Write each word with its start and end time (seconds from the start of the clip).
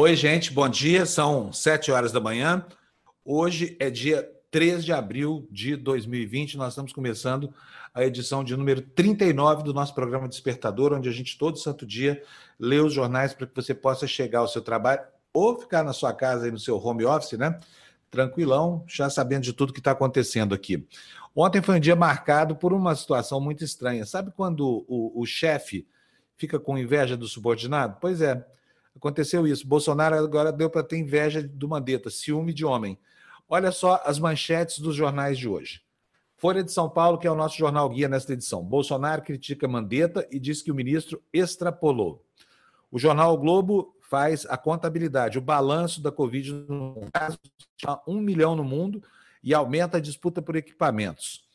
Oi, 0.00 0.14
gente, 0.14 0.52
bom 0.52 0.68
dia. 0.68 1.04
São 1.04 1.52
sete 1.52 1.90
horas 1.90 2.12
da 2.12 2.20
manhã. 2.20 2.64
Hoje 3.24 3.76
é 3.80 3.90
dia 3.90 4.30
3 4.48 4.84
de 4.84 4.92
abril 4.92 5.48
de 5.50 5.74
2020. 5.74 6.56
Nós 6.56 6.68
estamos 6.68 6.92
começando 6.92 7.52
a 7.92 8.04
edição 8.04 8.44
de 8.44 8.56
número 8.56 8.80
39 8.80 9.64
do 9.64 9.74
nosso 9.74 9.92
programa 9.96 10.28
Despertador, 10.28 10.92
onde 10.92 11.08
a 11.08 11.12
gente 11.12 11.36
todo 11.36 11.58
santo 11.58 11.84
dia 11.84 12.22
lê 12.60 12.78
os 12.78 12.92
jornais 12.92 13.34
para 13.34 13.48
que 13.48 13.56
você 13.56 13.74
possa 13.74 14.06
chegar 14.06 14.38
ao 14.38 14.46
seu 14.46 14.62
trabalho 14.62 15.02
ou 15.32 15.58
ficar 15.58 15.82
na 15.82 15.92
sua 15.92 16.12
casa 16.12 16.44
aí 16.44 16.52
no 16.52 16.60
seu 16.60 16.76
home 16.76 17.04
office, 17.04 17.36
né? 17.36 17.58
Tranquilão, 18.10 18.84
já 18.86 19.10
sabendo 19.10 19.42
de 19.42 19.52
tudo 19.52 19.72
que 19.72 19.80
está 19.80 19.90
acontecendo 19.90 20.54
aqui. 20.54 20.86
Ontem 21.34 21.62
foi 21.62 21.76
um 21.76 21.80
dia 21.80 21.94
marcado 21.94 22.56
por 22.56 22.72
uma 22.72 22.94
situação 22.94 23.40
muito 23.40 23.62
estranha. 23.62 24.04
Sabe 24.04 24.32
quando 24.34 24.84
o, 24.88 25.20
o 25.20 25.26
chefe 25.26 25.86
fica 26.36 26.58
com 26.58 26.78
inveja 26.78 27.16
do 27.16 27.28
subordinado? 27.28 27.98
Pois 28.00 28.20
é. 28.20 28.44
Aconteceu 28.96 29.46
isso. 29.46 29.66
Bolsonaro 29.66 30.16
agora 30.16 30.50
deu 30.50 30.68
para 30.68 30.82
ter 30.82 30.96
inveja 30.96 31.40
do 31.40 31.68
Mandetta, 31.68 32.10
ciúme 32.10 32.52
de 32.52 32.64
homem. 32.64 32.98
Olha 33.48 33.70
só 33.70 34.02
as 34.04 34.18
manchetes 34.18 34.80
dos 34.80 34.96
jornais 34.96 35.38
de 35.38 35.48
hoje. 35.48 35.80
Folha 36.36 36.62
de 36.62 36.72
São 36.72 36.88
Paulo, 36.88 37.18
que 37.18 37.26
é 37.26 37.30
o 37.30 37.36
nosso 37.36 37.56
jornal 37.56 37.88
guia 37.88 38.08
nesta 38.08 38.32
edição. 38.32 38.62
Bolsonaro 38.62 39.22
critica 39.22 39.66
Mandetta 39.66 40.26
e 40.30 40.38
diz 40.38 40.62
que 40.62 40.70
o 40.70 40.74
ministro 40.74 41.22
extrapolou. 41.32 42.24
O 42.90 42.98
jornal 42.98 43.34
o 43.34 43.38
Globo 43.38 43.94
faz 44.08 44.46
a 44.46 44.56
contabilidade, 44.56 45.38
o 45.38 45.42
balanço 45.42 46.00
da 46.02 46.10
Covid 46.10 46.52
no 46.52 47.08
caso, 47.12 47.38
um 48.06 48.20
milhão 48.20 48.56
no 48.56 48.64
mundo 48.64 49.02
e 49.42 49.52
aumenta 49.54 49.98
a 49.98 50.00
disputa 50.00 50.40
por 50.40 50.56
equipamentos. 50.56 51.46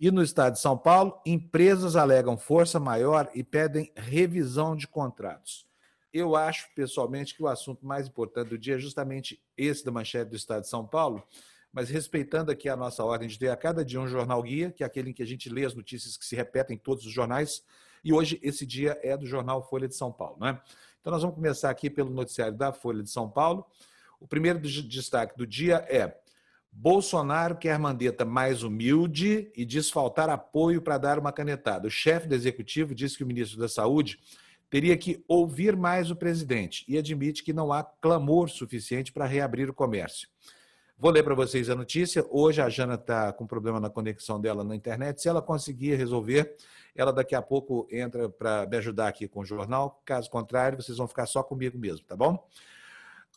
E 0.00 0.10
no 0.10 0.22
estado 0.22 0.54
de 0.54 0.60
São 0.60 0.78
Paulo, 0.78 1.20
empresas 1.26 1.94
alegam 1.94 2.38
força 2.38 2.80
maior 2.80 3.30
e 3.34 3.44
pedem 3.44 3.92
revisão 3.94 4.74
de 4.74 4.88
contratos. 4.88 5.66
Eu 6.12 6.34
acho, 6.34 6.68
pessoalmente, 6.74 7.34
que 7.34 7.42
o 7.42 7.48
assunto 7.48 7.86
mais 7.86 8.08
importante 8.08 8.48
do 8.48 8.58
dia 8.58 8.76
é 8.76 8.78
justamente 8.78 9.40
esse 9.56 9.84
da 9.84 9.92
manchete 9.92 10.30
do 10.30 10.36
Estado 10.36 10.62
de 10.62 10.68
São 10.68 10.86
Paulo, 10.86 11.22
mas 11.70 11.90
respeitando 11.90 12.50
aqui 12.50 12.68
a 12.68 12.76
nossa 12.76 13.04
ordem 13.04 13.28
de 13.28 13.38
ter 13.38 13.48
a 13.48 13.56
cada 13.56 13.84
dia 13.84 14.00
um 14.00 14.08
jornal 14.08 14.42
guia, 14.42 14.72
que 14.72 14.82
é 14.82 14.86
aquele 14.86 15.10
em 15.10 15.12
que 15.12 15.22
a 15.22 15.26
gente 15.26 15.48
lê 15.50 15.66
as 15.66 15.74
notícias 15.74 16.16
que 16.16 16.24
se 16.24 16.34
repetem 16.34 16.76
em 16.76 16.78
todos 16.78 17.04
os 17.04 17.12
jornais, 17.12 17.62
e 18.02 18.12
hoje 18.12 18.40
esse 18.42 18.64
dia 18.64 18.98
é 19.02 19.16
do 19.16 19.26
jornal 19.26 19.62
Folha 19.68 19.86
de 19.86 19.94
São 19.94 20.10
Paulo. 20.10 20.38
Né? 20.40 20.58
Então 21.00 21.12
nós 21.12 21.22
vamos 21.22 21.34
começar 21.34 21.70
aqui 21.70 21.88
pelo 21.88 22.10
noticiário 22.10 22.56
da 22.56 22.72
Folha 22.72 23.02
de 23.02 23.10
São 23.10 23.28
Paulo. 23.28 23.64
O 24.20 24.26
primeiro 24.26 24.58
destaque 24.60 25.36
do 25.36 25.46
dia 25.46 25.76
é 25.88 26.14
Bolsonaro 26.70 27.56
quer 27.56 27.78
Mandetta 27.78 28.24
mais 28.24 28.62
humilde 28.62 29.50
e 29.56 29.64
desfaltar 29.64 30.28
apoio 30.28 30.80
para 30.80 30.98
dar 30.98 31.18
uma 31.18 31.32
canetada. 31.32 31.88
O 31.88 31.90
chefe 31.90 32.28
do 32.28 32.34
executivo 32.34 32.94
disse 32.94 33.16
que 33.16 33.24
o 33.24 33.26
ministro 33.26 33.58
da 33.58 33.68
Saúde 33.68 34.20
teria 34.68 34.96
que 34.96 35.24
ouvir 35.26 35.74
mais 35.74 36.10
o 36.10 36.16
presidente 36.16 36.84
e 36.86 36.96
admite 36.96 37.42
que 37.42 37.52
não 37.52 37.72
há 37.72 37.82
clamor 37.82 38.48
suficiente 38.48 39.10
para 39.10 39.26
reabrir 39.26 39.68
o 39.68 39.74
comércio. 39.74 40.28
Vou 41.00 41.10
ler 41.10 41.22
para 41.22 41.34
vocês 41.34 41.70
a 41.70 41.74
notícia. 41.74 42.26
Hoje 42.28 42.60
a 42.60 42.68
Jana 42.68 42.92
está 42.92 43.32
com 43.32 43.46
problema 43.46 43.80
na 43.80 43.88
conexão 43.88 44.38
dela 44.38 44.62
na 44.62 44.76
internet. 44.76 45.22
Se 45.22 45.30
ela 45.30 45.40
conseguir 45.40 45.94
resolver, 45.94 46.54
ela 46.94 47.10
daqui 47.10 47.34
a 47.34 47.40
pouco 47.40 47.88
entra 47.90 48.28
para 48.28 48.66
me 48.66 48.76
ajudar 48.76 49.08
aqui 49.08 49.26
com 49.26 49.40
o 49.40 49.44
jornal. 49.46 50.02
Caso 50.04 50.28
contrário, 50.28 50.76
vocês 50.76 50.98
vão 50.98 51.08
ficar 51.08 51.24
só 51.24 51.42
comigo 51.42 51.78
mesmo, 51.78 52.04
tá 52.04 52.14
bom? 52.14 52.46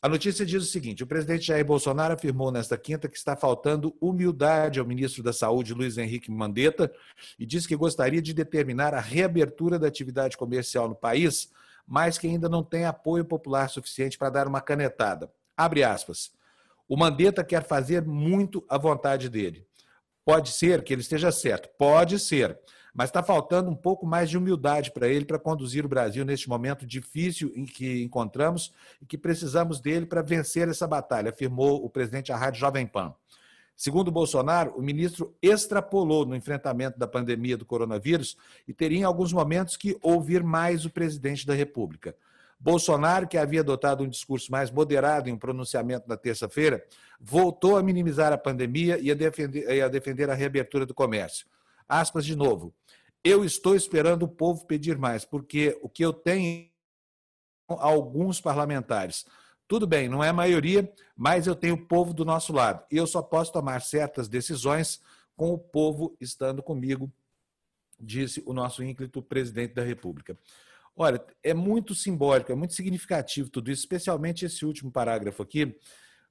A 0.02 0.10
notícia 0.10 0.46
diz 0.46 0.62
o 0.62 0.66
seguinte: 0.66 1.04
o 1.04 1.08
presidente 1.08 1.46
Jair 1.46 1.64
Bolsonaro 1.64 2.14
afirmou 2.14 2.52
nesta 2.52 2.78
quinta 2.78 3.08
que 3.08 3.16
está 3.16 3.34
faltando 3.34 3.96
humildade 4.02 4.82
ao 4.82 4.86
ministro 4.86 5.24
da 5.24 5.32
Saúde, 5.32 5.74
Luiz 5.74 5.98
Henrique 5.98 6.30
Mandetta, 6.30 6.92
e 7.40 7.46
disse 7.46 7.66
que 7.66 7.78
gostaria 7.78 8.22
de 8.22 8.34
determinar 8.34 8.94
a 8.94 9.00
reabertura 9.00 9.80
da 9.80 9.88
atividade 9.88 10.36
comercial 10.36 10.90
no 10.90 10.96
país, 10.96 11.50
mas 11.88 12.18
que 12.18 12.28
ainda 12.28 12.50
não 12.50 12.62
tem 12.62 12.84
apoio 12.84 13.24
popular 13.24 13.70
suficiente 13.70 14.18
para 14.18 14.30
dar 14.30 14.50
uma 14.50 14.60
canetada. 14.60 15.32
Abre 15.56 15.82
aspas. 15.82 16.43
O 16.88 16.98
Mandetta 16.98 17.44
quer 17.44 17.64
fazer 17.64 18.06
muito 18.06 18.64
à 18.70 18.78
vontade 18.78 19.30
dele. 19.30 19.66
Pode 20.26 20.52
ser 20.52 20.84
que 20.84 20.94
ele 20.94 21.02
esteja 21.02 21.32
certo, 21.32 21.70
pode 21.78 22.20
ser 22.20 22.60
mas 22.94 23.10
está 23.10 23.24
faltando 23.24 23.70
um 23.70 23.76
pouco 23.76 24.06
mais 24.06 24.30
de 24.30 24.38
humildade 24.38 24.92
para 24.92 25.08
ele 25.08 25.26
para 25.26 25.40
conduzir 25.40 25.84
o 25.84 25.90
Brasil 25.90 26.24
neste 26.24 26.48
momento 26.48 26.86
difícil 26.86 27.52
em 27.56 27.66
que 27.66 28.04
encontramos 28.04 28.72
e 29.02 29.06
que 29.06 29.18
precisamos 29.18 29.82
dele 29.82 30.06
para 30.06 30.22
vencer 30.22 30.70
essa 30.70 30.88
batalha, 30.88 31.32
afirmou 31.32 31.84
o 31.84 31.90
presidente 31.90 32.28
da 32.32 32.38
Rádio 32.38 32.60
Jovem 32.60 32.86
Pan. 32.86 33.14
Segundo 33.76 34.12
Bolsonaro, 34.12 34.76
o 34.78 34.84
ministro 34.84 35.36
extrapolou 35.42 36.28
no 36.28 36.36
enfrentamento 36.36 37.00
da 37.00 37.08
pandemia 37.08 37.58
do 37.58 37.66
coronavírus 37.66 38.38
e 38.68 38.74
teria 38.74 39.00
em 39.00 39.04
alguns 39.04 39.34
momentos 39.34 39.76
que 39.76 39.98
ouvir 40.00 40.44
mais 40.44 40.86
o 40.86 40.92
presidente 40.92 41.48
da 41.48 41.56
República. 41.56 42.16
Bolsonaro, 42.64 43.28
que 43.28 43.38
havia 43.38 43.60
adotado 43.60 44.06
um 44.06 44.08
discurso 44.08 44.50
mais 44.50 44.72
moderado 44.72 45.28
em 45.30 45.34
um 45.34 45.38
pronunciamento 45.38 46.08
na 46.08 46.16
terça-feira, 46.16 46.82
voltou 47.20 47.76
a 47.76 47.84
minimizar 47.84 48.32
a 48.32 48.38
pandemia 48.38 48.98
e 49.00 49.12
a 49.12 49.14
defender, 49.14 49.70
e 49.70 49.82
a 49.82 49.90
defender 49.90 50.30
a 50.30 50.34
reabertura 50.34 50.86
do 50.86 50.94
comércio. 50.94 51.46
Aspas 51.90 52.26
de 52.26 52.38
novo. 52.38 52.74
Eu 53.22 53.44
estou 53.44 53.76
esperando 53.76 54.24
o 54.24 54.30
povo 54.30 54.66
pedir 54.66 54.98
mais, 54.98 55.26
porque 55.26 55.78
o 55.82 55.90
que 55.90 56.06
eu 56.06 56.14
tenho 56.14 56.70
alguns 57.68 58.40
parlamentares. 58.40 59.26
Tudo 59.68 59.86
bem, 59.86 60.08
não 60.08 60.24
é 60.24 60.30
a 60.30 60.34
maioria, 60.34 60.90
mas 61.18 61.48
eu 61.48 61.56
tenho 61.56 61.76
o 61.76 61.86
povo 61.86 62.14
do 62.14 62.24
nosso 62.24 62.54
lado. 62.54 62.86
E 62.90 62.96
eu 62.96 63.06
só 63.06 63.22
posso 63.22 63.52
tomar 63.52 63.82
certas 63.82 64.30
decisões 64.30 65.02
com 65.36 65.52
o 65.52 65.58
povo 65.58 66.16
estando 66.22 66.64
comigo, 66.64 67.12
disse 68.00 68.42
o 68.46 68.54
nosso 68.54 68.82
ínclito 68.82 69.22
presidente 69.22 69.74
da 69.74 69.84
República. 69.84 70.38
Olha, 70.96 71.24
é 71.42 71.54
muito 71.54 71.96
simbólico, 71.96 72.52
é 72.52 72.56
muito 72.56 72.76
significativo 72.76 73.50
tudo 73.50 73.72
isso, 73.72 73.82
especialmente 73.82 74.46
esse 74.46 74.64
último 74.66 74.92
parágrafo 74.92 75.42
aqui, 75.42 75.76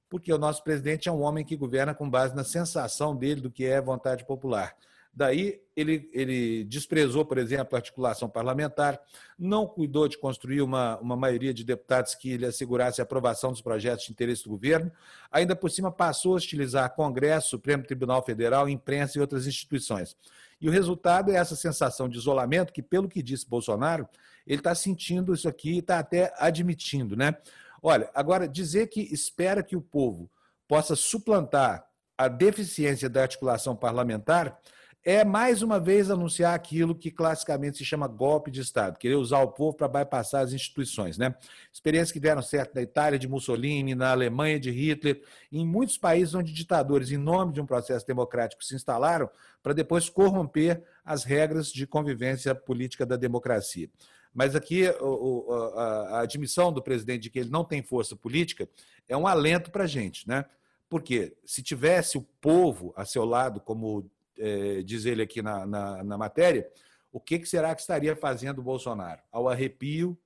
porque 0.09 0.31
o 0.31 0.37
nosso 0.37 0.63
presidente 0.63 1.09
é 1.09 1.11
um 1.11 1.21
homem 1.21 1.43
que 1.43 1.57
governa 1.57 1.93
com 1.93 2.09
base 2.09 2.35
na 2.35 2.43
sensação 2.43 3.15
dele 3.15 3.41
do 3.41 3.51
que 3.51 3.65
é 3.65 3.81
vontade 3.81 4.25
popular. 4.25 4.73
Daí 5.15 5.61
ele, 5.75 6.09
ele 6.11 6.63
desprezou, 6.63 7.23
por 7.23 7.37
exemplo, 7.37 7.75
a 7.75 7.77
articulação 7.77 8.27
parlamentar, 8.27 8.99
não 9.37 9.67
cuidou 9.67 10.07
de 10.07 10.17
construir 10.17 10.61
uma, 10.61 10.97
uma 10.97 11.15
maioria 11.15 11.53
de 11.53 11.63
deputados 11.63 12.15
que 12.15 12.35
lhe 12.35 12.45
assegurasse 12.45 12.99
a 12.99 13.03
aprovação 13.03 13.51
dos 13.51 13.61
projetos 13.61 14.05
de 14.05 14.11
interesse 14.11 14.43
do 14.43 14.49
governo, 14.49 14.91
ainda 15.31 15.55
por 15.55 15.69
cima 15.69 15.91
passou 15.91 16.33
a 16.33 16.37
hostilizar 16.37 16.95
Congresso, 16.95 17.49
Supremo 17.49 17.83
Tribunal 17.83 18.23
Federal, 18.25 18.67
imprensa 18.67 19.17
e 19.17 19.21
outras 19.21 19.45
instituições. 19.45 20.17
E 20.59 20.67
o 20.67 20.71
resultado 20.71 21.31
é 21.31 21.35
essa 21.35 21.55
sensação 21.55 22.09
de 22.09 22.17
isolamento 22.17 22.73
que, 22.73 22.81
pelo 22.81 23.07
que 23.07 23.21
disse 23.21 23.47
Bolsonaro, 23.47 24.07
ele 24.45 24.59
está 24.59 24.75
sentindo 24.75 25.33
isso 25.33 25.47
aqui 25.47 25.73
e 25.73 25.79
está 25.79 25.99
até 25.99 26.33
admitindo. 26.37 27.15
Né? 27.15 27.35
Olha, 27.81 28.09
agora, 28.13 28.47
dizer 28.47 28.87
que 28.87 29.01
espera 29.13 29.63
que 29.63 29.75
o 29.75 29.81
povo 29.81 30.29
possa 30.67 30.95
suplantar 30.95 31.87
a 32.17 32.27
deficiência 32.27 33.09
da 33.09 33.21
articulação 33.21 33.75
parlamentar 33.75 34.59
é 35.05 35.25
mais 35.25 35.61
uma 35.61 35.81
vez 35.81 36.09
anunciar 36.09 36.53
aquilo 36.53 36.95
que 36.95 37.11
classicamente 37.11 37.77
se 37.77 37.83
chama 37.83 38.07
golpe 38.07 38.49
de 38.49 38.61
Estado, 38.61 38.97
querer 38.97 39.15
usar 39.15 39.41
o 39.41 39.51
povo 39.51 39.75
para 39.75 39.87
bypassar 39.87 40.41
as 40.41 40.53
instituições. 40.53 41.17
Né? 41.17 41.35
Experiências 41.73 42.11
que 42.11 42.21
deram 42.21 42.41
certo 42.41 42.73
na 42.73 42.81
Itália 42.81 43.19
de 43.19 43.27
Mussolini, 43.27 43.95
na 43.95 44.11
Alemanha 44.11 44.57
de 44.57 44.71
Hitler, 44.71 45.21
em 45.51 45.65
muitos 45.65 45.97
países 45.97 46.33
onde 46.33 46.53
ditadores, 46.53 47.11
em 47.11 47.17
nome 47.17 47.51
de 47.51 47.59
um 47.59 47.65
processo 47.65 48.07
democrático, 48.07 48.63
se 48.63 48.75
instalaram 48.75 49.29
para 49.61 49.73
depois 49.73 50.09
corromper 50.09 50.81
as 51.03 51.25
regras 51.25 51.67
de 51.67 51.85
convivência 51.85 52.55
política 52.55 53.05
da 53.05 53.17
democracia. 53.17 53.89
Mas 54.33 54.55
aqui 54.55 54.83
a 54.87 56.21
admissão 56.21 56.71
do 56.71 56.81
presidente 56.81 57.23
de 57.23 57.29
que 57.29 57.39
ele 57.39 57.49
não 57.49 57.63
tem 57.63 57.83
força 57.83 58.15
política 58.15 58.67
é 59.07 59.15
um 59.15 59.27
alento 59.27 59.69
para 59.69 59.83
a 59.83 59.87
gente, 59.87 60.27
né? 60.27 60.45
Porque 60.89 61.35
se 61.45 61.61
tivesse 61.61 62.17
o 62.17 62.21
povo 62.41 62.93
a 62.95 63.05
seu 63.05 63.25
lado, 63.25 63.59
como 63.59 64.09
é, 64.37 64.81
diz 64.81 65.05
ele 65.05 65.21
aqui 65.21 65.41
na, 65.41 65.65
na, 65.65 66.03
na 66.03 66.17
matéria, 66.17 66.69
o 67.11 67.19
que, 67.19 67.39
que 67.39 67.47
será 67.47 67.73
que 67.75 67.81
estaria 67.81 68.15
fazendo 68.15 68.59
o 68.59 68.63
Bolsonaro? 68.63 69.21
Ao 69.31 69.47
arrepio 69.47 70.17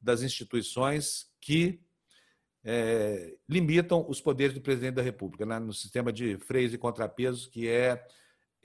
das 0.00 0.22
instituições 0.22 1.30
que 1.40 1.80
é, 2.64 3.36
limitam 3.48 4.04
os 4.08 4.20
poderes 4.20 4.54
do 4.54 4.60
presidente 4.60 4.94
da 4.94 5.02
República, 5.02 5.44
né? 5.44 5.58
no 5.58 5.72
sistema 5.72 6.12
de 6.12 6.38
freios 6.38 6.72
e 6.72 6.78
contrapesos, 6.78 7.46
que 7.46 7.68
é, 7.68 8.04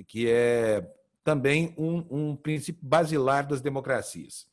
que 0.07 0.29
é 0.29 0.87
também 1.23 1.73
um, 1.77 2.05
um 2.09 2.35
princípio 2.35 2.81
basilar 2.81 3.45
das 3.45 3.61
democracias. 3.61 4.47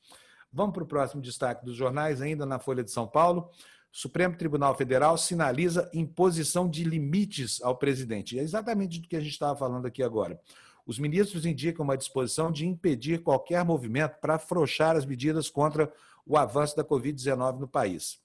Vamos 0.55 0.73
para 0.73 0.85
o 0.85 0.87
próximo 0.87 1.21
destaque 1.21 1.65
dos 1.65 1.75
jornais, 1.75 2.23
ainda 2.23 2.47
na 2.47 2.61
Folha 2.61 2.85
de 2.85 2.91
São 2.93 3.09
Paulo. 3.09 3.51
Supremo 3.91 4.37
Tribunal 4.37 4.77
Federal 4.77 5.19
sinaliza 5.19 5.91
imposição 5.93 6.71
de 6.71 6.85
limites 6.85 7.61
ao 7.61 7.77
presidente. 7.77 8.39
É 8.39 8.43
exatamente 8.43 9.01
do 9.01 9.09
que 9.09 9.17
a 9.17 9.21
gente 9.21 9.33
estava 9.33 9.59
falando 9.59 9.87
aqui 9.87 10.01
agora. 10.01 10.41
Os 10.87 10.97
ministros 10.97 11.45
indicam 11.45 11.85
uma 11.85 11.97
disposição 11.97 12.53
de 12.53 12.69
impedir 12.69 13.21
qualquer 13.25 13.65
movimento 13.65 14.21
para 14.21 14.37
afrouxar 14.37 14.95
as 14.95 15.05
medidas 15.05 15.51
contra 15.51 15.93
o 16.25 16.37
avanço 16.37 16.77
da 16.77 16.85
Covid-19 16.85 17.59
no 17.59 17.67
país. 17.67 18.21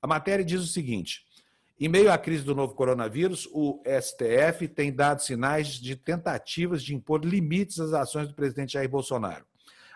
A 0.00 0.06
matéria 0.06 0.44
diz 0.44 0.62
o 0.62 0.66
seguinte: 0.66 1.26
Em 1.78 1.90
meio 1.90 2.10
à 2.10 2.16
crise 2.16 2.42
do 2.42 2.54
novo 2.54 2.74
coronavírus, 2.74 3.46
o 3.52 3.82
STF 3.84 4.66
tem 4.66 4.90
dado 4.90 5.20
sinais 5.20 5.74
de 5.74 5.94
tentativas 5.94 6.82
de 6.82 6.94
impor 6.94 7.22
limites 7.22 7.80
às 7.80 7.92
ações 7.92 8.28
do 8.28 8.34
presidente 8.34 8.72
Jair 8.72 8.88
Bolsonaro. 8.88 9.44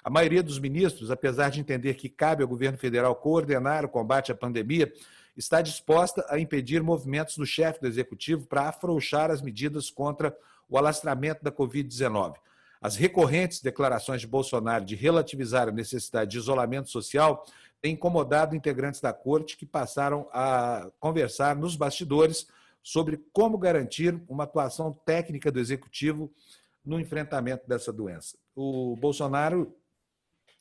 A 0.02 0.11
maioria 0.11 0.43
dos 0.43 0.58
ministros, 0.58 1.11
apesar 1.11 1.50
de 1.50 1.61
entender 1.61 1.94
que 1.94 2.08
cabe 2.08 2.43
ao 2.43 2.49
governo 2.49 2.79
federal 2.79 3.14
coordenar 3.14 3.85
o 3.85 3.88
combate 3.88 4.32
à 4.32 4.35
pandemia, 4.35 4.93
está 5.37 5.61
disposta 5.62 6.25
a 6.29 6.38
impedir 6.38 6.82
movimentos 6.82 7.37
do 7.37 7.47
chefe 7.47 7.81
do 7.81 7.87
executivo 7.87 8.47
para 8.47 8.69
afrouxar 8.69 9.31
as 9.31 9.41
medidas 9.41 9.91
contra 9.91 10.37
o 10.69 10.79
alastramento 10.79 11.43
da 11.43 11.50
Covid-19. 11.50 12.35
As 12.81 12.97
recorrentes 12.97 13.61
declarações 13.61 14.23
de 14.23 14.26
Bolsonaro 14.26 14.85
de 14.85 14.94
relativizar 14.94 15.69
a 15.69 15.73
necessidade 15.73 16.31
de 16.31 16.38
isolamento 16.38 16.88
social 16.88 17.44
tem 17.81 17.94
incomodado 17.94 18.56
integrantes 18.56 19.00
da 19.00 19.12
corte 19.12 19.56
que 19.56 19.67
passaram 19.67 20.29
a 20.32 20.91
conversar 20.99 21.56
nos 21.56 21.76
bastidores 21.76 22.46
sobre 22.82 23.23
como 23.32 23.58
garantir 23.58 24.19
uma 24.29 24.44
atuação 24.44 24.93
técnica 25.05 25.50
do 25.50 25.58
executivo 25.58 26.31
no 26.85 26.99
enfrentamento 26.99 27.69
dessa 27.69 27.93
doença. 27.93 28.37
O 28.55 28.96
Bolsonaro, 28.96 29.75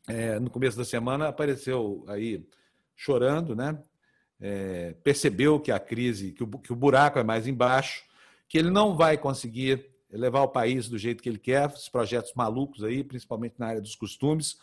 é, 0.08 0.40
no 0.40 0.50
começo 0.50 0.78
da 0.78 0.86
semana, 0.86 1.28
apareceu 1.28 2.04
aí 2.08 2.46
chorando, 2.96 3.56
né? 3.56 3.78
É, 4.42 4.96
percebeu 5.04 5.60
que 5.60 5.72
a 5.72 5.80
crise, 5.80 6.32
que 6.32 6.44
o, 6.44 6.48
que 6.48 6.72
o 6.72 6.76
buraco 6.76 7.20
é 7.20 7.24
mais 7.24 7.48
embaixo, 7.48 8.04
que 8.48 8.58
ele 8.58 8.70
não 8.70 8.96
vai 8.96 9.18
conseguir 9.18 9.86
levar 10.12 10.42
o 10.42 10.48
país 10.48 10.90
do 10.90 10.98
jeito 10.98 11.22
que 11.22 11.30
ele 11.30 11.38
quer, 11.38 11.70
esses 11.70 11.90
projetos 11.90 12.34
malucos 12.36 12.84
aí, 12.84 13.04
principalmente 13.04 13.56
na 13.60 13.68
área 13.68 13.82
dos 13.82 13.96
costumes, 13.96 14.58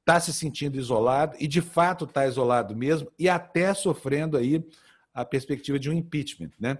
está 0.00 0.18
se 0.18 0.32
sentindo 0.32 0.76
isolado 0.76 1.36
e 1.38 1.46
de 1.46 1.60
fato 1.60 2.04
está 2.04 2.26
isolado 2.26 2.74
mesmo 2.74 3.10
e 3.18 3.28
até 3.28 3.72
sofrendo 3.72 4.36
aí 4.36 4.64
a 5.14 5.24
perspectiva 5.24 5.78
de 5.78 5.88
um 5.88 5.92
impeachment, 5.92 6.50
né? 6.58 6.78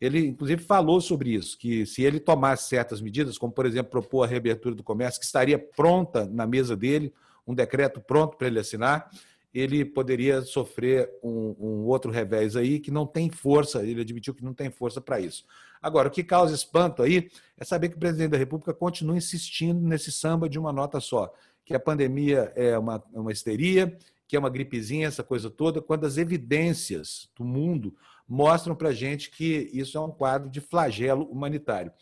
Ele 0.00 0.26
inclusive 0.26 0.62
falou 0.62 1.00
sobre 1.00 1.30
isso, 1.30 1.58
que 1.58 1.84
se 1.84 2.02
ele 2.02 2.20
tomasse 2.20 2.68
certas 2.68 3.00
medidas, 3.00 3.36
como 3.36 3.52
por 3.52 3.66
exemplo 3.66 3.90
propor 3.90 4.22
a 4.22 4.26
reabertura 4.26 4.74
do 4.74 4.82
comércio, 4.82 5.18
que 5.18 5.26
estaria 5.26 5.58
pronta 5.58 6.24
na 6.26 6.46
mesa 6.46 6.76
dele, 6.76 7.12
um 7.48 7.54
decreto 7.54 8.00
pronto 8.00 8.36
para 8.36 8.46
ele 8.46 8.60
assinar, 8.60 9.10
ele 9.52 9.84
poderia 9.84 10.42
sofrer 10.42 11.10
um, 11.22 11.56
um, 11.58 11.86
outro 11.86 12.10
revés 12.10 12.54
aí 12.54 12.78
que 12.78 12.90
não 12.90 13.06
tem 13.06 13.30
força, 13.30 13.82
ele 13.82 14.02
admitiu 14.02 14.34
que 14.34 14.44
não 14.44 14.52
tem 14.52 14.70
força 14.70 15.00
para 15.00 15.18
isso. 15.18 15.44
Agora, 15.80 16.08
o 16.08 16.10
que 16.10 16.22
causa 16.22 16.54
espanto 16.54 17.02
aí 17.02 17.30
é 17.56 17.64
saber 17.64 17.88
que 17.88 17.96
o 17.96 17.98
presidente 17.98 18.32
da 18.32 18.38
República 18.38 18.74
continua 18.74 19.16
insistindo 19.16 19.80
nesse 19.80 20.12
samba 20.12 20.48
de 20.48 20.58
uma 20.58 20.72
nota 20.72 21.00
só 21.00 21.32
que 21.68 21.74
a 21.74 21.80
pandemia 21.80 22.50
é 22.56 22.78
uma, 22.78 23.04
uma 23.12 23.30
histeria, 23.30 23.94
que 24.26 24.34
é 24.34 24.38
uma 24.38 24.48
gripezinha, 24.48 25.06
essa 25.06 25.22
coisa 25.22 25.50
toda, 25.50 25.82
quando 25.82 26.06
as 26.06 26.16
evidências 26.16 27.28
do 27.36 27.44
mundo 27.44 27.94
mostram 28.26 28.74
para 28.74 28.88
a 28.88 28.92
gente 28.92 29.30
que 29.30 29.68
isso 29.70 29.98
é 29.98 30.00
um 30.00 30.10
quadro 30.10 30.48
de 30.48 30.62
flagelo 30.62 31.24
humanitário. 31.24 31.92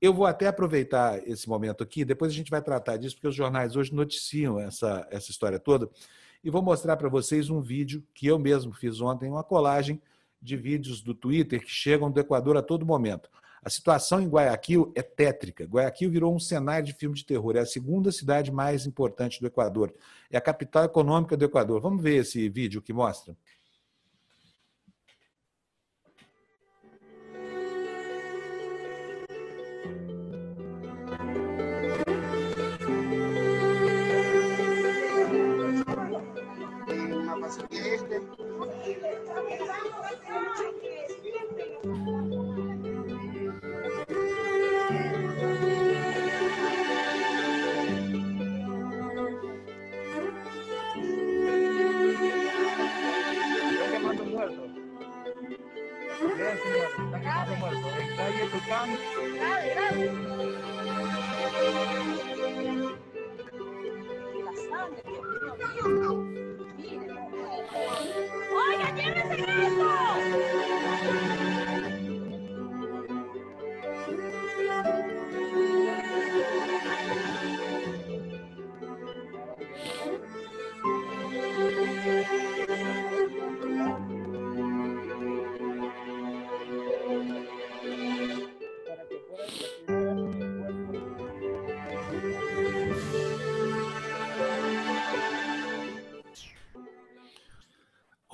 Eu 0.00 0.14
vou 0.14 0.26
até 0.26 0.46
aproveitar 0.46 1.20
esse 1.28 1.48
momento 1.48 1.82
aqui, 1.82 2.04
depois 2.04 2.30
a 2.30 2.34
gente 2.34 2.50
vai 2.50 2.62
tratar 2.62 2.96
disso, 2.96 3.16
porque 3.16 3.26
os 3.26 3.34
jornais 3.34 3.74
hoje 3.74 3.92
noticiam 3.92 4.60
essa, 4.60 5.06
essa 5.10 5.30
história 5.30 5.58
toda, 5.58 5.90
e 6.42 6.50
vou 6.50 6.62
mostrar 6.62 6.96
para 6.96 7.08
vocês 7.08 7.50
um 7.50 7.60
vídeo 7.60 8.04
que 8.14 8.26
eu 8.26 8.38
mesmo 8.38 8.72
fiz 8.72 9.00
ontem, 9.00 9.28
uma 9.28 9.42
colagem 9.42 10.00
de 10.40 10.56
vídeos 10.56 11.02
do 11.02 11.14
Twitter 11.14 11.60
que 11.60 11.70
chegam 11.70 12.10
do 12.12 12.20
Equador 12.20 12.56
a 12.56 12.62
todo 12.62 12.86
momento. 12.86 13.28
A 13.60 13.68
situação 13.68 14.20
em 14.20 14.28
Guayaquil 14.28 14.92
é 14.94 15.02
tétrica. 15.02 15.64
Guayaquil 15.64 16.10
virou 16.10 16.32
um 16.32 16.38
cenário 16.38 16.86
de 16.86 16.92
filme 16.92 17.16
de 17.16 17.24
terror. 17.24 17.56
É 17.56 17.60
a 17.60 17.66
segunda 17.66 18.12
cidade 18.12 18.52
mais 18.52 18.86
importante 18.86 19.40
do 19.40 19.48
Equador. 19.48 19.92
É 20.30 20.38
a 20.38 20.40
capital 20.40 20.84
econômica 20.84 21.36
do 21.36 21.44
Equador. 21.44 21.80
Vamos 21.80 22.00
ver 22.00 22.18
esse 22.18 22.48
vídeo 22.48 22.80
que 22.80 22.92
mostra? 22.92 23.36
Dale, 58.50 59.74
dale. 59.74 60.37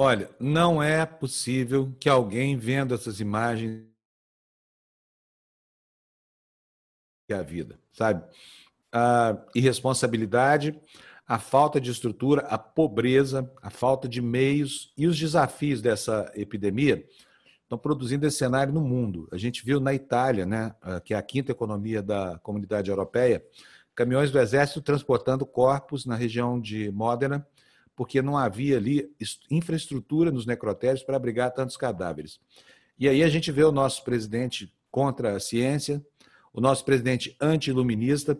Olha, 0.06 0.28
não 0.38 0.82
é 0.82 1.06
possível 1.06 1.90
que 1.98 2.10
alguém 2.10 2.58
vendo 2.58 2.94
essas 2.94 3.20
imagens 3.20 3.86
a 7.32 7.40
vida, 7.40 7.80
sabe? 7.90 8.22
A 8.92 9.42
irresponsabilidade, 9.54 10.78
a 11.26 11.38
falta 11.38 11.80
de 11.80 11.90
estrutura, 11.90 12.42
a 12.42 12.58
pobreza, 12.58 13.50
a 13.62 13.70
falta 13.70 14.06
de 14.06 14.20
meios 14.20 14.92
e 14.94 15.06
os 15.06 15.18
desafios 15.18 15.80
dessa 15.80 16.30
epidemia 16.36 17.02
estão 17.62 17.78
produzindo 17.78 18.26
esse 18.26 18.36
cenário 18.36 18.74
no 18.74 18.82
mundo. 18.82 19.26
A 19.32 19.38
gente 19.38 19.64
viu 19.64 19.80
na 19.80 19.94
Itália, 19.94 20.44
né, 20.44 20.74
que 21.02 21.14
é 21.14 21.16
a 21.16 21.22
quinta 21.22 21.50
economia 21.50 22.02
da 22.02 22.38
comunidade 22.40 22.90
europeia, 22.90 23.42
caminhões 23.94 24.30
do 24.30 24.38
exército 24.38 24.82
transportando 24.82 25.46
corpos 25.46 26.04
na 26.04 26.14
região 26.14 26.60
de 26.60 26.90
Módena 26.90 27.48
porque 27.96 28.20
não 28.20 28.36
havia 28.36 28.76
ali 28.76 29.10
infraestrutura 29.50 30.30
nos 30.30 30.46
necrotérios 30.46 31.02
para 31.02 31.16
abrigar 31.16 31.52
tantos 31.52 31.76
cadáveres. 31.76 32.40
E 32.98 33.08
aí 33.08 33.22
a 33.22 33.28
gente 33.28 33.50
vê 33.50 33.64
o 33.64 33.72
nosso 33.72 34.04
presidente 34.04 34.72
contra 34.90 35.36
a 35.36 35.40
ciência, 35.40 36.04
o 36.52 36.60
nosso 36.60 36.84
presidente 36.84 37.36
anti-iluminista, 37.40 38.38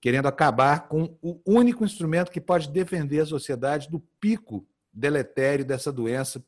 querendo 0.00 0.26
acabar 0.26 0.88
com 0.88 1.16
o 1.22 1.40
único 1.46 1.84
instrumento 1.84 2.30
que 2.30 2.40
pode 2.40 2.68
defender 2.68 3.20
a 3.20 3.26
sociedade 3.26 3.88
do 3.88 4.00
pico 4.20 4.66
deletério 4.92 5.64
dessa 5.64 5.92
doença, 5.92 6.44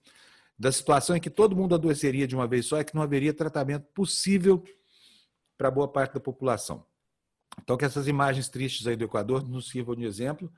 da 0.58 0.70
situação 0.72 1.16
em 1.16 1.20
que 1.20 1.30
todo 1.30 1.56
mundo 1.56 1.74
adoeceria 1.74 2.26
de 2.26 2.34
uma 2.34 2.46
vez 2.46 2.66
só 2.66 2.80
e 2.80 2.84
que 2.84 2.94
não 2.94 3.02
haveria 3.02 3.32
tratamento 3.32 3.86
possível 3.94 4.62
para 5.56 5.70
boa 5.70 5.88
parte 5.88 6.14
da 6.14 6.20
população. 6.20 6.84
Então, 7.62 7.76
que 7.76 7.84
essas 7.84 8.08
imagens 8.08 8.48
tristes 8.48 8.86
aí 8.86 8.96
do 8.96 9.04
Equador 9.04 9.48
nos 9.48 9.68
sirvam 9.68 9.94
de 9.94 10.04
exemplo 10.04 10.52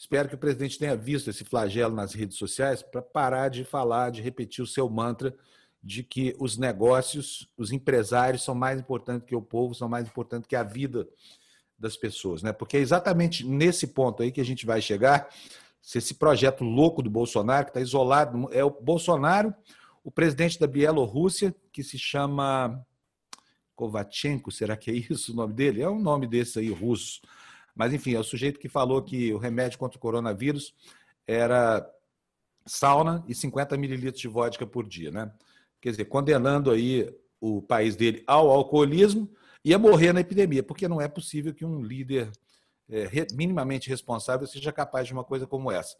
Espero 0.00 0.30
que 0.30 0.34
o 0.34 0.38
presidente 0.38 0.78
tenha 0.78 0.96
visto 0.96 1.28
esse 1.28 1.44
flagelo 1.44 1.94
nas 1.94 2.14
redes 2.14 2.38
sociais 2.38 2.82
para 2.82 3.02
parar 3.02 3.50
de 3.50 3.64
falar, 3.64 4.08
de 4.08 4.22
repetir 4.22 4.64
o 4.64 4.66
seu 4.66 4.88
mantra 4.88 5.36
de 5.82 6.02
que 6.02 6.34
os 6.38 6.56
negócios, 6.56 7.46
os 7.54 7.70
empresários 7.70 8.42
são 8.42 8.54
mais 8.54 8.80
importantes 8.80 9.28
que 9.28 9.36
o 9.36 9.42
povo, 9.42 9.74
são 9.74 9.90
mais 9.90 10.08
importantes 10.08 10.48
que 10.48 10.56
a 10.56 10.62
vida 10.62 11.06
das 11.78 11.98
pessoas, 11.98 12.42
né? 12.42 12.50
Porque 12.50 12.78
é 12.78 12.80
exatamente 12.80 13.46
nesse 13.46 13.88
ponto 13.88 14.22
aí 14.22 14.32
que 14.32 14.40
a 14.40 14.44
gente 14.44 14.64
vai 14.64 14.80
chegar. 14.80 15.28
Se 15.82 15.98
esse 15.98 16.14
projeto 16.14 16.64
louco 16.64 17.02
do 17.02 17.10
Bolsonaro, 17.10 17.66
que 17.66 17.70
está 17.70 17.82
isolado, 17.82 18.48
é 18.52 18.64
o 18.64 18.70
Bolsonaro, 18.70 19.54
o 20.02 20.10
presidente 20.10 20.58
da 20.58 20.66
Bielorrússia, 20.66 21.54
que 21.70 21.82
se 21.82 21.98
chama 21.98 22.82
Kovachenko, 23.76 24.50
será 24.50 24.78
que 24.78 24.90
é 24.90 24.94
isso 24.94 25.34
o 25.34 25.36
nome 25.36 25.52
dele? 25.52 25.82
É 25.82 25.90
um 25.90 26.00
nome 26.00 26.26
desse 26.26 26.58
aí 26.58 26.70
russo. 26.70 27.20
Mas, 27.80 27.94
enfim, 27.94 28.12
é 28.12 28.18
o 28.18 28.22
sujeito 28.22 28.60
que 28.60 28.68
falou 28.68 29.00
que 29.00 29.32
o 29.32 29.38
remédio 29.38 29.78
contra 29.78 29.96
o 29.96 30.00
coronavírus 30.02 30.74
era 31.26 31.90
sauna 32.66 33.24
e 33.26 33.34
50 33.34 33.74
mililitros 33.78 34.20
de 34.20 34.28
vodka 34.28 34.66
por 34.66 34.86
dia, 34.86 35.10
né? 35.10 35.32
Quer 35.80 35.92
dizer, 35.92 36.04
condenando 36.04 36.70
aí 36.70 37.10
o 37.40 37.62
país 37.62 37.96
dele 37.96 38.22
ao 38.26 38.50
alcoolismo 38.50 39.30
e 39.64 39.72
a 39.72 39.78
morrer 39.78 40.12
na 40.12 40.20
epidemia, 40.20 40.62
porque 40.62 40.86
não 40.86 41.00
é 41.00 41.08
possível 41.08 41.54
que 41.54 41.64
um 41.64 41.80
líder 41.80 42.30
é, 42.86 43.08
minimamente 43.32 43.88
responsável 43.88 44.46
seja 44.46 44.70
capaz 44.70 45.06
de 45.06 45.14
uma 45.14 45.24
coisa 45.24 45.46
como 45.46 45.72
essa. 45.72 45.96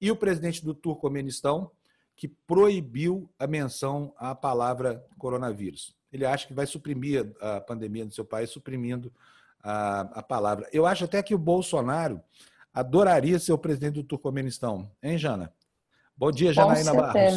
E 0.00 0.12
o 0.12 0.16
presidente 0.16 0.64
do 0.64 0.72
Turcomenistão, 0.72 1.68
que 2.14 2.28
proibiu 2.28 3.28
a 3.36 3.48
menção 3.48 4.14
à 4.16 4.36
palavra 4.36 5.04
coronavírus. 5.18 5.96
Ele 6.12 6.24
acha 6.24 6.46
que 6.46 6.54
vai 6.54 6.64
suprimir 6.64 7.34
a 7.40 7.60
pandemia 7.60 8.04
no 8.04 8.12
seu 8.12 8.24
país, 8.24 8.50
suprimindo 8.50 9.12
a, 9.64 10.00
a 10.12 10.22
palavra. 10.22 10.68
Eu 10.72 10.84
acho 10.84 11.04
até 11.04 11.22
que 11.22 11.34
o 11.34 11.38
Bolsonaro 11.38 12.22
adoraria 12.72 13.38
ser 13.38 13.52
o 13.52 13.58
presidente 13.58 13.94
do 13.94 14.04
Turcomenistão. 14.04 14.90
Hein, 15.02 15.16
Jana? 15.16 15.52
Bom 16.16 16.30
dia, 16.30 16.52
Janaína 16.52 16.92
Barros. 16.92 17.34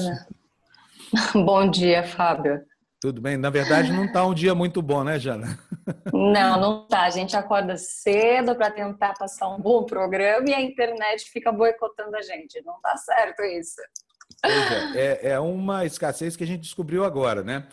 Bom 1.34 1.69
dia, 1.69 2.03
Fábio. 2.03 2.62
Tudo 3.00 3.22
bem? 3.22 3.38
Na 3.38 3.50
verdade, 3.50 3.93
não 3.93 4.05
está 4.05 4.25
um 4.25 4.34
dia 4.34 4.53
muito 4.55 4.81
bom, 4.81 5.03
né, 5.03 5.19
Jana? 5.19 5.57
Não, 6.12 6.60
não 6.60 6.84
está. 6.84 7.03
A 7.03 7.10
gente 7.10 7.38
acorda 7.38 7.77
cedo 7.77 8.53
para 8.55 8.69
tentar 8.69 9.13
passar 9.13 9.48
um 9.48 9.57
bom 9.57 9.86
programa 9.86 10.50
e 10.50 10.53
a 10.53 10.60
internet 10.60 11.29
fica 11.29 11.50
boicotando 11.50 12.13
a 12.17 12.22
gente. 12.22 12.62
Não 12.65 12.75
está 12.75 12.98
certo 12.98 13.41
isso. 13.43 13.79
É, 14.43 14.50
é, 14.96 15.29
é 15.29 15.39
uma 15.39 15.86
escassez 15.86 16.36
que 16.36 16.43
a 16.43 16.48
gente 16.48 16.62
descobriu 16.62 17.05
agora, 17.05 17.41
né? 17.41 17.67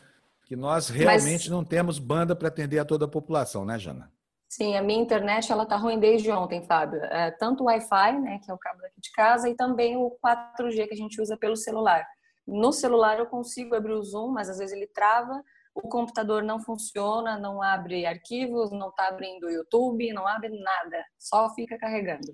Que 0.46 0.54
nós 0.54 0.88
realmente 0.88 1.48
Mas... 1.48 1.48
não 1.48 1.64
temos 1.64 1.98
banda 1.98 2.36
para 2.36 2.46
atender 2.46 2.78
a 2.78 2.84
toda 2.84 3.06
a 3.06 3.08
população, 3.08 3.64
né, 3.64 3.80
Jana? 3.80 4.13
Sim, 4.54 4.76
a 4.76 4.82
minha 4.82 5.00
internet 5.00 5.50
ela 5.50 5.66
tá 5.66 5.76
ruim 5.76 5.98
desde 5.98 6.30
ontem, 6.30 6.62
Fábio. 6.62 7.02
É, 7.06 7.32
tanto 7.32 7.64
o 7.64 7.66
Wi-Fi, 7.66 8.20
né, 8.20 8.38
que 8.40 8.48
é 8.48 8.54
o 8.54 8.58
cabo 8.58 8.80
daqui 8.82 9.00
de 9.00 9.10
casa, 9.10 9.48
e 9.48 9.56
também 9.56 9.96
o 9.96 10.16
4G 10.24 10.86
que 10.86 10.94
a 10.94 10.96
gente 10.96 11.20
usa 11.20 11.36
pelo 11.36 11.56
celular. 11.56 12.06
No 12.46 12.72
celular 12.72 13.18
eu 13.18 13.26
consigo 13.26 13.74
abrir 13.74 13.94
o 13.94 14.02
Zoom, 14.04 14.28
mas 14.28 14.48
às 14.48 14.58
vezes 14.58 14.72
ele 14.72 14.86
trava. 14.86 15.42
O 15.74 15.88
computador 15.88 16.44
não 16.44 16.60
funciona, 16.60 17.36
não 17.36 17.60
abre 17.60 18.06
arquivos, 18.06 18.70
não 18.70 18.90
está 18.90 19.08
abrindo 19.08 19.48
o 19.48 19.50
YouTube, 19.50 20.12
não 20.12 20.24
abre 20.24 20.50
nada, 20.50 21.04
só 21.18 21.52
fica 21.52 21.76
carregando. 21.76 22.32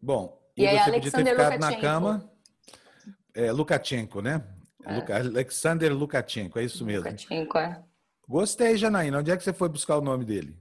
Bom, 0.00 0.40
e, 0.56 0.62
e 0.62 0.66
aí 0.66 0.78
Alexander 0.78 1.58
na 1.58 1.78
cama. 1.78 2.32
É, 3.34 3.52
Lukashenko, 3.52 4.22
né? 4.22 4.42
É. 4.82 5.12
Alexander 5.12 5.92
Lukashenko, 5.92 6.58
é 6.58 6.64
isso 6.64 6.86
mesmo. 6.86 7.04
Lukashenko, 7.04 7.58
é. 7.58 7.84
Gostei, 8.26 8.78
Janaína. 8.78 9.18
Onde 9.18 9.30
é 9.30 9.36
que 9.36 9.44
você 9.44 9.52
foi 9.52 9.68
buscar 9.68 9.98
o 9.98 10.00
nome 10.00 10.24
dele? 10.24 10.58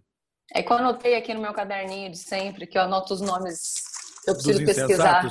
É 0.54 0.64
que 0.64 0.72
eu 0.72 0.78
anotei 0.78 1.16
aqui 1.16 1.34
no 1.34 1.42
meu 1.42 1.54
caderninho 1.54 2.12
de 2.12 2.18
sempre, 2.18 2.66
que 2.66 2.78
eu 2.78 2.82
anoto 2.84 3.14
os 3.14 3.22
nomes 3.22 3.90
eu 4.28 4.34
preciso 4.36 4.66
pesquisar. 4.66 5.28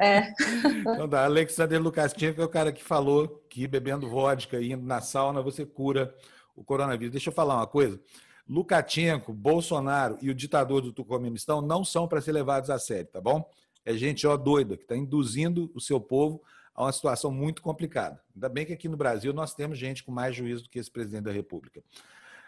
É. 0.00 0.32
Então, 0.80 1.08
da 1.08 1.24
Alexander 1.24 1.80
Lukashenko 1.80 2.40
é 2.40 2.44
o 2.44 2.48
cara 2.48 2.72
que 2.72 2.82
falou 2.82 3.44
que 3.48 3.66
bebendo 3.66 4.08
vodka 4.08 4.60
e 4.60 4.72
indo 4.72 4.84
na 4.84 5.00
sauna 5.00 5.42
você 5.42 5.64
cura 5.64 6.14
o 6.54 6.64
coronavírus. 6.64 7.12
Deixa 7.12 7.30
eu 7.30 7.34
falar 7.34 7.56
uma 7.56 7.66
coisa. 7.66 8.00
Lukashenko, 8.48 9.32
Bolsonaro 9.32 10.18
e 10.20 10.30
o 10.30 10.34
ditador 10.34 10.80
do 10.80 10.92
Turcomenistão 10.92 11.60
não 11.60 11.84
são 11.84 12.08
para 12.08 12.20
ser 12.20 12.32
levados 12.32 12.70
a 12.70 12.78
sério, 12.78 13.06
tá 13.06 13.20
bom? 13.20 13.48
É 13.84 13.94
gente 13.94 14.26
ó 14.26 14.36
doida 14.36 14.76
que 14.76 14.82
está 14.82 14.96
induzindo 14.96 15.70
o 15.74 15.80
seu 15.80 16.00
povo 16.00 16.42
a 16.74 16.84
uma 16.84 16.92
situação 16.92 17.30
muito 17.30 17.62
complicada. 17.62 18.20
Ainda 18.34 18.48
bem 18.48 18.66
que 18.66 18.72
aqui 18.72 18.88
no 18.88 18.96
Brasil 18.96 19.32
nós 19.32 19.54
temos 19.54 19.78
gente 19.78 20.02
com 20.02 20.12
mais 20.12 20.34
juízo 20.34 20.64
do 20.64 20.68
que 20.68 20.78
esse 20.78 20.90
presidente 20.90 21.24
da 21.24 21.32
República. 21.32 21.82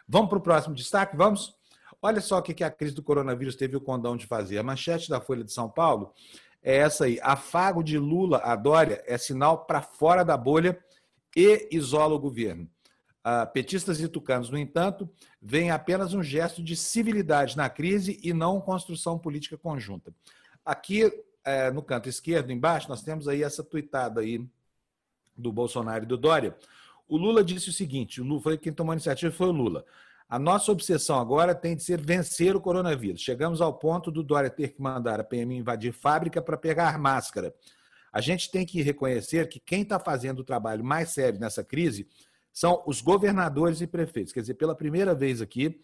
Vamos 0.08 0.28
para 0.28 0.38
o 0.38 0.42
próximo 0.42 0.74
destaque? 0.74 1.16
Vamos? 1.16 1.54
Olha 2.04 2.20
só 2.20 2.38
o 2.38 2.42
que 2.42 2.64
a 2.64 2.70
crise 2.70 2.96
do 2.96 3.02
coronavírus 3.02 3.54
teve 3.54 3.76
o 3.76 3.80
condão 3.80 4.16
de 4.16 4.26
fazer. 4.26 4.58
A 4.58 4.62
manchete 4.64 5.08
da 5.08 5.20
Folha 5.20 5.44
de 5.44 5.52
São 5.52 5.70
Paulo 5.70 6.12
é 6.60 6.78
essa 6.78 7.04
aí. 7.04 7.20
Afago 7.22 7.80
de 7.80 7.96
Lula 7.96 8.38
a 8.38 8.56
Dória 8.56 9.00
é 9.06 9.16
sinal 9.16 9.64
para 9.64 9.80
fora 9.80 10.24
da 10.24 10.36
bolha 10.36 10.76
e 11.36 11.68
isola 11.70 12.14
o 12.14 12.18
governo. 12.18 12.68
Uh, 13.24 13.46
petistas 13.52 14.00
e 14.00 14.08
tucanos, 14.08 14.50
no 14.50 14.58
entanto, 14.58 15.08
veem 15.40 15.70
apenas 15.70 16.12
um 16.12 16.24
gesto 16.24 16.60
de 16.60 16.74
civilidade 16.74 17.56
na 17.56 17.70
crise 17.70 18.18
e 18.20 18.32
não 18.32 18.60
construção 18.60 19.16
política 19.16 19.56
conjunta. 19.56 20.12
Aqui, 20.64 21.08
é, 21.44 21.70
no 21.70 21.84
canto 21.84 22.08
esquerdo, 22.08 22.50
embaixo, 22.50 22.88
nós 22.88 23.00
temos 23.00 23.28
aí 23.28 23.44
essa 23.44 23.62
tuitada 23.62 24.20
aí 24.20 24.44
do 25.36 25.52
Bolsonaro 25.52 26.02
e 26.02 26.06
do 26.06 26.16
Dória. 26.16 26.56
O 27.06 27.16
Lula 27.16 27.44
disse 27.44 27.68
o 27.68 27.72
seguinte: 27.72 28.20
o 28.20 28.24
Lula 28.24 28.42
foi 28.42 28.58
quem 28.58 28.72
tomou 28.72 28.90
a 28.90 28.94
iniciativa 28.96 29.32
foi 29.32 29.46
o 29.46 29.52
Lula. 29.52 29.84
A 30.32 30.38
nossa 30.38 30.72
obsessão 30.72 31.20
agora 31.20 31.54
tem 31.54 31.76
de 31.76 31.82
ser 31.82 32.00
vencer 32.00 32.56
o 32.56 32.60
coronavírus. 32.60 33.20
Chegamos 33.20 33.60
ao 33.60 33.74
ponto 33.74 34.10
do 34.10 34.22
Dória 34.22 34.48
ter 34.48 34.68
que 34.68 34.80
mandar 34.80 35.20
a 35.20 35.24
PM 35.24 35.54
invadir 35.54 35.92
fábrica 35.92 36.40
para 36.40 36.56
pegar 36.56 36.98
máscara. 36.98 37.54
A 38.10 38.18
gente 38.18 38.50
tem 38.50 38.64
que 38.64 38.80
reconhecer 38.80 39.46
que 39.46 39.60
quem 39.60 39.82
está 39.82 39.98
fazendo 39.98 40.38
o 40.38 40.44
trabalho 40.44 40.82
mais 40.82 41.10
sério 41.10 41.38
nessa 41.38 41.62
crise 41.62 42.08
são 42.50 42.82
os 42.86 43.02
governadores 43.02 43.82
e 43.82 43.86
prefeitos. 43.86 44.32
Quer 44.32 44.40
dizer, 44.40 44.54
pela 44.54 44.74
primeira 44.74 45.14
vez 45.14 45.42
aqui, 45.42 45.78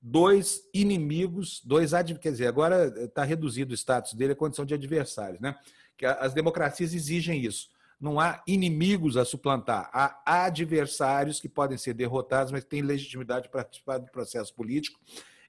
dois 0.00 0.62
inimigos, 0.72 1.60
dois 1.64 1.90
quer 2.20 2.30
dizer, 2.30 2.46
agora 2.46 2.86
está 3.04 3.24
reduzido 3.24 3.72
o 3.72 3.76
status 3.76 4.14
dele 4.14 4.34
à 4.34 4.36
condição 4.36 4.64
de 4.64 4.74
adversários, 4.74 5.40
né? 5.40 5.56
Que 5.96 6.06
as 6.06 6.32
democracias 6.32 6.94
exigem 6.94 7.44
isso 7.44 7.68
não 8.00 8.20
há 8.20 8.42
inimigos 8.46 9.16
a 9.16 9.24
suplantar, 9.24 9.90
há 9.92 10.44
adversários 10.44 11.40
que 11.40 11.48
podem 11.48 11.76
ser 11.76 11.94
derrotados, 11.94 12.52
mas 12.52 12.64
têm 12.64 12.80
legitimidade 12.80 13.48
para 13.48 13.62
participar 13.62 13.98
do 13.98 14.10
processo 14.10 14.54
político, 14.54 15.00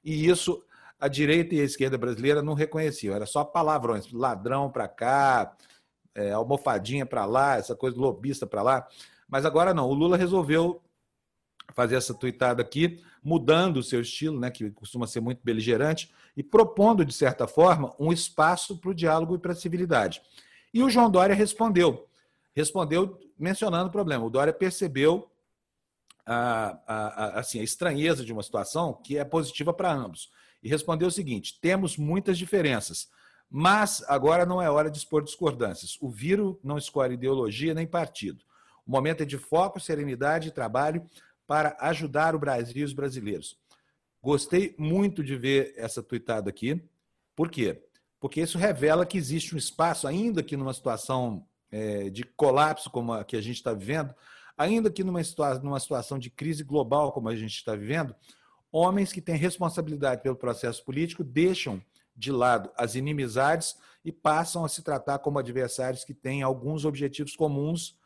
e 0.04 0.28
isso 0.28 0.64
a 1.00 1.08
direita 1.08 1.56
e 1.56 1.62
a 1.62 1.64
esquerda 1.64 1.98
brasileira 1.98 2.42
não 2.42 2.54
reconheciam, 2.54 3.16
era 3.16 3.26
só 3.26 3.44
palavrões, 3.44 4.12
ladrão 4.12 4.70
para 4.70 4.88
cá, 4.88 5.56
é, 6.16 6.32
almofadinha 6.32 7.06
para 7.06 7.26
lá, 7.26 7.56
essa 7.56 7.76
coisa 7.76 7.98
lobista 7.98 8.48
para 8.48 8.64
lá, 8.64 8.88
mas 9.28 9.46
agora 9.46 9.74
não, 9.74 9.88
o 9.88 9.94
Lula 9.94 10.18
resolveu 10.18 10.82
fazer 11.74 11.96
essa 11.96 12.16
tuitada 12.16 12.64
aqui, 12.64 13.00
mudando 13.24 13.78
o 13.78 13.84
seu 13.84 14.02
estilo, 14.02 14.40
né, 14.40 14.50
que 14.50 14.72
costuma 14.72 15.06
ser 15.06 15.20
muito 15.20 15.40
beligerante, 15.44 16.12
e 16.36 16.42
propondo, 16.42 17.06
de 17.06 17.14
certa 17.14 17.48
forma, 17.48 17.94
um 18.00 18.12
espaço 18.12 18.78
para 18.78 18.90
o 18.90 18.94
diálogo 18.94 19.36
e 19.36 19.38
para 19.40 19.52
a 19.52 19.56
civilidade. 19.56 20.22
E 20.74 20.82
o 20.82 20.90
João 20.90 21.12
Dória 21.12 21.36
respondeu 21.36 22.09
respondeu 22.56 23.20
mencionando 23.38 23.90
o 23.90 23.92
problema. 23.92 24.26
O 24.26 24.30
Dória 24.30 24.54
percebeu 24.54 25.32
a, 26.26 26.80
a, 26.86 26.96
a, 26.96 27.40
assim, 27.40 27.60
a 27.60 27.64
estranheza 27.64 28.24
de 28.24 28.32
uma 28.32 28.44
situação 28.44 28.94
que 28.94 29.18
é 29.18 29.26
positiva 29.26 29.74
para 29.74 29.92
ambos. 29.92 30.30
E 30.62 30.70
respondeu 30.70 31.08
o 31.08 31.12
seguinte: 31.12 31.60
temos 31.62 31.98
muitas 31.98 32.38
diferenças, 32.38 33.10
mas 33.50 34.04
agora 34.08 34.46
não 34.46 34.62
é 34.62 34.70
hora 34.70 34.92
de 34.92 34.98
expor 34.98 35.24
discordâncias. 35.24 35.98
O 36.02 36.10
vírus 36.10 36.58
não 36.64 36.78
escolhe 36.78 37.16
ideologia 37.16 37.74
nem 37.74 37.88
partido. 37.88 38.44
O 38.86 38.92
momento 38.92 39.22
é 39.22 39.26
de 39.26 39.38
foco, 39.38 39.80
serenidade 39.80 40.50
e 40.50 40.52
trabalho 40.52 41.08
para 41.48 41.76
ajudar 41.80 42.36
o 42.36 42.40
Brasil 42.40 42.82
e 42.82 42.84
os 42.84 42.94
brasileiros. 42.94 43.58
Gostei 44.22 44.76
muito 44.78 45.24
de 45.24 45.36
ver 45.36 45.74
essa 45.78 46.04
tuitada 46.04 46.50
aqui. 46.50 46.84
Por 47.36 47.50
quê? 47.50 47.82
Porque 48.20 48.42
isso 48.42 48.58
revela 48.58 49.06
que 49.06 49.18
existe 49.18 49.56
um 49.56 49.58
espaço, 49.58 50.08
ainda 50.08 50.44
que 50.44 50.58
numa 50.58 50.74
situação 50.74 51.48
é, 51.72 52.10
de 52.10 52.24
colapso 52.24 52.90
como 52.90 53.14
a 53.14 53.24
que 53.24 53.36
a 53.36 53.42
gente 53.42 53.58
está 53.58 53.74
vivendo, 53.74 54.14
ainda 54.58 54.92
que 54.92 55.04
numa, 55.04 55.24
situa 55.24 55.58
numa 55.60 55.80
situação 55.80 56.20
de 56.20 56.30
crise 56.30 56.64
global 56.64 57.12
como 57.12 57.30
a 57.30 57.36
gente 57.36 57.56
está 57.56 57.76
vivendo, 57.76 58.16
homens 58.72 59.12
que 59.12 59.22
têm 59.22 59.36
responsabilidade 59.36 60.22
pelo 60.22 60.36
processo 60.36 60.84
político 60.84 61.24
deixam 61.24 61.82
de 62.16 62.32
lado 62.32 62.70
as 62.76 62.96
inimizades 62.96 63.78
e 64.04 64.12
passam 64.12 64.66
a 64.66 64.70
se 64.70 64.82
tratar 64.82 65.20
como 65.20 65.40
adversários 65.40 66.04
que 66.04 66.14
têm 66.14 66.42
alguns 66.42 66.86
objetivos 66.86 67.36
comuns 67.36 67.98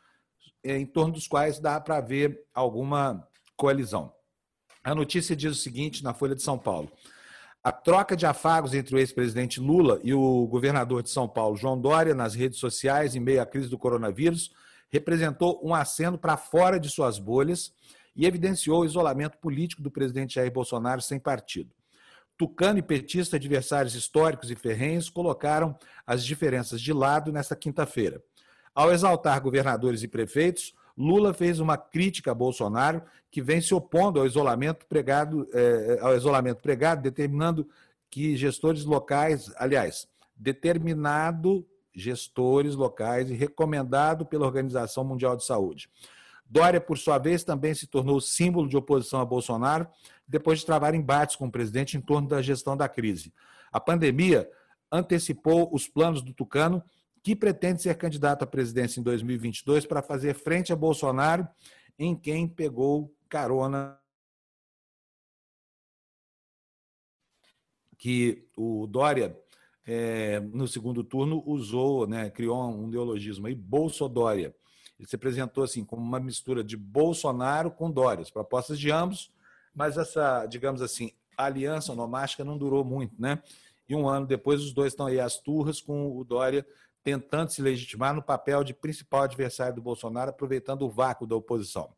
é, 0.64 0.78
em 0.78 0.86
torno 0.86 1.14
dos 1.14 1.28
quais 1.28 1.60
dá 1.60 1.80
para 1.80 1.98
haver 1.98 2.46
alguma 2.54 3.28
coalizão. 3.56 4.14
A 4.84 4.94
notícia 4.94 5.36
diz 5.36 5.52
o 5.52 5.60
seguinte 5.60 6.04
na 6.04 6.14
Folha 6.14 6.36
de 6.36 6.42
São 6.42 6.58
Paulo. 6.58 6.92
A 7.64 7.72
troca 7.72 8.14
de 8.14 8.26
afagos 8.26 8.74
entre 8.74 8.94
o 8.94 9.00
ex-presidente 9.00 9.62
Lula 9.62 9.98
e 10.04 10.14
o 10.14 10.46
governador 10.48 11.02
de 11.02 11.10
São 11.10 11.30
Paulo, 11.30 11.56
João 11.56 11.80
Dória, 11.80 12.14
nas 12.14 12.36
redes 12.36 12.60
sociais, 12.60 13.16
em 13.16 13.22
meio 13.22 13.42
à 13.42 13.46
crise 13.46 13.70
do 13.70 13.78
coronavírus, 13.78 14.52
representou 14.90 15.62
um 15.64 15.74
aceno 15.74 16.18
para 16.18 16.36
fora 16.36 16.78
de 16.78 16.90
suas 16.90 17.18
bolhas 17.18 17.74
e 18.14 18.26
evidenciou 18.26 18.82
o 18.82 18.86
isolamento 18.86 19.38
político 19.38 19.82
do 19.82 19.90
presidente 19.90 20.36
Jair 20.36 20.52
Bolsonaro 20.52 21.02
sem 21.02 21.18
partido. 21.18 21.74
Tucano 22.38 22.80
e 22.80 22.82
petista, 22.82 23.38
adversários 23.38 23.96
históricos 23.96 24.52
e 24.52 24.56
ferrenhos, 24.56 25.10
colocaram 25.10 25.74
as 26.06 26.26
diferenças 26.26 26.82
de 26.82 26.92
lado 26.92 27.32
nesta 27.32 27.56
quinta-feira. 27.56 28.22
Ao 28.76 28.92
exaltar 28.92 29.40
governadores 29.40 30.04
e 30.04 30.08
prefeitos, 30.10 30.74
Lula 30.98 31.34
fez 31.34 31.60
uma 31.60 31.78
crítica 31.78 32.32
a 32.32 32.36
Bolsonaro 32.36 33.02
que 33.32 33.42
vem 33.42 33.60
se 33.60 33.74
opondo 33.74 34.20
ao 34.20 34.26
isolamento 34.26 34.86
pregado, 34.86 35.48
é, 35.54 36.00
ao 36.02 36.16
isolamento 36.16 36.62
pregado, 36.62 37.02
determinando 37.02 37.68
que 38.10 38.36
gestores 38.38 38.86
locais, 38.86 39.52
aliás, 39.58 40.08
determinado 40.36 41.66
gestores 41.96 42.76
locais 42.76 43.30
e 43.30 43.34
recomendado 43.34 44.26
pela 44.26 44.46
Organização 44.46 45.04
Mundial 45.04 45.36
de 45.36 45.46
Saúde. 45.46 45.90
Dória, 46.46 46.82
por 46.82 46.98
sua 46.98 47.18
vez, 47.18 47.44
também 47.44 47.74
se 47.74 47.88
tornou 47.88 48.20
símbolo 48.20 48.68
de 48.68 48.78
oposição 48.78 49.20
a 49.20 49.26
Bolsonaro 49.26 49.88
depois 50.28 50.60
de 50.60 50.66
travar 50.66 50.94
embates 50.94 51.36
com 51.36 51.48
o 51.48 51.52
presidente 51.52 51.98
em 51.98 52.02
torno 52.02 52.28
da 52.28 52.42
gestão 52.42 52.78
da 52.78 52.88
crise. 52.88 53.34
A 53.72 53.80
pandemia 53.80 54.48
antecipou 54.92 55.70
os 55.74 55.88
planos 55.88 56.22
do 56.22 56.34
Tucano 56.34 56.84
que 57.24 57.36
pretende 57.36 57.82
ser 57.82 57.96
candidato 57.96 58.44
à 58.44 58.48
presidência 58.48 59.00
em 59.00 59.04
2022 59.04 59.86
para 59.86 60.04
fazer 60.04 60.34
frente 60.34 60.74
a 60.74 60.76
Bolsonaro, 60.76 61.48
em 61.98 62.14
quem 62.14 62.46
pegou 62.48 63.16
carona 63.30 63.98
que 67.98 68.46
o 68.58 68.86
Dória, 68.86 69.40
é, 69.86 70.42
no 70.42 70.68
segundo 70.68 71.02
turno, 71.02 71.42
usou, 71.46 72.06
né, 72.06 72.30
criou 72.30 72.62
um 72.62 72.88
neologismo 72.88 73.48
aí, 73.48 73.56
Bolsodória. 73.56 74.54
Ele 75.00 75.08
se 75.08 75.16
apresentou 75.16 75.64
assim 75.64 75.86
como 75.86 76.02
uma 76.02 76.20
mistura 76.20 76.62
de 76.62 76.76
Bolsonaro 76.76 77.72
com 77.72 77.90
Dória, 77.90 78.22
as 78.22 78.30
propostas 78.30 78.78
de 78.78 78.92
ambos, 78.92 79.32
mas 79.74 79.98
essa, 79.98 80.46
digamos 80.46 80.82
assim, 80.82 81.14
aliança 81.38 81.94
onomástica 81.94 82.44
não 82.44 82.58
durou 82.58 82.84
muito, 82.84 83.20
né? 83.20 83.42
E 83.88 83.96
um 83.96 84.08
ano 84.08 84.28
depois, 84.28 84.62
os 84.62 84.74
dois 84.74 84.92
estão 84.92 85.08
aí 85.08 85.20
às 85.20 85.38
turras 85.38 85.80
com 85.80 86.18
o 86.18 86.24
Dória 86.24 86.66
tentando 87.04 87.52
se 87.52 87.62
legitimar 87.62 88.14
no 88.14 88.24
papel 88.24 88.64
de 88.64 88.74
principal 88.74 89.24
adversário 89.24 89.76
do 89.76 89.82
Bolsonaro, 89.82 90.30
aproveitando 90.30 90.84
o 90.84 90.90
vácuo 90.90 91.28
da 91.28 91.36
oposição. 91.36 91.94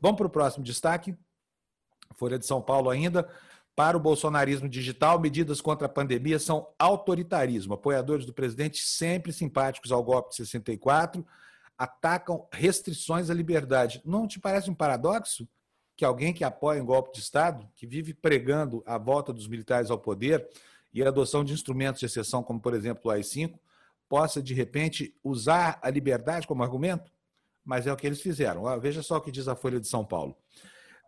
Vamos 0.00 0.18
para 0.18 0.26
o 0.26 0.30
próximo 0.30 0.64
destaque. 0.64 1.16
Folha 2.16 2.38
de 2.38 2.46
São 2.46 2.60
Paulo 2.60 2.90
ainda. 2.90 3.28
Para 3.74 3.96
o 3.96 4.00
bolsonarismo 4.00 4.68
digital, 4.68 5.20
medidas 5.20 5.60
contra 5.60 5.86
a 5.86 5.90
pandemia 5.90 6.38
são 6.38 6.66
autoritarismo. 6.78 7.74
Apoiadores 7.74 8.24
do 8.24 8.32
presidente, 8.32 8.78
sempre 8.78 9.32
simpáticos 9.32 9.92
ao 9.92 10.02
golpe 10.02 10.30
de 10.30 10.36
64, 10.36 11.24
atacam 11.76 12.48
restrições 12.50 13.28
à 13.28 13.34
liberdade. 13.34 14.00
Não 14.04 14.26
te 14.26 14.40
parece 14.40 14.70
um 14.70 14.74
paradoxo 14.74 15.46
que 15.94 16.04
alguém 16.04 16.32
que 16.32 16.42
apoia 16.42 16.82
um 16.82 16.86
golpe 16.86 17.12
de 17.12 17.20
Estado, 17.20 17.68
que 17.76 17.86
vive 17.86 18.14
pregando 18.14 18.82
a 18.86 18.98
volta 18.98 19.32
dos 19.32 19.46
militares 19.46 19.90
ao 19.90 19.98
poder 19.98 20.48
e 20.92 21.02
a 21.02 21.08
adoção 21.08 21.44
de 21.44 21.52
instrumentos 21.52 22.00
de 22.00 22.06
exceção, 22.06 22.42
como 22.42 22.60
por 22.60 22.72
exemplo 22.74 23.02
o 23.04 23.10
AI-5, 23.10 23.58
possa 24.08 24.42
de 24.42 24.54
repente 24.54 25.14
usar 25.22 25.78
a 25.82 25.90
liberdade 25.90 26.46
como 26.46 26.62
argumento? 26.62 27.10
Mas 27.64 27.86
é 27.86 27.92
o 27.92 27.96
que 27.96 28.06
eles 28.06 28.20
fizeram. 28.20 28.64
Veja 28.80 29.02
só 29.02 29.16
o 29.16 29.20
que 29.20 29.32
diz 29.32 29.48
a 29.48 29.56
Folha 29.56 29.80
de 29.80 29.88
São 29.88 30.04
Paulo. 30.04 30.36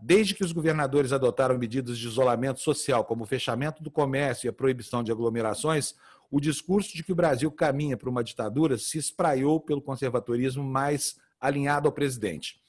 Desde 0.01 0.35
que 0.35 0.45
os 0.45 0.53
governadores 0.53 1.13
adotaram 1.13 1.59
medidas 1.59 1.99
de 1.99 2.07
isolamento 2.07 2.61
social, 2.61 3.05
como 3.05 3.25
o 3.25 3.27
fechamento 3.27 3.83
do 3.83 3.91
comércio 3.91 4.47
e 4.47 4.49
a 4.49 4.53
proibição 4.53 5.03
de 5.03 5.11
aglomerações, 5.11 5.95
o 6.31 6.41
discurso 6.41 6.95
de 6.95 7.03
que 7.03 7.13
o 7.13 7.17
Brasil 7.17 7.51
caminha 7.51 7.97
para 7.97 8.11
uma 8.11 8.23
ditadura 8.23 8.79
se 8.79 8.99
espraiou 8.99 9.61
pelo 9.61 9.83
conservadorismo 9.83 10.63
mais 10.63 11.17
alinhado 11.41 11.89
ao 11.89 11.93
presidente. 11.93 12.61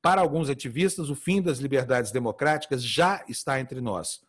Para 0.00 0.20
alguns 0.20 0.48
ativistas, 0.48 1.10
o 1.10 1.14
fim 1.14 1.42
das 1.42 1.58
liberdades 1.58 2.12
democráticas 2.12 2.82
já 2.82 3.24
está 3.28 3.60
entre 3.60 3.80
nós. 3.80 4.20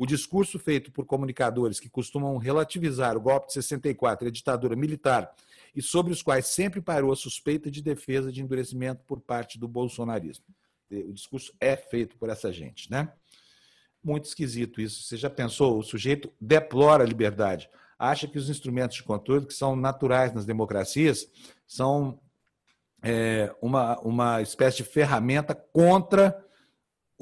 O 0.00 0.06
discurso 0.06 0.58
feito 0.58 0.90
por 0.90 1.04
comunicadores 1.04 1.78
que 1.78 1.90
costumam 1.90 2.36
relativizar 2.38 3.16
o 3.16 3.20
golpe 3.20 3.48
de 3.48 3.52
64 3.52 4.26
e 4.26 4.28
a 4.28 4.32
ditadura 4.32 4.74
militar 4.74 5.30
e 5.76 5.82
sobre 5.82 6.12
os 6.12 6.22
quais 6.22 6.46
sempre 6.46 6.80
parou 6.80 7.12
a 7.12 7.16
suspeita 7.16 7.70
de 7.70 7.82
defesa 7.82 8.32
de 8.32 8.40
endurecimento 8.40 9.04
por 9.04 9.20
parte 9.20 9.58
do 9.58 9.68
bolsonarismo 9.68 10.46
o 10.90 11.12
discurso 11.12 11.52
é 11.60 11.76
feito 11.76 12.16
por 12.16 12.28
essa 12.28 12.52
gente, 12.52 12.90
né? 12.90 13.12
Muito 14.02 14.24
esquisito 14.24 14.80
isso. 14.80 15.02
Você 15.02 15.16
já 15.16 15.30
pensou? 15.30 15.78
O 15.78 15.82
sujeito 15.82 16.32
deplora 16.40 17.04
a 17.04 17.06
liberdade, 17.06 17.68
acha 17.98 18.26
que 18.26 18.38
os 18.38 18.48
instrumentos 18.48 18.96
de 18.96 19.02
controle, 19.02 19.46
que 19.46 19.54
são 19.54 19.76
naturais 19.76 20.32
nas 20.32 20.46
democracias, 20.46 21.26
são 21.66 22.18
é, 23.02 23.54
uma, 23.60 23.98
uma 24.00 24.42
espécie 24.42 24.78
de 24.78 24.84
ferramenta 24.84 25.54
contra 25.54 26.44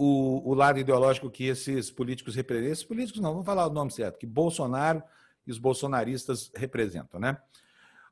o, 0.01 0.53
o, 0.53 0.55
lado 0.55 0.79
ideológico 0.79 1.29
que 1.29 1.45
esses 1.45 1.91
políticos 1.91 2.37
representam. 2.37 2.73
Esses 2.73 2.85
políticos 2.85 3.21
não, 3.21 3.33
vamos 3.33 3.45
falar 3.45 3.67
o 3.67 3.73
nome 3.73 3.91
certo, 3.91 4.17
que 4.17 4.27
Bolsonaro 4.27 5.03
e 5.45 5.51
os 5.51 5.59
bolsonaristas 5.59 6.53
representam, 6.55 7.19
né? 7.19 7.37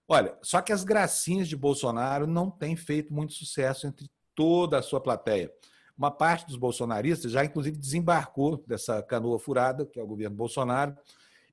Olha, 0.09 0.37
só 0.43 0.61
que 0.61 0.73
as 0.73 0.83
gracinhas 0.83 1.47
de 1.47 1.57
Bolsonaro 1.57 2.26
não 2.26 2.50
têm 2.50 2.75
feito 2.75 3.14
muito 3.14 3.35
sucesso 3.35 3.87
entre 3.87 4.11
toda 4.35 4.78
a 4.78 4.83
sua 4.83 5.00
plateia. 5.00 5.52
Uma 5.97 6.11
parte 6.11 6.47
dos 6.47 6.57
bolsonaristas 6.57 7.31
já, 7.31 7.45
inclusive, 7.45 7.76
desembarcou 7.76 8.64
dessa 8.66 9.00
canoa 9.00 9.38
furada, 9.38 9.87
que 9.87 10.00
é 10.00 10.02
o 10.02 10.07
governo 10.09 10.35
Bolsonaro, 10.35 10.97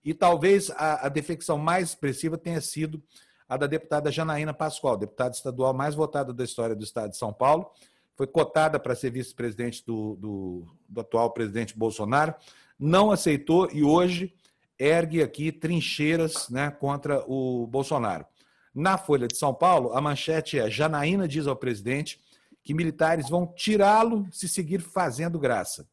e 0.03 0.15
talvez 0.15 0.71
a, 0.71 1.05
a 1.05 1.09
defecção 1.09 1.59
mais 1.59 1.89
expressiva 1.89 2.39
tenha 2.39 2.59
sido 2.59 3.03
a 3.47 3.55
da 3.55 3.67
deputada 3.67 4.11
Janaína 4.11 4.53
Pascoal, 4.53 4.97
deputada 4.97 5.35
estadual 5.35 5.75
mais 5.75 5.93
votada 5.93 6.33
da 6.33 6.43
história 6.43 6.75
do 6.75 6.83
estado 6.83 7.11
de 7.11 7.17
São 7.17 7.31
Paulo. 7.31 7.71
Foi 8.15 8.27
cotada 8.27 8.79
para 8.79 8.95
ser 8.95 9.11
vice-presidente 9.11 9.83
do, 9.85 10.15
do, 10.15 10.67
do 10.87 11.01
atual 11.01 11.31
presidente 11.31 11.77
Bolsonaro, 11.77 12.33
não 12.77 13.11
aceitou 13.11 13.69
e 13.71 13.83
hoje 13.83 14.33
ergue 14.77 15.21
aqui 15.21 15.51
trincheiras 15.51 16.49
né, 16.49 16.69
contra 16.69 17.23
o 17.27 17.65
Bolsonaro. 17.67 18.25
Na 18.73 18.97
Folha 18.97 19.27
de 19.27 19.37
São 19.37 19.53
Paulo, 19.53 19.93
a 19.93 20.01
manchete 20.01 20.59
é: 20.59 20.69
Janaína 20.69 21.27
diz 21.27 21.47
ao 21.47 21.55
presidente 21.55 22.19
que 22.63 22.73
militares 22.73 23.29
vão 23.29 23.45
tirá-lo 23.45 24.27
se 24.31 24.47
seguir 24.47 24.79
fazendo 24.81 25.37
graça. 25.37 25.87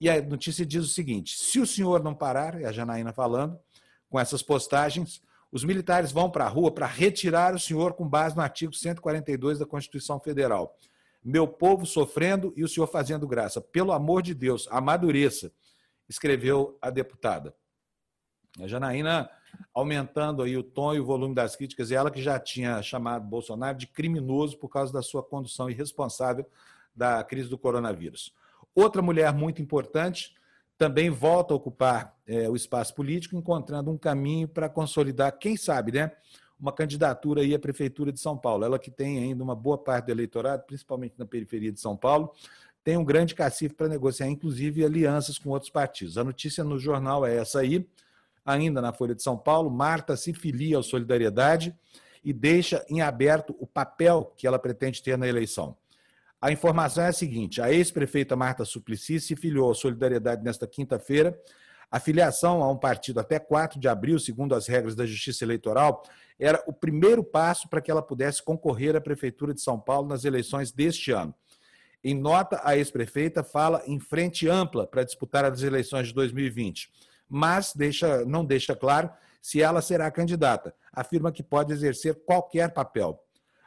E 0.00 0.08
a 0.08 0.22
notícia 0.22 0.64
diz 0.64 0.84
o 0.84 0.88
seguinte: 0.88 1.36
se 1.36 1.60
o 1.60 1.66
senhor 1.66 2.02
não 2.02 2.14
parar, 2.14 2.60
é 2.60 2.66
a 2.66 2.72
Janaína 2.72 3.12
falando, 3.12 3.58
com 4.08 4.18
essas 4.18 4.42
postagens, 4.42 5.20
os 5.50 5.64
militares 5.64 6.12
vão 6.12 6.30
para 6.30 6.44
a 6.44 6.48
rua 6.48 6.70
para 6.70 6.86
retirar 6.86 7.54
o 7.54 7.58
senhor 7.58 7.94
com 7.94 8.08
base 8.08 8.36
no 8.36 8.42
artigo 8.42 8.74
142 8.74 9.58
da 9.58 9.66
Constituição 9.66 10.20
Federal. 10.20 10.74
Meu 11.28 11.48
povo 11.48 11.84
sofrendo 11.84 12.52
e 12.56 12.62
o 12.62 12.68
senhor 12.68 12.86
fazendo 12.86 13.26
graça. 13.26 13.60
Pelo 13.60 13.90
amor 13.90 14.22
de 14.22 14.32
Deus, 14.32 14.68
amadureça, 14.70 15.50
escreveu 16.08 16.78
a 16.80 16.88
deputada. 16.88 17.52
A 18.60 18.68
Janaína 18.68 19.28
aumentando 19.74 20.44
aí 20.44 20.56
o 20.56 20.62
tom 20.62 20.94
e 20.94 21.00
o 21.00 21.04
volume 21.04 21.34
das 21.34 21.56
críticas, 21.56 21.90
e 21.90 21.96
ela 21.96 22.12
que 22.12 22.22
já 22.22 22.38
tinha 22.38 22.80
chamado 22.80 23.26
Bolsonaro 23.26 23.76
de 23.76 23.88
criminoso 23.88 24.56
por 24.56 24.68
causa 24.68 24.92
da 24.92 25.02
sua 25.02 25.20
condução 25.20 25.68
irresponsável 25.68 26.46
da 26.94 27.24
crise 27.24 27.48
do 27.48 27.58
coronavírus. 27.58 28.32
Outra 28.72 29.02
mulher 29.02 29.34
muito 29.34 29.60
importante 29.60 30.32
também 30.78 31.10
volta 31.10 31.52
a 31.52 31.56
ocupar 31.56 32.16
é, 32.24 32.48
o 32.48 32.54
espaço 32.54 32.94
político, 32.94 33.34
encontrando 33.34 33.90
um 33.90 33.98
caminho 33.98 34.46
para 34.46 34.68
consolidar, 34.68 35.36
quem 35.36 35.56
sabe, 35.56 35.90
né, 35.90 36.12
uma 36.58 36.72
candidatura 36.72 37.42
aí 37.42 37.54
à 37.54 37.58
Prefeitura 37.58 38.12
de 38.12 38.20
São 38.20 38.36
Paulo. 38.36 38.64
Ela 38.64 38.78
que 38.78 38.90
tem 38.90 39.18
ainda 39.18 39.42
uma 39.42 39.54
boa 39.54 39.78
parte 39.78 40.06
do 40.06 40.12
eleitorado, 40.12 40.64
principalmente 40.66 41.14
na 41.18 41.26
periferia 41.26 41.70
de 41.70 41.80
São 41.80 41.96
Paulo, 41.96 42.32
tem 42.82 42.96
um 42.96 43.04
grande 43.04 43.34
cacife 43.34 43.74
para 43.74 43.88
negociar, 43.88 44.28
inclusive 44.28 44.84
alianças 44.84 45.38
com 45.38 45.50
outros 45.50 45.70
partidos. 45.70 46.16
A 46.16 46.22
notícia 46.22 46.62
no 46.62 46.78
jornal 46.78 47.26
é 47.26 47.36
essa 47.36 47.58
aí. 47.58 47.84
Ainda 48.44 48.80
na 48.80 48.92
Folha 48.92 49.14
de 49.14 49.24
São 49.24 49.36
Paulo, 49.36 49.68
Marta 49.68 50.16
se 50.16 50.32
filia 50.32 50.76
ao 50.76 50.82
Solidariedade 50.84 51.74
e 52.22 52.32
deixa 52.32 52.84
em 52.88 53.02
aberto 53.02 53.56
o 53.58 53.66
papel 53.66 54.32
que 54.36 54.46
ela 54.46 54.58
pretende 54.58 55.02
ter 55.02 55.18
na 55.18 55.26
eleição. 55.26 55.76
A 56.40 56.52
informação 56.52 57.02
é 57.02 57.08
a 57.08 57.12
seguinte: 57.12 57.60
a 57.60 57.72
ex-prefeita 57.72 58.36
Marta 58.36 58.64
Suplicy 58.64 59.18
se 59.18 59.34
filiou 59.34 59.70
à 59.70 59.74
Solidariedade 59.74 60.44
nesta 60.44 60.66
quinta-feira. 60.66 61.36
A 61.90 61.98
filiação 61.98 62.62
a 62.62 62.70
um 62.70 62.76
partido 62.76 63.18
até 63.18 63.38
4 63.38 63.80
de 63.80 63.88
abril, 63.88 64.18
segundo 64.18 64.54
as 64.54 64.68
regras 64.68 64.94
da 64.94 65.06
Justiça 65.06 65.44
Eleitoral, 65.44 66.04
era 66.38 66.62
o 66.66 66.72
primeiro 66.72 67.24
passo 67.24 67.68
para 67.68 67.80
que 67.80 67.90
ela 67.90 68.02
pudesse 68.02 68.42
concorrer 68.42 68.94
à 68.96 69.00
Prefeitura 69.00 69.54
de 69.54 69.60
São 69.60 69.78
Paulo 69.78 70.08
nas 70.08 70.24
eleições 70.24 70.70
deste 70.72 71.10
ano. 71.10 71.34
Em 72.04 72.14
nota, 72.14 72.60
a 72.62 72.76
ex-prefeita 72.76 73.42
fala 73.42 73.82
em 73.86 73.98
frente 73.98 74.48
ampla 74.48 74.86
para 74.86 75.02
disputar 75.02 75.44
as 75.44 75.62
eleições 75.62 76.08
de 76.08 76.14
2020 76.14 76.90
mas 77.28 77.72
deixa, 77.74 78.24
não 78.24 78.44
deixa 78.44 78.74
claro 78.74 79.10
se 79.40 79.62
ela 79.62 79.80
será 79.80 80.10
candidata. 80.10 80.74
Afirma 80.92 81.32
que 81.32 81.42
pode 81.42 81.72
exercer 81.72 82.14
qualquer 82.24 82.72
papel. 82.72 83.20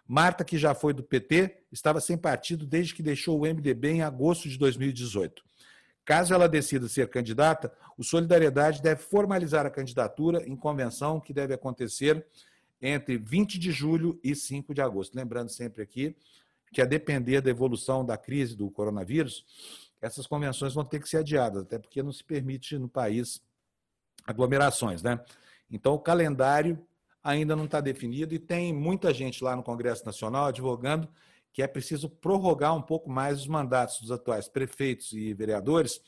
Marta, 0.08 0.44
que 0.44 0.58
já 0.58 0.74
foi 0.74 0.94
do 0.94 1.04
PT, 1.04 1.64
estava 1.72 2.02
sem 2.02 2.18
partido 2.18 2.66
desde 2.66 2.96
que 2.96 3.04
deixou 3.04 3.40
o 3.40 3.42
MDB 3.42 3.92
em 3.92 4.02
agosto 4.02 4.50
de 4.50 4.58
2018. 4.58 5.44
Caso 6.04 6.34
ela 6.34 6.50
decida 6.50 6.88
ser 6.88 7.08
candidata, 7.10 7.72
o 7.96 8.04
Solidariedade 8.04 8.82
deve 8.82 9.02
formalizar 9.02 9.66
a 9.66 9.70
candidatura 9.70 10.44
em 10.48 10.56
convenção 10.56 11.20
que 11.20 11.32
deve 11.32 11.54
acontecer 11.54 12.26
entre 12.82 13.18
20 13.18 13.60
de 13.60 13.72
julho 13.72 14.20
e 14.24 14.36
5 14.36 14.74
de 14.74 14.82
agosto. 14.82 15.16
Lembrando 15.16 15.50
sempre 15.50 15.82
aqui 15.82 16.16
que, 16.72 16.82
a 16.82 16.86
depender 16.86 17.42
da 17.42 17.50
evolução 17.50 18.06
da 18.06 18.18
crise 18.18 18.56
do 18.56 18.70
coronavírus, 18.70 19.46
essas 20.02 20.26
convenções 20.26 20.74
vão 20.74 20.86
ter 20.86 21.00
que 21.02 21.10
ser 21.10 21.18
adiadas, 21.18 21.64
até 21.64 21.78
porque 21.78 22.02
não 22.02 22.12
se 22.12 22.24
permite 22.24 22.78
no 22.78 22.88
país 22.88 23.42
aglomerações, 24.26 25.02
né? 25.02 25.20
Então, 25.70 25.94
o 25.94 26.00
calendário 26.00 26.80
ainda 27.24 27.56
não 27.56 27.66
está 27.66 27.82
definido 27.82 28.34
e 28.34 28.40
tem 28.40 28.74
muita 28.74 29.14
gente 29.14 29.44
lá 29.44 29.56
no 29.56 29.64
Congresso 29.64 30.06
Nacional 30.06 30.46
advogando 30.46 31.08
que 31.52 31.62
é 31.62 31.68
preciso 31.68 32.10
prorrogar 32.10 32.76
um 32.76 32.82
pouco 32.82 33.10
mais 33.10 33.40
os 33.40 33.48
mandatos 33.48 34.00
dos 34.00 34.12
atuais 34.12 34.48
prefeitos 34.48 35.12
e 35.12 35.34
vereadores 35.34 36.02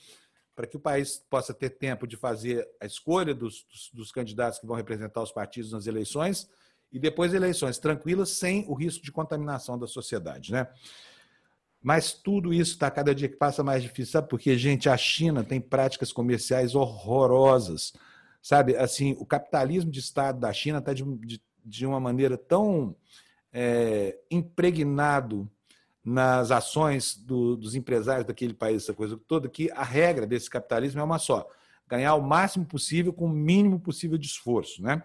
para 0.56 0.68
que 0.68 0.78
o 0.78 0.80
país 0.80 1.24
possa 1.30 1.54
ter 1.54 1.72
tempo 1.72 2.06
de 2.06 2.16
fazer 2.16 2.68
a 2.80 2.86
escolha 2.86 3.34
dos, 3.34 3.66
dos, 3.66 3.90
dos 3.92 4.12
candidatos 4.12 4.60
que 4.60 4.68
vão 4.68 4.76
representar 4.76 5.22
os 5.22 5.32
partidos 5.32 5.72
nas 5.72 5.88
eleições 5.88 6.48
e 6.92 7.00
depois 7.00 7.34
eleições 7.34 7.78
tranquilas 7.78 8.30
sem 8.30 8.66
o 8.68 8.74
risco 8.74 9.04
de 9.04 9.12
contaminação 9.12 9.78
da 9.78 9.88
sociedade, 9.88 10.52
né? 10.52 10.68
Mas 11.82 12.14
tudo 12.14 12.54
isso 12.54 12.74
está 12.74 12.92
cada 12.92 13.16
dia 13.16 13.28
que 13.28 13.38
passa 13.38 13.64
mais 13.64 13.82
difícil, 13.82 14.12
sabe? 14.12 14.30
Porque, 14.30 14.56
gente, 14.56 14.88
a 14.88 14.96
China 14.96 15.44
tem 15.44 15.60
práticas 15.60 16.12
comerciais 16.14 16.76
horrorosas, 16.76 17.94
sabe? 18.42 18.76
Assim, 18.76 19.16
o 19.20 19.26
capitalismo 19.26 19.90
de 19.90 20.00
Estado 20.00 20.40
da 20.40 20.54
China 20.54 20.78
está 20.78 20.94
de, 20.94 21.04
de, 21.04 21.42
de, 21.66 21.86
uma 21.86 22.00
maneira 22.00 22.38
tão 22.38 22.96
é, 23.52 24.16
impregnado 24.30 25.50
nas 26.06 26.52
ações 26.52 27.16
do, 27.16 27.56
dos 27.56 27.74
empresários 27.74 28.26
daquele 28.26 28.54
país, 28.54 28.84
essa 28.84 28.94
coisa 28.94 29.20
toda, 29.28 29.50
que 29.50 29.72
a 29.72 29.84
regra 29.84 30.28
desse 30.28 30.50
capitalismo 30.50 31.02
é 31.02 31.04
uma 31.04 31.18
só: 31.18 31.48
ganhar 31.88 32.14
o 32.14 32.22
máximo 32.22 32.66
possível 32.66 33.12
com 33.12 33.26
o 33.26 33.30
mínimo 33.30 33.80
possível 33.80 34.20
de 34.20 34.28
esforço, 34.28 34.84
né? 34.84 35.02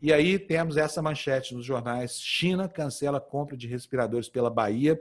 E 0.00 0.12
aí 0.12 0.38
temos 0.38 0.76
essa 0.76 1.02
manchete 1.02 1.54
nos 1.54 1.64
jornais: 1.64 2.20
China 2.20 2.68
cancela 2.68 3.18
a 3.18 3.20
compra 3.20 3.56
de 3.56 3.66
respiradores 3.66 4.28
pela 4.28 4.50
Bahia 4.50 5.00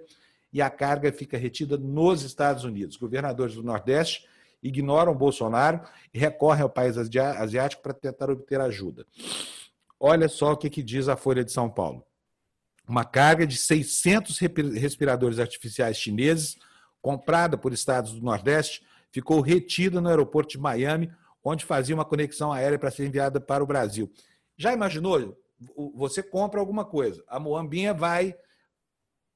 e 0.52 0.62
a 0.62 0.70
carga 0.70 1.12
fica 1.12 1.38
retida 1.38 1.78
nos 1.78 2.24
Estados 2.24 2.64
Unidos. 2.64 2.98
Governadores 2.98 3.56
do 3.56 3.64
Nordeste 3.64 4.28
ignoram 4.62 5.16
Bolsonaro 5.16 5.82
e 6.14 6.18
recorrem 6.18 6.64
ao 6.64 6.70
país 6.70 6.98
asiático 6.98 7.84
para 7.84 7.94
tentar 7.94 8.30
obter 8.30 8.60
ajuda. 8.60 9.06
Olha 10.00 10.28
só 10.28 10.54
o 10.54 10.58
que, 10.58 10.70
que 10.70 10.84
diz 10.84 11.08
a 11.08 11.16
Folha 11.16 11.44
de 11.44 11.52
São 11.52 11.70
Paulo. 11.70 12.04
Uma 12.88 13.04
carga 13.04 13.46
de 13.46 13.58
600 13.58 14.40
respiradores 14.76 15.40
artificiais 15.40 15.98
chineses, 15.98 16.58
comprada 17.02 17.58
por 17.58 17.74
estados 17.74 18.14
do 18.14 18.22
Nordeste, 18.22 18.86
ficou 19.12 19.42
retida 19.42 20.00
no 20.00 20.10
aeroporto 20.10 20.52
de 20.52 20.58
Miami, 20.58 21.12
onde 21.44 21.66
fazia 21.66 21.96
uma 21.96 22.06
conexão 22.06 22.52
aérea 22.52 22.80
para 22.80 22.92
ser 22.92 23.06
enviada 23.06 23.40
para 23.42 23.64
o 23.64 23.68
Brasil. 23.68 24.12
Já 24.58 24.74
imaginou? 24.74 25.38
Você 25.96 26.22
compra 26.22 26.60
alguma 26.60 26.84
coisa, 26.84 27.24
a 27.28 27.40
Moambinha 27.40 27.94
vai 27.94 28.36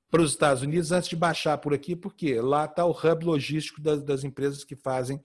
para 0.10 0.22
os 0.22 0.32
Estados 0.32 0.62
Unidos 0.62 0.92
antes 0.92 1.10
de 1.10 1.16
baixar 1.16 1.58
por 1.58 1.74
aqui, 1.74 1.96
porque 1.96 2.40
lá 2.42 2.66
está 2.66 2.86
o 2.86 2.92
hub 2.92 3.26
logístico 3.26 3.82
das, 3.82 4.04
das, 4.04 4.26
empresas 4.26 4.66
que 4.66 4.76
fazem 4.76 5.24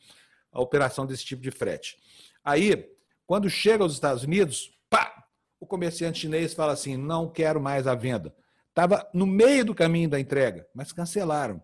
a 0.52 0.60
operação 0.60 1.04
desse 1.04 1.24
tipo 1.24 1.42
de 1.42 1.50
frete. 1.50 1.98
Aí, 2.44 2.88
quando 3.26 3.50
chega 3.50 3.82
aos 3.82 3.92
Estados 3.92 4.22
Unidos, 4.22 4.72
pá, 4.88 5.26
o 5.58 5.66
comerciante 5.66 6.20
chinês 6.20 6.54
fala 6.54 6.72
assim: 6.72 6.96
não 6.96 7.28
quero 7.28 7.60
mais 7.60 7.88
a 7.88 7.94
venda. 7.94 8.32
Estava 8.68 9.08
no 9.12 9.26
meio 9.26 9.64
do 9.64 9.74
caminho 9.74 10.08
da 10.08 10.20
entrega, 10.20 10.68
mas 10.72 10.92
cancelaram. 10.92 11.60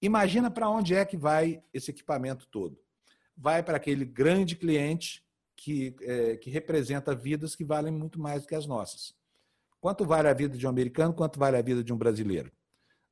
Imagina 0.00 0.50
para 0.50 0.68
onde 0.68 0.94
é 0.94 1.04
que 1.04 1.16
vai 1.16 1.62
esse 1.72 1.90
equipamento 1.90 2.46
todo. 2.46 2.78
Vai 3.36 3.62
para 3.62 3.78
aquele 3.78 4.04
grande 4.04 4.54
cliente 4.54 5.24
que, 5.64 5.96
é, 6.02 6.36
que 6.36 6.50
representa 6.50 7.14
vidas 7.14 7.56
que 7.56 7.64
valem 7.64 7.90
muito 7.90 8.20
mais 8.20 8.42
do 8.42 8.48
que 8.48 8.54
as 8.54 8.66
nossas. 8.66 9.14
Quanto 9.80 10.04
vale 10.04 10.28
a 10.28 10.34
vida 10.34 10.58
de 10.58 10.66
um 10.66 10.68
americano, 10.68 11.14
quanto 11.14 11.38
vale 11.38 11.56
a 11.56 11.62
vida 11.62 11.82
de 11.82 11.90
um 11.90 11.96
brasileiro? 11.96 12.52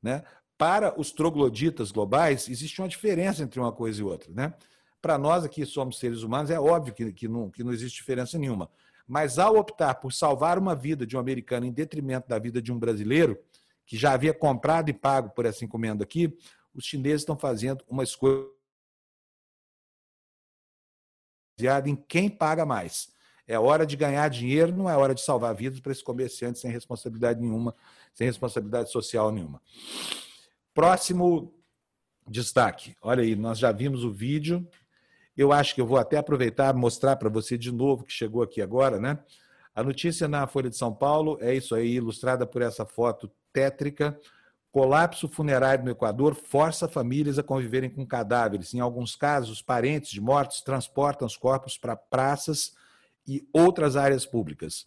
Né? 0.03 0.23
Para 0.59 0.99
os 1.01 1.13
trogloditas 1.13 1.91
globais, 1.91 2.51
existe 2.51 2.79
uma 2.83 2.89
diferença 2.89 3.43
entre 3.43 3.59
uma 3.59 3.73
coisa 3.73 4.03
e 4.03 4.05
outra. 4.05 4.31
Né? 4.35 4.53
Para 5.01 5.17
nós 5.17 5.45
aqui 5.45 5.65
somos 5.65 5.99
seres 5.99 6.23
humanos, 6.23 6.51
é 6.51 6.61
óbvio 6.61 6.93
que, 6.93 7.11
que, 7.13 7.27
não, 7.27 7.51
que 7.51 7.65
não 7.65 7.73
existe 7.73 7.97
diferença 7.97 8.39
nenhuma. 8.39 8.71
Mas 9.09 9.39
ao 9.39 9.57
optar 9.57 9.95
por 9.95 10.13
salvar 10.13 10.59
uma 10.59 10.75
vida 10.77 11.07
de 11.07 11.17
um 11.17 11.21
americano 11.21 11.65
em 11.65 11.73
detrimento 11.73 12.29
da 12.29 12.39
vida 12.39 12.61
de 12.61 12.71
um 12.71 12.79
brasileiro, 12.79 13.39
que 13.87 13.97
já 13.97 14.13
havia 14.13 14.35
comprado 14.35 14.91
e 14.91 14.93
pago 14.93 15.31
por 15.31 15.47
essa 15.47 15.65
encomenda 15.65 16.05
aqui, 16.05 16.37
os 16.75 16.85
chineses 16.85 17.23
estão 17.23 17.37
fazendo 17.37 17.83
uma 17.89 18.05
escolha 18.05 18.45
baseada 21.63 21.89
em 21.89 21.95
quem 21.95 22.29
paga 22.29 22.67
mais. 22.67 23.11
É 23.47 23.59
hora 23.59 23.87
de 23.87 23.97
ganhar 23.97 24.29
dinheiro, 24.29 24.75
não 24.75 24.89
é 24.89 24.97
hora 24.97 25.15
de 25.15 25.21
salvar 25.21 25.55
vidas 25.55 25.81
para 25.81 25.93
esse 25.93 26.03
comerciante 26.03 26.59
sem 26.59 26.71
responsabilidade 26.71 27.41
nenhuma, 27.41 27.75
sem 28.13 28.27
responsabilidade 28.27 28.91
social 28.91 29.31
nenhuma. 29.31 29.61
Próximo 30.75 31.53
destaque. 32.27 32.97
Olha 33.03 33.23
aí, 33.23 33.37
nós 33.37 33.59
já 33.59 33.73
vimos 33.73 34.05
o 34.05 34.13
vídeo. 34.13 34.67
Eu 35.37 35.53
acho 35.53 35.75
que 35.75 35.81
eu 35.81 35.87
vou 35.87 35.99
até 35.99 36.17
aproveitar 36.19 36.75
e 36.75 36.79
mostrar 36.79 37.17
para 37.17 37.29
você 37.29 37.59
de 37.59 37.73
novo 37.73 38.05
que 38.05 38.13
chegou 38.13 38.43
aqui 38.43 38.63
agora, 38.63 38.99
né? 38.99 39.19
A 39.75 39.83
notícia 39.83 40.29
na 40.29 40.47
Folha 40.47 40.71
de 40.71 40.77
São 40.77 40.95
Paulo 40.95 41.39
é 41.41 41.55
isso 41.55 41.75
aí, 41.75 41.95
ilustrada 41.95 42.47
por 42.47 42.63
essa 42.63 42.85
foto 42.85 43.31
tétrica. 43.53 44.19
Colapso 44.73 45.29
funerário 45.29 45.85
no 45.85 45.91
Equador 45.91 46.35
força 46.35 46.89
famílias 46.89 47.39
a 47.39 47.43
conviverem 47.43 47.91
com 47.91 48.07
cadáveres. 48.07 48.73
Em 48.73 48.81
alguns 48.81 49.15
casos, 49.15 49.61
parentes 49.61 50.11
de 50.11 50.19
mortos 50.19 50.63
transportam 50.63 51.27
os 51.27 51.37
corpos 51.37 51.77
para 51.77 51.95
praças 51.95 52.73
e 53.29 53.47
outras 53.53 53.97
áreas 53.97 54.25
públicas. 54.25 54.87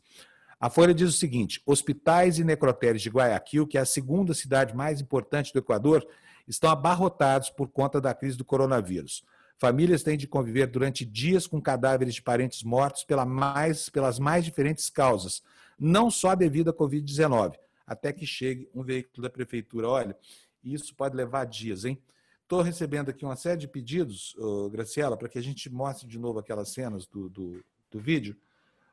A 0.59 0.71
Folha 0.71 0.91
diz 0.91 1.09
o 1.09 1.17
seguinte: 1.17 1.61
hospitais 1.67 2.39
e 2.39 2.43
necrotérios 2.43 3.03
de 3.03 3.11
Guayaquil, 3.11 3.67
que 3.67 3.77
é 3.77 3.81
a 3.81 3.85
segunda 3.85 4.33
cidade 4.33 4.75
mais 4.75 4.99
importante 4.99 5.53
do 5.53 5.59
Equador, 5.59 6.03
estão 6.47 6.71
abarrotados 6.71 7.51
por 7.51 7.67
conta 7.67 8.01
da 8.01 8.11
crise 8.11 8.39
do 8.39 8.43
coronavírus. 8.43 9.23
Famílias 9.59 10.01
têm 10.01 10.17
de 10.17 10.27
conviver 10.27 10.65
durante 10.65 11.05
dias 11.05 11.45
com 11.45 11.61
cadáveres 11.61 12.15
de 12.15 12.23
parentes 12.23 12.63
mortos 12.63 13.03
pela 13.03 13.23
mais, 13.23 13.87
pelas 13.87 14.17
mais 14.17 14.43
diferentes 14.43 14.89
causas, 14.89 15.43
não 15.79 16.09
só 16.09 16.33
devido 16.33 16.71
à 16.71 16.73
Covid-19, 16.73 17.53
até 17.85 18.11
que 18.11 18.25
chegue 18.25 18.69
um 18.73 18.83
veículo 18.83 19.23
da 19.23 19.29
prefeitura. 19.29 19.89
Olha, 19.89 20.17
isso 20.63 20.95
pode 20.95 21.15
levar 21.15 21.45
dias, 21.45 21.85
hein? 21.85 22.01
Estou 22.41 22.61
recebendo 22.61 23.09
aqui 23.09 23.25
uma 23.25 23.35
série 23.35 23.59
de 23.59 23.67
pedidos, 23.67 24.35
Graciela, 24.71 25.17
para 25.17 25.27
que 25.27 25.39
a 25.39 25.41
gente 25.41 25.69
mostre 25.69 26.07
de 26.07 26.19
novo 26.19 26.37
aquelas 26.37 26.69
cenas 26.69 27.07
do, 27.07 27.27
do 27.27 27.63
do 27.95 27.99
vídeo. 27.99 28.35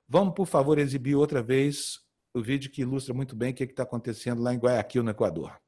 Vamos, 0.08 0.34
por 0.34 0.46
favor, 0.46 0.78
exibir 0.78 1.16
outra 1.16 1.42
vez 1.42 2.00
o 2.32 2.40
vídeo 2.40 2.70
que 2.70 2.82
ilustra 2.82 3.12
muito 3.12 3.34
bem 3.34 3.52
o 3.52 3.54
que 3.54 3.64
está 3.64 3.82
acontecendo 3.82 4.42
lá 4.42 4.54
em 4.54 4.58
Guayaquil, 4.58 5.02
no 5.02 5.10
Equador. 5.10 5.60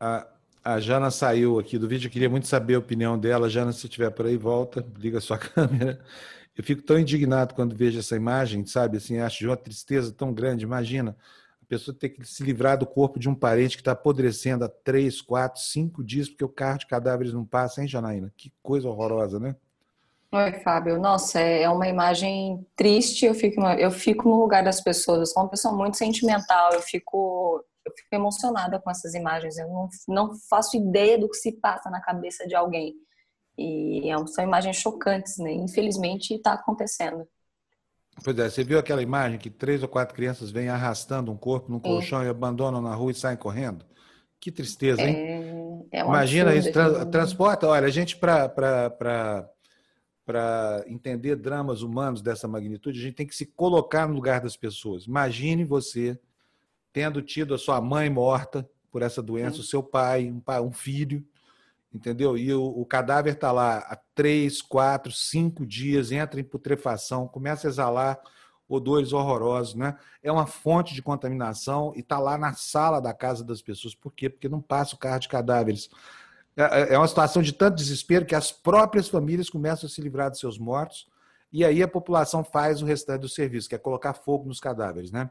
A, 0.00 0.26
a 0.64 0.80
Jana 0.80 1.10
saiu 1.10 1.58
aqui 1.58 1.78
do 1.78 1.86
vídeo, 1.86 2.08
eu 2.08 2.10
queria 2.10 2.30
muito 2.30 2.46
saber 2.46 2.74
a 2.74 2.78
opinião 2.78 3.18
dela. 3.18 3.50
Jana, 3.50 3.70
se 3.70 3.86
estiver 3.86 4.10
por 4.10 4.24
aí, 4.24 4.36
volta, 4.36 4.84
liga 4.98 5.20
sua 5.20 5.36
câmera. 5.38 6.00
Eu 6.56 6.64
fico 6.64 6.82
tão 6.82 6.98
indignado 6.98 7.54
quando 7.54 7.76
vejo 7.76 7.98
essa 7.98 8.16
imagem, 8.16 8.64
sabe? 8.64 8.96
Assim, 8.96 9.18
acho 9.18 9.38
de 9.38 9.46
uma 9.46 9.56
tristeza 9.56 10.10
tão 10.12 10.32
grande. 10.32 10.64
Imagina 10.64 11.16
a 11.62 11.66
pessoa 11.66 11.96
ter 11.96 12.08
que 12.08 12.24
se 12.24 12.42
livrar 12.42 12.78
do 12.78 12.86
corpo 12.86 13.18
de 13.18 13.28
um 13.28 13.34
parente 13.34 13.76
que 13.76 13.82
está 13.82 13.92
apodrecendo 13.92 14.64
há 14.64 14.68
três, 14.68 15.20
quatro, 15.20 15.60
cinco 15.60 16.02
dias, 16.02 16.28
porque 16.28 16.44
o 16.44 16.48
carro 16.48 16.78
de 16.78 16.86
cadáveres 16.86 17.32
não 17.32 17.44
passa, 17.44 17.80
hein, 17.82 17.88
Janaína? 17.88 18.32
Que 18.36 18.52
coisa 18.62 18.88
horrorosa, 18.88 19.38
né? 19.38 19.54
Oi, 20.32 20.52
Fábio. 20.60 20.98
Nossa, 20.98 21.40
é, 21.40 21.62
é 21.62 21.70
uma 21.70 21.88
imagem 21.88 22.64
triste. 22.76 23.26
Eu 23.26 23.34
fico, 23.34 23.60
eu 23.62 23.90
fico 23.90 24.28
no 24.28 24.40
lugar 24.40 24.62
das 24.62 24.80
pessoas. 24.80 25.18
Eu 25.18 25.26
sou 25.26 25.42
uma 25.42 25.48
pessoa 25.48 25.74
muito 25.74 25.96
sentimental. 25.96 26.72
Eu 26.72 26.80
fico 26.80 27.64
eu 27.90 27.94
fico 27.96 28.14
emocionada 28.14 28.80
com 28.80 28.90
essas 28.90 29.14
imagens. 29.14 29.58
Eu 29.58 29.68
não, 29.68 29.88
não 30.08 30.34
faço 30.48 30.76
ideia 30.76 31.18
do 31.18 31.28
que 31.28 31.36
se 31.36 31.52
passa 31.52 31.90
na 31.90 32.00
cabeça 32.00 32.46
de 32.46 32.54
alguém. 32.54 32.94
E 33.58 34.10
é 34.10 34.26
são 34.26 34.44
imagens 34.44 34.76
chocantes, 34.76 35.36
né? 35.38 35.52
Infelizmente 35.52 36.34
está 36.34 36.54
acontecendo. 36.54 37.26
Pois 38.22 38.38
é, 38.38 38.48
você 38.48 38.64
viu 38.64 38.78
aquela 38.78 39.02
imagem 39.02 39.38
que 39.38 39.50
três 39.50 39.82
ou 39.82 39.88
quatro 39.88 40.14
crianças 40.14 40.50
vêm 40.50 40.68
arrastando 40.68 41.32
um 41.32 41.36
corpo 41.36 41.70
num 41.70 41.80
colchão 41.80 42.24
e 42.24 42.28
abandonam 42.28 42.80
na 42.80 42.94
rua 42.94 43.10
e 43.10 43.14
saem 43.14 43.36
correndo? 43.36 43.84
Que 44.38 44.50
tristeza, 44.50 45.02
hein? 45.02 45.86
É, 45.92 45.98
é 45.98 46.04
um 46.04 46.08
Imagina 46.08 46.54
isso, 46.54 46.72
tra 46.72 47.04
transporta. 47.06 47.66
Olha, 47.66 47.86
a 47.86 47.90
gente 47.90 48.16
para 48.16 49.50
entender 50.86 51.36
dramas 51.36 51.82
humanos 51.82 52.22
dessa 52.22 52.48
magnitude, 52.48 52.98
a 52.98 53.02
gente 53.02 53.14
tem 53.14 53.26
que 53.26 53.36
se 53.36 53.46
colocar 53.46 54.06
no 54.06 54.14
lugar 54.14 54.40
das 54.40 54.56
pessoas. 54.56 55.04
Imagine 55.04 55.64
você 55.64 56.18
tendo 56.92 57.22
tido 57.22 57.54
a 57.54 57.58
sua 57.58 57.80
mãe 57.80 58.08
morta 58.10 58.68
por 58.90 59.02
essa 59.02 59.22
doença, 59.22 59.60
o 59.60 59.64
seu 59.64 59.82
pai, 59.82 60.30
um, 60.30 60.40
pai, 60.40 60.60
um 60.60 60.72
filho, 60.72 61.24
entendeu? 61.92 62.36
E 62.36 62.52
o, 62.52 62.64
o 62.64 62.84
cadáver 62.84 63.34
está 63.34 63.52
lá 63.52 63.78
há 63.78 63.96
três, 64.14 64.60
quatro, 64.60 65.12
cinco 65.12 65.64
dias, 65.64 66.10
entra 66.12 66.40
em 66.40 66.44
putrefação, 66.44 67.28
começa 67.28 67.66
a 67.66 67.70
exalar 67.70 68.20
odores 68.68 69.12
horrorosos, 69.12 69.74
né? 69.74 69.96
É 70.22 70.30
uma 70.30 70.46
fonte 70.46 70.94
de 70.94 71.02
contaminação 71.02 71.92
e 71.96 72.00
está 72.00 72.18
lá 72.18 72.38
na 72.38 72.52
sala 72.52 73.00
da 73.00 73.12
casa 73.12 73.44
das 73.44 73.60
pessoas. 73.60 73.94
Por 73.94 74.12
quê? 74.12 74.28
Porque 74.28 74.48
não 74.48 74.60
passa 74.60 74.94
o 74.94 74.98
carro 74.98 75.18
de 75.18 75.28
cadáveres. 75.28 75.90
É, 76.56 76.62
é, 76.62 76.94
é 76.94 76.98
uma 76.98 77.08
situação 77.08 77.42
de 77.42 77.52
tanto 77.52 77.76
desespero 77.76 78.24
que 78.24 78.34
as 78.34 78.52
próprias 78.52 79.08
famílias 79.08 79.50
começam 79.50 79.86
a 79.86 79.90
se 79.90 80.00
livrar 80.00 80.30
de 80.30 80.38
seus 80.38 80.58
mortos 80.58 81.08
e 81.52 81.64
aí 81.64 81.82
a 81.82 81.88
população 81.88 82.44
faz 82.44 82.80
o 82.80 82.86
restante 82.86 83.22
do 83.22 83.28
serviço, 83.28 83.68
que 83.68 83.74
é 83.74 83.78
colocar 83.78 84.14
fogo 84.14 84.46
nos 84.46 84.60
cadáveres, 84.60 85.10
né? 85.10 85.28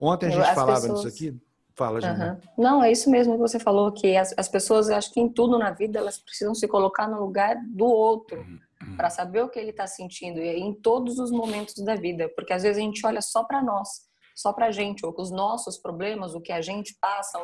Ontem 0.00 0.26
a 0.26 0.30
gente 0.30 0.42
as 0.42 0.54
falava 0.54 0.80
pessoas... 0.80 1.02
disso 1.02 1.24
aqui. 1.24 1.40
Fala, 1.74 2.00
gente. 2.00 2.18
Uhum. 2.18 2.40
Não, 2.56 2.82
é 2.82 2.90
isso 2.90 3.10
mesmo 3.10 3.34
que 3.34 3.38
você 3.38 3.58
falou, 3.58 3.92
que 3.92 4.16
as, 4.16 4.34
as 4.38 4.48
pessoas, 4.48 4.88
acho 4.88 5.12
que 5.12 5.20
em 5.20 5.28
tudo 5.28 5.58
na 5.58 5.70
vida, 5.70 5.98
elas 5.98 6.18
precisam 6.18 6.54
se 6.54 6.66
colocar 6.66 7.06
no 7.06 7.20
lugar 7.20 7.54
do 7.66 7.84
outro, 7.84 8.38
uhum. 8.38 8.96
para 8.96 9.10
saber 9.10 9.42
o 9.42 9.48
que 9.50 9.58
ele 9.58 9.70
está 9.70 9.86
sentindo, 9.86 10.40
e 10.40 10.58
em 10.58 10.72
todos 10.72 11.18
os 11.18 11.30
momentos 11.30 11.74
da 11.84 11.94
vida, 11.94 12.30
porque 12.34 12.54
às 12.54 12.62
vezes 12.62 12.78
a 12.78 12.80
gente 12.80 13.06
olha 13.06 13.20
só 13.20 13.44
para 13.44 13.62
nós, 13.62 13.88
só 14.34 14.54
para 14.54 14.66
a 14.66 14.70
gente, 14.70 15.04
ou 15.04 15.14
os 15.18 15.30
nossos 15.30 15.76
problemas, 15.76 16.34
o 16.34 16.40
que 16.40 16.52
a 16.52 16.62
gente 16.62 16.96
passa, 16.98 17.38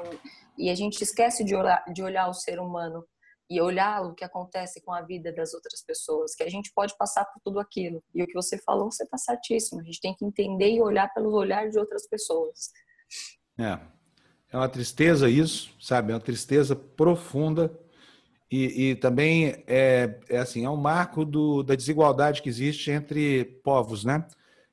e 0.56 0.70
a 0.70 0.74
gente 0.74 1.02
esquece 1.02 1.44
de 1.44 1.54
olhar, 1.54 1.84
de 1.92 2.02
olhar 2.02 2.26
o 2.26 2.34
ser 2.34 2.58
humano 2.58 3.04
e 3.52 3.60
olhar 3.60 4.02
o 4.02 4.14
que 4.14 4.24
acontece 4.24 4.80
com 4.80 4.92
a 4.92 5.02
vida 5.02 5.32
das 5.32 5.52
outras 5.52 5.82
pessoas, 5.82 6.34
que 6.34 6.42
a 6.42 6.48
gente 6.48 6.72
pode 6.74 6.96
passar 6.96 7.24
por 7.26 7.40
tudo 7.44 7.60
aquilo. 7.60 8.02
E 8.14 8.22
o 8.22 8.26
que 8.26 8.32
você 8.32 8.56
falou, 8.56 8.90
você 8.90 9.04
está 9.04 9.18
certíssimo. 9.18 9.80
A 9.80 9.84
gente 9.84 10.00
tem 10.00 10.14
que 10.14 10.24
entender 10.24 10.70
e 10.70 10.80
olhar 10.80 11.12
pelo 11.12 11.32
olhar 11.32 11.68
de 11.68 11.78
outras 11.78 12.08
pessoas. 12.08 12.70
É, 13.58 13.78
é 14.50 14.56
uma 14.56 14.68
tristeza 14.68 15.28
isso, 15.28 15.74
sabe? 15.78 16.12
É 16.12 16.14
uma 16.14 16.20
tristeza 16.20 16.74
profunda 16.74 17.70
e, 18.50 18.90
e 18.90 18.94
também 18.96 19.64
é, 19.66 20.18
é, 20.28 20.38
assim, 20.38 20.64
é 20.64 20.68
um 20.68 20.76
marco 20.76 21.24
do, 21.24 21.62
da 21.62 21.74
desigualdade 21.74 22.42
que 22.42 22.50
existe 22.50 22.90
entre 22.90 23.44
povos, 23.64 24.04
né? 24.04 24.26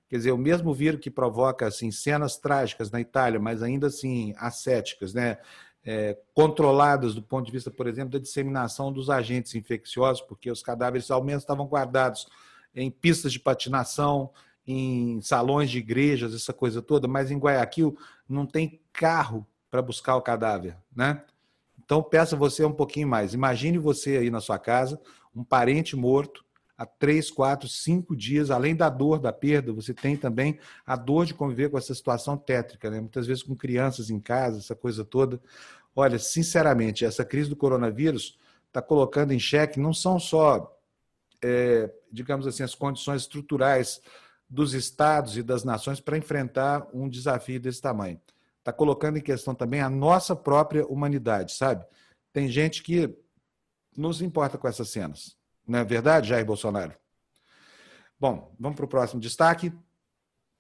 Quer 0.10 0.18
dizer, 0.18 0.32
o 0.32 0.38
mesmo 0.38 0.74
vírus 0.74 1.00
que 1.00 1.10
provoca 1.10 1.68
assim 1.68 1.92
cenas 1.92 2.36
trágicas 2.36 2.92
na 2.92 3.00
Itália, 3.00 3.40
mas 3.40 3.62
ainda 3.62 3.88
assim 3.88 4.34
ascéticas, 4.38 5.14
né? 5.14 5.38
É, 5.86 6.18
controladas 6.34 7.16
do 7.16 7.22
ponto 7.22 7.46
de 7.46 7.52
vista, 7.52 7.72
por 7.72 7.88
exemplo, 7.88 8.12
da 8.12 8.20
disseminação 8.20 8.92
dos 8.92 9.10
agentes 9.10 9.56
infecciosos, 9.56 10.22
porque 10.22 10.52
os 10.52 10.62
cadáveres 10.62 11.10
ao 11.10 11.24
menos 11.24 11.44
estavam 11.44 11.66
guardados 11.66 12.28
em 12.76 12.92
pistas 12.92 13.32
de 13.32 13.40
patinação, 13.40 14.30
em 14.68 15.20
salões 15.22 15.72
de 15.72 15.80
igrejas, 15.80 16.36
essa 16.36 16.54
coisa 16.54 16.82
toda, 16.82 17.08
mas 17.08 17.32
em 17.32 17.40
Guayaquil 17.40 17.98
não 18.28 18.46
tem 18.46 18.80
carro 18.94 19.48
para 19.72 19.82
buscar 19.82 20.16
o 20.16 20.22
cadáver, 20.22 20.78
né? 20.96 21.24
Então 21.84 22.04
peça 22.04 22.36
você 22.36 22.64
um 22.64 22.72
pouquinho 22.72 23.08
mais. 23.08 23.34
Imagine 23.34 23.80
você 23.80 24.18
aí 24.18 24.30
na 24.30 24.40
sua 24.40 24.60
casa, 24.60 25.02
um 25.36 25.44
parente 25.44 25.96
morto 25.96 26.46
há 26.80 26.86
três, 26.86 27.30
quatro, 27.30 27.68
cinco 27.68 28.16
dias, 28.16 28.50
além 28.50 28.74
da 28.74 28.90
dor 28.90 29.20
da 29.20 29.34
perda, 29.34 29.74
você 29.74 29.94
tem 29.94 30.16
também 30.16 30.58
a 30.86 30.96
dor 30.96 31.26
de 31.26 31.34
conviver 31.34 31.70
com 31.70 31.78
essa 31.78 31.94
situação 31.94 32.38
tétrica, 32.38 32.90
né? 32.90 33.02
Muitas 33.02 33.28
vezes 33.28 33.44
com 33.44 33.54
crianças 33.54 34.10
em 34.10 34.20
casa, 34.20 34.60
essa 34.60 34.74
coisa 34.74 35.04
toda. 35.04 35.42
Olha, 35.94 36.18
sinceramente, 36.18 37.04
essa 37.04 37.26
crise 37.26 37.50
do 37.50 37.56
coronavírus 37.56 38.40
está 38.68 38.82
colocando 38.82 39.34
em 39.34 39.40
xeque 39.40 39.80
não 39.80 39.94
são 39.94 40.18
só, 40.18 40.74
é, 41.44 41.92
digamos 42.10 42.48
assim, 42.48 42.64
as 42.64 42.74
condições 42.74 43.24
estruturais 43.24 44.02
dos 44.50 44.74
estados 44.74 45.36
e 45.36 45.44
das 45.44 45.66
nações 45.66 46.00
para 46.00 46.18
enfrentar 46.18 46.88
um 46.94 47.10
desafio 47.10 47.60
desse 47.60 47.82
tamanho 47.82 48.20
está 48.60 48.72
colocando 48.72 49.18
em 49.18 49.22
questão 49.22 49.54
também 49.56 49.82
a 49.82 49.90
nossa 49.90 50.36
própria 50.36 50.86
humanidade, 50.86 51.54
sabe? 51.54 51.86
Tem 52.32 52.48
gente 52.48 52.84
que 52.84 53.14
nos 53.98 54.22
importa 54.22 54.58
com 54.58 54.68
essas 54.68 54.90
cenas. 54.90 55.39
Não 55.70 55.78
é 55.78 55.84
verdade, 55.84 56.30
Jair 56.30 56.44
Bolsonaro? 56.44 56.94
Bom, 58.20 58.52
vamos 58.60 58.76
para 58.76 58.86
o 58.86 58.88
próximo 58.88 59.22
destaque. 59.22 59.72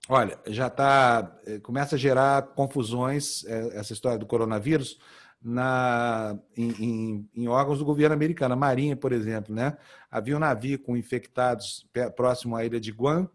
Olha, 0.07 0.39
já 0.45 0.67
está. 0.67 1.35
Eh, 1.47 1.59
começa 1.59 1.95
a 1.95 1.97
gerar 1.97 2.43
confusões 2.53 3.43
eh, 3.45 3.71
essa 3.73 3.91
história 3.91 4.19
do 4.19 4.27
coronavírus 4.27 4.99
na, 5.41 6.37
em, 6.55 6.69
em, 6.79 7.29
em, 7.35 7.47
órgãos 7.47 7.79
do 7.79 7.85
governo 7.85 8.13
americano. 8.13 8.53
A 8.53 8.57
Marinha, 8.57 8.95
por 8.95 9.11
exemplo, 9.11 9.53
né? 9.53 9.75
Havia 10.11 10.35
um 10.37 10.39
navio 10.39 10.77
com 10.77 10.95
infectados 10.95 11.89
próximo 12.15 12.55
à 12.55 12.63
ilha 12.63 12.79
de 12.79 12.91
Guam, 12.91 13.27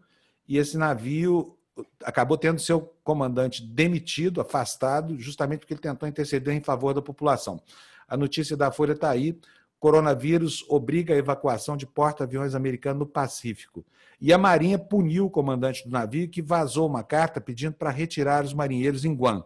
e 0.47 0.57
esse 0.57 0.77
navio 0.77 1.57
acabou 2.05 2.37
tendo 2.37 2.57
seu 2.57 2.81
comandante 3.03 3.61
demitido, 3.61 4.39
afastado, 4.39 5.19
justamente 5.19 5.59
porque 5.59 5.73
ele 5.73 5.81
tentou 5.81 6.07
interceder 6.07 6.55
em 6.55 6.63
favor 6.63 6.93
da 6.93 7.01
população. 7.01 7.61
A 8.07 8.15
notícia 8.15 8.55
da 8.55 8.71
Folha 8.71 8.93
está 8.93 9.09
aí. 9.09 9.37
Coronavírus 9.85 10.65
obriga 10.67 11.13
a 11.13 11.17
evacuação 11.17 11.77
de 11.77 11.85
porta-aviões 11.85 12.55
americanos 12.55 13.01
no 13.01 13.05
Pacífico. 13.05 13.85
E 14.19 14.33
a 14.33 14.37
Marinha 14.37 14.79
puniu 14.79 15.27
o 15.27 15.29
comandante 15.29 15.83
do 15.83 15.91
navio 15.91 16.27
que 16.27 16.41
vazou 16.41 16.87
uma 16.87 17.03
carta 17.03 17.39
pedindo 17.39 17.75
para 17.75 17.91
retirar 17.91 18.43
os 18.43 18.51
marinheiros 18.51 19.05
em 19.05 19.13
Guam. 19.13 19.45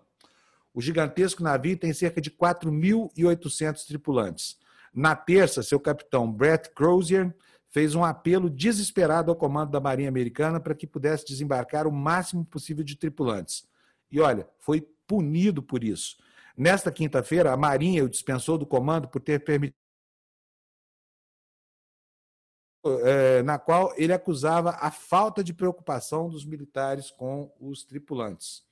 O 0.74 0.82
gigantesco 0.82 1.44
navio 1.44 1.76
tem 1.76 1.92
cerca 1.92 2.22
de 2.22 2.32
4.800 2.32 3.86
tripulantes. 3.86 4.58
Na 4.94 5.14
terça, 5.14 5.62
seu 5.62 5.78
capitão 5.78 6.32
Brett 6.32 6.70
Crozier 6.74 7.36
fez 7.68 7.94
um 7.94 8.06
apelo 8.06 8.50
desesperado 8.50 9.30
ao 9.30 9.36
comando 9.36 9.72
da 9.72 9.82
Marinha 9.82 10.08
Americana 10.08 10.58
para 10.58 10.74
que 10.74 10.88
pudesse 10.88 11.28
desembarcar 11.28 11.86
o 11.86 11.92
máximo 11.92 12.46
possível 12.46 12.86
de 12.86 12.96
tripulantes. 12.96 13.68
E 14.10 14.22
olha, 14.22 14.48
foi 14.58 14.88
punido 15.06 15.62
por 15.62 15.84
isso. 15.84 16.16
Nesta 16.56 16.90
quinta-feira, 16.94 17.52
a 17.52 17.58
Marinha 17.58 18.06
o 18.06 18.10
dispensou 18.10 18.58
do 18.58 18.66
comando 18.66 19.10
por 19.10 19.20
ter 19.20 19.44
permitido. 19.44 19.79
É, 23.04 23.44
na 23.44 23.60
qual 23.60 23.94
ele 23.98 24.14
acusava 24.14 24.72
a 24.80 24.90
falta 24.90 25.44
de 25.44 25.54
preocupação 25.54 26.30
dos 26.30 26.46
militares 26.46 27.12
com 27.12 27.52
os 27.60 27.84
tripulantes. 27.84 28.64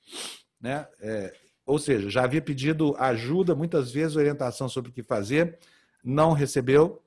Né? 0.58 0.88
É, 1.00 1.34
ou 1.66 1.78
seja, 1.78 2.08
já 2.08 2.24
havia 2.24 2.40
pedido 2.40 2.96
ajuda, 2.98 3.54
muitas 3.54 3.92
vezes 3.92 4.16
orientação 4.16 4.66
sobre 4.66 4.90
o 4.90 4.94
que 4.94 5.02
fazer, 5.02 5.58
não 6.02 6.32
recebeu, 6.32 7.02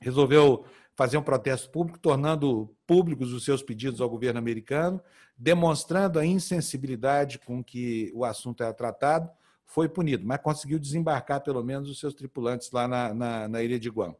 resolveu 0.00 0.64
fazer 0.94 1.16
um 1.16 1.22
protesto 1.22 1.70
público, 1.70 1.98
tornando 1.98 2.72
públicos 2.86 3.32
os 3.32 3.44
seus 3.44 3.62
pedidos 3.62 4.00
ao 4.00 4.08
governo 4.08 4.38
americano, 4.38 5.02
demonstrando 5.36 6.18
a 6.18 6.24
insensibilidade 6.24 7.40
com 7.40 7.64
que 7.64 8.12
o 8.14 8.24
assunto 8.24 8.62
era 8.62 8.72
tratado, 8.72 9.28
foi 9.64 9.88
punido, 9.88 10.24
mas 10.24 10.40
conseguiu 10.40 10.78
desembarcar 10.78 11.42
pelo 11.42 11.64
menos 11.64 11.88
os 11.88 11.98
seus 11.98 12.14
tripulantes 12.14 12.70
lá 12.70 12.86
na, 12.86 13.14
na, 13.14 13.48
na 13.48 13.62
ilha 13.62 13.80
de 13.80 13.88
Guam. 13.88 14.14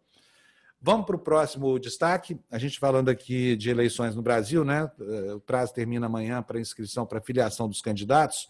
Vamos 0.84 1.06
para 1.06 1.14
o 1.14 1.18
próximo 1.18 1.78
destaque. 1.78 2.36
A 2.50 2.58
gente 2.58 2.80
falando 2.80 3.08
aqui 3.08 3.54
de 3.54 3.70
eleições 3.70 4.16
no 4.16 4.20
Brasil, 4.20 4.64
né? 4.64 4.90
O 5.32 5.38
prazo 5.38 5.72
termina 5.72 6.06
amanhã 6.06 6.42
para 6.42 6.58
inscrição 6.58 7.06
para 7.06 7.20
filiação 7.20 7.68
dos 7.68 7.80
candidatos. 7.80 8.48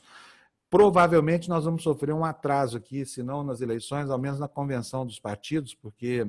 Provavelmente 0.71 1.51
nós 1.51 1.67
vamos 1.67 1.83
sofrer 1.83 2.15
um 2.15 2.25
atraso 2.25 2.79
aqui, 2.79 3.05
se 3.05 3.23
não 3.23 3.45
nas 3.45 3.61
eleições, 3.61 4.09
ao 4.09 4.19
menos 4.19 4.39
na 4.39 4.49
convenção 4.49 5.05
dos 5.05 5.21
partidos, 5.21 5.75
porque 5.75 6.27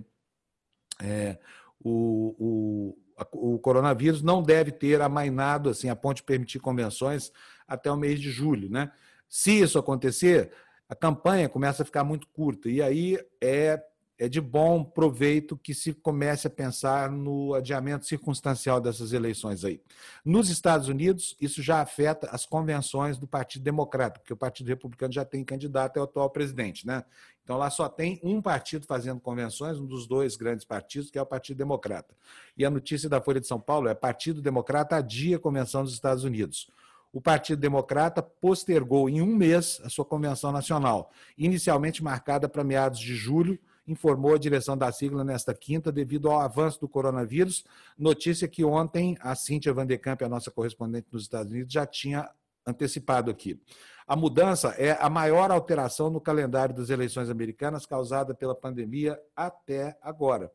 é, 1.01 1.39
o, 1.79 2.97
o, 3.31 3.53
o 3.53 3.59
coronavírus 3.59 4.21
não 4.21 4.43
deve 4.43 4.73
ter 4.73 4.99
amainado 5.01 5.69
assim 5.69 5.87
a 5.87 5.95
ponto 5.95 6.17
de 6.17 6.23
permitir 6.23 6.59
convenções 6.59 7.31
até 7.65 7.89
o 7.89 7.95
mês 7.95 8.19
de 8.19 8.29
julho. 8.29 8.69
Né? 8.69 8.91
Se 9.29 9.61
isso 9.61 9.79
acontecer, 9.79 10.51
a 10.89 10.95
campanha 10.95 11.47
começa 11.47 11.81
a 11.81 11.85
ficar 11.85 12.03
muito 12.03 12.27
curta, 12.27 12.67
e 12.67 12.81
aí 12.81 13.17
é 13.39 13.81
é 14.17 14.29
de 14.29 14.39
bom 14.39 14.83
proveito 14.83 15.57
que 15.57 15.73
se 15.73 15.93
comece 15.93 16.47
a 16.47 16.49
pensar 16.49 17.09
no 17.09 17.53
adiamento 17.53 18.05
circunstancial 18.05 18.79
dessas 18.79 19.11
eleições 19.11 19.65
aí. 19.65 19.81
Nos 20.23 20.49
Estados 20.49 20.87
Unidos, 20.87 21.35
isso 21.41 21.61
já 21.61 21.81
afeta 21.81 22.29
as 22.31 22.45
convenções 22.45 23.17
do 23.17 23.27
Partido 23.27 23.63
Democrata, 23.63 24.19
porque 24.19 24.33
o 24.33 24.37
Partido 24.37 24.67
Republicano 24.67 25.11
já 25.11 25.25
tem 25.25 25.43
candidato 25.43 25.97
ao 25.97 26.03
atual 26.03 26.29
presidente, 26.29 26.85
né? 26.85 27.03
Então 27.43 27.57
lá 27.57 27.69
só 27.69 27.89
tem 27.89 28.19
um 28.23 28.41
partido 28.41 28.85
fazendo 28.85 29.19
convenções, 29.19 29.77
um 29.77 29.85
dos 29.85 30.07
dois 30.07 30.37
grandes 30.37 30.63
partidos, 30.63 31.11
que 31.11 31.17
é 31.17 31.21
o 31.21 31.25
Partido 31.25 31.57
Democrata. 31.57 32.15
E 32.55 32.63
a 32.63 32.69
notícia 32.69 33.09
da 33.09 33.19
Folha 33.19 33.41
de 33.41 33.47
São 33.47 33.59
Paulo 33.59 33.89
é: 33.89 33.93
Partido 33.93 34.41
Democrata 34.41 34.95
adia 34.95 35.35
a 35.35 35.39
convenção 35.39 35.83
dos 35.83 35.93
Estados 35.93 36.23
Unidos 36.23 36.69
o 37.13 37.21
Partido 37.21 37.59
Democrata 37.59 38.23
postergou 38.23 39.07
em 39.07 39.21
um 39.21 39.35
mês 39.35 39.79
a 39.83 39.89
sua 39.89 40.03
convenção 40.03 40.51
nacional, 40.51 41.11
inicialmente 41.37 42.03
marcada 42.03 42.49
para 42.49 42.63
meados 42.63 42.99
de 42.99 43.15
julho, 43.15 43.59
informou 43.87 44.35
a 44.35 44.37
direção 44.37 44.77
da 44.77 44.91
sigla 44.91 45.23
nesta 45.23 45.53
quinta, 45.53 45.91
devido 45.91 46.29
ao 46.29 46.39
avanço 46.39 46.79
do 46.79 46.87
coronavírus. 46.87 47.63
Notícia 47.97 48.47
que 48.47 48.63
ontem 48.63 49.17
a 49.19 49.35
Cíntia 49.35 49.73
Vanderkamp, 49.73 50.21
a 50.21 50.29
nossa 50.29 50.51
correspondente 50.51 51.07
nos 51.11 51.23
Estados 51.23 51.51
Unidos, 51.51 51.73
já 51.73 51.85
tinha 51.85 52.29
antecipado 52.65 53.29
aqui. 53.29 53.61
A 54.07 54.15
mudança 54.15 54.69
é 54.77 54.97
a 54.99 55.09
maior 55.09 55.51
alteração 55.51 56.09
no 56.09 56.19
calendário 56.19 56.75
das 56.75 56.89
eleições 56.89 57.29
americanas 57.29 57.85
causada 57.85 58.33
pela 58.33 58.55
pandemia 58.55 59.19
até 59.35 59.97
agora. 60.01 60.51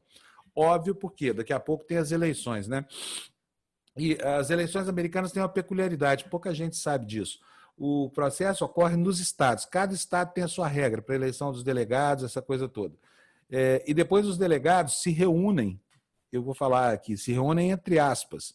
Óbvio, 0.54 0.94
porque 0.94 1.32
daqui 1.32 1.52
a 1.52 1.60
pouco 1.60 1.84
tem 1.84 1.98
as 1.98 2.10
eleições, 2.10 2.66
né? 2.66 2.84
E 3.96 4.18
as 4.22 4.50
eleições 4.50 4.88
americanas 4.88 5.32
têm 5.32 5.42
uma 5.42 5.48
peculiaridade, 5.48 6.28
pouca 6.30 6.54
gente 6.54 6.76
sabe 6.76 7.06
disso 7.06 7.38
o 7.78 8.10
processo 8.10 8.64
ocorre 8.64 8.96
nos 8.96 9.20
estados. 9.20 9.64
Cada 9.64 9.94
estado 9.94 10.32
tem 10.32 10.42
a 10.42 10.48
sua 10.48 10.66
regra 10.66 11.00
para 11.00 11.14
eleição 11.14 11.52
dos 11.52 11.62
delegados, 11.62 12.24
essa 12.24 12.42
coisa 12.42 12.68
toda. 12.68 12.96
É, 13.50 13.82
e 13.86 13.94
depois 13.94 14.26
os 14.26 14.36
delegados 14.36 15.02
se 15.02 15.10
reúnem, 15.10 15.80
eu 16.30 16.42
vou 16.42 16.54
falar 16.54 16.92
aqui, 16.92 17.16
se 17.16 17.32
reúnem 17.32 17.70
entre 17.70 17.98
aspas, 17.98 18.54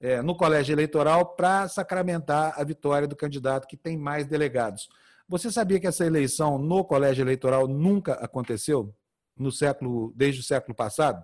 é, 0.00 0.22
no 0.22 0.34
colégio 0.34 0.72
eleitoral 0.72 1.34
para 1.36 1.68
sacramentar 1.68 2.54
a 2.56 2.64
vitória 2.64 3.06
do 3.06 3.14
candidato 3.14 3.68
que 3.68 3.76
tem 3.76 3.98
mais 3.98 4.26
delegados. 4.26 4.88
Você 5.28 5.50
sabia 5.50 5.78
que 5.78 5.86
essa 5.86 6.04
eleição 6.06 6.58
no 6.58 6.82
colégio 6.84 7.22
eleitoral 7.22 7.68
nunca 7.68 8.14
aconteceu 8.14 8.94
no 9.36 9.52
século, 9.52 10.12
desde 10.16 10.40
o 10.40 10.44
século 10.44 10.74
passado? 10.74 11.22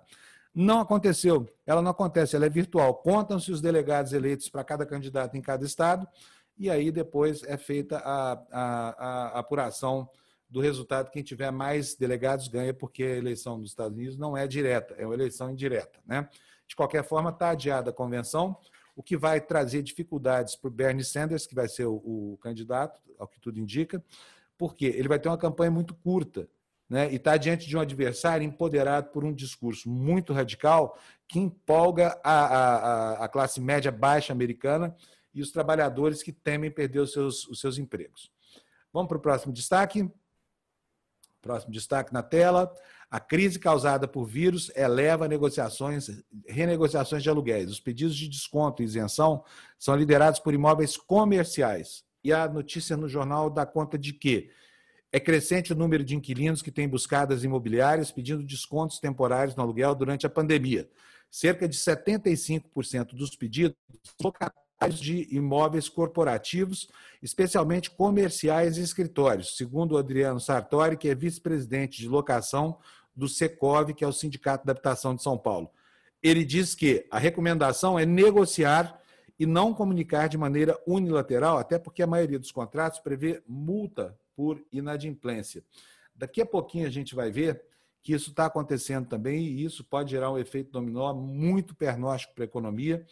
Não 0.55 0.81
aconteceu. 0.81 1.47
Ela 1.67 1.83
não 1.83 1.91
acontece, 1.91 2.37
ela 2.37 2.47
é 2.47 2.51
virtual. 2.51 2.95
Contam-se 2.95 3.51
os 3.51 3.61
delegados 3.61 4.13
eleitos 4.13 4.49
para 4.49 4.63
cada 4.63 4.87
candidato 4.87 5.37
em 5.37 5.43
cada 5.43 5.65
estado 5.65 6.07
e 6.59 6.71
aí 6.71 6.91
depois 6.91 7.43
é 7.43 7.57
feita 7.57 7.99
a, 7.99 8.33
a, 8.51 8.89
a 9.35 9.39
apuração 9.39 10.09
do 10.49 10.61
resultado. 10.61 11.11
Quem 11.11 11.23
tiver 11.23 11.51
mais 11.51 11.95
delegados 11.95 12.49
ganha, 12.49 12.73
porque 12.73 13.03
a 13.03 13.17
eleição 13.17 13.61
dos 13.61 13.71
Estados 13.71 13.97
Unidos 13.97 14.17
não 14.17 14.37
é 14.37 14.47
direta, 14.47 14.95
é 14.97 15.05
uma 15.05 15.15
eleição 15.15 15.51
indireta. 15.51 16.01
Né? 16.07 16.29
De 16.67 16.75
qualquer 16.75 17.05
forma, 17.05 17.31
está 17.31 17.51
adiada 17.51 17.91
a 17.91 17.93
convenção, 17.93 18.57
o 18.95 19.03
que 19.03 19.17
vai 19.17 19.41
trazer 19.41 19.83
dificuldades 19.83 20.57
para 20.57 20.69
o 20.69 20.71
Bernie 20.71 21.05
Sanders, 21.05 21.47
que 21.47 21.55
vai 21.55 21.69
ser 21.69 21.85
o, 21.85 21.97
o, 21.97 22.39
candidato, 22.41 23.01
ao 23.19 23.29
que 23.29 23.39
tudo 23.39 23.61
indica, 23.61 24.03
porque 24.57 24.87
ele 24.87 25.09
vai 25.09 25.19
ter 25.19 25.29
uma 25.29 25.39
campanha 25.39 25.71
muito 25.71 25.95
curta. 25.95 26.49
Né, 26.89 27.11
e 27.11 27.17
está 27.17 27.37
diante 27.37 27.67
de 27.67 27.77
um 27.77 27.81
adversário 27.81 28.47
empoderado 28.47 29.11
por 29.11 29.25
um 29.25 29.35
discurso 29.35 29.91
muito 29.91 30.33
radical 30.33 30.97
que 31.27 31.37
empolga 31.37 32.17
a, 32.23 32.47
a, 32.47 33.25
a 33.25 33.29
classe 33.29 33.61
média 33.61 33.91
baixa 33.91 34.33
americana 34.33 34.95
e 35.35 35.43
os 35.43 35.51
trabalhadores 35.51 36.23
que 36.23 36.31
temem 36.31 36.71
perder 36.71 37.01
os 37.01 37.13
seus, 37.13 37.45
os 37.49 37.61
seus 37.61 37.77
empregos. 37.77 38.31
Vamos 38.93 39.09
para 39.09 39.19
o 39.19 39.21
próximo 39.21 39.53
destaque. 39.53 40.09
Próximo 41.47 41.73
destaque 41.73 42.13
na 42.13 42.25
tela. 42.25 42.75
A 43.09 43.21
crise 43.21 43.57
causada 43.57 44.09
por 44.09 44.25
vírus 44.25 44.69
eleva 44.75 45.29
negociações, 45.29 46.11
renegociações 46.49 47.23
de 47.23 47.31
aluguéis. 47.31 47.71
Os 47.71 47.79
pedidos 47.79 48.17
de 48.17 48.29
desconto 48.29 48.83
e 48.83 48.85
isenção 48.85 49.45
são 49.79 49.95
liderados 49.95 50.41
por 50.41 50.53
imóveis 50.53 50.97
comerciais. 50.97 52.03
E 52.25 52.33
a 52.33 52.49
notícia 52.49 52.97
no 52.97 53.09
jornal 53.09 53.49
dá 53.49 53.65
conta 53.65 53.97
de 53.97 54.13
que 54.13 54.51
é 55.13 55.21
crescente 55.21 55.73
o 55.73 55.77
número 55.77 56.03
de 56.03 56.17
inquilinos 56.17 56.63
que 56.63 56.73
têm 56.73 56.89
buscado 56.89 57.33
as 57.33 57.45
imobiliárias 57.45 58.11
pedindo 58.11 58.43
descontos 58.43 58.99
temporários 58.99 59.55
no 59.55 59.63
aluguel 59.63 59.95
durante 59.95 60.27
a 60.27 60.31
pandemia. 60.31 60.91
Cerca 61.31 61.69
de 61.69 61.77
75% 61.77 63.15
dos 63.15 63.37
pedidos 63.37 63.77
de 64.99 65.27
imóveis 65.35 65.89
corporativos, 65.89 66.89
especialmente 67.23 67.91
comerciais 67.91 68.77
e 68.77 68.83
escritórios, 68.83 69.57
segundo 69.57 69.93
o 69.93 69.99
Adriano 69.99 70.39
Sartori, 70.39 70.97
que 70.97 71.09
é 71.09 71.15
vice-presidente 71.15 71.99
de 71.99 72.09
locação 72.09 72.79
do 73.15 73.29
Secov, 73.29 73.95
que 73.95 74.05
é 74.05 74.07
o 74.07 74.13
Sindicato 74.13 74.67
da 74.67 74.73
Habitação 74.73 75.15
de 75.15 75.23
São 75.23 75.39
Paulo. 75.39 75.71
Ele 76.23 76.45
diz 76.45 76.75
que 76.75 77.07
a 77.11 77.19
recomendação 77.19 77.99
é 77.99 78.05
negociar 78.05 79.01
e 79.39 79.47
não 79.47 79.73
comunicar 79.73 80.29
de 80.29 80.37
maneira 80.37 80.79
unilateral, 80.87 81.59
até 81.59 81.79
porque 81.79 82.03
a 82.03 82.07
maioria 82.07 82.39
dos 82.39 82.53
contratos 82.53 82.99
prevê 82.99 83.43
multa 83.47 84.17
por 84.35 84.63
inadimplência. 84.71 85.65
Daqui 86.15 86.41
a 86.41 86.47
pouquinho 86.47 86.87
a 86.87 86.91
gente 86.91 87.15
vai 87.15 87.31
ver 87.31 87.63
que 88.03 88.13
isso 88.13 88.31
está 88.31 88.47
acontecendo 88.47 89.09
também 89.09 89.47
e 89.47 89.65
isso 89.65 89.83
pode 89.83 90.11
gerar 90.11 90.31
um 90.31 90.39
efeito 90.39 90.71
dominó 90.71 91.13
muito 91.13 91.75
pernóstico 91.75 92.35
para 92.35 92.45
a 92.45 92.47
economia 92.47 93.05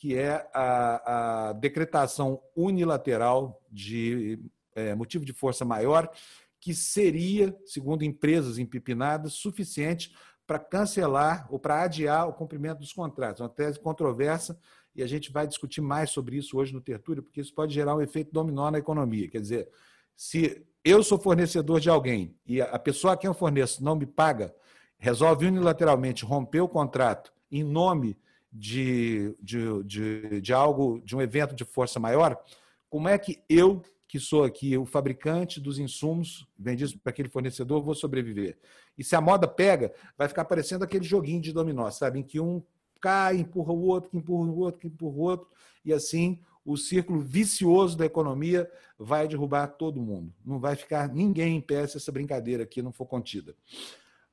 que 0.00 0.16
é 0.16 0.48
a, 0.54 1.48
a 1.48 1.52
decretação 1.52 2.40
unilateral 2.56 3.62
de 3.70 4.42
é, 4.74 4.94
motivo 4.94 5.26
de 5.26 5.32
força 5.34 5.62
maior, 5.62 6.10
que 6.58 6.74
seria, 6.74 7.54
segundo 7.66 8.02
empresas 8.02 8.56
empipinadas, 8.56 9.34
suficiente 9.34 10.16
para 10.46 10.58
cancelar 10.58 11.46
ou 11.50 11.58
para 11.58 11.82
adiar 11.82 12.26
o 12.26 12.32
cumprimento 12.32 12.78
dos 12.78 12.94
contratos. 12.94 13.42
É 13.42 13.44
uma 13.44 13.50
tese 13.50 13.78
controversa 13.78 14.58
e 14.96 15.02
a 15.02 15.06
gente 15.06 15.30
vai 15.30 15.46
discutir 15.46 15.82
mais 15.82 16.08
sobre 16.08 16.34
isso 16.38 16.56
hoje 16.56 16.72
no 16.72 16.80
Tertúlio, 16.80 17.22
porque 17.22 17.42
isso 17.42 17.54
pode 17.54 17.74
gerar 17.74 17.94
um 17.94 18.00
efeito 18.00 18.32
dominó 18.32 18.70
na 18.70 18.78
economia. 18.78 19.28
Quer 19.28 19.42
dizer, 19.42 19.68
se 20.16 20.66
eu 20.82 21.02
sou 21.02 21.18
fornecedor 21.18 21.78
de 21.78 21.90
alguém 21.90 22.34
e 22.46 22.62
a 22.62 22.78
pessoa 22.78 23.12
a 23.12 23.16
quem 23.18 23.28
eu 23.28 23.34
forneço 23.34 23.84
não 23.84 23.96
me 23.96 24.06
paga, 24.06 24.54
resolve 24.96 25.44
unilateralmente 25.44 26.24
romper 26.24 26.62
o 26.62 26.68
contrato 26.68 27.30
em 27.52 27.62
nome 27.62 28.16
de, 28.52 29.34
de, 29.40 29.82
de, 29.84 30.40
de 30.40 30.52
algo, 30.52 31.00
de 31.04 31.14
um 31.14 31.22
evento 31.22 31.54
de 31.54 31.64
força 31.64 32.00
maior, 32.00 32.42
como 32.88 33.08
é 33.08 33.16
que 33.16 33.40
eu, 33.48 33.82
que 34.08 34.18
sou 34.18 34.42
aqui 34.42 34.76
o 34.76 34.84
fabricante 34.84 35.60
dos 35.60 35.78
insumos 35.78 36.46
vendidos 36.58 36.94
para 36.94 37.10
aquele 37.10 37.28
fornecedor, 37.28 37.82
vou 37.82 37.94
sobreviver? 37.94 38.58
E 38.98 39.04
se 39.04 39.14
a 39.14 39.20
moda 39.20 39.46
pega, 39.46 39.92
vai 40.18 40.28
ficar 40.28 40.44
parecendo 40.44 40.84
aquele 40.84 41.04
joguinho 41.04 41.40
de 41.40 41.52
dominó, 41.52 41.88
sabe? 41.90 42.18
Em 42.18 42.22
que 42.22 42.40
um 42.40 42.62
cai, 43.00 43.36
empurra 43.38 43.72
o 43.72 43.82
outro, 43.86 44.10
que 44.10 44.16
empurra 44.16 44.50
o 44.50 44.58
outro, 44.58 44.80
que 44.80 44.88
empurra 44.88 45.16
o 45.16 45.20
outro, 45.20 45.48
e 45.84 45.92
assim 45.92 46.38
o 46.64 46.76
círculo 46.76 47.20
vicioso 47.20 47.96
da 47.96 48.04
economia 48.04 48.70
vai 48.98 49.26
derrubar 49.26 49.66
todo 49.66 50.00
mundo. 50.00 50.32
Não 50.44 50.58
vai 50.60 50.76
ficar 50.76 51.08
ninguém 51.08 51.56
em 51.56 51.60
pé 51.60 51.86
se 51.86 51.96
essa 51.96 52.12
brincadeira 52.12 52.64
aqui 52.64 52.82
não 52.82 52.92
for 52.92 53.06
contida. 53.06 53.54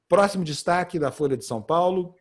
Próximo 0.09 0.43
destaque 0.43 0.99
da 0.99 1.11
Folha 1.11 1.37
de 1.37 1.45
São 1.45 1.61
Paulo. 1.61 2.15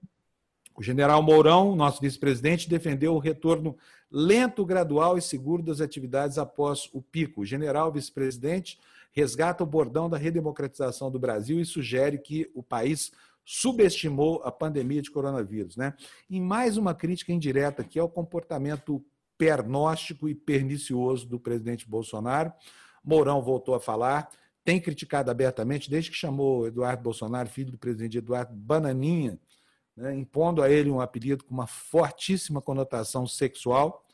O 0.76 0.82
general 0.82 1.22
Mourão, 1.22 1.74
nosso 1.74 2.00
vice-presidente, 2.00 2.68
defendeu 2.68 3.14
o 3.14 3.18
retorno 3.18 3.76
lento, 4.10 4.64
gradual 4.64 5.16
e 5.16 5.22
seguro 5.22 5.62
das 5.62 5.80
atividades 5.80 6.36
após 6.36 6.88
o 6.92 7.00
pico. 7.00 7.40
O 7.40 7.46
general 7.46 7.90
vice-presidente 7.90 8.78
resgata 9.10 9.64
o 9.64 9.66
bordão 9.66 10.10
da 10.10 10.18
redemocratização 10.18 11.10
do 11.10 11.18
Brasil 11.18 11.58
e 11.58 11.64
sugere 11.64 12.18
que 12.18 12.50
o 12.54 12.62
país 12.62 13.10
subestimou 13.42 14.42
a 14.44 14.52
pandemia 14.52 15.00
de 15.00 15.10
coronavírus. 15.10 15.76
Né? 15.76 15.94
Em 16.28 16.40
mais 16.40 16.76
uma 16.76 16.94
crítica 16.94 17.32
indireta 17.32 17.82
que 17.82 17.98
é 17.98 18.02
o 18.02 18.08
comportamento 18.08 19.02
pernóstico 19.38 20.28
e 20.28 20.34
pernicioso 20.34 21.26
do 21.26 21.40
presidente 21.40 21.88
Bolsonaro, 21.88 22.52
Mourão 23.02 23.40
voltou 23.40 23.74
a 23.74 23.80
falar, 23.80 24.28
tem 24.64 24.80
criticado 24.80 25.30
abertamente, 25.30 25.88
desde 25.88 26.10
que 26.10 26.16
chamou 26.16 26.66
Eduardo 26.66 27.02
Bolsonaro, 27.02 27.48
filho 27.48 27.70
do 27.70 27.78
presidente 27.78 28.18
Eduardo 28.18 28.52
Bananinha, 28.52 29.38
né, 29.96 30.14
impondo 30.14 30.62
a 30.62 30.70
ele 30.70 30.90
um 30.90 31.00
apelido 31.00 31.44
com 31.44 31.54
uma 31.54 31.66
fortíssima 31.66 32.60
conotação 32.60 33.26
sexual, 33.26 34.04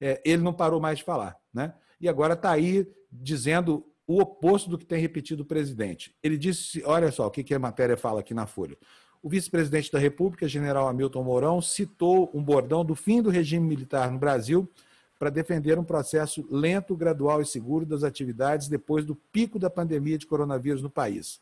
é, 0.00 0.20
ele 0.24 0.42
não 0.42 0.52
parou 0.52 0.80
mais 0.80 0.98
de 0.98 1.04
falar. 1.04 1.36
Né? 1.52 1.74
E 2.00 2.08
agora 2.08 2.34
está 2.34 2.50
aí 2.50 2.88
dizendo 3.10 3.86
o 4.06 4.20
oposto 4.20 4.70
do 4.70 4.78
que 4.78 4.86
tem 4.86 5.00
repetido 5.00 5.42
o 5.42 5.46
presidente. 5.46 6.14
Ele 6.22 6.38
disse: 6.38 6.82
olha 6.84 7.10
só 7.10 7.26
o 7.26 7.30
que, 7.30 7.42
que 7.42 7.54
a 7.54 7.58
matéria 7.58 7.96
fala 7.96 8.20
aqui 8.20 8.32
na 8.32 8.46
Folha. 8.46 8.76
O 9.22 9.28
vice-presidente 9.28 9.90
da 9.90 9.98
República, 9.98 10.46
general 10.46 10.86
Hamilton 10.86 11.24
Mourão, 11.24 11.60
citou 11.60 12.30
um 12.32 12.42
bordão 12.42 12.84
do 12.84 12.94
fim 12.94 13.20
do 13.20 13.30
regime 13.30 13.66
militar 13.66 14.10
no 14.10 14.18
Brasil 14.18 14.70
para 15.18 15.30
defender 15.30 15.78
um 15.78 15.84
processo 15.84 16.46
lento, 16.50 16.94
gradual 16.94 17.40
e 17.40 17.46
seguro 17.46 17.86
das 17.86 18.04
atividades 18.04 18.68
depois 18.68 19.04
do 19.04 19.16
pico 19.16 19.58
da 19.58 19.70
pandemia 19.70 20.18
de 20.18 20.26
coronavírus 20.26 20.82
no 20.82 20.90
país. 20.90 21.40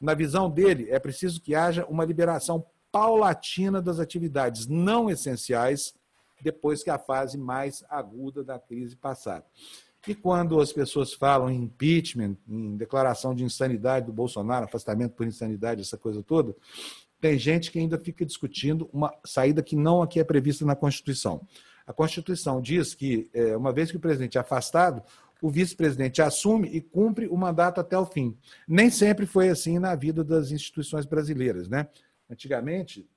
Na 0.00 0.14
visão 0.14 0.48
dele, 0.48 0.86
é 0.90 0.98
preciso 0.98 1.40
que 1.40 1.54
haja 1.54 1.84
uma 1.86 2.04
liberação 2.04 2.64
paulatina 2.90 3.80
das 3.80 3.98
atividades 3.98 4.66
não 4.66 5.10
essenciais 5.10 5.94
depois 6.40 6.82
que 6.82 6.90
a 6.90 6.98
fase 6.98 7.36
mais 7.36 7.84
aguda 7.88 8.44
da 8.44 8.58
crise 8.58 8.96
passar. 8.96 9.44
E 10.06 10.14
quando 10.14 10.60
as 10.60 10.72
pessoas 10.72 11.12
falam 11.12 11.50
em 11.50 11.64
impeachment, 11.64 12.36
em 12.48 12.76
declaração 12.76 13.34
de 13.34 13.44
insanidade 13.44 14.06
do 14.06 14.12
Bolsonaro, 14.12 14.64
afastamento 14.64 15.12
por 15.12 15.26
insanidade, 15.26 15.82
essa 15.82 15.98
coisa 15.98 16.22
toda, 16.22 16.54
tem 17.20 17.36
gente 17.36 17.70
que 17.70 17.78
ainda 17.78 17.98
fica 17.98 18.24
discutindo 18.24 18.88
uma 18.92 19.12
saída 19.24 19.62
que 19.62 19.74
não 19.74 20.00
aqui 20.00 20.20
é 20.20 20.24
prevista 20.24 20.64
na 20.64 20.76
Constituição. 20.76 21.46
A 21.86 21.92
Constituição 21.92 22.60
diz 22.60 22.94
que, 22.94 23.28
é, 23.34 23.56
uma 23.56 23.72
vez 23.72 23.90
que 23.90 23.96
o 23.96 24.00
presidente 24.00 24.38
é 24.38 24.40
afastado, 24.40 25.02
o 25.42 25.50
vice-presidente 25.50 26.20
assume 26.20 26.68
e 26.68 26.80
cumpre 26.80 27.26
o 27.28 27.36
mandato 27.36 27.80
até 27.80 27.96
o 27.98 28.06
fim. 28.06 28.36
Nem 28.66 28.90
sempre 28.90 29.26
foi 29.26 29.48
assim 29.48 29.78
na 29.78 29.94
vida 29.94 30.22
das 30.24 30.50
instituições 30.50 31.06
brasileiras, 31.06 31.68
né? 31.68 31.88
Antigamente, 32.30 33.08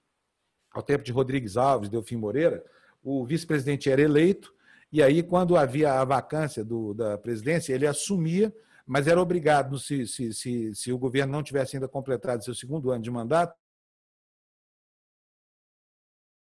ao 0.72 0.82
tempo 0.82 1.04
de 1.04 1.12
Rodrigues 1.12 1.58
Alves, 1.58 1.90
Delfim 1.90 2.16
Moreira, 2.16 2.64
o 3.04 3.26
vice-presidente 3.26 3.90
era 3.90 4.02
eleito, 4.02 4.54
e 4.92 5.02
aí, 5.02 5.24
quando 5.24 5.56
havia 5.56 5.94
a 5.94 6.04
vacância 6.04 6.66
do, 6.66 6.94
da 6.94 7.18
presidência, 7.18 7.74
ele 7.74 7.88
assumia, 7.88 8.54
mas 8.86 9.08
era 9.08 9.22
obrigado, 9.22 9.80
se, 9.80 10.06
se, 10.06 10.34
se, 10.34 10.76
se 10.76 10.92
o 10.92 10.98
governo 10.98 11.32
não 11.32 11.42
tivesse 11.42 11.78
ainda 11.78 11.88
completado 11.88 12.44
seu 12.44 12.54
segundo 12.54 12.92
ano 12.92 13.02
de 13.02 13.10
mandato, 13.10 13.58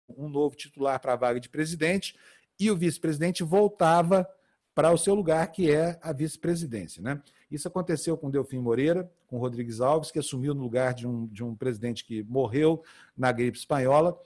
um 0.10 0.30
novo 0.30 0.56
titular 0.56 1.00
para 1.02 1.14
a 1.14 1.18
vaga 1.18 1.40
de 1.42 1.50
presidente, 1.50 2.18
e 2.58 2.72
o 2.72 2.78
vice-presidente 2.78 3.44
voltava 3.44 4.28
para 4.74 4.92
o 4.92 4.98
seu 4.98 5.14
lugar, 5.14 5.52
que 5.52 5.70
é 5.70 6.00
a 6.02 6.14
vice-presidência. 6.14 7.02
Né? 7.02 7.22
Isso 7.50 7.68
aconteceu 7.68 8.18
com 8.18 8.30
Delfim 8.30 8.60
Moreira, 8.60 9.10
com 9.28 9.38
Rodrigues 9.38 9.80
Alves, 9.80 10.12
que 10.12 10.20
assumiu 10.20 10.54
no 10.54 10.62
lugar 10.62 10.94
de 10.94 11.08
um, 11.08 11.28
de 11.28 11.44
um 11.44 11.56
presidente 11.56 12.04
que 12.04 12.24
morreu 12.24 12.84
na 13.18 13.32
gripe 13.32 13.58
espanhola. 13.58 14.20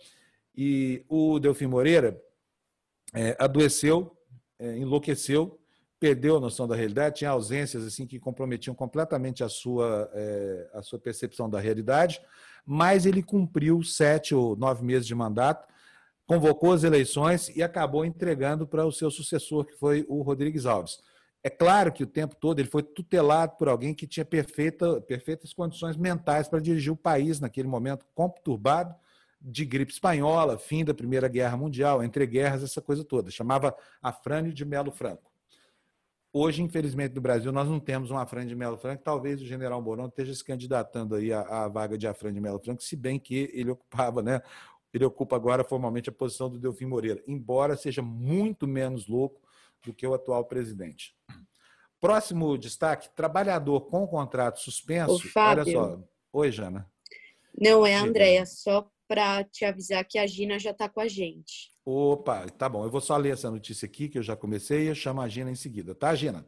E 0.55 1.05
o 1.07 1.39
Delfim 1.39 1.67
Moreira 1.67 2.19
é, 3.13 3.35
adoeceu, 3.39 4.17
é, 4.57 4.77
enlouqueceu, 4.77 5.59
perdeu 5.99 6.37
a 6.37 6.39
noção 6.39 6.67
da 6.67 6.75
realidade, 6.75 7.19
tinha 7.19 7.29
ausências 7.29 7.85
assim 7.85 8.07
que 8.07 8.19
comprometiam 8.19 8.73
completamente 8.73 9.43
a 9.43 9.49
sua, 9.49 10.09
é, 10.13 10.69
a 10.73 10.81
sua 10.81 10.97
percepção 10.97 11.47
da 11.47 11.59
realidade, 11.59 12.19
mas 12.65 13.05
ele 13.05 13.21
cumpriu 13.21 13.83
sete 13.83 14.33
ou 14.33 14.55
nove 14.55 14.83
meses 14.83 15.05
de 15.05 15.13
mandato, 15.13 15.67
convocou 16.25 16.73
as 16.73 16.83
eleições 16.83 17.49
e 17.55 17.61
acabou 17.61 18.03
entregando 18.03 18.65
para 18.65 18.85
o 18.85 18.91
seu 18.91 19.11
sucessor, 19.11 19.65
que 19.65 19.73
foi 19.73 20.03
o 20.09 20.23
Rodrigues 20.23 20.65
Alves. 20.65 20.99
É 21.43 21.49
claro 21.49 21.91
que 21.91 22.03
o 22.03 22.07
tempo 22.07 22.35
todo 22.35 22.59
ele 22.59 22.69
foi 22.69 22.83
tutelado 22.83 23.57
por 23.57 23.67
alguém 23.67 23.95
que 23.95 24.05
tinha 24.05 24.23
perfeita, 24.23 25.01
perfeitas 25.01 25.53
condições 25.53 25.97
mentais 25.97 26.47
para 26.47 26.59
dirigir 26.59 26.93
o 26.93 26.97
país 26.97 27.39
naquele 27.39 27.67
momento 27.67 28.05
conturbado 28.13 28.95
de 29.41 29.65
gripe 29.65 29.91
espanhola, 29.91 30.59
fim 30.59 30.85
da 30.85 30.93
Primeira 30.93 31.27
Guerra 31.27 31.57
Mundial, 31.57 32.03
entre 32.03 32.27
guerras, 32.27 32.61
essa 32.61 32.79
coisa 32.79 33.03
toda. 33.03 33.31
Chamava 33.31 33.75
Afrânio 33.99 34.53
de 34.53 34.63
Melo 34.63 34.91
Franco. 34.91 35.31
Hoje, 36.31 36.61
infelizmente, 36.61 37.15
no 37.15 37.21
Brasil, 37.21 37.51
nós 37.51 37.67
não 37.67 37.79
temos 37.79 38.11
um 38.11 38.17
Afrânio 38.17 38.47
de 38.47 38.55
Melo 38.55 38.77
Franco. 38.77 39.03
Talvez 39.03 39.41
o 39.41 39.45
general 39.45 39.81
Mourão 39.81 40.05
esteja 40.05 40.33
se 40.35 40.43
candidatando 40.43 41.15
aí 41.15 41.33
à, 41.33 41.41
à 41.41 41.67
vaga 41.67 41.97
de 41.97 42.07
Afrânio 42.07 42.35
de 42.35 42.41
Melo 42.41 42.59
Franco, 42.59 42.83
se 42.83 42.95
bem 42.95 43.19
que 43.19 43.49
ele 43.51 43.71
ocupava, 43.71 44.21
né? 44.21 44.41
Ele 44.93 45.05
ocupa 45.05 45.35
agora 45.35 45.63
formalmente 45.63 46.09
a 46.09 46.13
posição 46.13 46.49
do 46.49 46.59
Delfim 46.59 46.85
Moreira, 46.85 47.21
embora 47.27 47.75
seja 47.75 48.01
muito 48.01 48.67
menos 48.67 49.07
louco 49.07 49.41
do 49.83 49.93
que 49.93 50.05
o 50.05 50.13
atual 50.13 50.45
presidente. 50.45 51.15
Próximo 51.99 52.57
destaque: 52.57 53.09
trabalhador 53.15 53.81
com 53.81 54.07
contrato 54.07 54.59
suspenso. 54.59 55.13
Ô, 55.13 55.19
Fábio, 55.19 55.63
Olha 55.63 55.71
só. 55.71 56.03
Oi, 56.33 56.51
Jana. 56.51 56.89
Não, 57.59 57.85
é 57.85 57.95
a 57.95 58.01
Andréia, 58.01 58.45
só 58.45 58.89
para 59.07 59.43
te 59.43 59.65
avisar 59.65 60.05
que 60.05 60.17
a 60.17 60.25
Gina 60.25 60.57
já 60.57 60.71
está 60.71 60.87
com 60.87 61.01
a 61.01 61.07
gente. 61.07 61.71
Opa, 61.83 62.47
tá 62.49 62.69
bom. 62.69 62.85
Eu 62.85 62.89
vou 62.89 63.01
só 63.01 63.17
ler 63.17 63.33
essa 63.33 63.51
notícia 63.51 63.85
aqui, 63.85 64.07
que 64.07 64.17
eu 64.17 64.23
já 64.23 64.35
comecei, 64.35 64.85
e 64.85 64.87
eu 64.87 64.95
chamo 64.95 65.21
a 65.21 65.27
Gina 65.27 65.51
em 65.51 65.55
seguida, 65.55 65.93
tá, 65.93 66.15
Gina? 66.15 66.45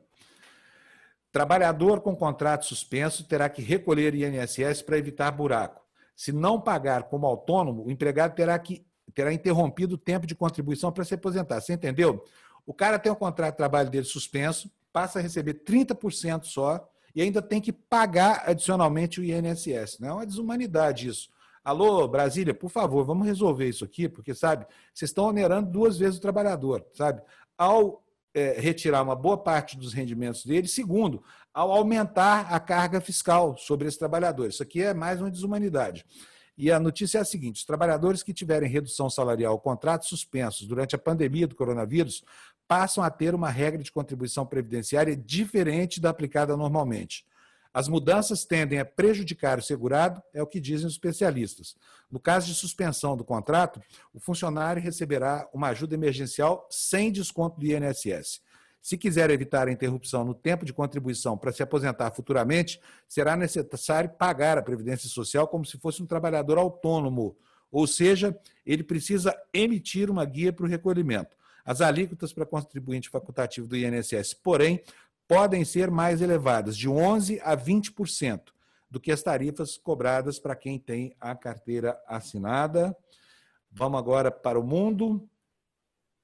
Trabalhador 1.31 1.99
com 1.99 2.15
contrato 2.15 2.65
suspenso 2.65 3.27
terá 3.27 3.49
que 3.49 3.61
recolher 3.61 4.15
INSS 4.15 4.81
para 4.83 4.97
evitar 4.97 5.31
buraco. 5.31 5.83
Se 6.15 6.31
não 6.31 6.61
pagar 6.61 7.03
como 7.03 7.25
autônomo, 7.25 7.85
o 7.85 7.91
empregado 7.91 8.35
terá 8.35 8.57
que 8.57 8.85
terá 9.13 9.33
interrompido 9.33 9.95
o 9.95 9.97
tempo 9.97 10.25
de 10.25 10.35
contribuição 10.35 10.91
para 10.91 11.03
se 11.03 11.15
aposentar. 11.15 11.59
Você 11.59 11.73
entendeu? 11.73 12.23
O 12.65 12.73
cara 12.73 12.97
tem 12.97 13.11
o 13.11 13.15
contrato 13.15 13.53
de 13.53 13.57
trabalho 13.57 13.89
dele 13.89 14.05
suspenso, 14.05 14.71
passa 14.91 15.19
a 15.19 15.21
receber 15.21 15.63
30% 15.63 16.45
só 16.45 16.89
e 17.15 17.21
ainda 17.21 17.41
tem 17.41 17.61
que 17.61 17.71
pagar 17.71 18.43
adicionalmente 18.45 19.19
o 19.19 19.23
INSS. 19.23 19.99
Não 19.99 20.09
é 20.09 20.13
uma 20.13 20.25
desumanidade 20.25 21.07
isso. 21.07 21.29
Alô, 21.63 22.07
Brasília, 22.07 22.53
por 22.53 22.69
favor, 22.69 23.05
vamos 23.05 23.25
resolver 23.25 23.69
isso 23.69 23.85
aqui, 23.85 24.09
porque, 24.09 24.33
sabe, 24.33 24.65
vocês 24.93 25.09
estão 25.09 25.25
onerando 25.25 25.71
duas 25.71 25.97
vezes 25.97 26.17
o 26.17 26.21
trabalhador, 26.21 26.85
sabe? 26.93 27.21
Ao 27.57 28.03
é, 28.33 28.59
retirar 28.59 29.01
uma 29.01 29.15
boa 29.15 29.37
parte 29.37 29.77
dos 29.77 29.93
rendimentos 29.93 30.45
dele, 30.45 30.67
segundo, 30.67 31.23
ao 31.53 31.71
aumentar 31.71 32.53
a 32.53 32.59
carga 32.59 32.99
fiscal 32.99 33.55
sobre 33.57 33.87
esse 33.87 33.97
trabalhador. 33.97 34.49
Isso 34.49 34.63
aqui 34.63 34.81
é 34.81 34.93
mais 34.93 35.21
uma 35.21 35.31
desumanidade. 35.31 36.05
E 36.57 36.71
a 36.71 36.79
notícia 36.79 37.19
é 37.19 37.21
a 37.21 37.25
seguinte: 37.25 37.57
os 37.57 37.65
trabalhadores 37.65 38.21
que 38.21 38.33
tiverem 38.33 38.69
redução 38.69 39.09
salarial 39.09 39.53
ou 39.53 39.59
contratos 39.59 40.09
suspensos 40.09 40.67
durante 40.67 40.95
a 40.95 40.99
pandemia 40.99 41.47
do 41.47 41.55
coronavírus 41.55 42.23
passam 42.73 43.03
a 43.03 43.09
ter 43.11 43.35
uma 43.35 43.51
regra 43.51 43.83
de 43.83 43.91
contribuição 43.91 44.47
previdenciária 44.47 45.15
diferente 45.15 46.01
da 46.01 46.09
aplicada 46.09 46.57
normalmente. 46.57 47.23
As 47.71 47.87
mudanças 47.87 48.45
tendem 48.45 48.79
a 48.79 48.85
prejudicar 48.85 49.59
o 49.59 49.61
segurado, 49.61 50.23
é 50.33 50.41
o 50.41 50.47
que 50.47 50.59
dizem 50.59 50.87
os 50.87 50.93
especialistas. 50.93 51.75
No 52.09 52.19
caso 52.19 52.47
de 52.47 52.55
suspensão 52.55 53.15
do 53.15 53.23
contrato, 53.23 53.79
o 54.11 54.19
funcionário 54.19 54.81
receberá 54.81 55.47
uma 55.53 55.67
ajuda 55.67 55.93
emergencial 55.93 56.67
sem 56.67 57.11
desconto 57.11 57.59
do 57.59 57.65
INSS. 57.67 58.41
Se 58.81 58.97
quiser 58.97 59.29
evitar 59.29 59.67
a 59.67 59.71
interrupção 59.71 60.25
no 60.25 60.33
tempo 60.33 60.65
de 60.65 60.73
contribuição 60.73 61.37
para 61.37 61.51
se 61.51 61.61
aposentar 61.61 62.09
futuramente, 62.09 62.81
será 63.07 63.35
necessário 63.35 64.09
pagar 64.17 64.57
a 64.57 64.63
Previdência 64.63 65.07
Social 65.07 65.47
como 65.47 65.63
se 65.63 65.77
fosse 65.77 66.01
um 66.01 66.07
trabalhador 66.07 66.57
autônomo, 66.57 67.37
ou 67.71 67.85
seja, 67.85 68.35
ele 68.65 68.83
precisa 68.83 69.31
emitir 69.53 70.09
uma 70.09 70.25
guia 70.25 70.51
para 70.51 70.65
o 70.65 70.69
recolhimento. 70.69 71.37
As 71.65 71.81
alíquotas 71.81 72.33
para 72.33 72.45
contribuinte 72.45 73.09
facultativo 73.09 73.67
do 73.67 73.77
INSS, 73.77 74.33
porém, 74.33 74.83
podem 75.27 75.63
ser 75.63 75.89
mais 75.89 76.21
elevadas, 76.21 76.75
de 76.75 76.89
11% 76.89 77.39
a 77.43 77.55
20%, 77.55 78.41
do 78.89 78.99
que 78.99 79.11
as 79.11 79.23
tarifas 79.23 79.77
cobradas 79.77 80.37
para 80.37 80.55
quem 80.55 80.77
tem 80.77 81.15
a 81.19 81.33
carteira 81.35 81.99
assinada. 82.07 82.95
Vamos 83.71 83.97
agora 83.97 84.29
para 84.29 84.59
o 84.59 84.63
mundo. 84.63 85.27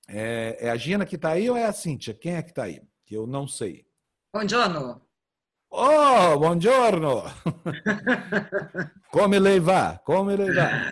É, 0.07 0.57
é 0.59 0.69
a 0.69 0.77
Gina 0.77 1.05
que 1.05 1.15
está 1.15 1.29
aí 1.31 1.49
ou 1.49 1.57
é 1.57 1.65
a 1.65 1.73
Cíntia? 1.73 2.13
Quem 2.13 2.35
é 2.35 2.43
que 2.43 2.51
está 2.51 2.63
aí? 2.63 2.81
Que 3.05 3.15
eu 3.15 3.25
não 3.25 3.47
sei. 3.47 3.87
Buongiorno. 4.31 5.01
Oh, 5.71 6.37
buongiorno! 6.39 7.23
Come 9.11 9.39
lei 9.39 9.59
va? 9.59 10.01
Come 10.03 10.35
lei 10.35 10.51
va? 10.51 10.91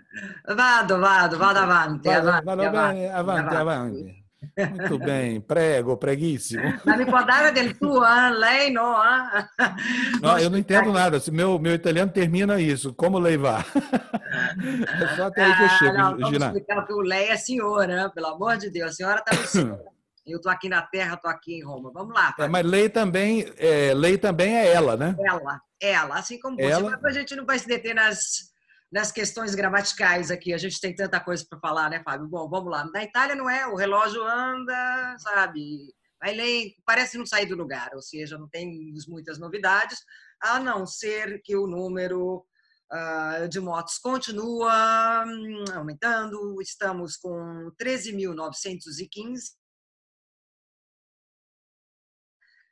Vado, 0.55 0.99
vado, 0.99 1.37
vado 1.37 1.57
avanti. 1.57 2.07
Vado, 2.07 2.29
avanti, 2.29 2.45
vado 2.45 2.61
avanti, 2.61 2.95
bene, 2.95 3.09
avanti, 3.09 3.55
avanti. 3.55 3.55
avanti. 3.55 4.16
Muito 4.69 4.99
bem, 4.99 5.41
prego, 5.41 5.97
preguíssimo. 5.97 6.61
Può 7.09 7.23
dare 7.23 7.51
del 7.51 7.77
tuo, 7.77 8.05
eh? 8.05 8.29
lei 8.31 8.71
no? 8.71 8.93
Eh? 9.03 9.47
Não, 10.21 10.37
eu 10.39 10.49
não 10.49 10.57
entendo 10.57 10.91
nada. 10.91 11.19
Meu, 11.31 11.57
meu 11.59 11.73
italiano 11.73 12.11
termina 12.11 12.59
isso. 12.59 12.93
Como 12.93 13.17
levar? 13.19 13.65
É 15.01 15.15
só 15.15 15.25
até 15.27 15.43
aí 15.43 15.55
que 15.55 15.61
eu 15.61 15.65
Ah, 15.65 15.69
chego, 15.79 15.97
não, 15.97 16.11
vamos 16.11 16.29
Gina. 16.29 16.45
explicar 16.47 16.85
que 16.85 16.93
o 16.93 16.99
lei 17.01 17.29
é 17.29 17.37
senhora, 17.37 18.09
pelo 18.13 18.27
amor 18.27 18.57
de 18.57 18.69
Deus. 18.69 18.91
A 18.91 18.93
senhora 18.93 19.23
está 19.25 19.35
no 19.41 19.47
céu. 19.47 19.79
Eu 20.25 20.37
estou 20.37 20.51
aqui 20.51 20.67
na 20.67 20.81
terra, 20.81 21.15
estou 21.15 21.31
aqui 21.31 21.55
em 21.59 21.63
Roma. 21.63 21.89
Vamos 21.93 22.13
lá. 22.13 22.33
É, 22.37 22.47
mas 22.47 22.65
lei 22.65 22.89
também, 22.89 23.45
é, 23.57 23.93
lei 23.93 24.17
também 24.17 24.55
é 24.57 24.73
ela, 24.73 24.97
né? 24.97 25.15
Ela, 25.25 25.61
ela, 25.81 26.15
assim 26.19 26.37
como 26.39 26.57
você. 26.57 26.65
Ela- 26.65 26.99
Mas 27.01 27.15
a 27.15 27.19
gente 27.19 27.35
não 27.35 27.45
vai 27.45 27.57
se 27.57 27.67
deter 27.67 27.95
nas, 27.95 28.51
nas 28.91 29.11
questões 29.11 29.53
gramaticais 29.55 30.31
aqui. 30.31 30.53
A 30.53 30.57
gente 30.57 30.79
tem 30.79 30.95
tanta 30.95 31.19
coisa 31.19 31.45
para 31.49 31.59
falar, 31.59 31.89
né, 31.89 32.01
Fábio? 32.03 32.27
Bom, 32.27 32.49
vamos 32.49 32.71
lá. 32.71 32.85
Na 32.85 33.03
Itália 33.03 33.35
não 33.35 33.49
é, 33.49 33.67
o 33.67 33.75
relógio 33.75 34.23
anda, 34.23 35.15
sabe? 35.19 35.93
Vai 36.19 36.33
lento, 36.33 36.75
parece 36.85 37.17
não 37.17 37.25
sair 37.25 37.45
do 37.45 37.55
lugar, 37.55 37.91
ou 37.93 38.01
seja, 38.01 38.37
não 38.37 38.49
tem 38.49 38.91
muitas 39.07 39.37
novidades, 39.37 39.99
a 40.41 40.59
não 40.59 40.85
ser 40.85 41.39
que 41.43 41.55
o 41.55 41.67
número 41.67 42.43
ah, 42.91 43.47
de 43.49 43.59
motos 43.59 43.99
continua 43.99 45.25
hum, 45.27 45.65
aumentando. 45.75 46.59
Estamos 46.61 47.17
com 47.17 47.69
13.915 47.79 49.57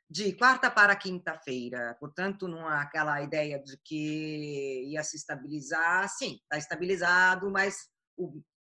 de 0.08 0.32
quarta 0.34 0.70
para 0.70 0.94
quinta-feira. 0.96 1.96
Portanto, 1.98 2.46
não 2.46 2.68
há 2.68 2.82
aquela 2.82 3.20
ideia 3.22 3.58
de 3.58 3.76
que 3.84 4.84
ia 4.88 5.02
se 5.02 5.16
estabilizar. 5.16 6.08
Sim, 6.08 6.38
está 6.42 6.56
estabilizado, 6.56 7.50
mas 7.50 7.88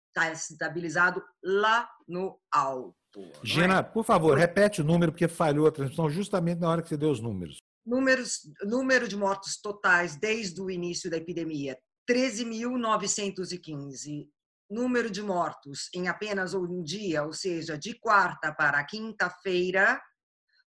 está 0.07 0.31
estabilizado 0.31 1.23
lá 1.43 1.87
no 2.07 2.39
alto. 2.51 3.19
é? 3.19 3.31
Gina, 3.43 3.83
por 3.83 4.03
favor, 4.03 4.35
repete 4.37 4.81
o 4.81 4.83
número, 4.83 5.11
porque 5.11 5.27
falhou 5.27 5.67
a 5.67 5.71
transmissão 5.71 6.09
justamente 6.09 6.59
na 6.59 6.69
hora 6.69 6.81
que 6.81 6.89
você 6.89 6.97
deu 6.97 7.11
os 7.11 7.21
números. 7.21 7.57
Números, 7.85 8.39
número 8.63 9.07
de 9.07 9.15
mortos 9.15 9.61
totais 9.61 10.15
desde 10.17 10.59
o 10.61 10.69
início 10.69 11.09
da 11.09 11.15
epidemia, 11.17 11.77
13.915. 12.09 14.27
Número 14.69 15.09
de 15.09 15.21
mortos 15.21 15.87
em 15.95 16.09
apenas 16.09 16.53
um 16.53 16.83
dia, 16.83 17.23
ou 17.23 17.31
seja, 17.31 17.77
de 17.77 17.97
quarta 17.97 18.53
para 18.53 18.83
quinta-feira, 18.83 19.97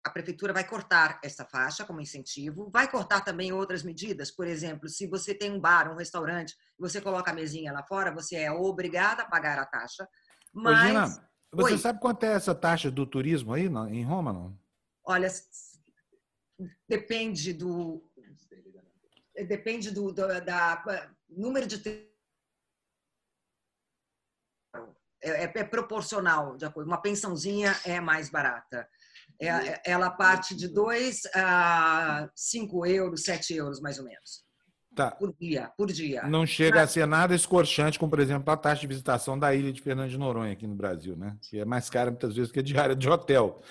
a 0.05 0.09
prefeitura 0.11 0.53
vai 0.53 0.63
cortar 0.63 1.19
essa 1.23 1.43
faixa 1.45 1.83
como 1.83 1.99
incentivo, 1.99 2.69
vai 2.69 2.87
cortar 2.87 3.21
também 3.21 3.51
outras 3.51 3.81
medidas. 3.81 4.29
Por 4.29 4.45
exemplo, 4.45 4.87
se 4.87 5.07
você 5.07 5.33
tem 5.33 5.51
um 5.51 5.59
bar, 5.59 5.91
um 5.91 5.95
restaurante, 5.95 6.55
você 6.77 7.01
coloca 7.01 7.31
a 7.31 7.33
mesinha 7.33 7.73
lá 7.73 7.83
fora, 7.83 8.13
você 8.13 8.35
é 8.35 8.51
obrigada 8.51 9.23
a 9.23 9.27
pagar 9.27 9.57
a 9.57 9.65
taxa. 9.65 10.07
Mas... 10.53 11.17
Ô, 11.17 11.34
você 11.55 11.73
Oi. 11.73 11.77
sabe 11.77 11.99
quanto 11.99 12.23
é 12.23 12.33
essa 12.33 12.53
taxa 12.53 12.91
do 12.91 13.05
turismo 13.05 13.53
aí 13.53 13.65
em 13.65 14.03
Roma, 14.03 14.33
não? 14.33 14.59
Olha, 15.05 15.29
depende 16.87 17.53
do 17.53 18.03
depende 19.47 19.91
do, 19.91 20.11
do 20.13 20.27
da 20.41 20.83
número 21.29 21.67
de 21.67 21.77
é, 25.21 25.43
é, 25.45 25.51
é 25.55 25.63
proporcional 25.63 26.55
de 26.55 26.65
acordo. 26.65 26.87
Uma 26.87 27.01
pensãozinha 27.01 27.75
é 27.83 27.99
mais 27.99 28.29
barata. 28.29 28.87
É, 29.39 29.47
é 29.47 29.81
ela 29.85 30.09
parte 30.09 30.55
de 30.55 30.67
2 30.67 31.23
a 31.33 32.29
5 32.35 32.85
euros, 32.85 33.23
7 33.23 33.55
euros, 33.55 33.81
mais 33.81 33.97
ou 33.97 34.05
menos. 34.05 34.44
Tá. 34.95 35.11
Por 35.11 35.35
dia, 35.37 35.69
por 35.77 35.91
dia. 35.91 36.23
Não 36.23 36.45
chega 36.45 36.77
Mas... 36.77 36.89
a 36.89 36.93
ser 36.93 37.05
nada 37.05 37.35
escorchante, 37.35 37.99
como, 37.99 38.09
por 38.09 38.19
exemplo, 38.19 38.51
a 38.51 38.55
taxa 38.55 38.81
de 38.81 38.87
visitação 38.87 39.37
da 39.37 39.53
ilha 39.53 39.73
de 39.73 39.81
Fernando 39.81 40.09
de 40.09 40.17
Noronha 40.17 40.53
aqui 40.53 40.65
no 40.65 40.73
Brasil, 40.73 41.17
né? 41.17 41.35
Que 41.41 41.59
é 41.59 41.65
mais 41.65 41.89
cara 41.89 42.09
muitas 42.09 42.33
vezes 42.33 42.51
que 42.51 42.59
a 42.59 42.63
diária 42.63 42.95
de 42.95 43.09
hotel. 43.09 43.61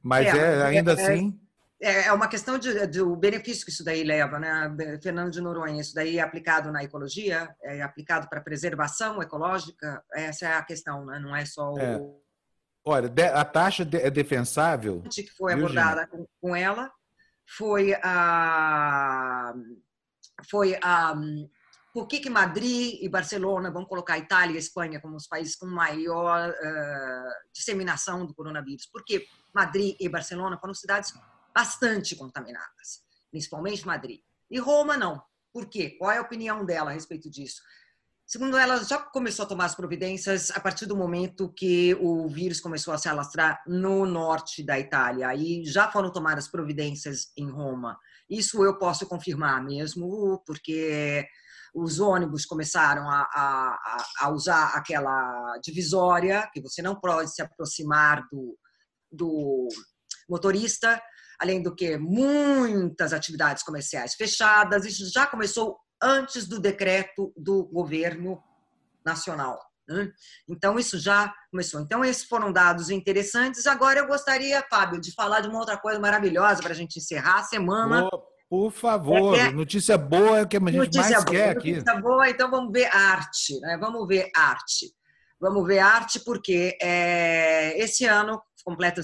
Mas 0.00 0.26
é, 0.26 0.38
é 0.38 0.62
ainda 0.62 0.92
é, 0.92 0.94
assim. 0.94 1.40
É, 1.80 2.06
é 2.06 2.12
uma 2.12 2.28
questão 2.28 2.58
de, 2.58 2.86
do 2.86 3.16
benefício 3.16 3.64
que 3.64 3.72
isso 3.72 3.84
daí 3.84 4.04
leva, 4.04 4.38
né? 4.38 4.72
Fernando 5.02 5.32
de 5.32 5.40
Noronha, 5.40 5.80
isso 5.80 5.94
daí 5.94 6.18
é 6.18 6.22
aplicado 6.22 6.70
na 6.70 6.84
ecologia, 6.84 7.52
é 7.60 7.82
aplicado 7.82 8.28
para 8.28 8.40
preservação 8.40 9.20
ecológica, 9.20 10.02
essa 10.14 10.46
é 10.46 10.54
a 10.54 10.62
questão, 10.62 11.04
né? 11.04 11.18
Não 11.18 11.34
é 11.34 11.44
só 11.44 11.72
o. 11.72 11.78
É. 11.78 12.00
Olha, 12.84 13.12
a 13.34 13.44
taxa 13.44 13.82
é 13.82 14.10
defensável. 14.10 15.02
que 15.10 15.28
foi 15.36 15.52
abordada 15.52 16.06
com, 16.06 16.24
com 16.40 16.54
ela 16.56 16.90
foi 17.44 17.94
a 18.02 19.54
foi 20.44 20.78
a 20.82 21.14
por 21.92 22.06
que, 22.06 22.20
que 22.20 22.30
Madrid 22.30 22.98
e 23.00 23.08
Barcelona, 23.08 23.72
vamos 23.72 23.88
colocar 23.88 24.18
Itália 24.18 24.54
e 24.54 24.58
Espanha 24.58 25.00
como 25.00 25.16
os 25.16 25.26
países 25.26 25.56
com 25.56 25.66
maior 25.66 26.50
uh, 26.50 27.52
disseminação 27.52 28.24
do 28.24 28.34
coronavírus? 28.34 28.86
Porque 28.86 29.26
Madrid 29.52 29.96
e 29.98 30.08
Barcelona 30.08 30.58
foram 30.58 30.74
cidades 30.74 31.12
bastante 31.52 32.14
contaminadas, 32.14 33.02
principalmente 33.30 33.86
Madrid. 33.86 34.20
E 34.50 34.60
Roma 34.60 34.96
não. 34.96 35.20
Por 35.52 35.66
quê? 35.66 35.96
Qual 35.98 36.10
é 36.10 36.18
a 36.18 36.22
opinião 36.22 36.64
dela 36.64 36.90
a 36.90 36.94
respeito 36.94 37.28
disso? 37.28 37.62
Segundo 38.24 38.58
ela, 38.58 38.84
já 38.84 38.98
começou 38.98 39.44
a 39.44 39.48
tomar 39.48 39.64
as 39.64 39.74
providências 39.74 40.50
a 40.50 40.60
partir 40.60 40.84
do 40.84 40.94
momento 40.94 41.52
que 41.52 41.94
o 41.94 42.28
vírus 42.28 42.60
começou 42.60 42.92
a 42.92 42.98
se 42.98 43.08
alastrar 43.08 43.62
no 43.66 44.04
norte 44.04 44.62
da 44.62 44.78
Itália. 44.78 45.26
Aí 45.28 45.64
já 45.64 45.90
foram 45.90 46.12
tomadas 46.12 46.46
providências 46.46 47.32
em 47.36 47.50
Roma. 47.50 47.98
Isso 48.28 48.64
eu 48.64 48.78
posso 48.78 49.06
confirmar 49.06 49.64
mesmo, 49.64 50.42
porque 50.46 51.26
os 51.74 52.00
ônibus 52.00 52.44
começaram 52.44 53.08
a, 53.08 53.22
a, 53.22 54.04
a 54.20 54.30
usar 54.30 54.74
aquela 54.74 55.58
divisória, 55.62 56.48
que 56.52 56.60
você 56.60 56.82
não 56.82 56.98
pode 56.98 57.32
se 57.34 57.42
aproximar 57.42 58.26
do, 58.30 58.58
do 59.10 59.68
motorista, 60.28 61.00
além 61.38 61.62
do 61.62 61.74
que 61.74 61.96
muitas 61.96 63.12
atividades 63.12 63.62
comerciais 63.62 64.14
fechadas. 64.14 64.84
Isso 64.84 65.10
já 65.12 65.26
começou 65.26 65.78
antes 66.02 66.46
do 66.46 66.60
decreto 66.60 67.32
do 67.36 67.64
governo 67.64 68.42
nacional. 69.04 69.67
Né? 69.88 70.12
Então, 70.48 70.78
isso 70.78 70.98
já 70.98 71.32
começou. 71.50 71.80
Então, 71.80 72.04
esses 72.04 72.24
foram 72.24 72.52
dados 72.52 72.90
interessantes. 72.90 73.66
Agora, 73.66 74.00
eu 74.00 74.06
gostaria, 74.06 74.62
Fábio, 74.68 75.00
de 75.00 75.12
falar 75.14 75.40
de 75.40 75.48
uma 75.48 75.58
outra 75.58 75.78
coisa 75.78 75.98
maravilhosa 75.98 76.62
para 76.62 76.72
a 76.72 76.76
gente 76.76 76.98
encerrar 76.98 77.40
a 77.40 77.44
semana. 77.44 78.08
Oh, 78.12 78.22
por 78.48 78.70
favor, 78.70 79.36
é, 79.36 79.48
é, 79.48 79.50
notícia 79.50 79.96
boa 79.96 80.38
é 80.38 80.42
o 80.42 80.48
que 80.48 80.56
a 80.56 80.60
gente 80.60 80.96
mais 80.96 81.12
boa, 81.12 81.24
quer 81.24 81.50
aqui. 81.50 81.72
Notícia 81.72 82.00
boa, 82.00 82.28
então 82.28 82.50
vamos 82.50 82.72
ver 82.72 82.86
arte. 82.94 83.58
Né? 83.60 83.78
Vamos 83.78 84.06
ver 84.06 84.30
arte. 84.34 84.92
Vamos 85.40 85.66
ver 85.66 85.78
arte 85.78 86.20
porque 86.24 86.76
é, 86.82 87.78
esse 87.78 88.04
ano 88.04 88.42
completa 88.64 89.00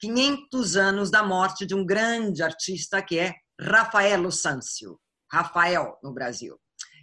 500 0.00 0.76
anos 0.76 1.10
da 1.10 1.24
morte 1.24 1.66
de 1.66 1.74
um 1.74 1.84
grande 1.84 2.42
artista 2.42 3.02
que 3.02 3.18
é 3.18 3.34
Rafaelo 3.60 4.30
Sanzio. 4.30 5.00
Rafael, 5.30 5.98
no 6.02 6.12
Brasil. 6.12 6.58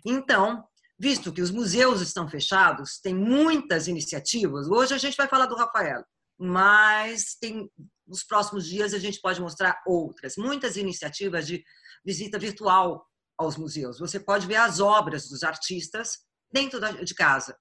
Então, 0.05 0.63
visto 0.97 1.33
que 1.33 1.41
os 1.41 1.51
museus 1.51 2.01
estão 2.01 2.27
fechados, 2.29 2.99
tem 2.99 3.13
muitas 3.13 3.87
iniciativas. 3.87 4.67
Hoje 4.67 4.93
a 4.93 4.97
gente 4.97 5.17
vai 5.17 5.27
falar 5.27 5.45
do 5.45 5.55
Rafael, 5.55 6.03
mas 6.39 7.35
tem 7.39 7.69
nos 8.07 8.23
próximos 8.23 8.65
dias 8.67 8.93
a 8.93 8.99
gente 8.99 9.19
pode 9.19 9.41
mostrar 9.41 9.81
outras, 9.85 10.35
muitas 10.37 10.77
iniciativas 10.77 11.47
de 11.47 11.63
visita 12.05 12.37
virtual 12.37 13.05
aos 13.37 13.57
museus. 13.57 13.99
Você 13.99 14.19
pode 14.19 14.47
ver 14.47 14.55
as 14.55 14.79
obras 14.79 15.27
dos 15.27 15.43
artistas 15.43 16.19
dentro 16.51 16.79
de 17.03 17.13
casa. 17.13 17.57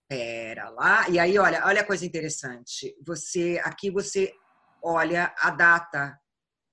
Pera 0.10 0.68
lá. 0.70 1.08
E 1.10 1.18
aí, 1.18 1.40
olha, 1.40 1.66
olha 1.66 1.80
a 1.82 1.86
coisa 1.86 2.06
interessante. 2.06 2.94
Você 3.06 3.62
aqui 3.64 3.90
você 3.90 4.34
olha 4.82 5.34
a 5.40 5.50
data 5.50 6.20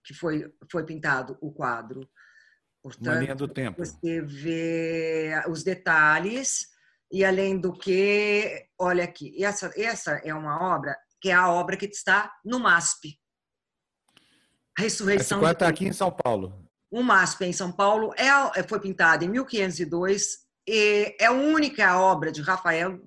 que 0.04 0.14
foi, 0.14 0.52
foi 0.70 0.84
pintado 0.84 1.36
o 1.40 1.52
quadro. 1.52 2.08
Portanto, 2.82 3.06
Uma 3.06 3.20
linha 3.20 3.34
do 3.34 3.48
tempo. 3.48 3.84
Você 3.84 4.20
vê 4.20 5.42
os 5.48 5.62
detalhes 5.62 6.66
e 7.10 7.24
além 7.24 7.58
do 7.58 7.72
que, 7.72 8.66
olha 8.78 9.04
aqui, 9.04 9.42
essa, 9.42 9.72
essa 9.76 10.12
é 10.24 10.34
uma 10.34 10.74
obra 10.74 10.96
que 11.20 11.30
é 11.30 11.32
a 11.32 11.50
obra 11.50 11.76
que 11.76 11.86
está 11.86 12.30
no 12.44 12.58
MASP. 12.58 13.18
A 14.78 14.82
ressurreição. 14.82 15.40
Esse 15.42 15.52
está 15.52 15.68
aqui 15.68 15.86
em 15.86 15.92
São 15.92 16.10
Paulo. 16.10 16.68
O 16.90 17.02
MASP 17.02 17.46
em 17.46 17.52
São 17.52 17.72
Paulo 17.72 18.12
é, 18.18 18.62
foi 18.64 18.78
pintado 18.78 19.24
em 19.24 19.28
1502 19.28 20.44
e 20.68 21.16
é 21.18 21.26
a 21.26 21.32
única 21.32 21.98
obra 21.98 22.30
de 22.30 22.42
Rafael 22.42 23.00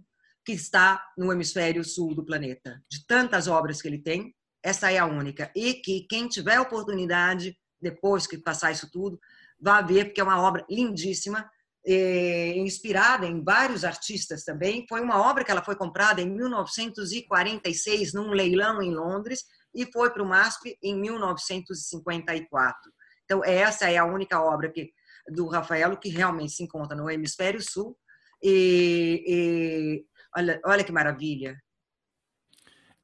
que 0.43 0.53
está 0.53 1.05
no 1.17 1.31
hemisfério 1.31 1.83
sul 1.83 2.15
do 2.15 2.25
planeta. 2.25 2.81
De 2.89 3.05
tantas 3.05 3.47
obras 3.47 3.81
que 3.81 3.87
ele 3.87 3.99
tem, 3.99 4.33
essa 4.67 4.91
é 4.91 4.97
a 4.97 5.05
única. 5.05 5.49
E 5.55 5.75
que 5.75 6.05
quem 6.09 6.27
tiver 6.27 6.59
oportunidade 6.59 7.57
depois 7.81 8.27
que 8.27 8.37
passar 8.37 8.71
isso 8.71 8.89
tudo, 8.91 9.19
vá 9.59 9.81
ver, 9.81 10.05
porque 10.05 10.19
é 10.19 10.23
uma 10.23 10.41
obra 10.41 10.65
lindíssima, 10.69 11.49
é, 11.85 12.57
inspirada 12.57 13.25
em 13.25 13.43
vários 13.43 13.85
artistas 13.85 14.43
também. 14.43 14.85
Foi 14.89 14.99
uma 14.99 15.21
obra 15.29 15.43
que 15.43 15.51
ela 15.51 15.63
foi 15.63 15.75
comprada 15.75 16.21
em 16.21 16.29
1946 16.29 18.13
num 18.13 18.31
leilão 18.31 18.81
em 18.81 18.93
Londres 18.93 19.43
e 19.73 19.85
foi 19.91 20.11
para 20.11 20.23
o 20.23 20.27
MASP 20.27 20.77
em 20.83 20.99
1954. 20.99 22.91
Então 23.23 23.43
essa 23.45 23.89
é 23.89 23.97
a 23.97 24.05
única 24.05 24.41
obra 24.41 24.71
que 24.71 24.91
do 25.29 25.47
Rafaelo 25.47 25.97
que 25.97 26.09
realmente 26.09 26.53
se 26.53 26.63
encontra 26.63 26.95
no 26.95 27.09
hemisfério 27.09 27.61
sul. 27.61 27.97
E, 28.43 29.23
e 29.27 30.05
olha, 30.35 30.59
olha 30.65 30.83
que 30.83 30.91
maravilha! 30.91 31.57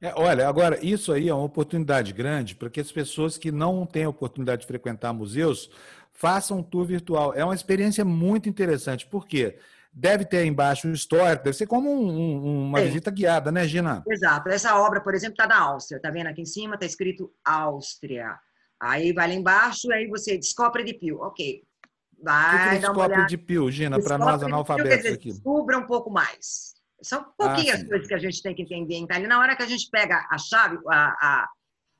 É, 0.04 0.12
olha, 0.16 0.46
agora, 0.46 0.78
isso 0.84 1.14
aí 1.14 1.30
é 1.30 1.34
uma 1.34 1.44
oportunidade 1.44 2.12
grande 2.12 2.54
para 2.54 2.68
que 2.68 2.78
as 2.78 2.92
pessoas 2.92 3.38
que 3.38 3.50
não 3.50 3.86
têm 3.86 4.04
a 4.04 4.08
oportunidade 4.10 4.60
de 4.60 4.66
frequentar 4.66 5.14
museus 5.14 5.70
façam 6.12 6.58
um 6.58 6.62
tour 6.62 6.84
virtual. 6.84 7.32
É 7.32 7.42
uma 7.42 7.54
experiência 7.54 8.04
muito 8.04 8.46
interessante, 8.46 9.06
porque 9.06 9.58
deve 9.90 10.26
ter 10.26 10.44
embaixo 10.44 10.88
o 10.88 10.92
histórico, 10.92 11.44
deve 11.44 11.56
ser 11.56 11.66
como 11.66 11.90
um, 11.90 12.06
um, 12.06 12.68
uma 12.68 12.80
é. 12.80 12.84
visita 12.84 13.10
guiada, 13.10 13.50
né, 13.50 13.66
Gina? 13.66 14.04
Exato. 14.06 14.50
Essa 14.50 14.78
obra, 14.78 15.00
por 15.00 15.14
exemplo, 15.14 15.32
está 15.32 15.46
na 15.46 15.58
Áustria. 15.58 15.96
Está 15.96 16.10
vendo 16.10 16.26
aqui 16.26 16.42
em 16.42 16.46
cima? 16.46 16.74
Está 16.74 16.84
escrito 16.84 17.32
Áustria. 17.42 18.38
Aí 18.78 19.10
vai 19.14 19.28
lá 19.28 19.32
embaixo, 19.32 19.90
aí 19.90 20.06
você 20.06 20.36
descobre 20.36 20.84
de 20.84 20.92
Pio. 20.92 21.18
Ok. 21.22 21.62
Vai 22.22 22.76
o 22.76 22.80
que, 22.80 22.86
que 22.86 23.08
dar 23.08 23.26
de 23.26 23.38
Pio, 23.38 23.70
Gina, 23.70 23.98
para 23.98 24.18
nós 24.18 24.42
analfabetos 24.42 25.12
aqui? 25.12 25.30
Descubra 25.30 25.78
um 25.78 25.86
pouco 25.86 26.10
mais. 26.10 26.73
São 27.04 27.22
pouquinhas 27.36 27.82
ah, 27.82 27.86
coisas 27.86 28.08
que 28.08 28.14
a 28.14 28.18
gente 28.18 28.42
tem 28.42 28.54
que 28.54 28.62
entender 28.62 28.94
em 28.94 29.04
italiano. 29.04 29.28
Na 29.28 29.38
hora 29.38 29.54
que 29.54 29.62
a 29.62 29.66
gente 29.66 29.90
pega 29.90 30.26
a 30.30 30.38
chave, 30.38 30.78
a, 30.88 31.46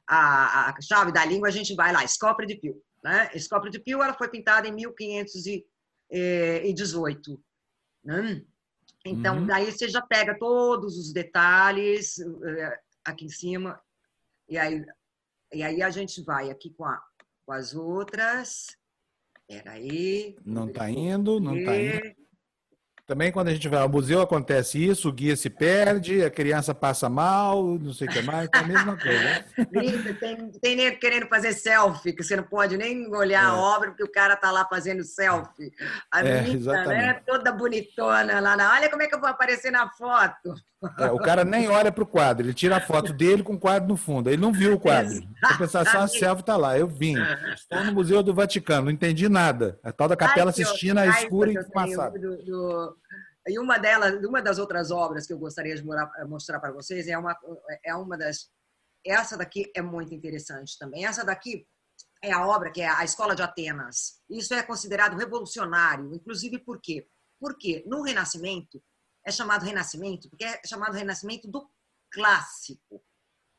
a, 0.09 0.70
a, 0.70 0.80
chave 0.80 1.12
da 1.12 1.22
língua, 1.24 1.48
a 1.48 1.52
gente 1.52 1.74
vai 1.74 1.92
lá, 1.92 2.07
Scopre 2.07 2.46
de 2.46 2.57
Pio. 2.57 2.82
Né? 3.02 3.30
Scopre 3.38 3.70
de 3.70 3.78
Pio 3.78 4.02
ela 4.02 4.14
foi 4.14 4.28
pintada 4.28 4.66
em 4.66 4.72
1518. 4.72 7.44
Né? 8.02 8.42
Então, 9.05 9.38
uhum. 9.38 9.46
daí 9.46 9.70
você 9.70 9.86
já 9.88 10.00
pega 10.00 10.38
todos 10.38 10.96
os 10.96 11.12
detalhes 11.12 12.18
eh, 12.18 12.80
aqui 13.05 13.26
em 13.26 13.28
cima, 13.28 13.78
e 14.48 14.57
aí, 14.57 14.82
e 15.52 15.62
aí 15.62 15.82
a 15.82 15.90
gente 15.90 16.22
vai 16.22 16.50
aqui 16.50 16.70
com, 16.70 16.86
a, 16.86 16.98
com 17.44 17.52
as 17.52 17.74
outras. 17.74 18.78
Peraí. 19.46 20.38
Não 20.42 20.68
está 20.68 20.90
indo, 20.90 21.38
não 21.38 21.55
está 21.55 21.76
indo. 21.76 22.23
Também 23.07 23.30
quando 23.30 23.48
a 23.48 23.52
gente 23.52 23.68
vai 23.68 23.80
ao 23.80 23.88
museu 23.88 24.22
acontece 24.22 24.82
isso, 24.82 25.11
o 25.11 25.12
guia 25.12 25.36
se 25.36 25.50
perde, 25.50 26.24
a 26.24 26.30
criança 26.30 26.74
passa 26.74 27.07
mal, 27.07 27.78
não 27.78 27.92
sei 27.92 28.09
o 28.09 28.11
que 28.11 28.22
mais, 28.22 28.48
é 28.52 28.59
a 28.59 28.62
mesma 28.62 28.96
coisa. 29.00 29.22
Né? 29.22 29.44
tem, 30.18 30.50
tem 30.52 30.76
nem 30.76 30.98
querendo 30.98 31.26
fazer 31.28 31.52
selfie, 31.52 32.14
que 32.14 32.22
você 32.22 32.34
não 32.34 32.44
pode 32.44 32.78
nem 32.78 33.07
olhar 33.14 33.42
é. 33.42 33.46
a 33.46 33.55
obra 33.55 33.90
porque 33.90 34.05
o 34.05 34.11
cara 34.11 34.36
tá 34.36 34.50
lá 34.50 34.66
fazendo 34.66 35.05
selfie. 35.05 35.70
A 36.11 36.24
é, 36.24 36.40
menina, 36.40 36.86
né, 36.86 37.12
toda 37.26 37.52
bonitona 37.52 38.40
lá 38.40 38.57
na. 38.57 38.72
Olha 38.72 38.88
como 38.88 39.02
é 39.02 39.07
que 39.07 39.14
eu 39.14 39.20
vou 39.20 39.28
aparecer 39.28 39.70
na 39.70 39.86
foto. 39.90 40.55
É, 40.98 41.07
o 41.11 41.18
cara 41.18 41.44
nem 41.44 41.68
olha 41.68 41.90
para 41.90 42.05
o 42.05 42.07
quadro, 42.07 42.44
ele 42.44 42.52
tira 42.52 42.76
a 42.76 42.80
foto 42.80 43.12
dele 43.12 43.42
com 43.42 43.55
o 43.55 43.59
quadro 43.59 43.88
no 43.88 43.96
fundo. 43.96 44.28
Ele 44.28 44.40
não 44.40 44.52
viu 44.52 44.74
o 44.74 44.80
quadro. 44.80 45.22
Pensar 45.59 45.86
só 45.86 45.98
a 45.98 46.09
selfie 46.09 46.40
está 46.40 46.57
lá. 46.57 46.78
Eu 46.78 46.86
vim. 46.86 47.16
Estou 47.55 47.84
no 47.84 47.92
Museu 47.92 48.22
do 48.22 48.34
Vaticano, 48.34 48.86
não 48.86 48.90
entendi 48.90 49.28
nada. 49.28 49.78
A 49.82 49.92
tal 49.92 50.09
da 50.09 50.16
Capela 50.16 50.50
Ai, 50.50 50.55
Sistina 50.55 51.07
escura 51.07 51.52
e 51.52 51.64
fumaçada. 51.64 52.18
Do, 52.18 52.36
do, 52.44 52.93
e 53.47 53.59
uma 53.59 53.78
delas, 53.78 54.14
uma 54.24 54.40
das 54.40 54.59
outras 54.59 54.90
obras 54.90 55.26
que 55.26 55.32
eu 55.32 55.38
gostaria 55.38 55.74
de 55.74 55.84
mostrar 56.26 56.59
para 56.61 56.72
vocês 56.72 57.07
é 57.09 57.16
uma, 57.16 57.36
é 57.84 57.95
uma 57.95 58.16
das. 58.16 58.51
Essa 59.05 59.36
daqui 59.36 59.70
é 59.74 59.82
muito 59.82 60.14
interessante 60.14 60.78
também. 60.78 61.05
Essa 61.05 61.24
daqui 61.24 61.66
é 62.22 62.32
a 62.32 62.47
obra 62.47 62.70
que 62.70 62.80
é 62.80 62.88
a 62.88 63.05
Escola 63.05 63.36
de 63.36 63.42
Atenas. 63.42 64.22
Isso 64.30 64.55
é 64.55 64.62
considerado 64.62 65.16
revolucionário, 65.16 66.14
inclusive 66.14 66.59
por 66.59 66.80
quê? 66.80 67.07
Porque 67.38 67.84
no 67.86 68.03
Renascimento 68.03 68.82
é 69.26 69.30
chamado 69.30 69.64
Renascimento 69.64 70.30
porque 70.30 70.45
é 70.45 70.61
chamado 70.66 70.95
Renascimento 70.95 71.47
do 71.47 71.68
clássico. 72.11 73.03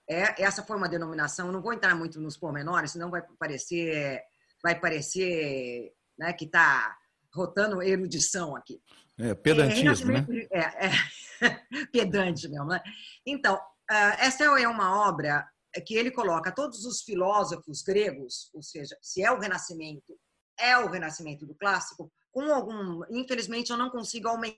É, 0.10 0.42
essa 0.42 0.64
foi 0.64 0.78
uma 0.78 0.90
denominação. 0.90 1.52
Não 1.52 1.62
vou 1.62 1.74
entrar 1.74 1.96
muito 1.96 2.20
nos 2.20 2.38
pormenores, 2.38 2.92
senão 2.92 3.12
vai 3.12 3.22
parecer, 3.38 4.24
vai 4.64 4.80
parecer, 4.80 5.94
né, 6.18 6.34
que 6.34 6.46
está 6.46 6.98
rotando 7.34 7.84
erudição 7.84 8.56
aqui. 8.56 8.82
É, 9.18 9.34
pedantismo, 9.34 10.12
é, 10.12 10.22
né? 10.22 10.28
É, 10.52 10.88
é 10.88 10.92
pedante 11.92 12.48
mesmo, 12.48 12.68
né? 12.68 12.82
Então, 13.26 13.60
ah, 13.90 14.16
essa 14.20 14.44
é 14.44 14.68
uma 14.68 15.08
obra 15.08 15.48
que 15.86 15.96
ele 15.96 16.12
coloca 16.12 16.54
todos 16.54 16.86
os 16.86 17.02
filósofos 17.02 17.82
gregos, 17.82 18.50
ou 18.54 18.62
seja, 18.62 18.98
se 19.02 19.22
é 19.24 19.32
o 19.32 19.40
Renascimento, 19.40 20.18
é 20.58 20.78
o 20.78 20.90
Renascimento 20.90 21.46
do 21.46 21.56
clássico, 21.56 22.12
com 22.32 22.54
algum, 22.54 23.04
infelizmente 23.10 23.72
eu 23.72 23.78
não 23.78 23.90
consigo 23.90 24.28
aumentar 24.28 24.58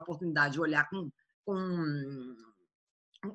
a 0.00 0.04
oportunidade 0.04 0.54
de 0.54 0.60
olhar 0.60 0.88
com, 0.88 1.10
com 1.44 1.56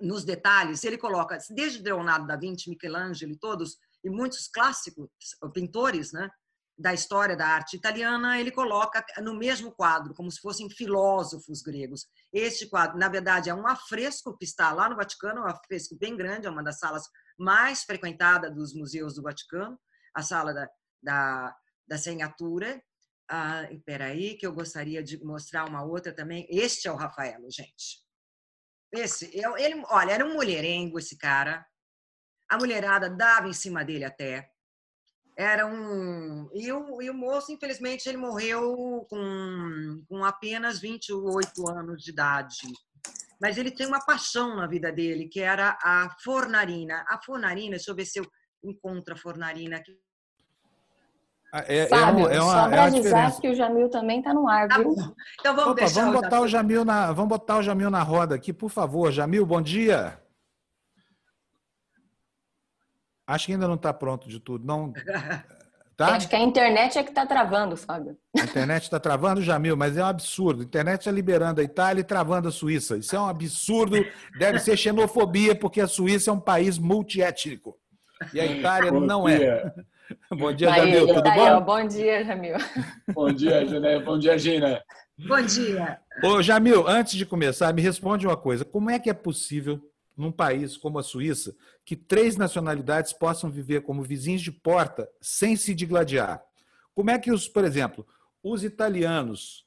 nos 0.01 0.23
detalhes, 0.23 0.83
ele 0.83 0.97
coloca 0.97 1.37
desde 1.49 1.81
Leonardo 1.81 2.27
da 2.27 2.35
Vinci, 2.35 2.69
Michelangelo 2.69 3.31
e 3.31 3.39
todos 3.39 3.77
e 4.03 4.09
muitos 4.09 4.47
clássicos 4.47 5.09
pintores, 5.53 6.11
né, 6.13 6.29
da 6.79 6.93
história 6.93 7.35
da 7.35 7.45
arte 7.45 7.75
italiana, 7.75 8.39
ele 8.39 8.51
coloca 8.51 9.05
no 9.21 9.35
mesmo 9.35 9.69
quadro, 9.69 10.13
como 10.13 10.31
se 10.31 10.39
fossem 10.39 10.69
filósofos 10.69 11.61
gregos. 11.61 12.07
Este 12.31 12.69
quadro, 12.69 12.97
na 12.97 13.09
verdade, 13.09 13.49
é 13.49 13.53
um 13.53 13.67
afresco 13.67 14.37
que 14.37 14.45
está 14.45 14.71
lá 14.71 14.87
no 14.87 14.95
Vaticano, 14.95 15.41
um 15.41 15.45
afresco 15.45 15.97
bem 15.99 16.15
grande, 16.15 16.47
é 16.47 16.49
uma 16.49 16.63
das 16.63 16.79
salas 16.79 17.03
mais 17.37 17.83
frequentadas 17.83 18.55
dos 18.55 18.73
museus 18.73 19.15
do 19.15 19.21
Vaticano, 19.21 19.77
a 20.15 20.21
sala 20.23 20.53
da, 20.53 20.69
da, 21.03 21.55
da 21.85 21.97
Senhatura. 21.97 22.81
Ah, 23.29 23.63
espera 23.71 24.05
aí, 24.05 24.37
que 24.37 24.47
eu 24.47 24.53
gostaria 24.53 25.03
de 25.03 25.21
mostrar 25.21 25.67
uma 25.67 25.83
outra 25.83 26.13
também. 26.13 26.47
Este 26.49 26.87
é 26.87 26.91
o 26.91 26.95
Rafaelo, 26.95 27.51
gente. 27.51 28.01
Esse, 28.93 29.29
ele, 29.35 29.83
olha, 29.89 30.13
era 30.13 30.25
um 30.25 30.33
mulherengo 30.33 30.97
esse 30.97 31.17
cara. 31.17 31.67
A 32.49 32.57
mulherada 32.57 33.09
dava 33.09 33.49
em 33.49 33.53
cima 33.53 33.83
dele 33.83 34.05
até 34.05 34.49
era 35.39 35.65
um 35.65 36.49
e 36.53 36.69
o, 36.69 37.01
e 37.01 37.09
o 37.09 37.13
moço 37.13 37.49
infelizmente 37.49 38.09
ele 38.09 38.17
morreu 38.17 39.05
com, 39.09 40.03
com 40.09 40.25
apenas 40.25 40.81
28 40.81 41.69
anos 41.69 42.03
de 42.03 42.11
idade 42.11 42.57
mas 43.41 43.57
ele 43.57 43.71
tem 43.71 43.87
uma 43.87 44.05
paixão 44.05 44.57
na 44.57 44.67
vida 44.67 44.91
dele 44.91 45.29
que 45.29 45.39
era 45.39 45.77
a 45.81 46.13
fornarina 46.21 47.05
a 47.07 47.17
fornarina 47.23 47.77
deixa 47.77 47.89
eu 47.89 47.95
ver 47.95 48.05
se 48.05 48.19
eu 48.19 48.27
encontro 48.61 49.13
a 49.13 49.17
fornarina 49.17 49.77
aqui 49.77 49.97
ah, 51.53 51.63
é, 51.67 51.87
Fábio, 51.87 52.27
é, 52.27 52.29
uma, 52.29 52.33
é 52.33 52.41
uma, 52.41 52.53
só 52.53 52.69
para 52.69 52.75
é 52.75 52.87
avisar 52.87 53.39
que 53.39 53.49
o 53.49 53.55
Jamil 53.55 53.89
também 53.89 54.19
está 54.19 54.31
no 54.31 54.47
ar, 54.47 54.67
tá? 54.67 54.75
Então 55.39 55.55
vamos 55.55 55.71
Opa, 55.71 55.73
deixar 55.73 56.01
vamos 56.01 56.21
botar 56.21 56.41
o 56.41 56.47
Jamil 56.47 56.85
na, 56.85 57.11
vamos 57.11 57.29
botar 57.29 57.57
o 57.57 57.63
Jamil 57.63 57.89
na 57.89 58.03
roda 58.03 58.35
aqui, 58.35 58.53
por 58.53 58.69
favor. 58.69 59.11
Jamil, 59.11 59.47
bom 59.47 59.59
dia. 59.59 60.18
Acho 63.29 63.45
que 63.45 63.53
ainda 63.53 63.67
não 63.67 63.75
está 63.75 63.93
pronto 63.93 64.27
de 64.27 64.39
tudo. 64.39 64.65
Não. 64.65 64.91
Tá? 65.95 66.15
Acho 66.15 66.29
que 66.29 66.35
a 66.37 66.39
internet 66.39 66.97
é 66.97 67.03
que 67.03 67.09
está 67.09 67.25
travando, 67.25 67.75
Fábio. 67.75 68.15
A 68.39 68.45
internet 68.45 68.83
está 68.83 68.97
travando, 69.01 69.41
Jamil, 69.41 69.75
mas 69.75 69.97
é 69.97 70.01
um 70.01 70.07
absurdo. 70.07 70.61
A 70.61 70.63
internet 70.63 71.01
está 71.01 71.11
liberando 71.11 71.59
a 71.59 71.63
Itália 71.65 71.99
e 71.99 72.05
travando 72.05 72.47
a 72.47 72.51
Suíça. 72.53 72.95
Isso 72.95 73.17
é 73.17 73.19
um 73.19 73.27
absurdo. 73.27 73.97
Deve 74.37 74.59
ser 74.59 74.77
xenofobia, 74.77 75.53
porque 75.53 75.81
a 75.81 75.87
Suíça 75.87 76.29
é 76.29 76.33
um 76.33 76.39
país 76.39 76.77
multiétnico. 76.77 77.77
E 78.33 78.39
a 78.39 78.45
Itália 78.45 78.93
bom 78.93 79.01
não 79.01 79.27
é. 79.27 79.37
dia. 79.39 79.73
é. 79.75 79.83
Bom 80.33 80.53
dia, 80.53 80.71
Aí, 80.71 80.79
Jamil. 80.79 81.07
Tudo 81.13 81.31
bom? 81.31 81.61
bom 81.61 81.85
dia, 81.85 82.23
Jamil. 82.23 82.55
Bom 83.13 83.33
dia, 83.33 83.67
Gina. 83.67 83.99
Bom 83.99 84.17
dia, 84.17 84.39
Gina. 84.39 84.83
Bom 85.27 85.41
dia. 85.41 85.99
Ô, 86.23 86.41
Jamil, 86.41 86.87
antes 86.87 87.15
de 87.15 87.25
começar, 87.25 87.73
me 87.73 87.81
responde 87.81 88.25
uma 88.25 88.37
coisa. 88.37 88.63
Como 88.63 88.89
é 88.89 88.97
que 88.97 89.09
é 89.09 89.13
possível 89.13 89.81
num 90.19 90.31
país 90.31 90.75
como 90.75 90.99
a 90.99 91.03
Suíça, 91.03 91.55
que 91.89 91.95
três 91.95 92.37
nacionalidades 92.37 93.11
possam 93.11 93.49
viver 93.49 93.81
como 93.81 94.03
vizinhos 94.03 94.43
de 94.43 94.51
porta 94.51 95.09
sem 95.19 95.55
se 95.55 95.73
digladiar. 95.73 96.39
Como 96.93 97.09
é 97.09 97.17
que 97.17 97.31
os, 97.31 97.47
por 97.47 97.65
exemplo, 97.65 98.05
os 98.43 98.63
italianos, 98.63 99.65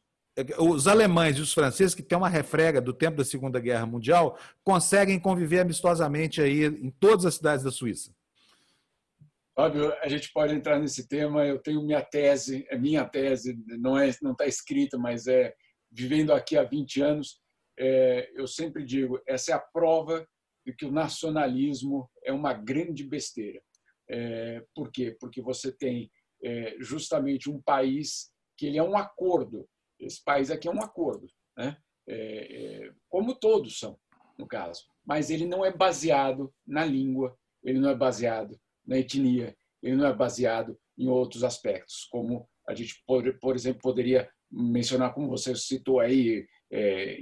os 0.57 0.87
alemães 0.87 1.37
e 1.37 1.41
os 1.41 1.53
franceses, 1.53 1.97
que 1.97 2.03
têm 2.03 2.17
uma 2.17 2.29
refrega 2.29 2.81
do 2.81 2.93
tempo 2.93 3.17
da 3.17 3.25
Segunda 3.25 3.59
Guerra 3.59 3.87
Mundial, 3.87 4.39
conseguem 4.63 5.19
conviver 5.19 5.63
amistosamente 5.63 6.41
aí 6.41 6.65
em 6.65 6.91
todas 6.91 7.27
as 7.27 7.35
cidades 7.35 7.65
da 7.65 7.73
Suíça? 7.73 8.15
Fábio, 9.53 9.93
a 10.01 10.09
gente 10.09 10.33
pode 10.33 10.55
entrar 10.55 10.79
nesse 10.79 11.09
tema. 11.09 11.45
Eu 11.45 11.59
tenho 11.59 11.83
minha 11.83 12.03
tese, 12.03 12.65
é 12.71 12.79
minha 12.79 13.05
tese, 13.05 13.59
não 13.67 13.99
é, 13.99 14.15
não 14.23 14.31
está 14.31 14.47
escrita, 14.47 14.97
mas 14.97 15.27
é 15.27 15.53
vivendo 15.91 16.33
aqui 16.33 16.57
há 16.57 16.63
20 16.63 17.01
anos. 17.03 17.41
É, 17.77 18.31
eu 18.37 18.47
sempre 18.47 18.85
digo, 18.85 19.21
essa 19.27 19.51
é 19.51 19.55
a 19.57 19.59
prova 19.59 20.25
de 20.65 20.75
que 20.75 20.85
o 20.85 20.93
nacionalismo 20.93 22.09
é 22.25 22.33
uma 22.33 22.53
grande 22.53 23.05
besteira. 23.05 23.61
É, 24.09 24.65
por 24.75 24.91
quê? 24.91 25.17
Porque 25.19 25.41
você 25.41 25.73
tem 25.73 26.11
é, 26.43 26.77
justamente 26.81 27.51
um 27.51 27.61
país 27.61 28.31
que 28.57 28.67
ele 28.67 28.79
é 28.79 28.83
um 28.83 28.97
acordo. 28.97 29.69
Esse 29.99 30.23
país 30.23 30.51
aqui 30.51 30.69
é 30.69 30.71
um 30.71 30.83
acordo, 30.83 31.27
né? 31.57 31.77
É, 32.09 32.17
é, 32.85 32.93
como 33.09 33.35
todos 33.35 33.79
são, 33.79 33.99
no 34.39 34.47
caso. 34.47 34.85
Mas 35.05 35.31
ele 35.31 35.47
não 35.47 35.65
é 35.65 35.73
baseado 35.73 36.53
na 36.67 36.85
língua, 36.85 37.37
ele 37.63 37.79
não 37.79 37.91
é 37.91 37.95
baseado 37.95 38.59
na 38.85 38.99
etnia, 38.99 39.57
ele 39.83 39.97
não 39.97 40.07
é 40.07 40.13
baseado 40.13 40.79
em 40.99 41.09
outros 41.09 41.45
aspectos, 41.45 42.07
como 42.11 42.49
a 42.69 42.75
gente, 42.75 43.03
por, 43.07 43.39
por 43.39 43.55
exemplo, 43.55 43.81
poderia 43.81 44.29
mencionar, 44.51 45.15
como 45.15 45.29
você 45.29 45.55
citou 45.57 46.01
aí, 46.01 46.47
é, 46.73 47.19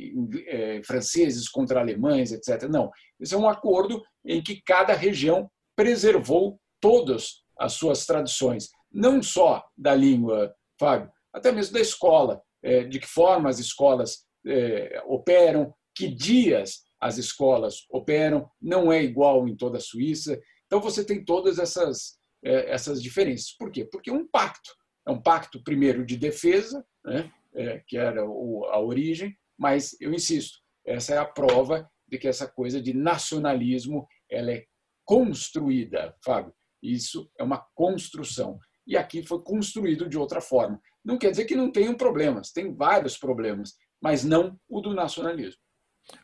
é, 0.46 0.82
franceses 0.84 1.48
contra 1.48 1.80
alemães, 1.80 2.32
etc. 2.32 2.68
Não, 2.68 2.90
isso 3.18 3.34
é 3.34 3.38
um 3.38 3.48
acordo 3.48 4.02
em 4.24 4.42
que 4.42 4.62
cada 4.62 4.94
região 4.94 5.50
preservou 5.76 6.60
todas 6.80 7.42
as 7.58 7.72
suas 7.74 8.06
tradições, 8.06 8.68
não 8.90 9.22
só 9.22 9.64
da 9.76 9.94
língua, 9.94 10.54
Fábio, 10.78 11.10
até 11.32 11.52
mesmo 11.52 11.74
da 11.74 11.80
escola, 11.80 12.40
é, 12.62 12.84
de 12.84 12.98
que 12.98 13.06
forma 13.06 13.50
as 13.50 13.58
escolas 13.58 14.24
é, 14.46 15.02
operam, 15.06 15.74
que 15.94 16.08
dias 16.08 16.82
as 17.00 17.18
escolas 17.18 17.86
operam, 17.90 18.48
não 18.60 18.92
é 18.92 19.02
igual 19.02 19.48
em 19.48 19.56
toda 19.56 19.78
a 19.78 19.80
Suíça. 19.80 20.38
Então 20.66 20.80
você 20.80 21.04
tem 21.04 21.24
todas 21.24 21.58
essas, 21.58 22.18
é, 22.44 22.70
essas 22.70 23.02
diferenças. 23.02 23.54
Por 23.58 23.70
quê? 23.70 23.84
Porque 23.90 24.10
é 24.10 24.12
um 24.12 24.26
pacto. 24.26 24.70
É 25.06 25.10
um 25.10 25.20
pacto, 25.20 25.62
primeiro, 25.62 26.04
de 26.04 26.16
defesa, 26.16 26.84
né? 27.04 27.30
É, 27.52 27.82
que 27.88 27.96
era 27.96 28.20
a 28.20 28.78
origem, 28.78 29.36
mas 29.60 29.94
eu 30.00 30.14
insisto, 30.14 30.58
essa 30.86 31.14
é 31.14 31.18
a 31.18 31.24
prova 31.24 31.86
de 32.08 32.18
que 32.18 32.26
essa 32.26 32.48
coisa 32.48 32.80
de 32.80 32.94
nacionalismo 32.94 34.08
ela 34.30 34.52
é 34.52 34.64
construída, 35.04 36.16
Fábio. 36.24 36.54
Isso 36.82 37.30
é 37.38 37.42
uma 37.44 37.62
construção. 37.74 38.58
E 38.86 38.96
aqui 38.96 39.22
foi 39.22 39.42
construído 39.42 40.08
de 40.08 40.16
outra 40.16 40.40
forma. 40.40 40.80
Não 41.04 41.18
quer 41.18 41.30
dizer 41.30 41.44
que 41.44 41.54
não 41.54 41.70
tenham 41.70 41.94
problemas, 41.94 42.52
tem 42.52 42.74
vários 42.74 43.18
problemas, 43.18 43.74
mas 44.02 44.24
não 44.24 44.58
o 44.66 44.80
do 44.80 44.94
nacionalismo. 44.94 45.60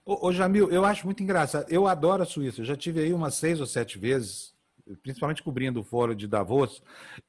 Ô, 0.04 0.28
ô 0.28 0.32
Jamil, 0.32 0.70
eu 0.70 0.84
acho 0.86 1.04
muito 1.04 1.22
engraçado. 1.22 1.70
Eu 1.70 1.86
adoro 1.86 2.22
a 2.22 2.26
Suíça. 2.26 2.62
Eu 2.62 2.64
já 2.64 2.74
tive 2.74 3.00
aí 3.00 3.12
umas 3.12 3.34
seis 3.34 3.60
ou 3.60 3.66
sete 3.66 3.98
vezes, 3.98 4.55
principalmente 5.02 5.42
cobrindo 5.42 5.80
o 5.80 5.84
fórum 5.84 6.14
de 6.14 6.26
Davos, 6.26 6.82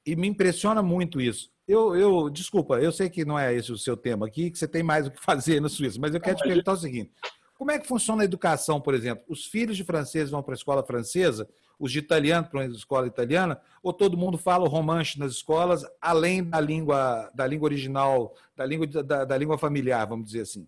e 0.06 0.16
me 0.16 0.28
impressiona 0.28 0.82
muito 0.82 1.20
isso. 1.20 1.50
Eu, 1.68 1.96
eu, 1.96 2.30
desculpa, 2.30 2.80
eu 2.80 2.92
sei 2.92 3.10
que 3.10 3.26
não 3.26 3.38
é 3.38 3.54
esse 3.54 3.72
o 3.72 3.78
seu 3.78 3.98
tema 3.98 4.28
aqui, 4.28 4.52
que 4.52 4.58
você 4.58 4.68
tem 4.68 4.84
mais 4.84 5.08
o 5.08 5.12
que 5.12 5.20
fazer 5.24 5.60
na 5.60 5.70
Suíça, 5.70 6.00
mas 6.00 6.14
eu 6.14 6.22
quero 6.22 6.38
te 6.38 6.44
perguntar 6.44 6.74
o 6.74 6.78
seguinte: 6.78 7.12
como 7.58 7.72
é 7.72 7.80
que 7.80 7.88
funciona 7.88 8.22
a 8.22 8.26
educação, 8.26 8.80
por 8.80 8.94
exemplo? 8.94 9.24
Os 9.28 9.46
filhos 9.46 9.76
de 9.76 9.84
franceses 9.84 10.30
vão 10.30 10.44
para 10.44 10.54
a 10.54 10.56
escola 10.56 10.84
francesa, 10.84 11.50
os 11.80 11.92
de 11.92 12.00
italiano 12.00 12.48
para 12.48 12.62
a 12.62 12.66
escola 12.68 13.08
italiana, 13.08 13.60
ou 13.82 13.92
todo 13.92 14.18
mundo 14.18 14.38
fala 14.38 14.66
o 14.66 14.70
romanche 14.70 15.20
nas 15.20 15.34
escolas, 15.34 15.84
além 16.02 16.44
da 16.44 16.60
língua, 16.60 17.30
da 17.34 17.46
língua 17.46 17.66
original, 17.66 18.36
da 18.56 18.66
língua, 18.66 18.88
da, 18.88 19.26
da 19.26 19.38
língua 19.38 19.58
familiar, 19.58 20.06
vamos 20.08 20.28
dizer 20.28 20.42
assim? 20.42 20.68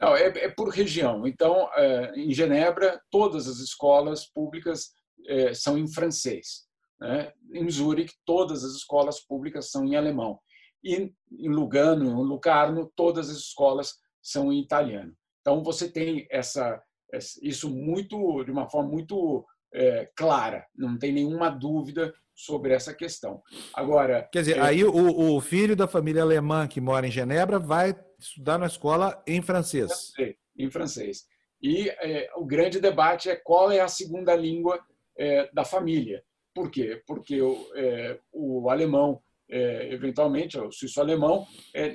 Não, 0.00 0.14
é, 0.14 0.26
é 0.26 0.48
por 0.48 0.68
região. 0.68 1.26
Então, 1.26 1.68
é, 1.74 2.12
em 2.14 2.32
Genebra, 2.32 3.00
todas 3.10 3.48
as 3.48 3.58
escolas 3.58 4.26
públicas 4.26 4.92
são 5.54 5.76
em 5.78 5.86
francês. 5.86 6.66
Né? 7.00 7.32
Em 7.52 7.68
Zurique, 7.70 8.14
todas 8.24 8.64
as 8.64 8.72
escolas 8.72 9.20
públicas 9.20 9.70
são 9.70 9.84
em 9.84 9.96
alemão. 9.96 10.38
E 10.82 11.12
em 11.32 11.48
Lugano, 11.48 12.06
em 12.06 12.26
Lucarno, 12.26 12.90
todas 12.94 13.30
as 13.30 13.38
escolas 13.38 13.94
são 14.22 14.52
em 14.52 14.60
italiano. 14.60 15.12
Então, 15.40 15.62
você 15.62 15.90
tem 15.90 16.26
essa, 16.30 16.82
isso 17.42 17.70
muito 17.70 18.44
de 18.44 18.50
uma 18.50 18.68
forma 18.68 18.90
muito 18.90 19.44
é, 19.72 20.10
clara, 20.16 20.66
não 20.74 20.98
tem 20.98 21.12
nenhuma 21.12 21.50
dúvida 21.50 22.12
sobre 22.34 22.72
essa 22.72 22.94
questão. 22.94 23.42
Agora, 23.74 24.28
quer 24.32 24.40
dizer, 24.40 24.58
é... 24.58 24.60
aí 24.60 24.84
o, 24.84 25.34
o, 25.34 25.40
filho 25.40 25.74
da 25.74 25.88
família 25.88 26.22
alemã 26.22 26.68
que 26.68 26.80
mora 26.80 27.06
em 27.06 27.10
Genebra 27.10 27.58
vai 27.58 27.98
estudar 28.18 28.58
na 28.58 28.66
escola 28.66 29.20
em 29.26 29.42
francês. 29.42 30.12
Em 30.56 30.70
francês. 30.70 31.24
E 31.60 31.88
é, 31.88 32.30
o 32.36 32.44
grande 32.44 32.80
debate 32.80 33.28
é 33.28 33.34
qual 33.34 33.72
é 33.72 33.80
a 33.80 33.88
segunda 33.88 34.36
língua 34.36 34.80
é, 35.18 35.50
da 35.52 35.64
família. 35.64 36.22
Por 36.54 36.70
quê? 36.70 37.02
Porque 37.06 37.40
o, 37.40 37.70
é, 37.74 38.18
o 38.32 38.70
alemão, 38.70 39.22
é, 39.50 39.92
eventualmente, 39.92 40.58
o 40.58 40.70
suíço-alemão, 40.70 41.46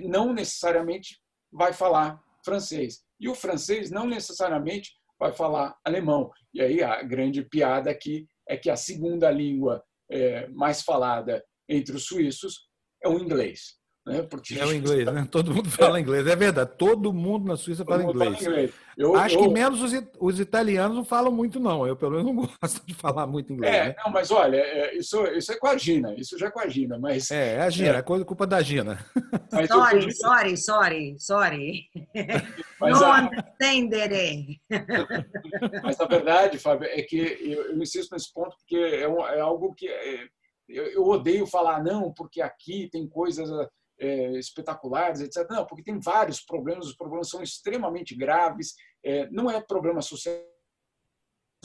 não 0.04 0.34
necessariamente 0.34 1.20
vai 1.52 1.74
falar 1.74 2.22
francês. 2.44 3.04
E 3.20 3.30
o 3.30 3.36
francês 3.36 3.90
não 3.92 4.08
necessariamente 4.08 4.92
vai 5.20 5.32
falar 5.32 5.78
alemão. 5.86 6.32
E 6.54 6.62
aí 6.62 6.84
a 6.84 7.02
grande 7.02 7.44
piada 7.44 7.90
aqui 7.90 8.28
é 8.48 8.58
que 8.58 8.70
a 8.70 8.76
segunda 8.76 9.32
língua 9.32 9.84
é, 10.12 10.48
mais 10.50 10.82
falada 10.82 11.44
entre 11.68 11.96
os 11.96 12.06
suíços 12.06 12.68
é 13.04 13.08
o 13.08 13.18
inglês. 13.18 13.78
Né? 14.06 14.22
Porque 14.24 14.60
é 14.60 14.66
o 14.66 14.74
inglês, 14.76 15.06
né? 15.06 15.26
Todo 15.32 15.54
mundo 15.54 15.70
fala 15.70 15.98
é. 15.98 16.02
inglês, 16.02 16.28
é 16.28 16.36
verdade. 16.36 16.72
Todo 16.78 17.14
mundo 17.14 17.48
na 17.48 17.56
Suíça 17.56 17.86
fala 17.86 18.04
inglês. 18.04 18.38
fala 18.38 18.52
inglês. 18.52 18.74
Eu, 18.98 19.16
Acho 19.16 19.36
eu... 19.36 19.42
que 19.42 19.48
menos 19.48 19.82
os, 19.82 19.94
os, 20.20 20.40
italianos 20.40 20.98
não 20.98 21.06
falam 21.06 21.32
muito, 21.32 21.60
não. 21.60 21.88
Eu, 21.88 21.96
pelo 21.96 22.12
menos, 22.12 22.26
não 22.26 22.36
gosto 22.62 22.86
de 22.86 22.94
falar 22.94 23.26
muito 23.26 23.54
inglês. 23.54 23.74
É, 23.74 23.86
né? 23.86 23.96
não, 24.04 24.12
mas 24.12 24.30
olha, 24.30 24.58
é, 24.58 24.98
isso, 24.98 25.26
isso 25.28 25.52
é 25.54 25.58
com 25.58 25.68
a 25.68 25.78
Gina, 25.78 26.14
isso 26.16 26.38
já 26.38 26.48
é 26.48 26.52
com 26.52 26.60
a 26.60 26.68
Gina, 26.68 27.00
mas. 27.00 27.32
É, 27.32 27.56
é 27.56 27.62
a 27.62 27.70
Gina, 27.70 27.96
é, 27.96 28.00
é 28.00 28.02
coisa, 28.02 28.26
culpa 28.26 28.46
da 28.46 28.62
Gina. 28.62 29.04
Mas 29.52 29.68
sorry, 29.70 30.04
eu... 30.04 30.12
sorry, 30.12 30.58
sorry, 30.58 31.16
sorry. 31.18 31.90
Mas 32.80 33.00
não 33.00 33.12
a... 33.12 33.30
Mas 35.82 36.00
a 36.00 36.06
verdade, 36.06 36.60
Fábio, 36.60 36.88
é 36.90 37.02
que 37.02 37.18
eu, 37.18 37.72
eu 37.72 37.82
insisto 37.82 38.12
nesse 38.12 38.32
ponto 38.34 38.56
porque 38.58 38.76
é, 38.76 39.08
um, 39.08 39.26
é 39.26 39.40
algo 39.40 39.74
que. 39.74 39.88
É, 39.88 40.28
eu, 40.68 40.86
eu 40.88 41.04
odeio 41.06 41.46
falar, 41.46 41.84
não, 41.84 42.12
porque 42.14 42.42
aqui 42.42 42.90
tem 42.92 43.08
coisas 43.08 43.50
é, 44.00 44.32
espetaculares, 44.38 45.22
etc. 45.22 45.48
Não, 45.50 45.66
porque 45.66 45.84
tem 45.84 46.00
vários 46.00 46.42
problemas, 46.42 46.88
os 46.88 46.96
problemas 46.96 47.30
são 47.30 47.42
extremamente 47.42 48.16
graves, 48.16 48.74
é, 49.04 49.30
não 49.30 49.50
é 49.50 49.62
problema 49.62 50.02
social. 50.02 50.36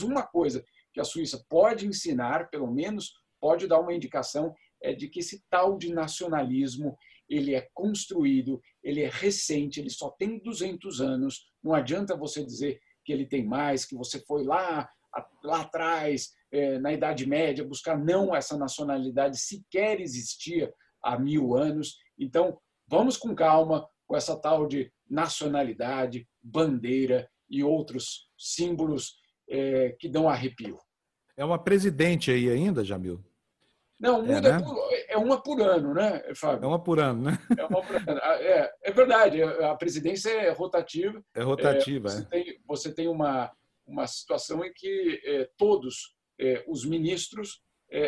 Uma 0.03 0.22
coisa 0.22 0.64
que 0.93 1.01
a 1.01 1.05
Suíça 1.05 1.45
pode 1.49 1.87
ensinar, 1.87 2.51
pelo 2.51 2.70
menos 2.70 3.12
pode 3.41 3.66
dar 3.66 3.81
uma 3.81 3.95
indicação, 3.95 4.55
é 4.83 4.93
de 4.93 5.09
que 5.09 5.20
esse 5.20 5.43
tal 5.51 5.76
de 5.76 5.93
nacionalismo 5.93 6.97
ele 7.29 7.55
é 7.55 7.68
construído, 7.74 8.61
ele 8.83 9.03
é 9.03 9.09
recente, 9.09 9.81
ele 9.81 9.91
só 9.91 10.11
tem 10.11 10.39
200 10.39 11.01
anos. 11.01 11.47
Não 11.62 11.74
adianta 11.74 12.16
você 12.16 12.45
dizer 12.45 12.81
que 13.05 13.12
ele 13.12 13.26
tem 13.26 13.45
mais, 13.45 13.85
que 13.85 13.97
você 13.97 14.20
foi 14.20 14.45
lá 14.45 14.89
lá 15.43 15.62
atrás, 15.62 16.33
é, 16.51 16.79
na 16.79 16.93
Idade 16.93 17.26
Média, 17.26 17.64
buscar. 17.64 17.99
Não, 17.99 18.35
essa 18.35 18.57
nacionalidade 18.57 19.39
sequer 19.39 20.01
existia 20.01 20.72
há 21.03 21.18
mil 21.18 21.57
anos. 21.57 21.97
Então, 22.18 22.58
vamos 22.86 23.16
com 23.16 23.34
calma 23.34 23.88
com 24.06 24.16
essa 24.16 24.34
tal 24.34 24.66
de 24.66 24.90
nacionalidade, 25.08 26.26
bandeira 26.42 27.30
e 27.48 27.62
outros 27.62 28.28
símbolos 28.36 29.16
é, 29.48 29.96
que 29.98 30.08
dão 30.08 30.28
arrepio. 30.28 30.78
É 31.36 31.44
uma 31.44 31.62
presidente 31.62 32.30
aí 32.30 32.50
ainda, 32.50 32.84
Jamil? 32.84 33.24
Não, 33.98 34.18
é, 34.18 34.22
muda 34.22 34.48
é, 34.48 34.52
né? 34.52 34.62
por, 34.62 34.88
é 35.08 35.16
uma 35.16 35.42
por 35.42 35.60
ano, 35.60 35.94
né, 35.94 36.22
Fábio? 36.34 36.64
É 36.64 36.68
uma 36.68 36.82
por 36.82 37.00
ano, 37.00 37.22
né? 37.22 37.38
É, 37.58 37.64
uma 37.64 37.82
por 37.82 37.96
ano. 37.96 38.20
Ah, 38.22 38.34
é, 38.40 38.72
é 38.82 38.92
verdade, 38.92 39.42
a 39.42 39.74
presidência 39.74 40.30
é 40.30 40.50
rotativa. 40.50 41.22
É 41.34 41.42
rotativa, 41.42 42.08
é. 42.08 42.12
Você, 42.12 42.22
é. 42.22 42.24
Tem, 42.24 42.60
você 42.66 42.94
tem 42.94 43.08
uma, 43.08 43.52
uma 43.86 44.06
situação 44.06 44.64
em 44.64 44.72
que 44.72 45.20
é, 45.24 45.50
todos 45.56 46.16
os 46.68 46.84
ministros 46.84 47.60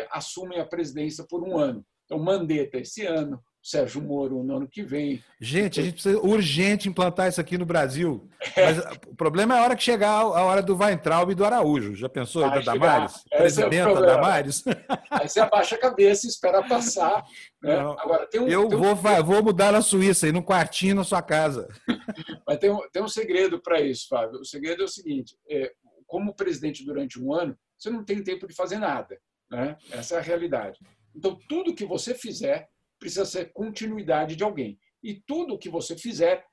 assumem 0.09 0.57
a 0.61 0.65
presidência 0.65 1.25
por 1.27 1.43
um 1.43 1.57
ano. 1.57 1.85
Então, 2.05 2.17
Mandetta 2.17 2.77
esse 2.77 3.05
ano, 3.05 3.43
Sérgio 3.61 4.01
Moro 4.01 4.43
no 4.43 4.57
ano 4.57 4.67
que 4.67 4.81
vem. 4.81 5.23
Gente, 5.39 5.79
a 5.79 5.83
gente 5.83 5.93
precisa 5.93 6.19
urgente 6.19 6.89
implantar 6.89 7.29
isso 7.29 7.39
aqui 7.39 7.57
no 7.57 7.65
Brasil. 7.65 8.27
É. 8.55 8.65
Mas 8.65 8.79
o 9.07 9.15
problema 9.15 9.55
é 9.55 9.59
a 9.59 9.63
hora 9.63 9.75
que 9.75 9.83
chegar 9.83 10.09
a 10.09 10.43
hora 10.43 10.63
do 10.63 10.75
Weintraub 10.75 11.31
e 11.31 11.35
do 11.35 11.45
Araújo. 11.45 11.95
Já 11.95 12.09
pensou? 12.09 12.41
Vai 12.49 12.63
da 12.63 12.73
Damares? 12.73 13.23
É 13.31 13.37
Presidenta 13.37 13.89
é 13.89 14.05
Damares? 14.05 14.63
Aí 15.11 15.29
você 15.29 15.39
abaixa 15.39 15.75
a 15.75 15.79
cabeça 15.79 16.25
e 16.25 16.29
espera 16.29 16.67
passar. 16.67 17.23
Né? 17.61 17.75
Agora, 17.75 18.25
tem 18.27 18.41
um, 18.41 18.47
eu 18.47 18.67
tem 18.67 18.77
um... 18.77 18.81
vou, 18.81 19.23
vou 19.23 19.43
mudar 19.43 19.71
na 19.71 19.81
Suíça, 19.81 20.27
ir 20.27 20.31
num 20.31 20.41
quartinho 20.41 20.95
na 20.95 21.03
sua 21.03 21.21
casa. 21.21 21.67
Mas 22.47 22.57
tem 22.57 22.71
um, 22.71 22.79
tem 22.91 23.03
um 23.03 23.07
segredo 23.07 23.61
para 23.61 23.79
isso, 23.79 24.07
Fábio. 24.09 24.39
O 24.39 24.45
segredo 24.45 24.81
é 24.81 24.85
o 24.85 24.89
seguinte: 24.89 25.37
é, 25.47 25.71
como 26.07 26.33
presidente 26.33 26.83
durante 26.83 27.21
um 27.21 27.31
ano, 27.31 27.55
você 27.77 27.91
não 27.91 28.03
tem 28.03 28.23
tempo 28.23 28.47
de 28.47 28.55
fazer 28.55 28.79
nada. 28.79 29.19
Né? 29.51 29.77
Essa 29.91 30.15
é 30.15 30.17
a 30.17 30.21
realidade. 30.21 30.79
Então, 31.15 31.37
tudo 31.47 31.75
que 31.75 31.85
você 31.85 32.15
fizer 32.15 32.70
precisa 33.01 33.25
ser 33.25 33.51
continuidade 33.51 34.35
de 34.35 34.43
alguém. 34.43 34.79
E 35.03 35.15
tudo 35.25 35.57
que 35.57 35.67
você 35.67 35.97
fizer 35.97 36.45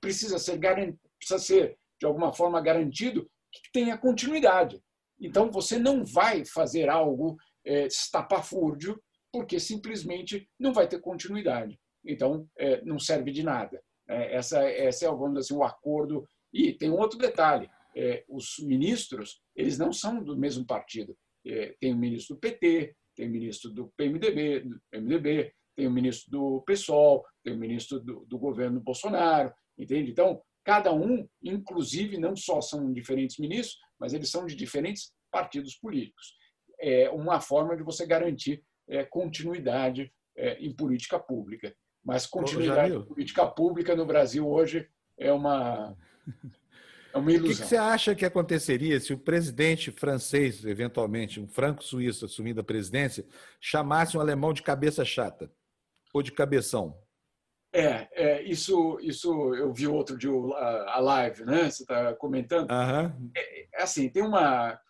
precisa 0.00 0.38
ser, 0.38 0.58
precisa 0.58 1.38
ser 1.38 1.78
de 2.00 2.04
alguma 2.04 2.34
forma 2.34 2.60
garantido 2.60 3.30
que 3.52 3.60
tenha 3.72 3.96
continuidade. 3.96 4.82
Então, 5.20 5.50
você 5.50 5.78
não 5.78 6.04
vai 6.04 6.44
fazer 6.44 6.88
algo 6.90 7.36
é, 7.64 7.86
estapafúrdio 7.86 9.00
porque 9.32 9.60
simplesmente 9.60 10.48
não 10.58 10.72
vai 10.72 10.88
ter 10.88 11.00
continuidade. 11.00 11.78
Então, 12.04 12.48
é, 12.58 12.82
não 12.82 12.98
serve 12.98 13.30
de 13.30 13.44
nada. 13.44 13.80
É, 14.08 14.34
essa, 14.34 14.60
essa 14.64 15.06
é, 15.06 15.08
vamos 15.08 15.34
dizer 15.34 15.40
assim, 15.40 15.54
o 15.54 15.62
acordo. 15.62 16.28
E 16.52 16.72
tem 16.72 16.90
um 16.90 16.98
outro 16.98 17.18
detalhe. 17.18 17.70
É, 17.96 18.24
os 18.28 18.56
ministros, 18.58 19.40
eles 19.54 19.78
não 19.78 19.92
são 19.92 20.22
do 20.22 20.36
mesmo 20.36 20.66
partido. 20.66 21.16
É, 21.46 21.74
tem 21.80 21.92
o 21.92 21.96
ministro 21.96 22.34
do 22.34 22.40
PT, 22.40 22.96
tem 23.14 23.28
o 23.28 23.30
ministro 23.30 23.70
do 23.70 23.92
PMDB, 23.96 24.60
do 24.60 24.80
PMDB 24.90 25.52
tem 25.76 25.86
o 25.86 25.90
ministro 25.90 26.30
do 26.30 26.62
PSOL, 26.62 27.24
tem 27.42 27.54
o 27.54 27.58
ministro 27.58 28.00
do, 28.00 28.24
do 28.26 28.38
governo 28.38 28.80
Bolsonaro, 28.80 29.52
entende? 29.78 30.10
Então, 30.10 30.40
cada 30.64 30.92
um, 30.92 31.28
inclusive, 31.42 32.18
não 32.18 32.34
só 32.34 32.60
são 32.60 32.92
diferentes 32.92 33.38
ministros, 33.38 33.78
mas 33.98 34.12
eles 34.12 34.30
são 34.30 34.46
de 34.46 34.54
diferentes 34.54 35.12
partidos 35.30 35.74
políticos. 35.76 36.34
é 36.80 37.10
uma 37.10 37.40
forma 37.40 37.76
de 37.76 37.82
você 37.82 38.06
garantir 38.06 38.62
é, 38.88 39.04
continuidade 39.04 40.12
é, 40.36 40.54
em 40.60 40.74
política 40.74 41.18
pública. 41.18 41.74
Mas 42.04 42.26
continuidade 42.26 42.94
em 42.94 43.04
política 43.04 43.46
pública 43.46 43.96
no 43.96 44.06
Brasil 44.06 44.46
hoje 44.46 44.86
é 45.18 45.32
uma, 45.32 45.96
é 47.12 47.18
uma 47.18 47.32
ilusão. 47.32 47.52
O 47.52 47.56
que, 47.56 47.62
que, 47.62 47.68
você 47.68 47.76
acha 47.76 48.14
que 48.14 48.24
aconteceria 48.24 49.00
se 49.00 49.12
o 49.12 49.18
presidente 49.18 49.90
francês, 49.90 50.64
eventualmente, 50.64 51.40
um 51.40 51.48
franco-suíço 51.48 52.26
assumindo 52.26 52.60
a 52.60 52.64
presidência, 52.64 53.24
chamasse 53.60 54.16
um 54.16 54.20
alemão 54.20 54.52
de 54.52 54.62
cabeça 54.62 55.04
chata 55.04 55.50
ou 56.14 56.22
de 56.22 56.32
cabeção? 56.32 56.96
É, 57.74 58.08
é 58.12 58.42
isso, 58.44 59.00
isso 59.02 59.52
eu 59.54 59.72
vi 59.74 59.88
outro 59.88 60.16
dia 60.16 60.30
a, 60.30 61.00
live, 61.00 61.44
né? 61.44 61.68
Você 61.68 61.82
está 61.82 62.14
comentando. 62.14 62.70
Uhum. 62.70 63.30
É, 63.36 63.68
assim, 63.82 64.08
tem 64.08 64.22
uma 64.22 64.80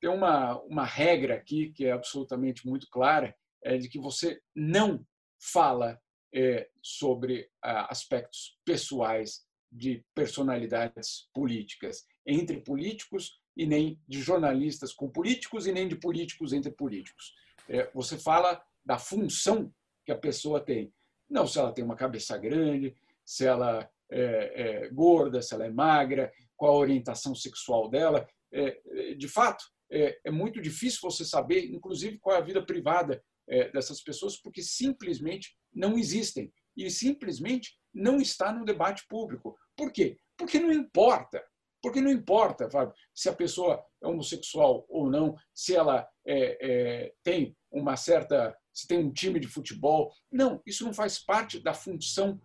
tem 0.00 0.10
uma, 0.10 0.60
uma 0.62 0.84
regra 0.84 1.36
aqui 1.36 1.70
que 1.70 1.86
é 1.86 1.92
absolutamente 1.92 2.66
muito 2.66 2.88
clara, 2.90 3.32
é 3.62 3.78
de 3.78 3.88
que 3.88 4.00
você 4.00 4.40
não 4.52 5.06
fala 5.40 5.96
é, 6.34 6.68
sobre 6.82 7.48
ah, 7.62 7.86
aspectos 7.88 8.58
pessoais 8.64 9.46
de 9.70 10.04
personalidades 10.12 11.28
políticas 11.32 12.04
entre 12.26 12.60
políticos 12.60 13.40
e 13.56 13.64
nem 13.64 14.02
de 14.08 14.20
jornalistas 14.20 14.92
com 14.92 15.08
políticos 15.08 15.68
e 15.68 15.72
nem 15.72 15.86
de 15.86 15.94
políticos 15.94 16.52
entre 16.52 16.72
políticos. 16.72 17.32
É, 17.68 17.88
você 17.94 18.18
fala 18.18 18.60
da 18.84 18.98
função 18.98 19.72
que 20.04 20.12
a 20.12 20.18
pessoa 20.18 20.60
tem. 20.60 20.92
Não 21.28 21.46
se 21.46 21.58
ela 21.58 21.72
tem 21.72 21.84
uma 21.84 21.96
cabeça 21.96 22.36
grande, 22.36 22.94
se 23.24 23.46
ela 23.46 23.88
é, 24.10 24.84
é 24.84 24.88
gorda, 24.90 25.40
se 25.40 25.54
ela 25.54 25.66
é 25.66 25.70
magra, 25.70 26.32
qual 26.56 26.74
a 26.74 26.78
orientação 26.78 27.34
sexual 27.34 27.88
dela. 27.88 28.26
É, 28.52 29.14
de 29.16 29.28
fato, 29.28 29.64
é, 29.90 30.18
é, 30.24 30.30
muito 30.30 30.60
difícil 30.60 31.00
você 31.02 31.24
saber, 31.24 31.66
inclusive, 31.66 32.18
qual 32.18 32.36
é 32.36 32.38
a 32.38 32.44
vida 32.44 32.64
privada 32.64 33.22
é, 33.48 33.70
dessas 33.70 34.02
pessoas, 34.02 34.36
porque 34.36 34.62
simplesmente 34.62 35.56
não 35.72 35.98
existem 35.98 36.52
e 36.76 36.90
simplesmente 36.90 37.78
não 37.92 38.18
está 38.18 38.52
no 38.52 38.64
debate 38.64 39.04
público. 39.08 39.56
Por 39.76 39.92
quê? 39.92 40.16
Porque 40.36 40.58
não 40.58 40.72
importa. 40.72 41.42
Porque 41.82 42.00
não 42.00 42.10
importa, 42.10 42.70
Fábio, 42.70 42.94
se 43.12 43.28
a 43.28 43.34
pessoa 43.34 43.84
é 44.00 44.06
homossexual 44.06 44.86
ou 44.88 45.10
não, 45.10 45.36
se 45.52 45.74
ela 45.74 46.08
é, 46.24 46.58
é, 46.60 47.12
tem 47.22 47.56
uma 47.70 47.96
certa. 47.96 48.56
Se 48.72 48.86
tem 48.86 48.98
um 48.98 49.12
time 49.12 49.38
de 49.38 49.48
futebol. 49.48 50.12
Não, 50.30 50.60
isso 50.66 50.84
não 50.84 50.92
faz 50.92 51.18
parte 51.18 51.60
da 51.60 51.74
função 51.74 52.40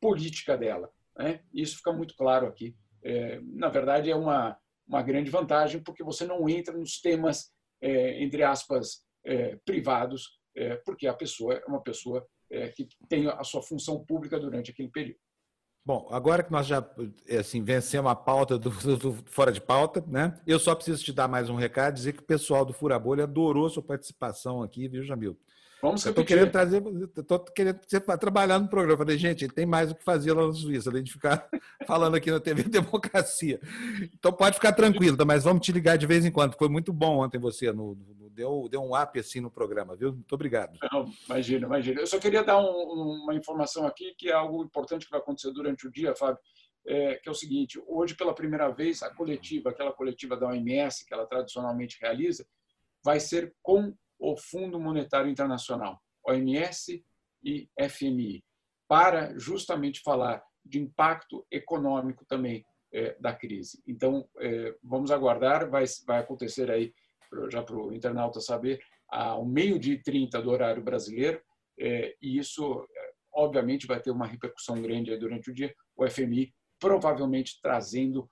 política 0.00 0.56
dela. 0.56 0.90
Né? 1.16 1.40
Isso 1.52 1.76
fica 1.76 1.92
muito 1.92 2.14
claro 2.16 2.46
aqui. 2.46 2.76
É, 3.02 3.40
na 3.42 3.68
verdade, 3.68 4.10
é 4.10 4.16
uma, 4.16 4.56
uma 4.86 5.02
grande 5.02 5.30
vantagem, 5.30 5.82
porque 5.82 6.04
você 6.04 6.24
não 6.24 6.48
entra 6.48 6.76
nos 6.76 7.00
temas, 7.00 7.52
é, 7.80 8.22
entre 8.22 8.42
aspas, 8.42 9.04
é, 9.24 9.56
privados, 9.64 10.38
é, 10.54 10.76
porque 10.76 11.06
a 11.06 11.14
pessoa 11.14 11.54
é 11.54 11.64
uma 11.66 11.82
pessoa 11.82 12.26
é, 12.50 12.68
que 12.68 12.88
tem 13.08 13.28
a 13.28 13.42
sua 13.44 13.62
função 13.62 14.04
pública 14.04 14.38
durante 14.38 14.70
aquele 14.70 14.88
período. 14.88 15.18
Bom, 15.84 16.08
agora 16.10 16.42
que 16.42 16.50
nós 16.50 16.66
já 16.66 16.84
assim, 17.38 17.62
vencemos 17.62 18.10
a 18.10 18.14
pauta 18.16 18.58
do, 18.58 18.70
do, 18.70 18.96
do, 18.96 19.30
fora 19.30 19.52
de 19.52 19.60
pauta, 19.60 20.04
né? 20.08 20.34
Eu 20.44 20.58
só 20.58 20.74
preciso 20.74 21.04
te 21.04 21.12
dar 21.12 21.28
mais 21.28 21.48
um 21.48 21.54
recado, 21.54 21.94
dizer 21.94 22.12
que 22.12 22.22
o 22.22 22.26
pessoal 22.26 22.64
do 22.64 22.72
Fura 22.72 22.98
Bolha 22.98 23.22
adorou 23.22 23.70
sua 23.70 23.84
participação 23.84 24.64
aqui, 24.64 24.88
viu, 24.88 25.04
Jamil? 25.04 25.38
Vamos 25.82 26.04
eu 26.04 26.10
estou 26.10 26.24
querendo 26.24 26.50
trazer, 26.50 26.82
estou 27.16 27.38
querendo 27.38 27.80
que 27.80 27.90
você 27.90 28.00
trabalhar 28.00 28.58
no 28.58 28.68
programa. 28.68 28.96
Falei, 28.96 29.18
gente, 29.18 29.44
ele 29.44 29.52
tem 29.52 29.66
mais 29.66 29.90
o 29.90 29.94
que 29.94 30.02
fazer 30.02 30.32
lá 30.32 30.46
na 30.46 30.52
Suíça, 30.52 30.88
além 30.88 31.02
de 31.02 31.12
ficar 31.12 31.48
falando 31.86 32.14
aqui 32.14 32.30
na 32.30 32.40
TV 32.40 32.62
Democracia. 32.68 33.60
Então 34.14 34.32
pode 34.32 34.54
ficar 34.54 34.72
tranquilo, 34.72 35.16
tá? 35.16 35.24
mas 35.24 35.44
vamos 35.44 35.64
te 35.64 35.72
ligar 35.72 35.98
de 35.98 36.06
vez 36.06 36.24
em 36.24 36.30
quando. 36.30 36.56
Foi 36.56 36.68
muito 36.68 36.92
bom 36.92 37.18
ontem 37.18 37.38
você, 37.38 37.72
no, 37.72 37.94
no 37.94 38.30
deu, 38.30 38.68
deu 38.70 38.82
um 38.82 39.00
up 39.00 39.18
assim 39.18 39.40
no 39.40 39.50
programa, 39.50 39.94
viu? 39.94 40.12
Muito 40.12 40.32
obrigado. 40.34 40.78
Não, 40.92 41.10
imagina, 41.26 41.66
imagina. 41.66 42.00
Eu 42.00 42.06
só 42.06 42.18
queria 42.18 42.42
dar 42.42 42.58
um, 42.58 43.22
uma 43.22 43.34
informação 43.34 43.86
aqui, 43.86 44.14
que 44.16 44.28
é 44.28 44.32
algo 44.32 44.62
importante 44.64 45.04
que 45.04 45.10
vai 45.10 45.20
acontecer 45.20 45.50
durante 45.52 45.86
o 45.86 45.90
dia, 45.90 46.14
Fábio. 46.14 46.38
É, 46.86 47.16
que 47.16 47.28
é 47.28 47.32
o 47.32 47.34
seguinte: 47.34 47.82
hoje, 47.86 48.14
pela 48.14 48.34
primeira 48.34 48.68
vez, 48.68 49.02
a 49.02 49.12
coletiva, 49.12 49.70
aquela 49.70 49.92
coletiva 49.92 50.36
da 50.36 50.48
OMS, 50.48 51.04
que 51.04 51.12
ela 51.12 51.26
tradicionalmente 51.26 51.98
realiza, 52.00 52.46
vai 53.04 53.18
ser 53.18 53.54
com 53.62 53.92
o 54.18 54.36
Fundo 54.36 54.80
Monetário 54.80 55.30
Internacional, 55.30 56.00
OMS 56.26 57.04
e 57.42 57.68
FMI, 57.88 58.44
para 58.88 59.38
justamente 59.38 60.00
falar 60.00 60.42
de 60.64 60.80
impacto 60.80 61.46
econômico 61.50 62.24
também 62.26 62.64
é, 62.92 63.16
da 63.20 63.34
crise. 63.34 63.82
Então, 63.86 64.28
é, 64.38 64.74
vamos 64.82 65.10
aguardar, 65.10 65.68
vai, 65.68 65.84
vai 66.06 66.20
acontecer 66.20 66.70
aí, 66.70 66.92
já 67.50 67.62
para 67.62 67.76
o 67.76 67.92
internauta 67.92 68.40
saber, 68.40 68.80
ao 69.08 69.44
meio-dia 69.44 69.94
e 69.94 70.02
30 70.02 70.40
do 70.42 70.50
horário 70.50 70.82
brasileiro, 70.82 71.40
é, 71.78 72.16
e 72.20 72.38
isso, 72.38 72.86
obviamente, 73.32 73.86
vai 73.86 74.00
ter 74.00 74.10
uma 74.10 74.26
repercussão 74.26 74.80
grande 74.80 75.16
durante 75.16 75.50
o 75.50 75.54
dia. 75.54 75.74
O 75.96 76.08
FMI 76.08 76.52
provavelmente 76.78 77.60
trazendo 77.62 78.30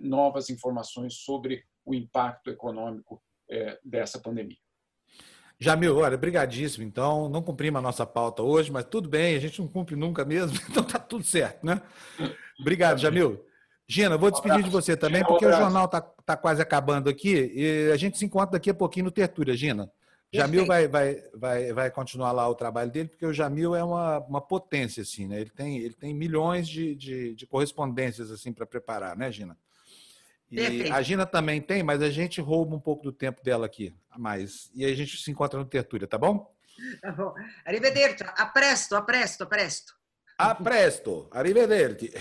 novas 0.00 0.50
informações 0.50 1.14
sobre 1.18 1.64
o 1.84 1.94
impacto 1.94 2.50
econômico 2.50 3.22
dessa 3.84 4.20
pandemia. 4.20 4.58
Jamil, 5.62 5.96
olha, 5.96 6.16
brigadíssimo. 6.16 6.84
Então, 6.84 7.28
não 7.28 7.40
cumprimos 7.40 7.78
a 7.78 7.82
nossa 7.82 8.04
pauta 8.04 8.42
hoje, 8.42 8.72
mas 8.72 8.84
tudo 8.84 9.08
bem, 9.08 9.36
a 9.36 9.38
gente 9.38 9.60
não 9.60 9.68
cumpre 9.68 9.94
nunca 9.94 10.24
mesmo, 10.24 10.58
então 10.68 10.82
tá 10.82 10.98
tudo 10.98 11.24
certo, 11.24 11.64
né? 11.64 11.80
Obrigado, 12.58 12.98
Jamil. 12.98 13.40
Gina, 13.86 14.16
vou 14.16 14.30
despedir 14.30 14.62
de 14.64 14.70
você 14.70 14.96
também, 14.96 15.24
porque 15.24 15.46
o 15.46 15.52
jornal 15.52 15.84
está 15.84 16.00
tá 16.00 16.36
quase 16.36 16.60
acabando 16.60 17.08
aqui 17.08 17.52
e 17.54 17.92
a 17.92 17.96
gente 17.96 18.18
se 18.18 18.24
encontra 18.24 18.52
daqui 18.52 18.70
a 18.70 18.74
pouquinho 18.74 19.04
no 19.04 19.10
Tertúlia, 19.10 19.54
Gina. 19.54 19.90
Jamil 20.34 20.64
vai, 20.64 20.88
vai, 20.88 21.22
vai, 21.34 21.72
vai 21.74 21.90
continuar 21.90 22.32
lá 22.32 22.48
o 22.48 22.54
trabalho 22.54 22.90
dele, 22.90 23.10
porque 23.10 23.26
o 23.26 23.34
Jamil 23.34 23.74
é 23.74 23.84
uma, 23.84 24.18
uma 24.20 24.40
potência, 24.40 25.02
assim, 25.02 25.26
né? 25.26 25.42
Ele 25.42 25.50
tem, 25.50 25.78
ele 25.78 25.94
tem 25.94 26.14
milhões 26.14 26.66
de, 26.66 26.94
de, 26.94 27.34
de 27.34 27.46
correspondências, 27.46 28.30
assim, 28.30 28.52
para 28.52 28.64
preparar, 28.64 29.16
né, 29.16 29.30
Gina? 29.30 29.56
E 30.52 30.90
a 30.90 31.00
Gina 31.00 31.24
também 31.24 31.62
tem, 31.62 31.82
mas 31.82 32.02
a 32.02 32.10
gente 32.10 32.38
rouba 32.40 32.76
um 32.76 32.80
pouco 32.80 33.02
do 33.02 33.10
tempo 33.10 33.42
dela 33.42 33.64
aqui, 33.64 33.94
a 34.10 34.18
mais. 34.18 34.70
E 34.74 34.84
a 34.84 34.94
gente 34.94 35.16
se 35.16 35.30
encontra 35.30 35.58
no 35.58 35.64
Tertúlia, 35.64 36.06
tá 36.06 36.18
bom? 36.18 36.54
Tá 37.00 37.10
bom. 37.10 37.34
Arrivederci. 37.64 38.22
A 38.22 38.44
presto, 38.44 38.94
a 38.94 39.00
presto, 39.00 39.44
a 39.44 39.46
presto. 39.46 39.94
A 40.36 40.54
presto. 40.54 41.26
Arrivederci. 41.30 42.12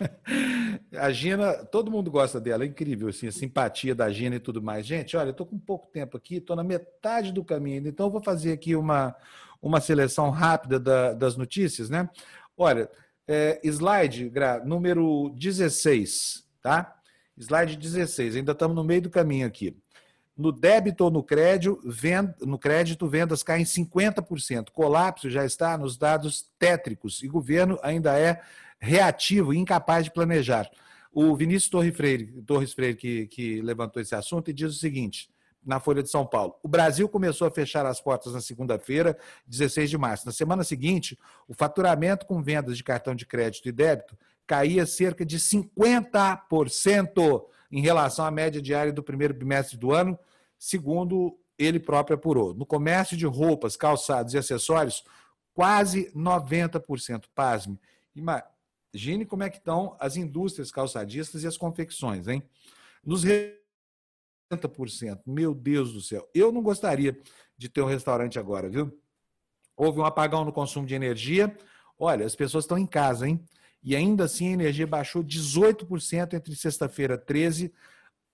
a 0.96 1.12
Gina, 1.12 1.52
todo 1.66 1.90
mundo 1.90 2.10
gosta 2.10 2.40
dela, 2.40 2.64
é 2.64 2.66
incrível, 2.66 3.08
assim, 3.08 3.26
a 3.26 3.32
simpatia 3.32 3.94
da 3.94 4.10
Gina 4.10 4.36
e 4.36 4.40
tudo 4.40 4.62
mais. 4.62 4.86
Gente, 4.86 5.14
olha, 5.14 5.28
eu 5.28 5.34
tô 5.34 5.44
com 5.44 5.58
pouco 5.58 5.88
tempo 5.88 6.16
aqui, 6.16 6.40
tô 6.40 6.56
na 6.56 6.64
metade 6.64 7.32
do 7.32 7.44
caminho, 7.44 7.86
então 7.86 8.06
eu 8.06 8.10
vou 8.10 8.22
fazer 8.22 8.52
aqui 8.52 8.74
uma, 8.74 9.14
uma 9.60 9.80
seleção 9.80 10.30
rápida 10.30 10.80
da, 10.80 11.12
das 11.12 11.36
notícias, 11.36 11.90
né? 11.90 12.08
Olha, 12.56 12.88
é, 13.28 13.60
slide, 13.64 14.30
gra, 14.30 14.64
número 14.64 15.30
16, 15.36 16.48
tá? 16.62 17.01
Slide 17.36 17.76
16, 17.76 18.36
ainda 18.36 18.52
estamos 18.52 18.76
no 18.76 18.84
meio 18.84 19.02
do 19.02 19.10
caminho 19.10 19.46
aqui. 19.46 19.76
No 20.36 20.50
débito 20.50 21.04
ou 21.04 21.10
no 21.10 21.22
crédito, 21.22 21.80
vend... 21.84 22.34
no 22.40 22.58
crédito, 22.58 23.06
vendas 23.06 23.42
caem 23.42 23.64
50%. 23.64 24.70
Colapso 24.72 25.28
já 25.28 25.44
está 25.44 25.76
nos 25.76 25.96
dados 25.96 26.50
tétricos 26.58 27.22
e 27.22 27.28
governo 27.28 27.78
ainda 27.82 28.18
é 28.18 28.40
reativo 28.80 29.52
incapaz 29.52 30.04
de 30.04 30.10
planejar. 30.10 30.70
O 31.12 31.36
Vinícius 31.36 31.70
Torres 31.70 31.94
Freire, 31.94 32.42
Torres 32.42 32.72
Freire 32.72 32.96
que, 32.96 33.26
que 33.26 33.60
levantou 33.60 34.00
esse 34.00 34.14
assunto 34.14 34.50
e 34.50 34.54
diz 34.54 34.70
o 34.70 34.78
seguinte: 34.78 35.28
na 35.64 35.78
Folha 35.78 36.02
de 36.02 36.10
São 36.10 36.26
Paulo. 36.26 36.56
O 36.62 36.68
Brasil 36.68 37.08
começou 37.08 37.46
a 37.46 37.50
fechar 37.50 37.86
as 37.86 38.00
portas 38.00 38.32
na 38.32 38.40
segunda-feira, 38.40 39.16
16 39.46 39.90
de 39.90 39.98
março. 39.98 40.26
Na 40.26 40.32
semana 40.32 40.64
seguinte, 40.64 41.18
o 41.46 41.54
faturamento 41.54 42.26
com 42.26 42.42
vendas 42.42 42.76
de 42.76 42.82
cartão 42.82 43.14
de 43.14 43.24
crédito 43.24 43.68
e 43.68 43.72
débito 43.72 44.16
caía 44.46 44.86
cerca 44.86 45.24
de 45.24 45.38
50% 45.38 47.44
em 47.70 47.80
relação 47.80 48.24
à 48.24 48.30
média 48.30 48.60
diária 48.60 48.92
do 48.92 49.02
primeiro 49.02 49.32
bimestre 49.32 49.78
do 49.78 49.92
ano, 49.92 50.18
segundo 50.58 51.38
ele 51.58 51.80
próprio 51.80 52.16
apurou. 52.16 52.54
No 52.54 52.66
comércio 52.66 53.16
de 53.16 53.26
roupas, 53.26 53.76
calçados 53.76 54.34
e 54.34 54.38
acessórios, 54.38 55.04
quase 55.54 56.10
90%. 56.12 57.24
Pasme. 57.34 57.80
Imagine 58.14 59.24
como 59.24 59.42
é 59.42 59.50
que 59.50 59.58
estão 59.58 59.96
as 59.98 60.16
indústrias 60.16 60.70
calçadistas 60.70 61.42
e 61.42 61.46
as 61.46 61.56
confecções, 61.56 62.28
hein? 62.28 62.42
Nos 63.04 63.24
60%. 63.24 65.20
Meu 65.26 65.54
Deus 65.54 65.92
do 65.92 66.00
céu. 66.00 66.28
Eu 66.34 66.52
não 66.52 66.62
gostaria 66.62 67.18
de 67.56 67.68
ter 67.68 67.80
um 67.80 67.86
restaurante 67.86 68.38
agora, 68.38 68.68
viu? 68.68 68.98
Houve 69.76 70.00
um 70.00 70.04
apagão 70.04 70.44
no 70.44 70.52
consumo 70.52 70.86
de 70.86 70.94
energia. 70.94 71.56
Olha, 71.98 72.26
as 72.26 72.34
pessoas 72.34 72.64
estão 72.64 72.76
em 72.76 72.86
casa, 72.86 73.28
hein? 73.28 73.42
E 73.82 73.96
ainda 73.96 74.24
assim 74.24 74.48
a 74.48 74.52
energia 74.52 74.86
baixou 74.86 75.22
18% 75.22 76.34
entre 76.34 76.54
sexta-feira 76.54 77.18
13, 77.18 77.66
uh, 77.66 77.72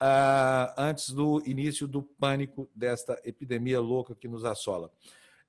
ah, 0.00 0.74
antes 0.76 1.10
do 1.10 1.42
início 1.46 1.88
do 1.88 2.02
pânico 2.02 2.68
desta 2.74 3.20
epidemia 3.24 3.80
louca 3.80 4.14
que 4.14 4.28
nos 4.28 4.44
assola. 4.44 4.90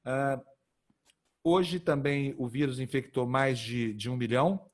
Uh, 0.06 0.42
hoje 1.44 1.80
também 1.80 2.34
o 2.38 2.48
vírus 2.48 2.80
infectou 2.80 3.28
mais 3.28 3.60
de, 3.60 3.94
de 3.94 4.10
um 4.10 4.16
milhão 4.16 4.66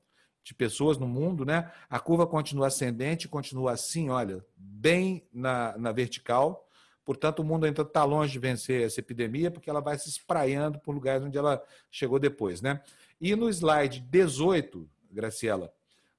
de 0.44 0.54
pessoas 0.54 0.96
no 0.96 1.08
mundo, 1.08 1.44
né? 1.44 1.72
A 1.90 1.98
curva 1.98 2.24
continua 2.24 2.68
ascendente, 2.68 3.26
continua 3.26 3.72
assim, 3.72 4.10
olha, 4.10 4.44
bem 4.56 5.26
na, 5.32 5.76
na 5.76 5.90
vertical, 5.90 6.66
Portanto, 7.06 7.38
o 7.38 7.44
mundo 7.44 7.64
ainda 7.64 7.82
está 7.82 8.02
longe 8.02 8.32
de 8.32 8.38
vencer 8.40 8.84
essa 8.84 8.98
epidemia, 8.98 9.48
porque 9.48 9.70
ela 9.70 9.80
vai 9.80 9.96
se 9.96 10.08
espraiando 10.08 10.80
por 10.80 10.92
lugares 10.92 11.24
onde 11.24 11.38
ela 11.38 11.62
chegou 11.88 12.18
depois. 12.18 12.60
Né? 12.60 12.82
E 13.20 13.36
no 13.36 13.48
slide 13.48 14.00
18, 14.00 14.90
Graciela, 15.16 15.72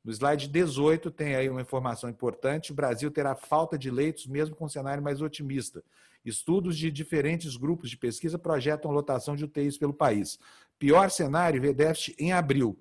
no 0.04 0.12
slide 0.12 0.48
18 0.48 1.12
tem 1.12 1.36
aí 1.36 1.50
uma 1.50 1.62
informação 1.62 2.10
importante: 2.10 2.72
o 2.72 2.76
Brasil 2.76 3.12
terá 3.12 3.36
falta 3.36 3.78
de 3.78 3.92
leitos, 3.92 4.26
mesmo 4.26 4.56
com 4.56 4.66
um 4.66 4.70
cenário 4.70 5.04
mais 5.04 5.22
otimista. 5.22 5.84
Estudos 6.26 6.78
de 6.78 6.90
diferentes 6.90 7.56
grupos 7.56 7.90
de 7.90 7.98
pesquisa 7.98 8.40
projetam 8.40 8.92
lotação 8.92 9.36
de 9.36 9.46
UTIs 9.46 9.78
pelo 9.78 9.94
país. 9.94 10.40
Pior 10.80 11.12
cenário 11.12 11.62
vê 11.62 11.74
déficit 11.74 12.16
em 12.20 12.32
abril. 12.34 12.80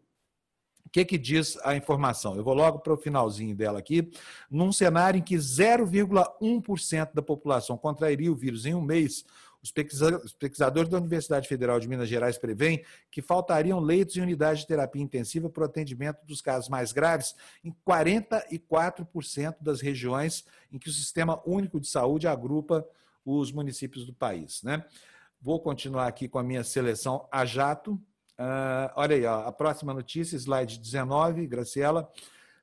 O 0.84 0.88
que, 0.88 1.04
que 1.04 1.18
diz 1.18 1.58
a 1.64 1.74
informação? 1.74 2.36
Eu 2.36 2.44
vou 2.44 2.54
logo 2.54 2.78
para 2.78 2.92
o 2.92 2.96
finalzinho 2.96 3.56
dela 3.56 3.80
aqui. 3.80 4.08
Num 4.48 4.70
cenário 4.70 5.18
em 5.18 5.22
que 5.22 5.34
0,1% 5.34 7.10
da 7.12 7.22
população 7.22 7.76
contrairia 7.76 8.30
o 8.30 8.36
vírus 8.36 8.64
em 8.66 8.74
um 8.74 8.80
mês, 8.80 9.24
os 9.70 10.32
pesquisadores 10.32 10.88
da 10.88 10.98
Universidade 10.98 11.48
Federal 11.48 11.78
de 11.80 11.88
Minas 11.88 12.08
Gerais 12.08 12.38
preveem 12.38 12.84
que 13.10 13.20
faltariam 13.20 13.80
leitos 13.80 14.16
e 14.16 14.20
unidades 14.20 14.62
de 14.62 14.66
terapia 14.66 15.02
intensiva 15.02 15.48
para 15.48 15.62
o 15.62 15.66
atendimento 15.66 16.24
dos 16.24 16.40
casos 16.40 16.68
mais 16.68 16.92
graves 16.92 17.34
em 17.64 17.74
44% 17.86 19.56
das 19.60 19.80
regiões 19.80 20.44
em 20.72 20.78
que 20.78 20.88
o 20.88 20.92
Sistema 20.92 21.40
Único 21.46 21.80
de 21.80 21.88
Saúde 21.88 22.26
agrupa 22.26 22.86
os 23.24 23.50
municípios 23.50 24.06
do 24.06 24.12
país. 24.12 24.62
Né? 24.62 24.84
Vou 25.40 25.60
continuar 25.60 26.06
aqui 26.06 26.28
com 26.28 26.38
a 26.38 26.42
minha 26.42 26.64
seleção 26.64 27.28
a 27.30 27.44
jato. 27.44 27.94
Uh, 28.38 28.92
olha 28.94 29.16
aí, 29.16 29.24
ó, 29.24 29.46
a 29.46 29.52
próxima 29.52 29.92
notícia, 29.92 30.36
slide 30.36 30.78
19, 30.78 31.46
Graciela. 31.46 32.10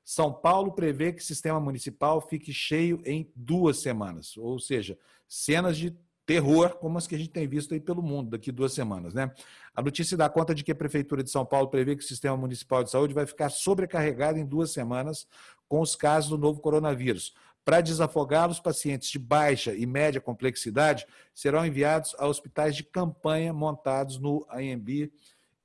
São 0.04 0.32
Paulo 0.32 0.72
prevê 0.72 1.12
que 1.12 1.22
o 1.22 1.24
sistema 1.24 1.58
municipal 1.58 2.20
fique 2.20 2.52
cheio 2.52 3.00
em 3.06 3.32
duas 3.34 3.78
semanas, 3.78 4.36
ou 4.36 4.58
seja, 4.58 4.98
cenas 5.26 5.78
de 5.78 5.96
terror, 6.26 6.76
como 6.76 6.96
as 6.96 7.06
que 7.06 7.14
a 7.14 7.18
gente 7.18 7.30
tem 7.30 7.46
visto 7.46 7.74
aí 7.74 7.80
pelo 7.80 8.02
mundo 8.02 8.30
daqui 8.30 8.50
duas 8.50 8.72
semanas. 8.72 9.12
Né? 9.14 9.30
A 9.74 9.82
notícia 9.82 10.16
dá 10.16 10.28
conta 10.28 10.54
de 10.54 10.64
que 10.64 10.72
a 10.72 10.74
Prefeitura 10.74 11.22
de 11.22 11.30
São 11.30 11.44
Paulo 11.44 11.68
prevê 11.68 11.94
que 11.96 12.04
o 12.04 12.06
Sistema 12.06 12.36
Municipal 12.36 12.82
de 12.82 12.90
Saúde 12.90 13.14
vai 13.14 13.26
ficar 13.26 13.50
sobrecarregado 13.50 14.38
em 14.38 14.46
duas 14.46 14.72
semanas 14.72 15.26
com 15.68 15.80
os 15.80 15.94
casos 15.94 16.30
do 16.30 16.38
novo 16.38 16.60
coronavírus. 16.60 17.34
Para 17.64 17.80
desafogá-los, 17.80 18.60
pacientes 18.60 19.08
de 19.08 19.18
baixa 19.18 19.74
e 19.74 19.86
média 19.86 20.20
complexidade 20.20 21.06
serão 21.34 21.64
enviados 21.64 22.14
a 22.18 22.26
hospitais 22.26 22.76
de 22.76 22.84
campanha 22.84 23.52
montados 23.52 24.18
no 24.18 24.46
AMB 24.50 25.10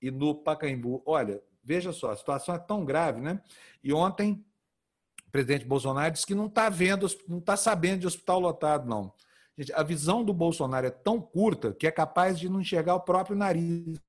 e 0.01 0.09
no 0.09 0.33
Pacaembu. 0.33 1.03
Olha, 1.05 1.41
veja 1.61 1.91
só, 1.91 2.11
a 2.11 2.15
situação 2.15 2.55
é 2.55 2.57
tão 2.57 2.85
grave, 2.85 3.19
né? 3.19 3.41
E 3.83 3.91
ontem 3.91 4.45
o 5.27 5.31
presidente 5.31 5.65
Bolsonaro 5.65 6.11
disse 6.11 6.25
que 6.25 6.33
não 6.33 6.47
está 6.47 6.69
vendo, 6.69 7.05
não 7.27 7.39
está 7.39 7.57
sabendo 7.57 7.99
de 7.99 8.07
hospital 8.07 8.39
lotado, 8.39 8.87
não. 8.87 9.13
Gente, 9.59 9.73
a 9.73 9.83
visão 9.83 10.23
do 10.23 10.33
Bolsonaro 10.33 10.87
é 10.87 10.89
tão 10.89 11.19
curta 11.19 11.73
que 11.73 11.85
é 11.85 11.91
capaz 11.91 12.39
de 12.39 12.47
não 12.47 12.61
enxergar 12.61 12.95
o 12.95 13.01
próprio 13.01 13.35
nariz. 13.35 13.99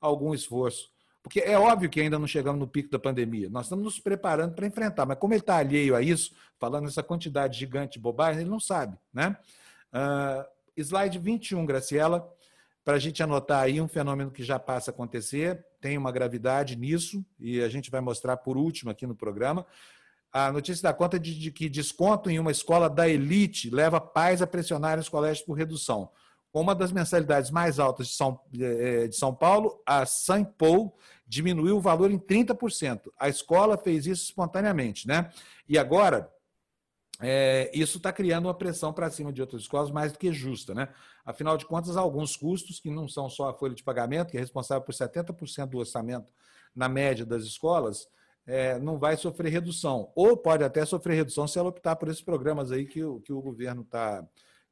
Algum 0.00 0.32
esforço. 0.32 0.88
Porque 1.20 1.40
é 1.40 1.58
óbvio 1.58 1.90
que 1.90 2.00
ainda 2.00 2.16
não 2.16 2.28
chegamos 2.28 2.60
no 2.60 2.68
pico 2.68 2.88
da 2.88 2.98
pandemia. 2.98 3.50
Nós 3.50 3.66
estamos 3.66 3.84
nos 3.84 3.98
preparando 3.98 4.54
para 4.54 4.68
enfrentar. 4.68 5.04
Mas 5.04 5.18
como 5.18 5.34
ele 5.34 5.40
está 5.40 5.56
alheio 5.56 5.96
a 5.96 6.00
isso, 6.00 6.32
falando 6.60 6.86
essa 6.86 7.02
quantidade 7.02 7.58
gigante 7.58 7.94
de 7.94 7.98
bobagem, 7.98 8.42
ele 8.42 8.50
não 8.50 8.60
sabe. 8.60 8.96
Né? 9.12 9.36
Uh, 9.92 10.46
slide 10.76 11.18
21, 11.18 11.66
Graciela, 11.66 12.32
para 12.84 12.94
a 12.94 12.98
gente 13.00 13.20
anotar 13.24 13.64
aí 13.64 13.80
um 13.80 13.88
fenômeno 13.88 14.30
que 14.30 14.44
já 14.44 14.60
passa 14.60 14.92
a 14.92 14.94
acontecer, 14.94 15.66
tem 15.80 15.98
uma 15.98 16.12
gravidade 16.12 16.76
nisso, 16.76 17.24
e 17.38 17.60
a 17.60 17.68
gente 17.68 17.90
vai 17.90 18.00
mostrar 18.00 18.36
por 18.36 18.56
último 18.56 18.92
aqui 18.92 19.08
no 19.08 19.14
programa. 19.14 19.66
A 20.32 20.52
notícia 20.52 20.82
dá 20.82 20.92
conta 20.92 21.18
de, 21.18 21.36
de, 21.38 21.50
que 21.50 21.68
desconto 21.68 22.30
em 22.30 22.38
uma 22.38 22.52
escola 22.52 22.88
da 22.88 23.08
elite 23.08 23.68
leva 23.68 24.00
pais 24.00 24.40
a 24.40 24.46
pressionarem 24.46 25.00
os 25.00 25.08
colégios 25.08 25.44
por 25.44 25.54
redução. 25.54 26.10
Com 26.52 26.60
uma 26.60 26.74
das 26.74 26.92
mensalidades 26.92 27.50
mais 27.50 27.78
altas 27.78 28.08
de 28.08 28.14
São, 28.14 28.40
eh, 28.58 29.08
de 29.08 29.16
São 29.16 29.34
Paulo, 29.34 29.80
a 29.86 30.04
Saint 30.06 30.48
Paul 30.56 30.96
diminuiu 31.26 31.76
o 31.76 31.80
valor 31.80 32.10
em 32.10 32.18
30%. 32.18 33.12
A 33.18 33.28
escola 33.28 33.76
fez 33.76 34.06
isso 34.06 34.24
espontaneamente, 34.24 35.06
né? 35.06 35.30
E 35.68 35.78
agora, 35.78 36.28
é, 37.20 37.70
isso 37.74 37.98
está 37.98 38.12
criando 38.12 38.46
uma 38.46 38.54
pressão 38.54 38.92
para 38.92 39.10
cima 39.10 39.32
de 39.32 39.40
outras 39.40 39.62
escolas 39.62 39.90
mais 39.90 40.10
do 40.12 40.18
que 40.18 40.32
justa, 40.32 40.74
né? 40.74 40.88
Afinal 41.24 41.56
de 41.56 41.66
contas, 41.66 41.96
alguns 41.96 42.34
custos 42.34 42.80
que 42.80 42.90
não 42.90 43.06
são 43.06 43.28
só 43.28 43.50
a 43.50 43.54
folha 43.54 43.74
de 43.74 43.84
pagamento, 43.84 44.30
que 44.30 44.36
é 44.36 44.40
responsável 44.40 44.82
por 44.82 44.94
70% 44.94 45.66
do 45.66 45.78
orçamento 45.78 46.32
na 46.74 46.88
média 46.88 47.26
das 47.26 47.42
escolas, 47.42 48.08
é, 48.46 48.78
não 48.78 48.98
vai 48.98 49.16
sofrer 49.16 49.50
redução. 49.50 50.10
Ou 50.14 50.36
pode 50.36 50.64
até 50.64 50.84
sofrer 50.84 51.14
redução 51.14 51.46
se 51.46 51.58
ela 51.58 51.68
optar 51.68 51.96
por 51.96 52.08
esses 52.08 52.22
programas 52.22 52.72
aí 52.72 52.86
que, 52.86 53.02
o, 53.02 53.20
que 53.20 53.32
o 53.32 53.40
governo 53.40 53.82
está 53.82 54.26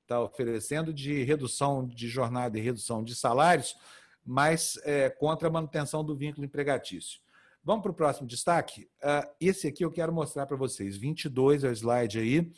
tá 0.07 0.21
oferecendo 0.23 0.93
de 0.93 1.23
redução 1.23 1.87
de 1.87 2.09
jornada 2.09 2.59
e 2.59 2.63
redução 2.63 3.05
de 3.05 3.15
salários, 3.15 3.77
mas 4.25 4.79
é, 4.85 5.11
contra 5.11 5.49
a 5.49 5.51
manutenção 5.51 6.03
do 6.03 6.17
vínculo 6.17 6.47
empregatício. 6.47 7.21
Vamos 7.63 7.83
para 7.83 7.93
o 7.93 7.95
próximo 7.95 8.27
destaque? 8.27 8.89
Uh, 9.03 9.29
esse 9.39 9.67
aqui 9.67 9.85
eu 9.85 9.91
quero 9.91 10.13
mostrar 10.13 10.47
para 10.47 10.57
vocês. 10.57 10.97
22 10.97 11.65
é 11.65 11.69
o 11.69 11.73
slide 11.73 12.19
aí, 12.19 12.53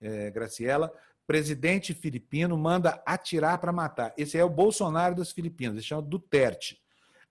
é, 0.00 0.30
Graciela. 0.30 0.92
Presidente 1.26 1.94
filipino 1.94 2.56
manda 2.58 3.00
atirar 3.06 3.58
para 3.58 3.70
matar. 3.70 4.12
Esse 4.16 4.36
é 4.36 4.42
o 4.42 4.50
Bolsonaro 4.50 5.14
das 5.14 5.30
Filipinas, 5.30 5.74
ele 5.74 5.84
chama 5.84 6.02
Duterte. 6.02 6.82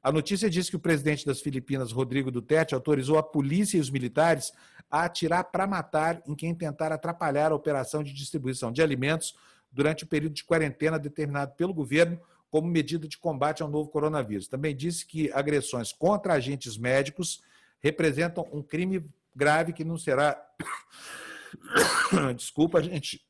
A 0.07 0.11
notícia 0.13 0.49
diz 0.49 0.69
que 0.69 0.75
o 0.77 0.79
presidente 0.79 1.25
das 1.25 1.41
Filipinas, 1.41 1.91
Rodrigo 1.91 2.31
Duterte, 2.31 2.73
autorizou 2.73 3.17
a 3.17 3.23
polícia 3.23 3.75
e 3.75 3.81
os 3.81 3.89
militares 3.89 4.53
a 4.89 5.03
atirar 5.03 5.43
para 5.43 5.67
matar 5.67 6.23
em 6.25 6.33
quem 6.33 6.55
tentar 6.55 6.93
atrapalhar 6.93 7.51
a 7.51 7.55
operação 7.55 8.01
de 8.01 8.13
distribuição 8.13 8.71
de 8.71 8.81
alimentos 8.81 9.35
durante 9.69 10.05
o 10.05 10.07
período 10.07 10.33
de 10.33 10.45
quarentena 10.45 10.97
determinado 10.97 11.55
pelo 11.57 11.73
governo 11.73 12.21
como 12.49 12.69
medida 12.69 13.05
de 13.05 13.17
combate 13.17 13.61
ao 13.61 13.67
novo 13.67 13.89
coronavírus. 13.89 14.47
Também 14.47 14.73
disse 14.73 15.05
que 15.05 15.29
agressões 15.33 15.91
contra 15.91 16.35
agentes 16.35 16.77
médicos 16.77 17.41
representam 17.81 18.47
um 18.53 18.63
crime 18.63 19.05
grave 19.35 19.73
que 19.73 19.83
não 19.83 19.97
será. 19.97 20.41
Desculpa, 22.33 22.81
gente 22.81 23.27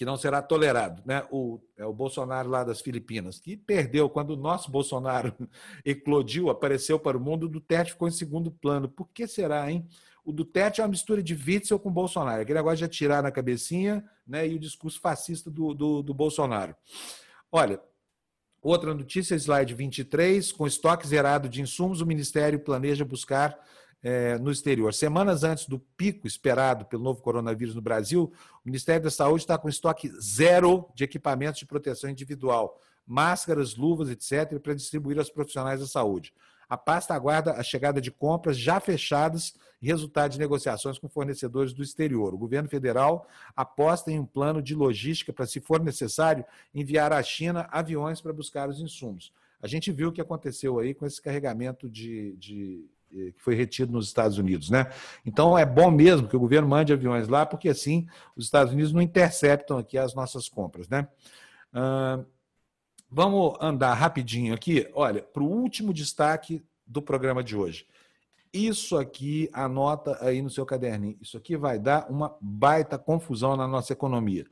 que 0.00 0.04
não 0.06 0.16
será 0.16 0.40
tolerado. 0.40 1.02
Né? 1.04 1.22
O, 1.30 1.60
é 1.76 1.84
o 1.84 1.92
Bolsonaro 1.92 2.48
lá 2.48 2.64
das 2.64 2.80
Filipinas, 2.80 3.38
que 3.38 3.54
perdeu 3.54 4.08
quando 4.08 4.30
o 4.30 4.36
nosso 4.36 4.70
Bolsonaro 4.70 5.34
eclodiu, 5.84 6.48
apareceu 6.48 6.98
para 6.98 7.18
o 7.18 7.20
mundo, 7.20 7.44
o 7.44 7.48
Duterte 7.50 7.92
ficou 7.92 8.08
em 8.08 8.10
segundo 8.10 8.50
plano. 8.50 8.88
Por 8.88 9.10
que 9.10 9.26
será, 9.26 9.70
hein? 9.70 9.86
O 10.24 10.32
Duterte 10.32 10.80
é 10.80 10.84
uma 10.84 10.88
mistura 10.88 11.22
de 11.22 11.34
Witzel 11.34 11.78
com 11.78 11.92
Bolsonaro, 11.92 12.40
aquele 12.40 12.58
negócio 12.58 12.78
de 12.78 12.84
atirar 12.84 13.22
na 13.22 13.30
cabecinha 13.30 14.02
né, 14.26 14.48
e 14.48 14.54
o 14.54 14.58
discurso 14.58 14.98
fascista 14.98 15.50
do, 15.50 15.74
do, 15.74 16.02
do 16.02 16.14
Bolsonaro. 16.14 16.74
Olha, 17.52 17.78
outra 18.62 18.94
notícia, 18.94 19.34
slide 19.34 19.74
23, 19.74 20.50
com 20.50 20.66
estoque 20.66 21.06
zerado 21.06 21.46
de 21.46 21.60
insumos, 21.60 22.00
o 22.00 22.06
Ministério 22.06 22.58
planeja 22.58 23.04
buscar 23.04 23.54
é, 24.02 24.38
no 24.38 24.50
exterior. 24.50 24.92
Semanas 24.94 25.44
antes 25.44 25.66
do 25.66 25.78
pico 25.78 26.26
esperado 26.26 26.84
pelo 26.86 27.02
novo 27.02 27.22
coronavírus 27.22 27.74
no 27.74 27.82
Brasil, 27.82 28.32
o 28.64 28.68
Ministério 28.68 29.02
da 29.02 29.10
Saúde 29.10 29.42
está 29.42 29.58
com 29.58 29.68
estoque 29.68 30.10
zero 30.20 30.88
de 30.94 31.04
equipamentos 31.04 31.58
de 31.58 31.66
proteção 31.66 32.08
individual, 32.08 32.80
máscaras, 33.06 33.76
luvas, 33.76 34.08
etc., 34.08 34.58
para 34.58 34.74
distribuir 34.74 35.18
aos 35.18 35.30
profissionais 35.30 35.80
da 35.80 35.86
saúde. 35.86 36.32
A 36.68 36.76
pasta 36.76 37.14
aguarda 37.14 37.54
a 37.54 37.64
chegada 37.64 38.00
de 38.00 38.12
compras 38.12 38.56
já 38.56 38.78
fechadas 38.78 39.54
e 39.82 39.88
resultado 39.88 40.30
de 40.30 40.38
negociações 40.38 40.98
com 40.98 41.08
fornecedores 41.08 41.72
do 41.72 41.82
exterior. 41.82 42.32
O 42.32 42.38
governo 42.38 42.68
federal 42.68 43.26
aposta 43.56 44.12
em 44.12 44.20
um 44.20 44.24
plano 44.24 44.62
de 44.62 44.72
logística 44.72 45.32
para, 45.32 45.46
se 45.46 45.60
for 45.60 45.82
necessário, 45.82 46.44
enviar 46.72 47.12
à 47.12 47.20
China 47.24 47.68
aviões 47.72 48.20
para 48.20 48.32
buscar 48.32 48.68
os 48.68 48.80
insumos. 48.80 49.32
A 49.60 49.66
gente 49.66 49.90
viu 49.90 50.10
o 50.10 50.12
que 50.12 50.20
aconteceu 50.20 50.78
aí 50.78 50.94
com 50.94 51.04
esse 51.04 51.20
carregamento 51.20 51.90
de, 51.90 52.36
de 52.36 52.88
que 53.10 53.34
foi 53.38 53.54
retido 53.54 53.92
nos 53.92 54.06
Estados 54.06 54.38
Unidos, 54.38 54.70
né? 54.70 54.90
Então 55.26 55.58
é 55.58 55.66
bom 55.66 55.90
mesmo 55.90 56.28
que 56.28 56.36
o 56.36 56.40
governo 56.40 56.68
mande 56.68 56.92
aviões 56.92 57.28
lá, 57.28 57.44
porque 57.44 57.68
assim 57.68 58.06
os 58.36 58.44
Estados 58.44 58.72
Unidos 58.72 58.92
não 58.92 59.02
interceptam 59.02 59.78
aqui 59.78 59.98
as 59.98 60.14
nossas 60.14 60.48
compras, 60.48 60.88
né? 60.88 61.08
Uh, 61.74 62.24
vamos 63.10 63.56
andar 63.60 63.94
rapidinho 63.94 64.54
aqui. 64.54 64.88
Olha, 64.94 65.22
para 65.22 65.42
o 65.42 65.50
último 65.50 65.92
destaque 65.92 66.64
do 66.86 67.02
programa 67.02 67.42
de 67.42 67.56
hoje. 67.56 67.86
Isso 68.52 68.96
aqui, 68.96 69.48
anota 69.52 70.18
aí 70.20 70.42
no 70.42 70.50
seu 70.50 70.66
caderninho. 70.66 71.16
Isso 71.20 71.36
aqui 71.36 71.56
vai 71.56 71.78
dar 71.78 72.10
uma 72.10 72.36
baita 72.40 72.98
confusão 72.98 73.56
na 73.56 73.68
nossa 73.68 73.92
economia. 73.92 74.44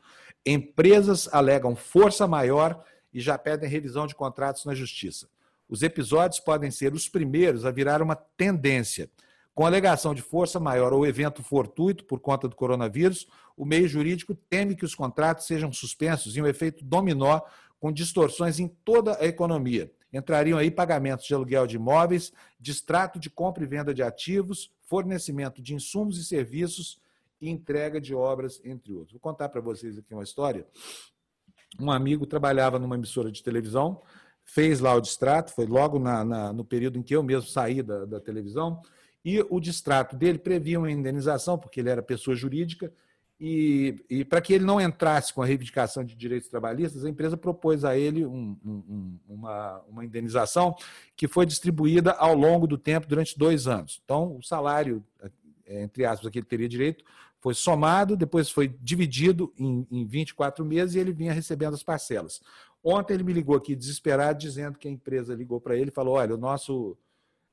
Empresas 0.46 1.28
alegam 1.32 1.74
força 1.74 2.26
maior 2.26 2.84
e 3.12 3.20
já 3.20 3.36
pedem 3.36 3.68
revisão 3.68 4.06
de 4.06 4.14
contratos 4.14 4.64
na 4.64 4.74
justiça. 4.74 5.28
Os 5.68 5.82
episódios 5.82 6.40
podem 6.40 6.70
ser 6.70 6.94
os 6.94 7.08
primeiros 7.08 7.64
a 7.64 7.70
virar 7.70 8.00
uma 8.00 8.16
tendência. 8.16 9.10
Com 9.54 9.66
alegação 9.66 10.14
de 10.14 10.22
força 10.22 10.60
maior 10.60 10.92
ou 10.92 11.04
evento 11.04 11.42
fortuito 11.42 12.04
por 12.04 12.20
conta 12.20 12.48
do 12.48 12.54
coronavírus, 12.54 13.26
o 13.56 13.64
meio 13.64 13.88
jurídico 13.88 14.34
teme 14.34 14.76
que 14.76 14.84
os 14.84 14.94
contratos 14.94 15.46
sejam 15.46 15.72
suspensos 15.72 16.36
em 16.36 16.42
um 16.42 16.46
efeito 16.46 16.84
dominó 16.84 17.40
com 17.80 17.92
distorções 17.92 18.58
em 18.60 18.68
toda 18.68 19.20
a 19.20 19.26
economia. 19.26 19.92
Entrariam 20.12 20.58
aí 20.58 20.70
pagamentos 20.70 21.26
de 21.26 21.34
aluguel 21.34 21.66
de 21.66 21.76
imóveis, 21.76 22.32
distrato 22.58 23.18
de 23.18 23.28
compra 23.28 23.64
e 23.64 23.66
venda 23.66 23.92
de 23.92 24.02
ativos, 24.02 24.72
fornecimento 24.82 25.60
de 25.60 25.74
insumos 25.74 26.18
e 26.18 26.24
serviços 26.24 26.98
e 27.40 27.50
entrega 27.50 28.00
de 28.00 28.14
obras, 28.14 28.60
entre 28.64 28.92
outros. 28.92 29.12
Vou 29.12 29.20
contar 29.20 29.48
para 29.48 29.60
vocês 29.60 29.98
aqui 29.98 30.14
uma 30.14 30.22
história. 30.22 30.66
Um 31.78 31.90
amigo 31.90 32.26
trabalhava 32.26 32.78
numa 32.78 32.94
emissora 32.94 33.30
de 33.30 33.42
televisão, 33.42 34.00
fez 34.48 34.80
lá 34.80 34.94
o 34.94 35.00
distrato, 35.00 35.52
foi 35.52 35.66
logo 35.66 35.98
na, 35.98 36.24
na, 36.24 36.52
no 36.52 36.64
período 36.64 36.98
em 36.98 37.02
que 37.02 37.14
eu 37.14 37.22
mesmo 37.22 37.48
saí 37.48 37.82
da, 37.82 38.06
da 38.06 38.18
televisão, 38.18 38.80
e 39.22 39.44
o 39.50 39.60
distrato 39.60 40.16
dele 40.16 40.38
previa 40.38 40.78
uma 40.78 40.90
indenização, 40.90 41.58
porque 41.58 41.80
ele 41.80 41.90
era 41.90 42.02
pessoa 42.02 42.34
jurídica, 42.34 42.90
e, 43.38 44.02
e 44.08 44.24
para 44.24 44.40
que 44.40 44.54
ele 44.54 44.64
não 44.64 44.80
entrasse 44.80 45.32
com 45.32 45.42
a 45.42 45.46
reivindicação 45.46 46.02
de 46.02 46.16
direitos 46.16 46.48
trabalhistas, 46.48 47.04
a 47.04 47.10
empresa 47.10 47.36
propôs 47.36 47.84
a 47.84 47.96
ele 47.96 48.24
um, 48.24 48.56
um, 48.64 49.18
uma, 49.28 49.80
uma 49.86 50.04
indenização 50.04 50.74
que 51.14 51.28
foi 51.28 51.44
distribuída 51.44 52.12
ao 52.12 52.34
longo 52.34 52.66
do 52.66 52.78
tempo 52.78 53.06
durante 53.06 53.38
dois 53.38 53.68
anos. 53.68 54.00
Então, 54.02 54.34
o 54.36 54.42
salário, 54.42 55.04
entre 55.68 56.04
aspas, 56.04 56.32
que 56.32 56.38
ele 56.38 56.46
teria 56.46 56.68
direito, 56.68 57.04
foi 57.40 57.54
somado, 57.54 58.16
depois 58.16 58.50
foi 58.50 58.68
dividido 58.80 59.52
em, 59.56 59.86
em 59.90 60.04
24 60.04 60.64
meses 60.64 60.96
e 60.96 60.98
ele 60.98 61.12
vinha 61.12 61.32
recebendo 61.32 61.74
as 61.74 61.82
parcelas. 61.82 62.40
Ontem 62.90 63.12
ele 63.12 63.22
me 63.22 63.34
ligou 63.34 63.54
aqui 63.54 63.76
desesperado, 63.76 64.38
dizendo 64.38 64.78
que 64.78 64.88
a 64.88 64.90
empresa 64.90 65.34
ligou 65.34 65.60
para 65.60 65.76
ele 65.76 65.90
e 65.90 65.92
falou: 65.92 66.14
olha, 66.14 66.34
o 66.34 66.38
nosso, 66.38 66.96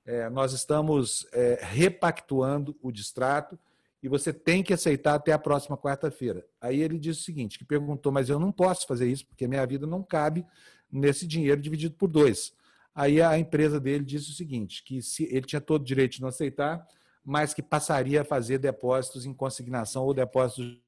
é, 0.05 0.29
nós 0.29 0.53
estamos 0.53 1.27
é, 1.33 1.59
repactuando 1.61 2.73
o 2.81 2.89
distrato 2.89 3.59
e 4.01 4.07
você 4.07 4.31
tem 4.31 4.63
que 4.63 4.73
aceitar 4.73 5.13
até 5.13 5.33
a 5.33 5.37
próxima 5.37 5.77
quarta-feira. 5.77 6.47
Aí 6.61 6.79
ele 6.79 6.97
disse 6.97 7.19
o 7.19 7.23
seguinte, 7.25 7.59
que 7.59 7.65
perguntou, 7.65 8.13
mas 8.13 8.29
eu 8.29 8.39
não 8.39 8.49
posso 8.49 8.87
fazer 8.87 9.11
isso, 9.11 9.25
porque 9.27 9.45
minha 9.45 9.65
vida 9.65 9.85
não 9.85 10.01
cabe 10.01 10.45
nesse 10.89 11.27
dinheiro 11.27 11.59
dividido 11.59 11.95
por 11.95 12.07
dois. 12.07 12.53
Aí 12.93 13.21
a 13.21 13.37
empresa 13.37 13.77
dele 13.77 14.05
disse 14.05 14.31
o 14.31 14.33
seguinte, 14.33 14.85
que 14.85 15.01
se 15.01 15.25
ele 15.25 15.45
tinha 15.45 15.59
todo 15.59 15.81
o 15.81 15.85
direito 15.85 16.13
de 16.13 16.21
não 16.21 16.29
aceitar, 16.29 16.87
mas 17.25 17.53
que 17.53 17.61
passaria 17.61 18.21
a 18.21 18.25
fazer 18.25 18.57
depósitos 18.57 19.25
em 19.25 19.33
consignação 19.33 20.05
ou 20.05 20.13
depósitos. 20.13 20.79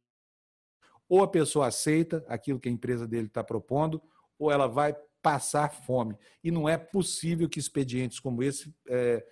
Ou 1.09 1.21
a 1.21 1.27
pessoa 1.27 1.67
aceita 1.67 2.23
aquilo 2.29 2.61
que 2.61 2.69
a 2.69 2.71
empresa 2.71 3.05
dele 3.05 3.27
está 3.27 3.43
propondo, 3.43 4.01
ou 4.37 4.51
ela 4.51 4.67
vai 4.67 4.95
passar 5.21 5.69
fome. 5.69 6.15
E 6.43 6.51
não 6.51 6.69
é 6.69 6.77
possível 6.77 7.49
que 7.49 7.59
expedientes 7.59 8.19
como 8.19 8.41
esse 8.41 8.73
é, 8.87 9.25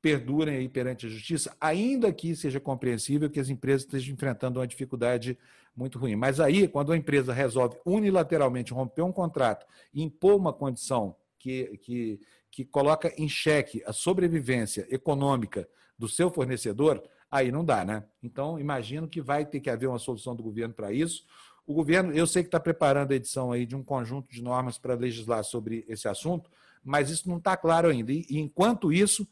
perdurem 0.00 0.56
aí 0.56 0.68
perante 0.68 1.06
a 1.06 1.08
justiça, 1.08 1.56
ainda 1.60 2.12
que 2.12 2.34
seja 2.36 2.60
compreensível 2.60 3.28
que 3.28 3.40
as 3.40 3.48
empresas 3.48 3.82
estejam 3.82 4.14
enfrentando 4.14 4.60
uma 4.60 4.66
dificuldade 4.66 5.38
muito 5.74 5.98
ruim. 5.98 6.16
Mas 6.16 6.40
aí, 6.40 6.66
quando 6.66 6.92
a 6.92 6.96
empresa 6.96 7.32
resolve 7.32 7.76
unilateralmente 7.84 8.72
romper 8.72 9.02
um 9.02 9.12
contrato 9.12 9.66
e 9.92 10.02
impor 10.02 10.36
uma 10.36 10.52
condição 10.52 11.16
que, 11.38 11.76
que, 11.78 12.20
que 12.50 12.64
coloca 12.64 13.12
em 13.18 13.28
xeque 13.28 13.82
a 13.84 13.92
sobrevivência 13.92 14.86
econômica 14.90 15.68
do 15.98 16.08
seu 16.08 16.30
fornecedor, 16.30 17.02
aí 17.30 17.50
não 17.50 17.64
dá, 17.64 17.84
né? 17.84 18.04
Então, 18.22 18.58
imagino 18.58 19.08
que 19.08 19.20
vai 19.20 19.44
ter 19.44 19.60
que 19.60 19.68
haver 19.68 19.88
uma 19.88 19.98
solução 19.98 20.34
do 20.34 20.42
governo 20.42 20.72
para 20.72 20.92
isso. 20.92 21.24
O 21.66 21.74
governo, 21.74 22.12
eu 22.12 22.26
sei 22.26 22.42
que 22.42 22.48
está 22.48 22.60
preparando 22.60 23.12
a 23.12 23.16
edição 23.16 23.52
aí 23.52 23.66
de 23.66 23.74
um 23.74 23.82
conjunto 23.82 24.30
de 24.30 24.42
normas 24.42 24.78
para 24.78 24.94
legislar 24.94 25.42
sobre 25.44 25.84
esse 25.88 26.06
assunto, 26.06 26.50
mas 26.82 27.10
isso 27.10 27.28
não 27.28 27.38
está 27.38 27.56
claro 27.56 27.88
ainda. 27.88 28.12
E, 28.12 28.24
enquanto 28.30 28.92
isso, 28.92 29.26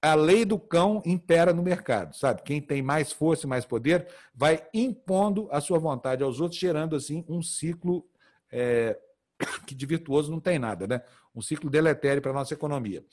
a 0.00 0.14
lei 0.14 0.44
do 0.44 0.58
cão 0.58 1.02
impera 1.04 1.52
no 1.52 1.62
mercado, 1.62 2.16
sabe? 2.16 2.42
Quem 2.42 2.60
tem 2.60 2.80
mais 2.80 3.12
força 3.12 3.46
e 3.46 3.48
mais 3.48 3.66
poder 3.66 4.08
vai 4.34 4.66
impondo 4.72 5.48
a 5.50 5.60
sua 5.60 5.78
vontade 5.78 6.22
aos 6.22 6.40
outros, 6.40 6.58
gerando 6.58 6.96
assim 6.96 7.24
um 7.28 7.42
ciclo 7.42 8.08
é, 8.50 8.98
que 9.66 9.74
de 9.74 9.84
virtuoso 9.84 10.30
não 10.30 10.40
tem 10.40 10.58
nada, 10.58 10.86
né? 10.86 11.02
Um 11.34 11.42
ciclo 11.42 11.68
deletério 11.68 12.22
para 12.22 12.30
a 12.30 12.34
nossa 12.34 12.54
economia. 12.54 13.04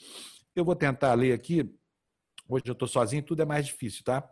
Eu 0.56 0.64
vou 0.64 0.76
tentar 0.76 1.14
ler 1.16 1.34
aqui 1.34 1.70
Hoje 2.48 2.66
eu 2.68 2.74
estou 2.74 2.88
sozinho, 2.88 3.24
tudo 3.24 3.42
é 3.42 3.46
mais 3.46 3.66
difícil, 3.66 4.04
tá? 4.04 4.30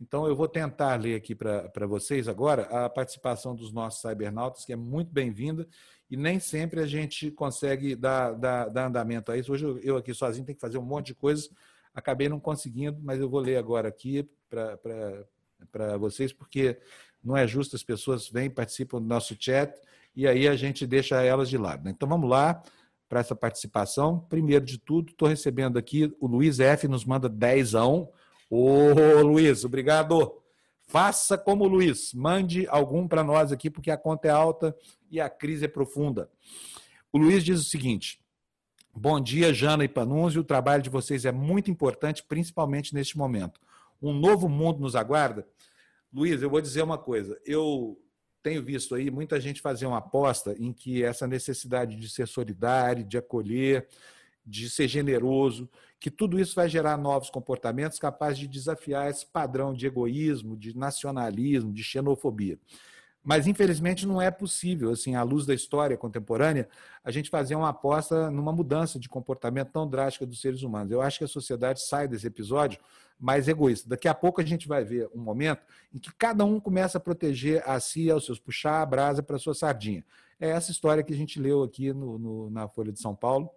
Então 0.00 0.26
eu 0.26 0.36
vou 0.36 0.46
tentar 0.46 0.94
ler 1.00 1.14
aqui 1.14 1.34
para 1.34 1.86
vocês 1.86 2.28
agora 2.28 2.62
a 2.64 2.88
participação 2.88 3.54
dos 3.54 3.72
nossos 3.72 4.02
cybernautas, 4.02 4.64
que 4.64 4.72
é 4.72 4.76
muito 4.76 5.10
bem-vinda, 5.10 5.66
e 6.10 6.16
nem 6.16 6.38
sempre 6.38 6.80
a 6.80 6.86
gente 6.86 7.30
consegue 7.30 7.96
dar, 7.96 8.32
dar, 8.32 8.68
dar 8.68 8.86
andamento 8.86 9.32
a 9.32 9.38
isso. 9.38 9.52
Hoje 9.52 9.64
eu, 9.82 9.96
aqui 9.96 10.12
sozinho 10.12 10.44
tenho 10.44 10.56
que 10.56 10.60
fazer 10.60 10.78
um 10.78 10.82
monte 10.82 11.06
de 11.06 11.14
coisas, 11.14 11.50
acabei 11.94 12.28
não 12.28 12.38
conseguindo, 12.38 12.98
mas 13.02 13.18
eu 13.18 13.28
vou 13.28 13.40
ler 13.40 13.56
agora 13.56 13.88
aqui 13.88 14.28
para 14.50 15.96
vocês, 15.98 16.32
porque 16.32 16.78
não 17.24 17.36
é 17.36 17.46
justo, 17.46 17.74
as 17.74 17.82
pessoas 17.82 18.28
vêm, 18.28 18.50
participam 18.50 19.00
do 19.00 19.06
nosso 19.08 19.34
chat, 19.38 19.74
e 20.14 20.26
aí 20.26 20.46
a 20.46 20.54
gente 20.54 20.86
deixa 20.86 21.22
elas 21.22 21.48
de 21.48 21.56
lado. 21.58 21.84
Né? 21.84 21.90
Então 21.90 22.08
vamos 22.08 22.28
lá 22.28 22.62
para 23.08 23.20
essa 23.20 23.34
participação. 23.34 24.20
Primeiro 24.28 24.64
de 24.64 24.78
tudo, 24.78 25.10
estou 25.10 25.28
recebendo 25.28 25.78
aqui 25.78 26.14
o 26.20 26.26
Luiz 26.26 26.60
F. 26.60 26.86
nos 26.86 27.04
manda 27.04 27.28
10 27.28 27.74
a 27.74 27.86
1. 27.86 28.08
Ô, 28.48 29.22
Luiz, 29.22 29.64
obrigado. 29.64 30.40
Faça 30.86 31.36
como 31.36 31.64
o 31.64 31.68
Luiz, 31.68 32.14
mande 32.14 32.66
algum 32.68 33.08
para 33.08 33.24
nós 33.24 33.50
aqui, 33.50 33.68
porque 33.68 33.90
a 33.90 33.96
conta 33.96 34.28
é 34.28 34.30
alta 34.30 34.76
e 35.10 35.20
a 35.20 35.28
crise 35.28 35.64
é 35.64 35.68
profunda. 35.68 36.30
O 37.12 37.18
Luiz 37.18 37.44
diz 37.44 37.60
o 37.60 37.64
seguinte: 37.64 38.20
Bom 38.94 39.20
dia, 39.20 39.52
Jana 39.52 39.84
e 39.84 39.88
Panunzio. 39.88 40.42
O 40.42 40.44
trabalho 40.44 40.82
de 40.82 40.88
vocês 40.88 41.24
é 41.24 41.32
muito 41.32 41.70
importante, 41.70 42.22
principalmente 42.22 42.94
neste 42.94 43.18
momento. 43.18 43.60
Um 44.00 44.12
novo 44.12 44.48
mundo 44.48 44.80
nos 44.80 44.94
aguarda? 44.94 45.46
Luiz, 46.12 46.40
eu 46.40 46.48
vou 46.48 46.60
dizer 46.60 46.82
uma 46.82 46.96
coisa. 46.96 47.38
Eu 47.44 48.00
tenho 48.42 48.62
visto 48.62 48.94
aí 48.94 49.10
muita 49.10 49.40
gente 49.40 49.60
fazer 49.60 49.86
uma 49.86 49.98
aposta 49.98 50.54
em 50.56 50.72
que 50.72 51.02
essa 51.02 51.26
necessidade 51.26 51.96
de 51.96 52.08
ser 52.08 52.28
solidário, 52.28 53.04
de 53.04 53.18
acolher, 53.18 53.88
de 54.46 54.70
ser 54.70 54.86
generoso, 54.86 55.68
que 55.98 56.10
tudo 56.10 56.38
isso 56.38 56.54
vai 56.54 56.68
gerar 56.68 56.96
novos 56.96 57.30
comportamentos 57.30 57.98
capazes 57.98 58.38
de 58.38 58.46
desafiar 58.46 59.10
esse 59.10 59.26
padrão 59.26 59.72
de 59.72 59.86
egoísmo, 59.86 60.56
de 60.56 60.76
nacionalismo, 60.76 61.72
de 61.72 61.82
xenofobia. 61.82 62.58
Mas, 63.26 63.48
infelizmente, 63.48 64.06
não 64.06 64.22
é 64.22 64.30
possível, 64.30 64.92
assim, 64.92 65.16
à 65.16 65.22
luz 65.24 65.44
da 65.44 65.52
história 65.52 65.96
contemporânea, 65.96 66.68
a 67.02 67.10
gente 67.10 67.28
fazer 67.28 67.56
uma 67.56 67.70
aposta 67.70 68.30
numa 68.30 68.52
mudança 68.52 69.00
de 69.00 69.08
comportamento 69.08 69.72
tão 69.72 69.88
drástica 69.88 70.24
dos 70.24 70.40
seres 70.40 70.62
humanos. 70.62 70.92
Eu 70.92 71.02
acho 71.02 71.18
que 71.18 71.24
a 71.24 71.28
sociedade 71.28 71.82
sai 71.82 72.06
desse 72.06 72.24
episódio 72.28 72.78
mais 73.18 73.48
egoísta. 73.48 73.88
Daqui 73.88 74.06
a 74.06 74.14
pouco 74.14 74.40
a 74.40 74.44
gente 74.44 74.68
vai 74.68 74.84
ver 74.84 75.10
um 75.12 75.20
momento 75.20 75.60
em 75.92 75.98
que 75.98 76.14
cada 76.14 76.44
um 76.44 76.60
começa 76.60 76.98
a 76.98 77.00
proteger 77.00 77.68
a 77.68 77.80
si, 77.80 78.08
aos 78.12 78.24
seus, 78.26 78.38
puxar 78.38 78.80
a 78.80 78.86
brasa 78.86 79.24
para 79.24 79.34
a 79.34 79.40
sua 79.40 79.54
sardinha. 79.54 80.04
É 80.38 80.50
essa 80.50 80.70
história 80.70 81.02
que 81.02 81.12
a 81.12 81.16
gente 81.16 81.40
leu 81.40 81.64
aqui 81.64 81.92
no, 81.92 82.20
no, 82.20 82.50
na 82.50 82.68
Folha 82.68 82.92
de 82.92 83.00
São 83.00 83.16
Paulo, 83.16 83.50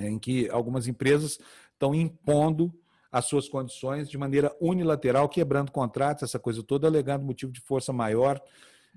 em 0.00 0.18
que 0.18 0.48
algumas 0.50 0.86
empresas 0.86 1.38
estão 1.72 1.94
impondo 1.94 2.72
as 3.10 3.26
suas 3.26 3.48
condições 3.48 4.08
de 4.08 4.16
maneira 4.16 4.56
unilateral, 4.60 5.28
quebrando 5.28 5.70
contratos, 5.70 6.22
essa 6.22 6.38
coisa 6.38 6.62
toda, 6.62 6.86
alegando 6.86 7.24
motivo 7.24 7.52
de 7.52 7.60
força 7.60 7.92
maior 7.92 8.40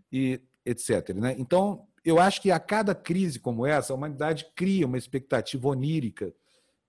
e 0.10 0.42
etc. 0.66 1.10
Né? 1.16 1.36
Então, 1.38 1.86
eu 2.04 2.20
acho 2.20 2.42
que 2.42 2.50
a 2.50 2.60
cada 2.60 2.96
crise 2.96 3.40
como 3.40 3.66
essa, 3.66 3.92
a 3.92 3.96
humanidade 3.96 4.48
cria 4.56 4.86
uma 4.86 4.98
expectativa 4.98 5.68
onírica 5.68 6.34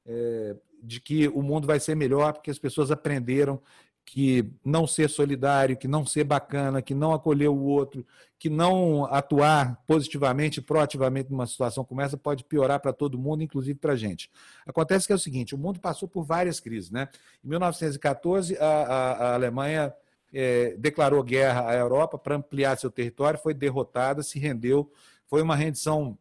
é, 0.04 0.56
de 0.80 1.00
que 1.00 1.26
o 1.28 1.42
mundo 1.42 1.66
vai 1.66 1.80
ser 1.80 1.96
melhor 1.96 2.32
porque 2.32 2.50
as 2.50 2.58
pessoas 2.58 2.90
aprenderam 2.90 3.60
que 4.06 4.48
não 4.64 4.86
ser 4.86 5.10
solidário, 5.10 5.76
que 5.76 5.88
não 5.88 6.06
ser 6.06 6.22
bacana, 6.22 6.80
que 6.80 6.94
não 6.94 7.12
acolher 7.12 7.48
o 7.48 7.60
outro, 7.60 8.06
que 8.38 8.48
não 8.48 9.04
atuar 9.06 9.82
positivamente, 9.84 10.62
proativamente 10.62 11.28
numa 11.28 11.46
situação 11.46 11.84
como 11.84 12.00
essa 12.00 12.16
pode 12.16 12.44
piorar 12.44 12.78
para 12.78 12.92
todo 12.92 13.18
mundo, 13.18 13.42
inclusive 13.42 13.76
para 13.76 13.94
a 13.94 13.96
gente. 13.96 14.30
Acontece 14.64 15.08
que 15.08 15.12
é 15.12 15.16
o 15.16 15.18
seguinte: 15.18 15.56
o 15.56 15.58
mundo 15.58 15.80
passou 15.80 16.08
por 16.08 16.22
várias 16.22 16.60
crises. 16.60 16.88
Né? 16.88 17.08
Em 17.44 17.48
1914, 17.48 18.56
a, 18.58 18.64
a, 18.64 19.12
a 19.12 19.34
Alemanha 19.34 19.92
é, 20.32 20.76
declarou 20.78 21.20
guerra 21.24 21.68
à 21.68 21.74
Europa 21.74 22.16
para 22.16 22.36
ampliar 22.36 22.78
seu 22.78 22.90
território, 22.90 23.40
foi 23.40 23.52
derrotada, 23.52 24.22
se 24.22 24.38
rendeu, 24.38 24.90
foi 25.26 25.42
uma 25.42 25.56
rendição 25.56 26.16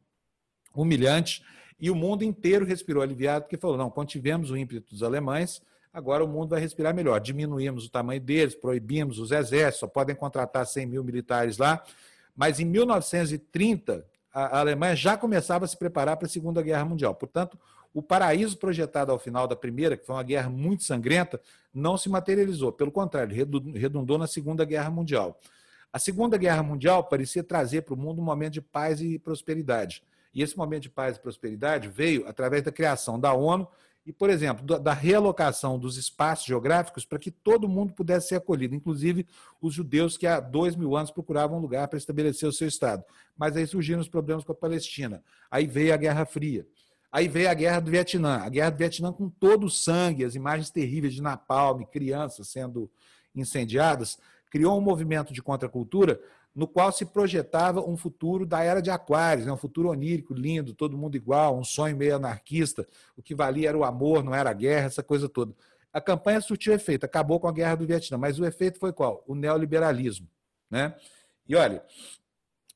humilhante. 0.74 1.44
E 1.80 1.92
o 1.92 1.96
mundo 1.96 2.24
inteiro 2.24 2.66
respirou 2.66 3.04
aliviado, 3.04 3.44
porque 3.44 3.58
falou: 3.58 3.78
não, 3.78 3.92
quando 3.92 4.08
tivemos 4.08 4.50
o 4.50 4.58
ímpeto 4.58 4.90
dos 4.90 5.04
alemães, 5.04 5.62
agora 5.96 6.26
o 6.26 6.28
mundo 6.28 6.50
vai 6.50 6.60
respirar 6.60 6.94
melhor. 6.94 7.22
Diminuímos 7.22 7.86
o 7.86 7.90
tamanho 7.90 8.20
deles, 8.20 8.54
proibimos 8.54 9.18
os 9.18 9.32
exércitos, 9.32 9.80
só 9.80 9.88
podem 9.88 10.14
contratar 10.14 10.66
100 10.66 10.86
mil 10.86 11.04
militares 11.06 11.58
lá. 11.58 11.82
Mas 12.36 12.60
em 12.60 12.66
1930, 12.66 14.06
a 14.34 14.60
Alemanha 14.60 14.94
já 14.94 15.16
começava 15.16 15.64
a 15.64 15.68
se 15.68 15.78
preparar 15.78 16.18
para 16.18 16.28
a 16.28 16.30
Segunda 16.30 16.62
Guerra 16.62 16.84
Mundial. 16.84 17.16
Portanto, 17.16 17.58
o 17.94 18.02
paraíso 18.04 18.58
projetado 18.58 19.10
ao 19.10 19.18
final 19.18 19.48
da 19.48 19.56
Primeira, 19.56 19.96
que 19.96 20.06
foi 20.06 20.14
uma 20.14 20.24
guerra 20.24 20.50
muito 20.50 20.84
sangrenta, 20.84 21.40
não 21.74 21.96
se 21.96 22.10
materializou. 22.10 22.74
Pelo 22.74 22.92
contrário, 22.92 23.34
redundou 23.74 24.18
na 24.18 24.28
Segunda 24.28 24.66
Guerra 24.66 24.90
Mundial. 24.90 25.40
A 25.94 25.98
Segunda 25.98 26.36
Guerra 26.36 26.62
Mundial 26.62 27.06
parecia 27.06 27.42
trazer 27.42 27.84
para 27.84 27.94
o 27.94 27.98
mundo 27.98 28.22
um 28.22 28.26
momento 28.26 28.52
de 28.52 28.62
paz 28.62 29.00
e 29.00 29.18
prosperidade. 29.18 30.04
E 30.34 30.44
esse 30.44 30.58
momento 30.58 30.84
de 30.84 30.90
paz 30.90 31.16
e 31.16 31.22
prosperidade 31.22 31.88
veio 31.88 32.28
através 32.28 32.62
da 32.64 32.72
criação 32.74 33.18
da 33.18 33.34
ONU 33.34 33.66
e, 34.06 34.14
por 34.14 34.30
exemplo, 34.30 34.64
da 34.80 34.94
realocação 34.94 35.80
dos 35.80 35.98
espaços 35.98 36.46
geográficos 36.46 37.06
para 37.06 37.18
que 37.18 37.32
todo 37.32 37.68
mundo 37.68 37.92
pudesse 37.94 38.28
ser 38.28 38.36
acolhido, 38.36 38.76
inclusive 38.76 39.26
os 39.60 39.74
judeus 39.74 40.16
que 40.16 40.28
há 40.28 40.40
dois 40.40 40.76
mil 40.76 40.96
anos 40.96 41.10
procuravam 41.10 41.58
um 41.58 41.62
lugar 41.62 41.88
para 41.88 41.98
estabelecer 41.98 42.48
o 42.48 42.54
seu 42.54 42.68
Estado. 42.68 43.04
Mas 43.36 43.58
aí 43.58 43.66
surgiram 43.66 44.00
os 44.00 44.08
problemas 44.08 44.44
com 44.44 44.52
a 44.52 44.56
Palestina. 44.56 45.24
Aí 45.50 45.66
veio 45.66 45.92
a 45.92 45.98
Guerra 45.98 46.24
Fria. 46.24 46.68
Aí 47.12 47.28
veio 47.28 47.50
a 47.50 47.54
Guerra 47.56 47.80
do 47.80 47.90
Vietnã. 47.90 48.42
A 48.44 48.50
Guerra 48.50 48.70
do 48.70 48.78
Vietnã 48.78 49.12
com 49.12 49.28
todo 49.28 49.66
o 49.66 49.72
sangue, 49.72 50.24
as 50.24 50.36
imagens 50.36 50.70
terríveis 50.70 51.14
de 51.16 51.22
napalm, 51.22 51.82
crianças 51.84 52.50
sendo 52.50 52.92
incendiadas, 53.34 54.20
criou 54.52 54.78
um 54.78 54.82
movimento 54.82 55.34
de 55.34 55.42
contracultura 55.42 56.22
no 56.56 56.68
qual 56.68 56.90
se 56.92 57.06
projetava 57.06 57.82
um 57.82 57.98
futuro 57.98 58.46
da 58.46 58.64
era 58.64 58.82
de 58.82 58.90
Aquários, 58.90 59.46
né? 59.46 59.52
um 59.52 59.58
futuro 59.58 59.90
onírico, 59.90 60.34
lindo, 60.34 60.74
todo 60.74 60.98
mundo 60.98 61.18
igual, 61.18 61.58
um 61.58 61.66
sonho 61.66 61.98
meio 61.98 62.16
anarquista. 62.16 62.88
O 63.18 63.22
que 63.22 63.36
valia 63.36 63.70
era 63.70 63.78
o 63.78 63.84
amor, 63.84 64.24
não 64.24 64.34
era 64.34 64.52
a 64.52 64.54
guerra, 64.54 64.86
essa 64.86 65.04
coisa 65.04 65.28
toda. 65.28 65.54
A 65.92 66.00
campanha 66.00 66.40
surtiu 66.40 66.74
efeito, 66.74 67.04
acabou 67.06 67.42
com 67.42 67.48
a 67.48 67.52
guerra 67.52 67.76
do 67.76 67.86
Vietnã, 67.86 68.18
mas 68.18 68.40
o 68.40 68.46
efeito 68.46 68.80
foi 68.80 68.94
qual? 68.94 69.22
O 69.28 69.36
neoliberalismo. 69.36 70.30
Né? 70.72 70.96
E 71.48 71.56
olha, 71.56 71.84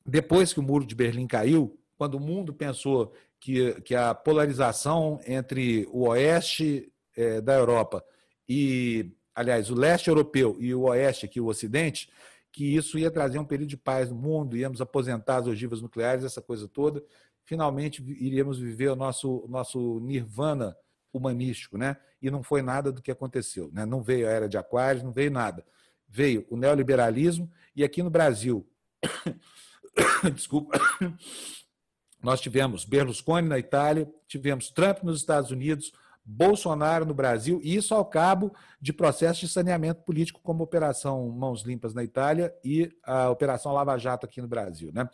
depois 0.04 0.52
que 0.52 0.60
o 0.60 0.62
muro 0.62 0.84
de 0.84 0.94
Berlim 0.94 1.26
caiu, 1.26 1.78
quando 1.96 2.14
o 2.14 2.20
mundo 2.20 2.52
pensou 2.52 3.14
que, 3.38 3.80
que 3.80 3.94
a 3.94 4.14
polarização 4.14 5.18
entre 5.26 5.88
o 5.90 6.08
oeste 6.08 6.92
é, 7.16 7.40
da 7.40 7.54
Europa 7.54 8.04
e, 8.46 9.10
aliás, 9.34 9.70
o 9.70 9.74
leste 9.74 10.08
europeu 10.08 10.56
e 10.58 10.74
o 10.74 10.82
oeste, 10.82 11.24
aqui 11.24 11.40
o 11.40 11.46
ocidente, 11.46 12.10
que 12.52 12.76
isso 12.76 12.98
ia 12.98 13.10
trazer 13.10 13.38
um 13.38 13.44
período 13.44 13.68
de 13.70 13.76
paz 13.76 14.10
no 14.10 14.16
mundo, 14.16 14.56
íamos 14.56 14.80
aposentar 14.80 15.36
as 15.36 15.46
ogivas 15.46 15.80
nucleares, 15.80 16.24
essa 16.24 16.42
coisa 16.42 16.66
toda. 16.66 17.02
Finalmente 17.44 18.02
iríamos 18.02 18.58
viver 18.58 18.88
o 18.88 18.96
nosso, 18.96 19.46
nosso 19.48 20.00
nirvana 20.00 20.76
humanístico, 21.12 21.76
né? 21.76 21.96
E 22.20 22.30
não 22.30 22.42
foi 22.42 22.62
nada 22.62 22.92
do 22.92 23.02
que 23.02 23.10
aconteceu, 23.10 23.70
né? 23.72 23.84
Não 23.84 24.02
veio 24.02 24.26
a 24.26 24.30
era 24.30 24.48
de 24.48 24.56
Aquários, 24.56 25.02
não 25.02 25.12
veio 25.12 25.30
nada. 25.30 25.64
Veio 26.08 26.46
o 26.50 26.56
neoliberalismo 26.56 27.50
e 27.74 27.84
aqui 27.84 28.02
no 28.02 28.10
Brasil, 28.10 28.68
desculpa, 30.34 30.78
nós 32.22 32.40
tivemos 32.40 32.84
Berlusconi 32.84 33.48
na 33.48 33.58
Itália, 33.58 34.12
tivemos 34.26 34.70
Trump 34.70 35.02
nos 35.02 35.20
Estados 35.20 35.50
Unidos, 35.50 35.92
Bolsonaro 36.32 37.04
no 37.04 37.12
Brasil, 37.12 37.60
e 37.62 37.74
isso 37.74 37.92
ao 37.92 38.04
cabo 38.04 38.54
de 38.80 38.92
processos 38.92 39.40
de 39.40 39.48
saneamento 39.48 40.02
político, 40.02 40.40
como 40.42 40.62
a 40.62 40.64
Operação 40.64 41.28
Mãos 41.28 41.62
Limpas 41.62 41.92
na 41.92 42.04
Itália 42.04 42.54
e 42.64 42.88
a 43.02 43.28
Operação 43.30 43.72
Lava 43.72 43.98
Jato 43.98 44.26
aqui 44.26 44.40
no 44.40 44.46
Brasil. 44.46 44.92
Né? 44.92 45.08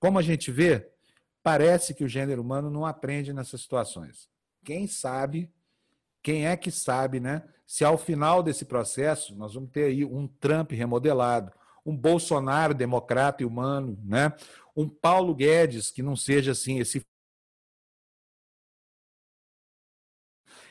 Como 0.00 0.18
a 0.18 0.22
gente 0.22 0.50
vê, 0.50 0.90
parece 1.42 1.92
que 1.92 2.02
o 2.02 2.08
gênero 2.08 2.40
humano 2.40 2.70
não 2.70 2.86
aprende 2.86 3.34
nessas 3.34 3.60
situações. 3.60 4.30
Quem 4.64 4.86
sabe, 4.86 5.52
quem 6.22 6.46
é 6.46 6.56
que 6.56 6.70
sabe, 6.70 7.20
né? 7.20 7.42
Se 7.66 7.84
ao 7.84 7.98
final 7.98 8.42
desse 8.42 8.64
processo 8.64 9.36
nós 9.36 9.54
vamos 9.54 9.70
ter 9.70 9.84
aí 9.84 10.04
um 10.04 10.26
Trump 10.26 10.72
remodelado, 10.72 11.52
um 11.84 11.94
Bolsonaro 11.94 12.72
democrata 12.72 13.42
e 13.42 13.46
humano, 13.46 13.98
né? 14.02 14.32
um 14.74 14.88
Paulo 14.88 15.34
Guedes 15.34 15.90
que 15.90 16.02
não 16.02 16.16
seja 16.16 16.52
assim 16.52 16.78
esse 16.78 17.04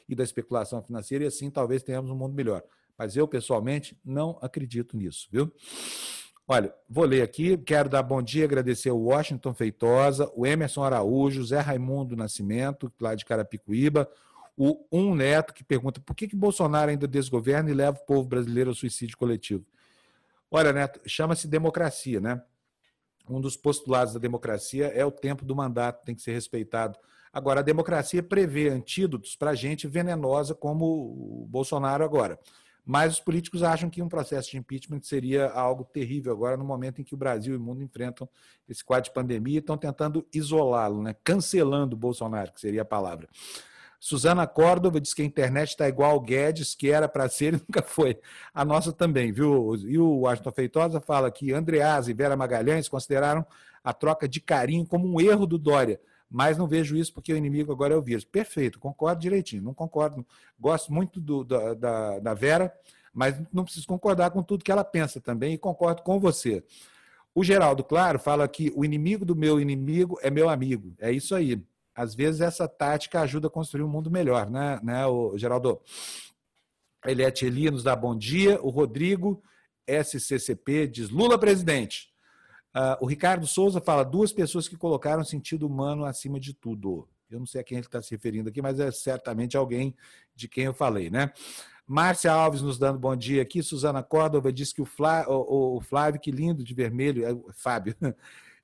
e 0.07 0.15
da 0.15 0.23
especulação 0.23 0.81
financeira, 0.81 1.23
e 1.23 1.27
assim 1.27 1.49
talvez 1.49 1.83
tenhamos 1.83 2.11
um 2.11 2.15
mundo 2.15 2.33
melhor. 2.33 2.63
Mas 2.97 3.15
eu, 3.15 3.27
pessoalmente, 3.27 3.99
não 4.03 4.37
acredito 4.41 4.95
nisso, 4.95 5.27
viu? 5.31 5.51
Olha, 6.47 6.73
vou 6.87 7.05
ler 7.05 7.23
aqui, 7.23 7.57
quero 7.57 7.89
dar 7.89 8.03
bom 8.03 8.21
dia, 8.21 8.45
agradecer 8.45 8.91
o 8.91 8.97
Washington 8.97 9.53
Feitosa, 9.53 10.31
o 10.35 10.45
Emerson 10.45 10.83
Araújo, 10.83 11.43
Zé 11.43 11.59
Raimundo 11.59 12.15
Nascimento, 12.15 12.91
lá 13.01 13.15
de 13.15 13.25
Carapicuíba, 13.25 14.07
o 14.55 14.85
Um 14.91 15.15
Neto, 15.15 15.53
que 15.53 15.63
pergunta 15.63 15.99
por 15.99 16.15
que, 16.15 16.27
que 16.27 16.35
Bolsonaro 16.35 16.91
ainda 16.91 17.07
desgoverna 17.07 17.71
e 17.71 17.73
leva 17.73 17.97
o 17.97 18.05
povo 18.05 18.27
brasileiro 18.27 18.69
ao 18.69 18.75
suicídio 18.75 19.17
coletivo? 19.17 19.65
Olha, 20.49 20.71
Neto, 20.71 21.01
chama-se 21.05 21.47
democracia, 21.47 22.21
né? 22.21 22.41
Um 23.27 23.41
dos 23.41 23.57
postulados 23.57 24.13
da 24.13 24.19
democracia 24.19 24.85
é 24.87 25.03
o 25.03 25.11
tempo 25.11 25.43
do 25.43 25.55
mandato, 25.55 26.05
tem 26.05 26.13
que 26.13 26.21
ser 26.21 26.33
respeitado 26.33 26.97
Agora, 27.35 27.59
a 27.59 27.63
democracia 27.63 28.23
prevê 28.23 28.69
antídotos 28.69 29.35
para 29.35 29.53
gente 29.53 29.89
venenosa 29.89 30.55
como 30.55 30.85
o 30.85 31.45
Bolsonaro 31.49 32.01
agora. 32.01 32.39
Mas 32.85 33.15
os 33.15 33.19
políticos 33.19 33.61
acham 33.61 33.89
que 33.89 34.01
um 34.01 34.07
processo 34.07 34.51
de 34.51 34.57
impeachment 34.57 35.01
seria 35.01 35.49
algo 35.49 35.83
terrível 35.83 36.31
agora, 36.31 36.55
no 36.55 36.63
momento 36.63 37.01
em 37.01 37.03
que 37.03 37.13
o 37.13 37.17
Brasil 37.17 37.53
e 37.53 37.57
o 37.57 37.59
mundo 37.59 37.83
enfrentam 37.83 38.29
esse 38.69 38.85
quadro 38.85 39.09
de 39.09 39.13
pandemia 39.13 39.55
e 39.55 39.59
estão 39.59 39.77
tentando 39.77 40.25
isolá-lo, 40.33 41.03
né? 41.03 41.13
cancelando 41.25 41.93
o 41.93 41.99
Bolsonaro, 41.99 42.53
que 42.53 42.61
seria 42.61 42.83
a 42.83 42.85
palavra. 42.85 43.27
Suzana 43.99 44.47
Córdova 44.47 45.01
diz 45.01 45.13
que 45.13 45.21
a 45.21 45.25
internet 45.25 45.71
está 45.71 45.89
igual 45.89 46.11
ao 46.11 46.21
Guedes, 46.21 46.73
que 46.73 46.89
era 46.89 47.09
para 47.09 47.27
ser 47.27 47.55
e 47.55 47.57
nunca 47.67 47.81
foi. 47.81 48.17
A 48.53 48.63
nossa 48.63 48.93
também, 48.93 49.33
viu? 49.33 49.75
E 49.75 49.99
o 49.99 50.19
Washington 50.19 50.51
Feitosa 50.53 51.01
fala 51.01 51.29
que 51.29 51.51
Andreasa 51.51 52.09
e 52.09 52.13
Vera 52.13 52.37
Magalhães 52.37 52.87
consideraram 52.87 53.45
a 53.83 53.91
troca 53.91 54.25
de 54.25 54.39
carinho 54.39 54.87
como 54.87 55.05
um 55.05 55.19
erro 55.19 55.45
do 55.45 55.57
Dória 55.57 55.99
mas 56.29 56.57
não 56.57 56.67
vejo 56.67 56.95
isso 56.95 57.13
porque 57.13 57.33
o 57.33 57.37
inimigo 57.37 57.71
agora 57.71 57.93
é 57.93 57.97
o 57.97 58.01
vírus. 58.01 58.25
Perfeito, 58.25 58.79
concordo 58.79 59.21
direitinho, 59.21 59.63
não 59.63 59.73
concordo. 59.73 60.25
Gosto 60.59 60.91
muito 60.93 61.19
do, 61.19 61.43
da, 61.43 61.73
da, 61.73 62.19
da 62.19 62.33
Vera, 62.33 62.73
mas 63.13 63.41
não 63.51 63.63
preciso 63.63 63.87
concordar 63.87 64.31
com 64.31 64.43
tudo 64.43 64.63
que 64.63 64.71
ela 64.71 64.83
pensa 64.83 65.21
também 65.21 65.53
e 65.53 65.57
concordo 65.57 66.01
com 66.01 66.19
você. 66.19 66.63
O 67.33 67.43
Geraldo, 67.43 67.83
claro, 67.83 68.17
fala 68.17 68.47
que 68.47 68.71
o 68.75 68.85
inimigo 68.85 69.25
do 69.25 69.35
meu 69.35 69.59
inimigo 69.59 70.17
é 70.21 70.29
meu 70.29 70.49
amigo. 70.49 70.93
É 70.99 71.11
isso 71.11 71.35
aí. 71.35 71.61
Às 71.93 72.15
vezes 72.15 72.41
essa 72.41 72.67
tática 72.67 73.21
ajuda 73.21 73.47
a 73.47 73.49
construir 73.49 73.83
um 73.83 73.89
mundo 73.89 74.11
melhor, 74.11 74.49
né, 74.49 74.79
né 74.83 75.05
o 75.05 75.37
Geraldo? 75.37 75.81
Eliette 77.05 77.45
Eli 77.45 77.69
nos 77.69 77.83
dá 77.83 77.95
bom 77.95 78.17
dia. 78.17 78.59
O 78.61 78.69
Rodrigo 78.69 79.41
SCCP 79.87 80.87
diz 80.87 81.09
Lula 81.09 81.37
presidente. 81.37 82.14
Uh, 82.75 82.97
o 82.99 83.05
Ricardo 83.05 83.47
Souza 83.47 83.79
fala 83.79 84.03
duas 84.03 84.33
pessoas 84.33 84.67
que 84.67 84.75
colocaram 84.75 85.23
sentido 85.23 85.65
humano 85.65 86.03
acima 86.03 86.37
de 86.39 86.53
tudo. 86.53 87.07
Eu 87.31 87.39
não 87.39 87.45
sei 87.45 87.61
a 87.61 87.63
quem 87.63 87.77
ele 87.77 87.87
está 87.87 88.01
se 88.01 88.11
referindo 88.11 88.49
aqui, 88.49 88.61
mas 88.61 88.79
é 88.81 88.91
certamente 88.91 89.55
alguém 89.55 89.95
de 90.35 90.49
quem 90.49 90.65
eu 90.65 90.73
falei, 90.73 91.09
né? 91.09 91.31
Márcia 91.87 92.31
Alves 92.31 92.61
nos 92.61 92.77
dando 92.77 92.99
bom 92.99 93.15
dia 93.15 93.41
aqui. 93.41 93.63
Suzana 93.63 94.03
Córdova 94.03 94.51
diz 94.51 94.73
que 94.73 94.81
o, 94.81 94.85
Flá, 94.85 95.25
o, 95.27 95.77
o 95.77 95.81
Flávio, 95.81 96.19
que 96.19 96.31
lindo 96.31 96.63
de 96.63 96.73
vermelho. 96.73 97.25
É, 97.25 97.53
Fábio. 97.53 97.95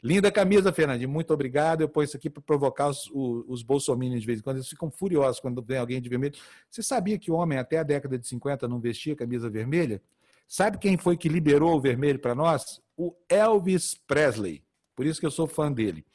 Linda 0.03 0.31
camisa, 0.31 0.73
Fernandinho. 0.73 1.09
Muito 1.09 1.31
obrigado. 1.31 1.81
Eu 1.81 1.89
ponho 1.89 2.05
isso 2.05 2.17
aqui 2.17 2.29
para 2.29 2.41
provocar 2.41 2.89
os, 2.89 3.09
os, 3.13 3.61
bolsominions 3.61 4.21
de 4.21 4.25
vez 4.25 4.39
em 4.39 4.41
quando. 4.41 4.57
Eles 4.57 4.67
ficam 4.67 4.89
furiosos 4.89 5.39
quando 5.39 5.61
vem 5.61 5.77
alguém 5.77 6.01
de 6.01 6.09
vermelho. 6.09 6.33
Você 6.69 6.81
sabia 6.81 7.19
que 7.19 7.31
o 7.31 7.35
homem 7.35 7.59
até 7.59 7.77
a 7.77 7.83
década 7.83 8.17
de 8.17 8.27
50 8.27 8.67
não 8.67 8.79
vestia 8.79 9.15
camisa 9.15 9.47
vermelha? 9.47 10.01
Sabe 10.47 10.79
quem 10.79 10.97
foi 10.97 11.15
que 11.15 11.29
liberou 11.29 11.77
o 11.77 11.79
vermelho 11.79 12.17
para 12.17 12.33
nós? 12.33 12.81
O 13.02 13.15
Elvis 13.28 13.95
Presley. 13.95 14.64
Por 14.95 15.07
isso 15.07 15.19
que 15.19 15.26
eu 15.26 15.32
sou 15.32 15.48
fã 15.48 15.72
dele. 15.72 16.06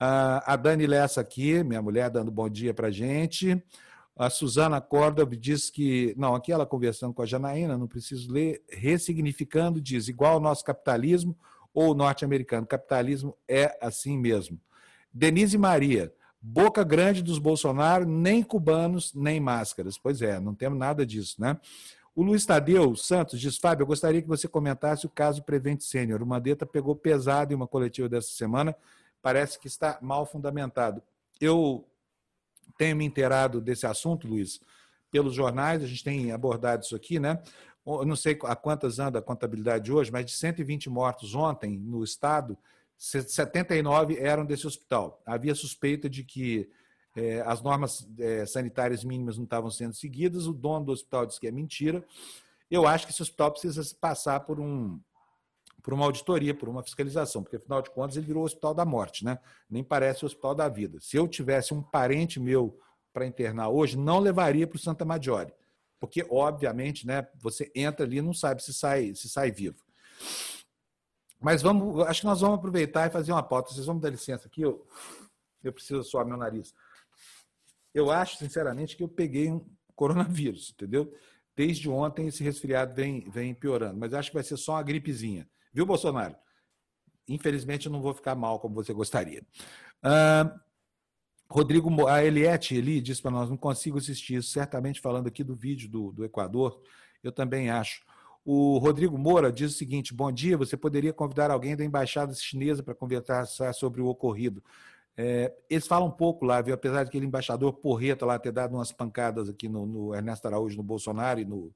A 0.00 0.56
Dani 0.56 0.84
Lessa 0.84 1.20
aqui, 1.20 1.62
minha 1.62 1.80
mulher, 1.80 2.10
dando 2.10 2.28
bom 2.28 2.48
dia 2.48 2.74
para 2.74 2.90
gente. 2.90 3.62
A 4.16 4.28
Suzana 4.28 4.80
Corda 4.80 5.24
diz 5.24 5.70
que. 5.70 6.12
Não, 6.18 6.34
aqui 6.34 6.50
ela 6.50 6.66
conversando 6.66 7.14
com 7.14 7.22
a 7.22 7.26
Janaína, 7.26 7.78
não 7.78 7.86
preciso 7.86 8.32
ler. 8.32 8.64
Ressignificando, 8.68 9.80
diz: 9.80 10.08
igual 10.08 10.32
ao 10.32 10.40
nosso 10.40 10.64
capitalismo 10.64 11.38
ou 11.72 11.94
norte-americano. 11.94 12.66
Capitalismo 12.66 13.38
é 13.46 13.78
assim 13.80 14.18
mesmo. 14.18 14.60
Denise 15.12 15.56
Maria. 15.56 16.12
Boca 16.42 16.82
grande 16.82 17.22
dos 17.22 17.38
Bolsonaro, 17.38 18.04
nem 18.04 18.42
cubanos, 18.42 19.14
nem 19.14 19.38
máscaras. 19.38 19.96
Pois 19.96 20.20
é, 20.20 20.40
não 20.40 20.52
temos 20.52 20.80
nada 20.80 21.06
disso, 21.06 21.40
né? 21.40 21.56
O 22.14 22.22
Luiz 22.22 22.46
Tadeu 22.46 22.94
Santos 22.94 23.40
diz: 23.40 23.58
Fábio, 23.58 23.82
eu 23.82 23.86
gostaria 23.86 24.22
que 24.22 24.28
você 24.28 24.46
comentasse 24.46 25.04
o 25.04 25.10
caso 25.10 25.42
Prevent 25.42 25.80
Sênior. 25.80 26.22
O 26.22 26.26
Mandetta 26.26 26.64
pegou 26.64 26.94
pesado 26.94 27.52
em 27.52 27.56
uma 27.56 27.66
coletiva 27.66 28.08
dessa 28.08 28.30
semana, 28.30 28.74
parece 29.20 29.58
que 29.58 29.66
está 29.66 29.98
mal 30.00 30.24
fundamentado. 30.24 31.02
Eu 31.40 31.84
tenho 32.78 32.96
me 32.96 33.04
inteirado 33.04 33.60
desse 33.60 33.86
assunto, 33.86 34.28
Luiz, 34.28 34.60
pelos 35.10 35.34
jornais, 35.34 35.82
a 35.82 35.86
gente 35.86 36.04
tem 36.04 36.30
abordado 36.30 36.84
isso 36.84 36.94
aqui, 36.94 37.18
né? 37.18 37.42
Eu 37.84 38.04
não 38.04 38.16
sei 38.16 38.38
a 38.44 38.56
quantas 38.56 38.98
anda 38.98 39.18
a 39.18 39.22
contabilidade 39.22 39.92
hoje, 39.92 40.10
mas 40.10 40.24
de 40.24 40.32
120 40.32 40.88
mortos 40.88 41.34
ontem 41.34 41.76
no 41.78 42.02
estado, 42.02 42.56
79 42.96 44.18
eram 44.18 44.46
desse 44.46 44.66
hospital. 44.66 45.20
Havia 45.26 45.54
suspeita 45.54 46.08
de 46.08 46.24
que 46.24 46.70
é, 47.16 47.40
as 47.42 47.62
normas 47.62 48.08
é, 48.18 48.44
sanitárias 48.44 49.04
mínimas 49.04 49.36
não 49.36 49.44
estavam 49.44 49.70
sendo 49.70 49.94
seguidas, 49.94 50.46
o 50.46 50.52
dono 50.52 50.86
do 50.86 50.92
hospital 50.92 51.26
disse 51.26 51.38
que 51.38 51.46
é 51.46 51.52
mentira. 51.52 52.04
Eu 52.70 52.86
acho 52.86 53.06
que 53.06 53.12
esse 53.12 53.22
hospital 53.22 53.52
precisa 53.52 53.82
passar 54.00 54.40
por, 54.40 54.58
um, 54.58 55.00
por 55.82 55.94
uma 55.94 56.04
auditoria, 56.04 56.54
por 56.54 56.68
uma 56.68 56.82
fiscalização, 56.82 57.42
porque 57.42 57.56
afinal 57.56 57.80
de 57.82 57.90
contas 57.90 58.16
ele 58.16 58.26
virou 58.26 58.42
o 58.42 58.46
hospital 58.46 58.74
da 58.74 58.84
morte, 58.84 59.24
né? 59.24 59.38
Nem 59.70 59.84
parece 59.84 60.24
o 60.24 60.26
hospital 60.26 60.54
da 60.54 60.68
vida. 60.68 60.98
Se 61.00 61.16
eu 61.16 61.28
tivesse 61.28 61.72
um 61.72 61.82
parente 61.82 62.40
meu 62.40 62.78
para 63.12 63.26
internar 63.26 63.68
hoje, 63.68 63.96
não 63.96 64.18
levaria 64.18 64.66
para 64.66 64.76
o 64.76 64.80
Santa 64.80 65.04
Maggiore, 65.04 65.54
porque 66.00 66.26
obviamente, 66.28 67.06
né, 67.06 67.28
você 67.36 67.70
entra 67.76 68.04
ali 68.04 68.16
e 68.16 68.22
não 68.22 68.34
sabe 68.34 68.60
se 68.62 68.74
sai, 68.74 69.14
se 69.14 69.28
sai 69.28 69.52
vivo. 69.52 69.84
Mas 71.40 71.62
vamos, 71.62 72.00
acho 72.08 72.22
que 72.22 72.26
nós 72.26 72.40
vamos 72.40 72.58
aproveitar 72.58 73.06
e 73.06 73.12
fazer 73.12 73.30
uma 73.30 73.42
pauta. 73.42 73.70
Vocês 73.70 73.86
vão 73.86 73.96
me 73.96 74.00
dar 74.00 74.10
licença 74.10 74.48
aqui, 74.48 74.62
eu, 74.62 74.84
eu 75.62 75.72
preciso 75.72 76.02
suar 76.02 76.24
meu 76.24 76.36
nariz. 76.36 76.74
Eu 77.94 78.10
acho, 78.10 78.36
sinceramente, 78.36 78.96
que 78.96 79.02
eu 79.02 79.08
peguei 79.08 79.50
um 79.50 79.64
coronavírus, 79.94 80.72
entendeu? 80.74 81.12
Desde 81.56 81.88
ontem 81.88 82.26
esse 82.26 82.42
resfriado 82.42 82.94
vem, 82.94 83.30
vem 83.30 83.54
piorando, 83.54 83.98
mas 83.98 84.12
acho 84.12 84.30
que 84.30 84.34
vai 84.34 84.42
ser 84.42 84.56
só 84.56 84.72
uma 84.72 84.82
gripezinha. 84.82 85.48
Viu, 85.72 85.86
Bolsonaro? 85.86 86.34
Infelizmente 87.28 87.86
eu 87.86 87.92
não 87.92 88.02
vou 88.02 88.12
ficar 88.12 88.34
mal 88.34 88.58
como 88.58 88.74
você 88.74 88.92
gostaria. 88.92 89.46
Rodrigo, 91.48 92.06
a 92.08 92.24
Eliette 92.24 92.74
Eli 92.74 93.00
disse 93.00 93.22
para 93.22 93.30
nós, 93.30 93.48
não 93.48 93.56
consigo 93.56 93.98
assistir 93.98 94.34
isso, 94.34 94.50
certamente 94.50 95.00
falando 95.00 95.28
aqui 95.28 95.44
do 95.44 95.54
vídeo 95.54 95.88
do, 95.88 96.12
do 96.12 96.24
Equador, 96.24 96.82
eu 97.22 97.30
também 97.30 97.70
acho. 97.70 98.02
O 98.44 98.76
Rodrigo 98.78 99.16
Moura 99.16 99.50
diz 99.50 99.72
o 99.72 99.78
seguinte: 99.78 100.12
bom 100.12 100.30
dia, 100.30 100.58
você 100.58 100.76
poderia 100.76 101.12
convidar 101.12 101.50
alguém 101.50 101.74
da 101.74 101.84
embaixada 101.84 102.34
chinesa 102.34 102.82
para 102.82 102.94
conversar 102.94 103.46
sobre 103.72 104.02
o 104.02 104.06
ocorrido. 104.06 104.62
É, 105.16 105.54
eles 105.70 105.86
falam 105.86 106.08
um 106.08 106.10
pouco 106.10 106.44
lá, 106.44 106.60
viu? 106.60 106.74
apesar 106.74 107.04
de 107.04 107.08
aquele 107.08 107.26
embaixador 107.26 107.72
porreta 107.74 108.26
lá 108.26 108.38
ter 108.38 108.50
dado 108.50 108.74
umas 108.74 108.90
pancadas 108.90 109.48
aqui 109.48 109.68
no, 109.68 109.86
no 109.86 110.14
Ernesto 110.14 110.46
Araújo, 110.48 110.76
no 110.76 110.82
Bolsonaro 110.82 111.38
e 111.40 111.44
no, 111.44 111.72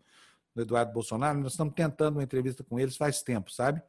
no, 0.55 0.63
Eduardo 0.63 0.93
Bolsonaro, 0.93 1.39
nós 1.39 1.53
estamos 1.53 1.73
tentando 1.75 2.17
uma 2.17 2.23
entrevista 2.23 2.65
com 2.65 2.81
eles 2.81 2.97
faz 2.97 3.23
tempo, 3.23 3.53
sabe? 3.53 3.81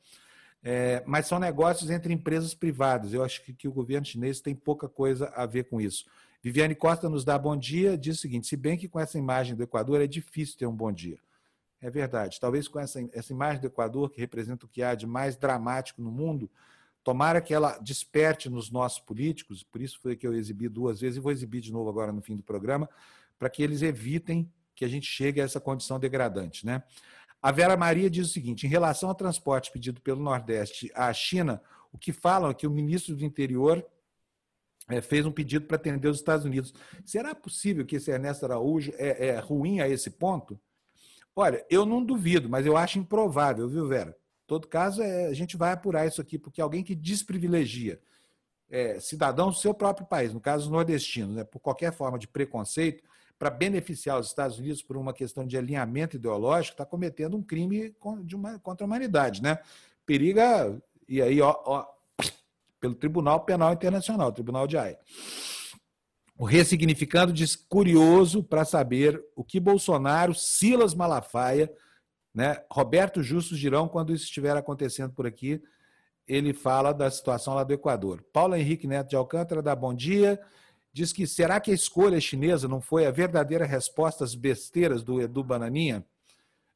É, 0.62 1.02
mas 1.08 1.26
são 1.26 1.40
negócios 1.40 1.90
entre 1.90 2.14
empresas 2.14 2.54
privadas. 2.54 3.14
Eu 3.14 3.24
acho 3.24 3.44
que, 3.44 3.54
que, 3.54 3.68
o 3.68 3.72
governo 3.72 4.06
chinês 4.06 4.40
tem 4.40 4.54
pouca 4.54 4.88
coisa 4.88 5.32
a 5.36 5.46
ver 5.46 5.64
com 5.64 5.82
isso. 5.82 6.06
Viviane 6.44 6.76
Costa 6.76 7.10
nos 7.10 7.26
dá 7.26 7.38
bom 7.38 7.58
dia, 7.58 7.98
diz 7.98 8.18
o 8.18 8.22
seguinte: 8.22 8.48
se 8.48 8.56
bem 8.56 8.78
que 8.78 8.88
com 8.88 9.00
essa 9.00 9.18
imagem 9.18 9.56
do 9.56 9.64
Equador 9.64 10.02
é 10.02 10.08
difícil 10.08 10.58
ter 10.58 10.68
um 10.68 10.76
bom 10.76 10.92
dia. 10.92 11.18
É 11.82 11.90
verdade. 11.90 12.40
Talvez 12.40 12.68
com 12.68 12.80
essa, 12.80 13.00
essa 13.14 13.32
imagem 13.32 13.62
do 13.62 13.68
Equador, 13.68 14.10
que 14.10 14.20
representa 14.20 14.66
o 14.66 14.70
que 14.70 14.84
há 14.84 14.94
de 14.96 15.08
mais 15.08 15.38
dramático 15.38 16.02
no 16.02 16.12
mundo, 16.12 16.50
tomara 17.04 17.42
que 17.42 17.54
ela 17.54 17.78
desperte 17.78 18.50
nos 18.50 18.70
nossos 18.70 19.00
políticos, 19.00 19.64
por 19.64 19.82
isso 19.82 20.00
foi 20.02 20.16
que 20.16 20.28
eu 20.28 20.34
exibi 20.34 20.68
duas 20.68 21.00
vezes 21.00 21.18
e 21.18 21.20
vou 21.20 21.32
exibir 21.32 21.62
de 21.62 21.72
novo 21.72 21.90
agora 21.90 22.12
no 22.12 22.22
fim 22.22 22.36
do 22.36 22.44
programa, 22.44 22.90
para 23.38 23.50
que 23.50 23.64
eles 23.64 23.82
evitem 23.82 24.52
que 24.76 24.86
a 24.86 24.88
gente 24.88 25.08
chegue 25.08 25.42
a 25.42 25.44
essa 25.44 25.60
condição 25.60 26.00
degradante. 26.00 26.66
Né? 26.66 26.84
A 27.42 27.52
Vera 27.52 27.78
Maria 27.78 28.10
diz 28.10 28.28
o 28.28 28.32
seguinte: 28.32 28.66
em 28.66 28.70
relação 28.70 29.10
ao 29.10 29.16
transporte 29.16 29.72
pedido 29.72 30.02
pelo 30.02 30.22
Nordeste 30.22 30.92
à 30.94 31.12
China, 31.14 31.62
o 31.92 31.98
que 31.98 32.12
falam 32.12 32.52
é 32.52 32.54
que 32.54 32.68
o 32.68 32.72
ministro 32.72 33.16
do 33.16 33.26
Interior 33.26 33.86
é, 34.90 35.02
fez 35.02 35.26
um 35.26 35.32
pedido 35.32 35.66
para 35.66 35.78
atender 35.78 36.08
os 36.08 36.18
Estados 36.18 36.46
Unidos. 36.46 36.74
Será 37.06 37.34
possível 37.34 37.86
que 37.86 37.96
esse 37.96 38.12
Ernesto 38.12 38.46
Araújo 38.46 38.92
é, 38.98 39.28
é 39.28 39.40
ruim 39.40 39.80
a 39.80 39.88
esse 39.88 40.10
ponto? 40.10 40.60
Olha, 41.36 41.66
eu 41.70 41.86
não 41.86 42.04
duvido, 42.04 42.50
mas 42.50 42.66
eu 42.66 42.76
acho 42.76 43.00
improvável, 43.00 43.70
viu, 43.70 43.88
Vera? 43.88 44.18
Todo 44.50 44.68
caso, 44.68 45.04
é, 45.04 45.28
a 45.28 45.34
gente 45.34 45.56
vai 45.56 45.72
apurar 45.72 46.08
isso 46.08 46.20
aqui, 46.20 46.40
porque 46.40 46.60
alguém 46.60 46.84
que 46.84 46.96
desprivilegia 46.96 48.02
é, 48.68 49.00
cidadãos 49.00 49.58
do 49.58 49.62
seu 49.62 49.76
próprio 49.76 50.08
país, 50.08 50.34
no 50.34 50.42
caso 50.42 50.72
nordestinos, 50.72 51.36
né, 51.36 51.44
por 51.44 51.60
qualquer 51.60 51.94
forma 51.94 52.18
de 52.18 52.28
preconceito, 52.28 53.04
para 53.38 53.52
beneficiar 53.52 54.20
os 54.20 54.26
Estados 54.26 54.58
Unidos 54.58 54.82
por 54.82 54.98
uma 54.98 55.14
questão 55.14 55.46
de 55.46 55.56
alinhamento 55.56 56.16
ideológico, 56.16 56.74
está 56.74 56.84
cometendo 56.84 57.38
um 57.38 57.44
crime 57.44 57.96
uma, 58.34 58.58
contra 58.58 58.84
a 58.84 58.88
humanidade. 58.88 59.40
Né? 59.40 59.60
Periga, 60.04 60.76
e 61.08 61.22
aí, 61.22 61.40
ó, 61.40 61.56
ó, 61.64 61.86
pelo 62.80 62.96
Tribunal 62.96 63.42
Penal 63.42 63.72
Internacional, 63.72 64.32
Tribunal 64.32 64.66
de 64.66 64.80
Haia. 64.80 64.98
O 66.36 66.44
Ressignificando 66.44 67.32
diz 67.32 67.56
curioso 67.56 68.44
para 68.44 68.66
saber 68.66 69.24
o 69.36 69.44
que 69.44 69.60
Bolsonaro, 69.60 70.34
Silas 70.34 70.96
Malafaia, 70.96 71.72
né, 72.34 72.64
Roberto 72.72 73.22
Justus 73.24 73.60
dirão 73.60 73.88
quando 73.88 74.14
isso 74.14 74.26
estiver 74.26 74.56
acontecendo 74.56 75.14
por 75.14 75.26
aqui. 75.26 75.62
Ele 76.28 76.54
fala 76.54 76.94
da 76.94 77.10
situação 77.10 77.56
lá 77.56 77.64
do 77.64 77.74
Equador. 77.74 78.24
Paulo 78.32 78.56
Henrique 78.56 78.86
Neto 78.86 79.10
de 79.10 79.16
Alcântara 79.16 79.62
dá 79.62 79.76
bom 79.76 79.94
dia. 79.94 80.40
Diz 80.94 81.12
que 81.12 81.26
será 81.26 81.60
que 81.60 81.72
a 81.72 81.74
escolha 81.74 82.20
chinesa 82.20 82.68
não 82.68 82.82
foi 82.82 83.06
a 83.06 83.12
verdadeira 83.12 83.66
resposta 83.66 84.24
às 84.24 84.36
besteiras 84.36 85.04
do 85.04 85.22
Edu 85.22 85.44
Bananinha? 85.44 86.06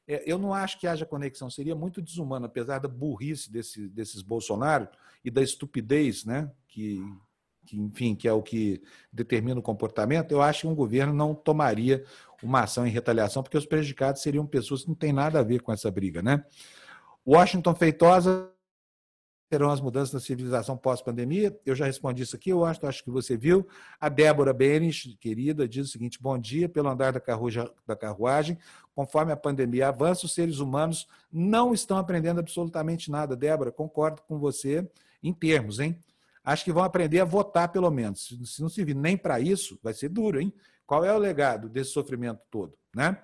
É, 0.06 0.22
eu 0.30 0.38
não 0.38 0.52
acho 0.52 0.78
que 0.78 0.86
haja 0.86 1.06
conexão. 1.06 1.48
Seria 1.48 1.74
muito 1.74 2.02
desumano, 2.02 2.46
apesar 2.46 2.78
da 2.78 2.88
burrice 2.88 3.50
desse, 3.50 3.88
desses 3.88 4.22
Bolsonaro 4.22 4.88
e 5.24 5.30
da 5.30 5.42
estupidez 5.42 6.24
né, 6.24 6.50
que, 6.68 7.00
que, 7.64 7.78
enfim, 7.78 8.14
que 8.14 8.28
é 8.28 8.32
o 8.32 8.42
que 8.42 8.82
determina 9.12 9.58
o 9.58 9.62
comportamento, 9.62 10.32
eu 10.32 10.42
acho 10.42 10.62
que 10.62 10.66
um 10.66 10.74
governo 10.74 11.12
não 11.12 11.34
tomaria 11.34 12.04
uma 12.42 12.62
ação 12.62 12.86
em 12.86 12.90
retaliação, 12.90 13.42
porque 13.42 13.56
os 13.56 13.66
prejudicados 13.66 14.22
seriam 14.22 14.46
pessoas 14.46 14.82
que 14.82 14.88
não 14.88 14.94
têm 14.94 15.12
nada 15.12 15.40
a 15.40 15.42
ver 15.42 15.62
com 15.62 15.72
essa 15.72 15.90
briga, 15.90 16.22
né? 16.22 16.44
Washington 17.26 17.74
Feitosa 17.74 18.50
serão 19.50 19.70
as 19.70 19.80
mudanças 19.80 20.12
na 20.12 20.20
civilização 20.20 20.76
pós-pandemia? 20.76 21.58
Eu 21.64 21.74
já 21.74 21.86
respondi 21.86 22.22
isso 22.22 22.34
aqui, 22.34 22.50
eu 22.50 22.64
acho, 22.64 22.84
acho 22.86 23.04
que 23.04 23.10
você 23.10 23.36
viu. 23.36 23.66
A 24.00 24.08
Débora 24.08 24.52
Benes, 24.52 25.16
querida, 25.20 25.68
diz 25.68 25.88
o 25.88 25.90
seguinte: 25.90 26.20
bom 26.20 26.36
dia, 26.38 26.68
pelo 26.68 26.88
andar 26.88 27.12
da, 27.12 27.20
carruja, 27.20 27.70
da 27.86 27.94
carruagem, 27.94 28.58
conforme 28.94 29.32
a 29.32 29.36
pandemia 29.36 29.88
avança, 29.88 30.26
os 30.26 30.34
seres 30.34 30.58
humanos 30.58 31.06
não 31.32 31.72
estão 31.72 31.96
aprendendo 31.98 32.40
absolutamente 32.40 33.10
nada. 33.10 33.36
Débora, 33.36 33.70
concordo 33.70 34.22
com 34.22 34.38
você 34.38 34.88
em 35.22 35.32
termos, 35.32 35.78
hein? 35.78 35.98
Acho 36.44 36.64
que 36.64 36.72
vão 36.72 36.84
aprender 36.84 37.20
a 37.20 37.24
votar, 37.24 37.72
pelo 37.72 37.90
menos. 37.90 38.36
Se 38.44 38.60
não 38.60 38.68
servir 38.68 38.94
nem 38.94 39.16
para 39.16 39.40
isso, 39.40 39.78
vai 39.82 39.94
ser 39.94 40.10
duro, 40.10 40.40
hein? 40.40 40.52
Qual 40.86 41.04
é 41.04 41.12
o 41.12 41.18
legado 41.18 41.68
desse 41.68 41.90
sofrimento 41.90 42.40
todo, 42.50 42.76
né? 42.94 43.20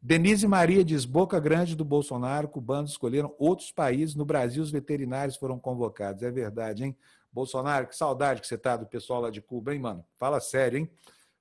Denise 0.00 0.46
Maria 0.46 0.84
diz: 0.84 1.04
Boca 1.04 1.40
Grande 1.40 1.74
do 1.74 1.84
Bolsonaro, 1.84 2.48
cubanos 2.48 2.92
escolheram 2.92 3.34
outros 3.38 3.72
países. 3.72 4.14
No 4.14 4.24
Brasil, 4.24 4.62
os 4.62 4.70
veterinários 4.70 5.36
foram 5.36 5.58
convocados. 5.58 6.22
É 6.22 6.30
verdade, 6.30 6.84
hein? 6.84 6.96
Bolsonaro, 7.32 7.86
que 7.86 7.96
saudade 7.96 8.40
que 8.40 8.46
você 8.46 8.56
tá 8.56 8.76
do 8.76 8.86
pessoal 8.86 9.20
lá 9.20 9.30
de 9.30 9.40
Cuba, 9.40 9.74
hein, 9.74 9.80
mano? 9.80 10.04
Fala 10.16 10.40
sério, 10.40 10.78
hein? 10.78 10.90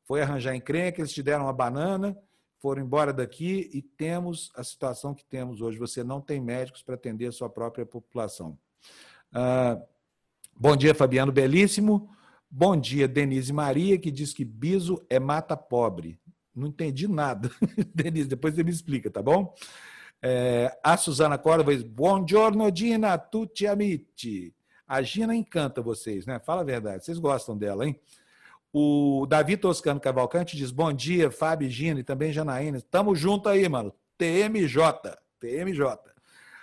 Foi 0.03 0.21
arranjar 0.21 0.55
encrenca, 0.55 1.01
eles 1.01 1.11
te 1.11 1.21
deram 1.21 1.45
uma 1.45 1.53
banana, 1.53 2.17
foram 2.59 2.81
embora 2.81 3.13
daqui 3.13 3.69
e 3.73 3.81
temos 3.81 4.51
a 4.55 4.63
situação 4.63 5.13
que 5.13 5.25
temos 5.25 5.61
hoje. 5.61 5.77
Você 5.77 6.03
não 6.03 6.19
tem 6.21 6.39
médicos 6.41 6.81
para 6.81 6.95
atender 6.95 7.27
a 7.27 7.31
sua 7.31 7.49
própria 7.49 7.85
população. 7.85 8.57
Ah, 9.31 9.79
Bom 10.59 10.75
dia, 10.75 10.95
Fabiano 10.95 11.31
Belíssimo. 11.31 12.09
Bom 12.49 12.75
dia, 12.75 13.07
Denise 13.07 13.53
Maria, 13.53 13.95
que 13.99 14.09
diz 14.09 14.33
que 14.33 14.43
biso 14.43 15.05
é 15.07 15.19
mata 15.19 15.55
pobre. 15.55 16.19
Não 16.55 16.69
entendi 16.69 17.07
nada. 17.07 17.51
Denise, 17.93 18.27
depois 18.27 18.55
você 18.55 18.63
me 18.63 18.71
explica, 18.71 19.11
tá 19.11 19.21
bom? 19.21 19.53
É, 20.19 20.75
a 20.83 20.97
Suzana 20.97 21.37
Córdoba 21.37 21.75
diz: 21.75 21.83
Buongiorno, 21.83 22.71
Dina, 22.71 23.15
tutti 23.19 23.67
amici. 23.67 24.51
A 24.87 25.03
Gina 25.03 25.35
encanta 25.35 25.79
vocês, 25.79 26.25
né? 26.25 26.39
Fala 26.39 26.61
a 26.61 26.65
verdade, 26.65 27.05
vocês 27.05 27.19
gostam 27.19 27.55
dela, 27.55 27.85
hein? 27.85 27.99
O 28.73 29.27
Davi 29.29 29.57
Toscano 29.57 29.99
Cavalcante 29.99 30.57
diz: 30.57 30.71
Bom 30.71 30.91
dia, 30.91 31.29
Fábio, 31.29 31.69
Gina 31.69 31.99
e 31.99 32.03
também 32.03 32.33
Janaína. 32.33 32.81
Tamo 32.89 33.13
junto 33.13 33.47
aí, 33.47 33.69
mano. 33.69 33.93
TMJ. 34.17 34.75
TMJ. 35.39 35.83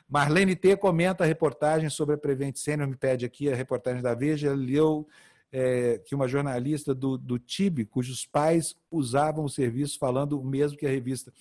Marlene 0.09 0.55
T. 0.55 0.76
comenta 0.76 1.24
a 1.24 1.26
reportagem 1.26 1.89
sobre 1.89 2.14
a 2.14 2.18
Prevent 2.18 2.56
Senior, 2.56 2.89
me 2.89 2.97
pede 2.97 3.24
aqui 3.24 3.51
a 3.51 3.56
reportagem 3.56 4.02
da 4.02 4.14
Veja, 4.14 4.52
leu 4.55 5.09
é, 5.51 5.98
que 5.98 6.14
uma 6.14 6.26
jornalista 6.26 6.94
do, 6.94 7.16
do 7.16 7.39
TIB, 7.39 7.86
cujos 7.86 8.26
pais 8.26 8.74
usavam 8.90 9.44
o 9.44 9.48
serviço, 9.48 9.98
falando 9.98 10.39
o 10.40 10.44
mesmo 10.44 10.76
que 10.76 10.86
a 10.86 10.90
revista. 10.90 11.32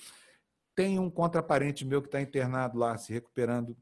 Tem 0.76 1.00
um 1.00 1.10
contraparente 1.10 1.84
meu 1.84 2.02
que 2.02 2.08
está 2.08 2.22
internado 2.22 2.78
lá, 2.78 2.98
se 2.98 3.12
recuperando 3.12 3.76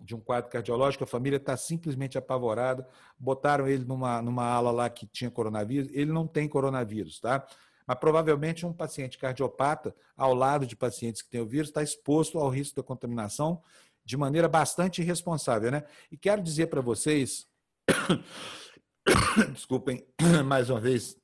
de 0.00 0.14
um 0.14 0.20
quadro 0.20 0.50
cardiológico, 0.50 1.04
a 1.04 1.06
família 1.06 1.36
está 1.36 1.56
simplesmente 1.56 2.18
apavorada, 2.18 2.86
botaram 3.18 3.66
ele 3.66 3.84
numa, 3.84 4.20
numa 4.20 4.44
ala 4.44 4.70
lá 4.70 4.90
que 4.90 5.06
tinha 5.06 5.30
coronavírus, 5.30 5.88
ele 5.92 6.12
não 6.12 6.26
tem 6.26 6.48
coronavírus, 6.48 7.18
tá? 7.18 7.46
Mas 7.86 7.98
provavelmente 7.98 8.66
um 8.66 8.72
paciente 8.72 9.16
cardiopata, 9.16 9.94
ao 10.16 10.34
lado 10.34 10.66
de 10.66 10.74
pacientes 10.74 11.22
que 11.22 11.30
têm 11.30 11.40
o 11.40 11.46
vírus, 11.46 11.68
está 11.68 11.82
exposto 11.82 12.38
ao 12.38 12.48
risco 12.48 12.76
da 12.76 12.82
contaminação 12.82 13.62
de 14.06 14.16
maneira 14.16 14.48
bastante 14.48 15.02
irresponsável, 15.02 15.72
né? 15.72 15.84
E 16.12 16.16
quero 16.16 16.40
dizer 16.40 16.68
para 16.68 16.80
vocês, 16.80 17.44
desculpem 19.52 20.06
mais 20.46 20.70
uma 20.70 20.80
vez, 20.80 21.18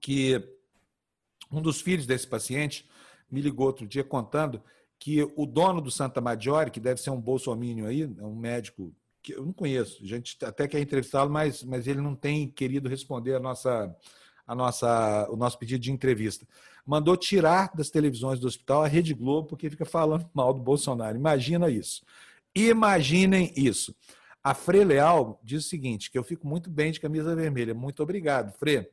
que 0.00 0.40
um 1.50 1.60
dos 1.60 1.80
filhos 1.80 2.06
desse 2.06 2.26
paciente 2.26 2.88
me 3.28 3.40
ligou 3.40 3.66
outro 3.66 3.88
dia 3.88 4.04
contando 4.04 4.62
que 5.00 5.20
o 5.36 5.44
dono 5.44 5.80
do 5.80 5.90
Santa 5.90 6.20
Maggiore, 6.20 6.70
que 6.70 6.78
deve 6.78 7.00
ser 7.00 7.10
um 7.10 7.20
bolsomínio 7.20 7.86
aí, 7.86 8.02
é 8.02 8.24
um 8.24 8.36
médico 8.36 8.94
que 9.20 9.34
eu 9.34 9.44
não 9.44 9.52
conheço, 9.52 10.00
a 10.04 10.06
gente 10.06 10.38
até 10.44 10.68
quer 10.68 10.80
entrevistá-lo, 10.80 11.28
mas, 11.28 11.64
mas 11.64 11.88
ele 11.88 12.00
não 12.00 12.14
tem 12.14 12.48
querido 12.48 12.88
responder 12.88 13.34
a 13.34 13.40
nossa, 13.40 13.92
a 14.46 14.54
nossa, 14.54 15.28
o 15.28 15.36
nosso 15.36 15.58
pedido 15.58 15.80
de 15.80 15.90
entrevista 15.90 16.46
mandou 16.86 17.16
tirar 17.16 17.72
das 17.74 17.90
televisões 17.90 18.38
do 18.38 18.46
hospital 18.46 18.84
a 18.84 18.86
Rede 18.86 19.12
Globo 19.12 19.48
porque 19.48 19.68
fica 19.68 19.84
falando 19.84 20.28
mal 20.32 20.54
do 20.54 20.60
Bolsonaro. 20.60 21.16
Imagina 21.16 21.68
isso. 21.68 22.04
Imaginem 22.54 23.52
isso. 23.56 23.94
A 24.42 24.54
Fre 24.54 24.84
Leal 24.84 25.40
diz 25.42 25.66
o 25.66 25.68
seguinte, 25.68 26.10
que 26.10 26.16
eu 26.16 26.22
fico 26.22 26.46
muito 26.46 26.70
bem 26.70 26.92
de 26.92 27.00
camisa 27.00 27.34
vermelha. 27.34 27.74
Muito 27.74 28.02
obrigado, 28.02 28.56
Fre. 28.56 28.88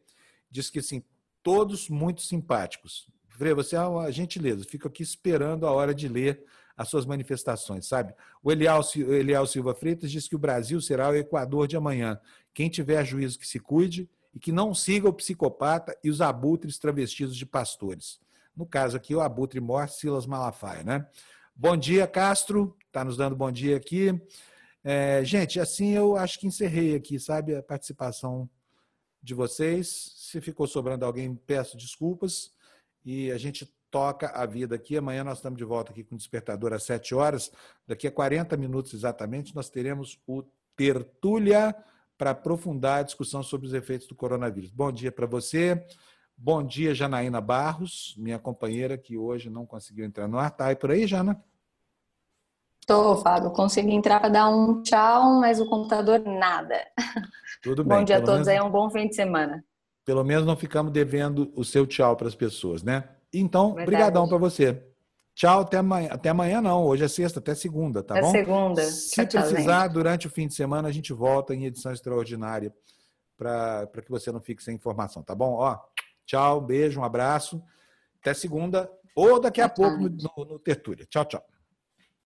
Diz 0.49 0.69
que, 0.69 0.79
assim, 0.79 1.03
todos 1.43 1.89
muito 1.89 2.23
simpáticos. 2.23 3.07
Fre, 3.29 3.53
você 3.53 3.75
é 3.75 3.81
uma 3.81 4.11
gentileza. 4.11 4.65
Fico 4.65 4.87
aqui 4.87 5.03
esperando 5.03 5.67
a 5.67 5.71
hora 5.71 5.93
de 5.93 6.07
ler 6.07 6.43
as 6.75 6.89
suas 6.89 7.05
manifestações, 7.05 7.87
sabe? 7.87 8.13
O 8.41 8.51
Elial, 8.51 8.81
Elial 8.95 9.45
Silva 9.45 9.75
Freitas 9.75 10.11
diz 10.11 10.27
que 10.27 10.35
o 10.35 10.39
Brasil 10.39 10.81
será 10.81 11.09
o 11.09 11.15
Equador 11.15 11.67
de 11.67 11.77
amanhã. 11.77 12.19
Quem 12.53 12.69
tiver 12.69 13.05
juízo 13.05 13.37
que 13.37 13.47
se 13.47 13.59
cuide 13.59 14.09
e 14.33 14.39
que 14.39 14.51
não 14.51 14.73
siga 14.73 15.07
o 15.07 15.13
psicopata 15.13 15.97
e 16.03 16.09
os 16.09 16.21
abutres 16.21 16.77
travestidos 16.77 17.35
de 17.35 17.45
pastores. 17.45 18.19
No 18.55 18.65
caso 18.65 18.97
aqui, 18.97 19.15
o 19.15 19.21
abutre 19.21 19.59
mor 19.59 19.87
Silas 19.89 20.25
Malafaia, 20.25 20.83
né? 20.83 21.07
Bom 21.55 21.77
dia, 21.77 22.07
Castro. 22.07 22.75
Está 22.87 23.03
nos 23.03 23.17
dando 23.17 23.35
bom 23.35 23.51
dia 23.51 23.77
aqui. 23.77 24.19
É, 24.83 25.23
gente, 25.23 25.59
assim 25.59 25.91
eu 25.91 26.17
acho 26.17 26.39
que 26.39 26.47
encerrei 26.47 26.95
aqui, 26.95 27.19
sabe, 27.19 27.55
a 27.55 27.63
participação 27.63 28.49
de 29.21 29.33
vocês. 29.33 30.13
Se 30.17 30.41
ficou 30.41 30.67
sobrando 30.67 31.05
alguém, 31.05 31.35
peço 31.35 31.77
desculpas. 31.77 32.51
E 33.05 33.31
a 33.31 33.37
gente 33.37 33.71
toca 33.89 34.29
a 34.29 34.45
vida 34.45 34.75
aqui. 34.75 34.97
Amanhã 34.97 35.23
nós 35.23 35.37
estamos 35.37 35.57
de 35.57 35.63
volta 35.63 35.91
aqui 35.91 36.03
com 36.03 36.15
o 36.15 36.17
Despertador 36.17 36.73
às 36.73 36.83
7 36.83 37.13
horas. 37.13 37.51
Daqui 37.87 38.07
a 38.07 38.11
40 38.11 38.57
minutos 38.57 38.93
exatamente, 38.93 39.55
nós 39.55 39.69
teremos 39.69 40.19
o 40.27 40.43
Tertúlia 40.75 41.75
para 42.23 42.31
aprofundar 42.31 43.01
a 43.01 43.03
discussão 43.03 43.43
sobre 43.43 43.67
os 43.67 43.73
efeitos 43.73 44.07
do 44.07 44.15
coronavírus. 44.15 44.71
Bom 44.71 44.89
dia 44.93 45.11
para 45.11 45.25
você. 45.25 45.85
Bom 46.37 46.63
dia, 46.63 46.95
Janaína 46.95 47.41
Barros, 47.41 48.15
minha 48.17 48.39
companheira 48.39 48.97
que 48.97 49.17
hoje 49.17 49.49
não 49.49 49.65
conseguiu 49.65 50.05
entrar 50.05 50.25
no 50.25 50.37
ar. 50.37 50.49
Tá 50.49 50.67
aí 50.67 50.75
por 50.77 50.89
aí, 50.89 51.05
Jana? 51.05 51.43
Estou, 52.79 53.17
Fábio. 53.17 53.51
Consegui 53.51 53.91
entrar 53.93 54.21
para 54.21 54.29
dar 54.29 54.49
um 54.49 54.81
tchau, 54.81 55.41
mas 55.41 55.59
o 55.59 55.67
computador 55.67 56.21
nada. 56.21 56.75
Tudo 57.61 57.83
bem. 57.83 57.97
bom 57.97 58.03
dia 58.05 58.19
a 58.19 58.21
todos 58.21 58.47
menos, 58.47 58.47
aí, 58.47 58.61
um 58.61 58.71
bom 58.71 58.89
fim 58.89 59.09
de 59.09 59.15
semana. 59.15 59.61
Pelo 60.05 60.23
menos 60.23 60.45
não 60.45 60.55
ficamos 60.55 60.93
devendo 60.93 61.51
o 61.57 61.65
seu 61.65 61.85
tchau 61.85 62.15
para 62.15 62.29
as 62.29 62.35
pessoas, 62.35 62.83
né? 62.83 63.03
Então, 63.33 63.73
brigadão 63.73 64.29
para 64.29 64.37
você. 64.37 64.81
Tchau, 65.35 65.61
até 65.61 65.77
amanhã. 65.77 66.09
Até 66.11 66.29
amanhã 66.29 66.61
não, 66.61 66.85
hoje 66.85 67.03
é 67.03 67.07
sexta, 67.07 67.39
até 67.39 67.55
segunda, 67.55 68.03
tá 68.03 68.15
até 68.15 68.21
bom? 68.21 68.31
segunda. 68.31 68.83
Se 68.83 69.25
tchau, 69.25 69.41
precisar, 69.41 69.85
tchau, 69.85 69.93
durante 69.93 70.27
o 70.27 70.29
fim 70.29 70.47
de 70.47 70.53
semana, 70.53 70.87
a 70.87 70.91
gente 70.91 71.11
volta 71.11 71.55
em 71.55 71.65
edição 71.65 71.91
extraordinária 71.91 72.73
para 73.37 73.87
que 74.03 74.11
você 74.11 74.31
não 74.31 74.39
fique 74.39 74.63
sem 74.63 74.75
informação, 74.75 75.23
tá 75.23 75.33
bom? 75.33 75.53
Ó, 75.53 75.77
tchau, 76.25 76.61
beijo, 76.61 76.99
um 76.99 77.03
abraço. 77.03 77.61
Até 78.21 78.33
segunda 78.33 78.89
ou 79.15 79.39
daqui 79.39 79.61
a 79.61 79.67
pouco 79.67 79.97
no, 79.97 80.09
no, 80.09 80.45
no 80.45 80.59
Tertúlia. 80.59 81.05
Tchau, 81.09 81.25
tchau. 81.25 81.43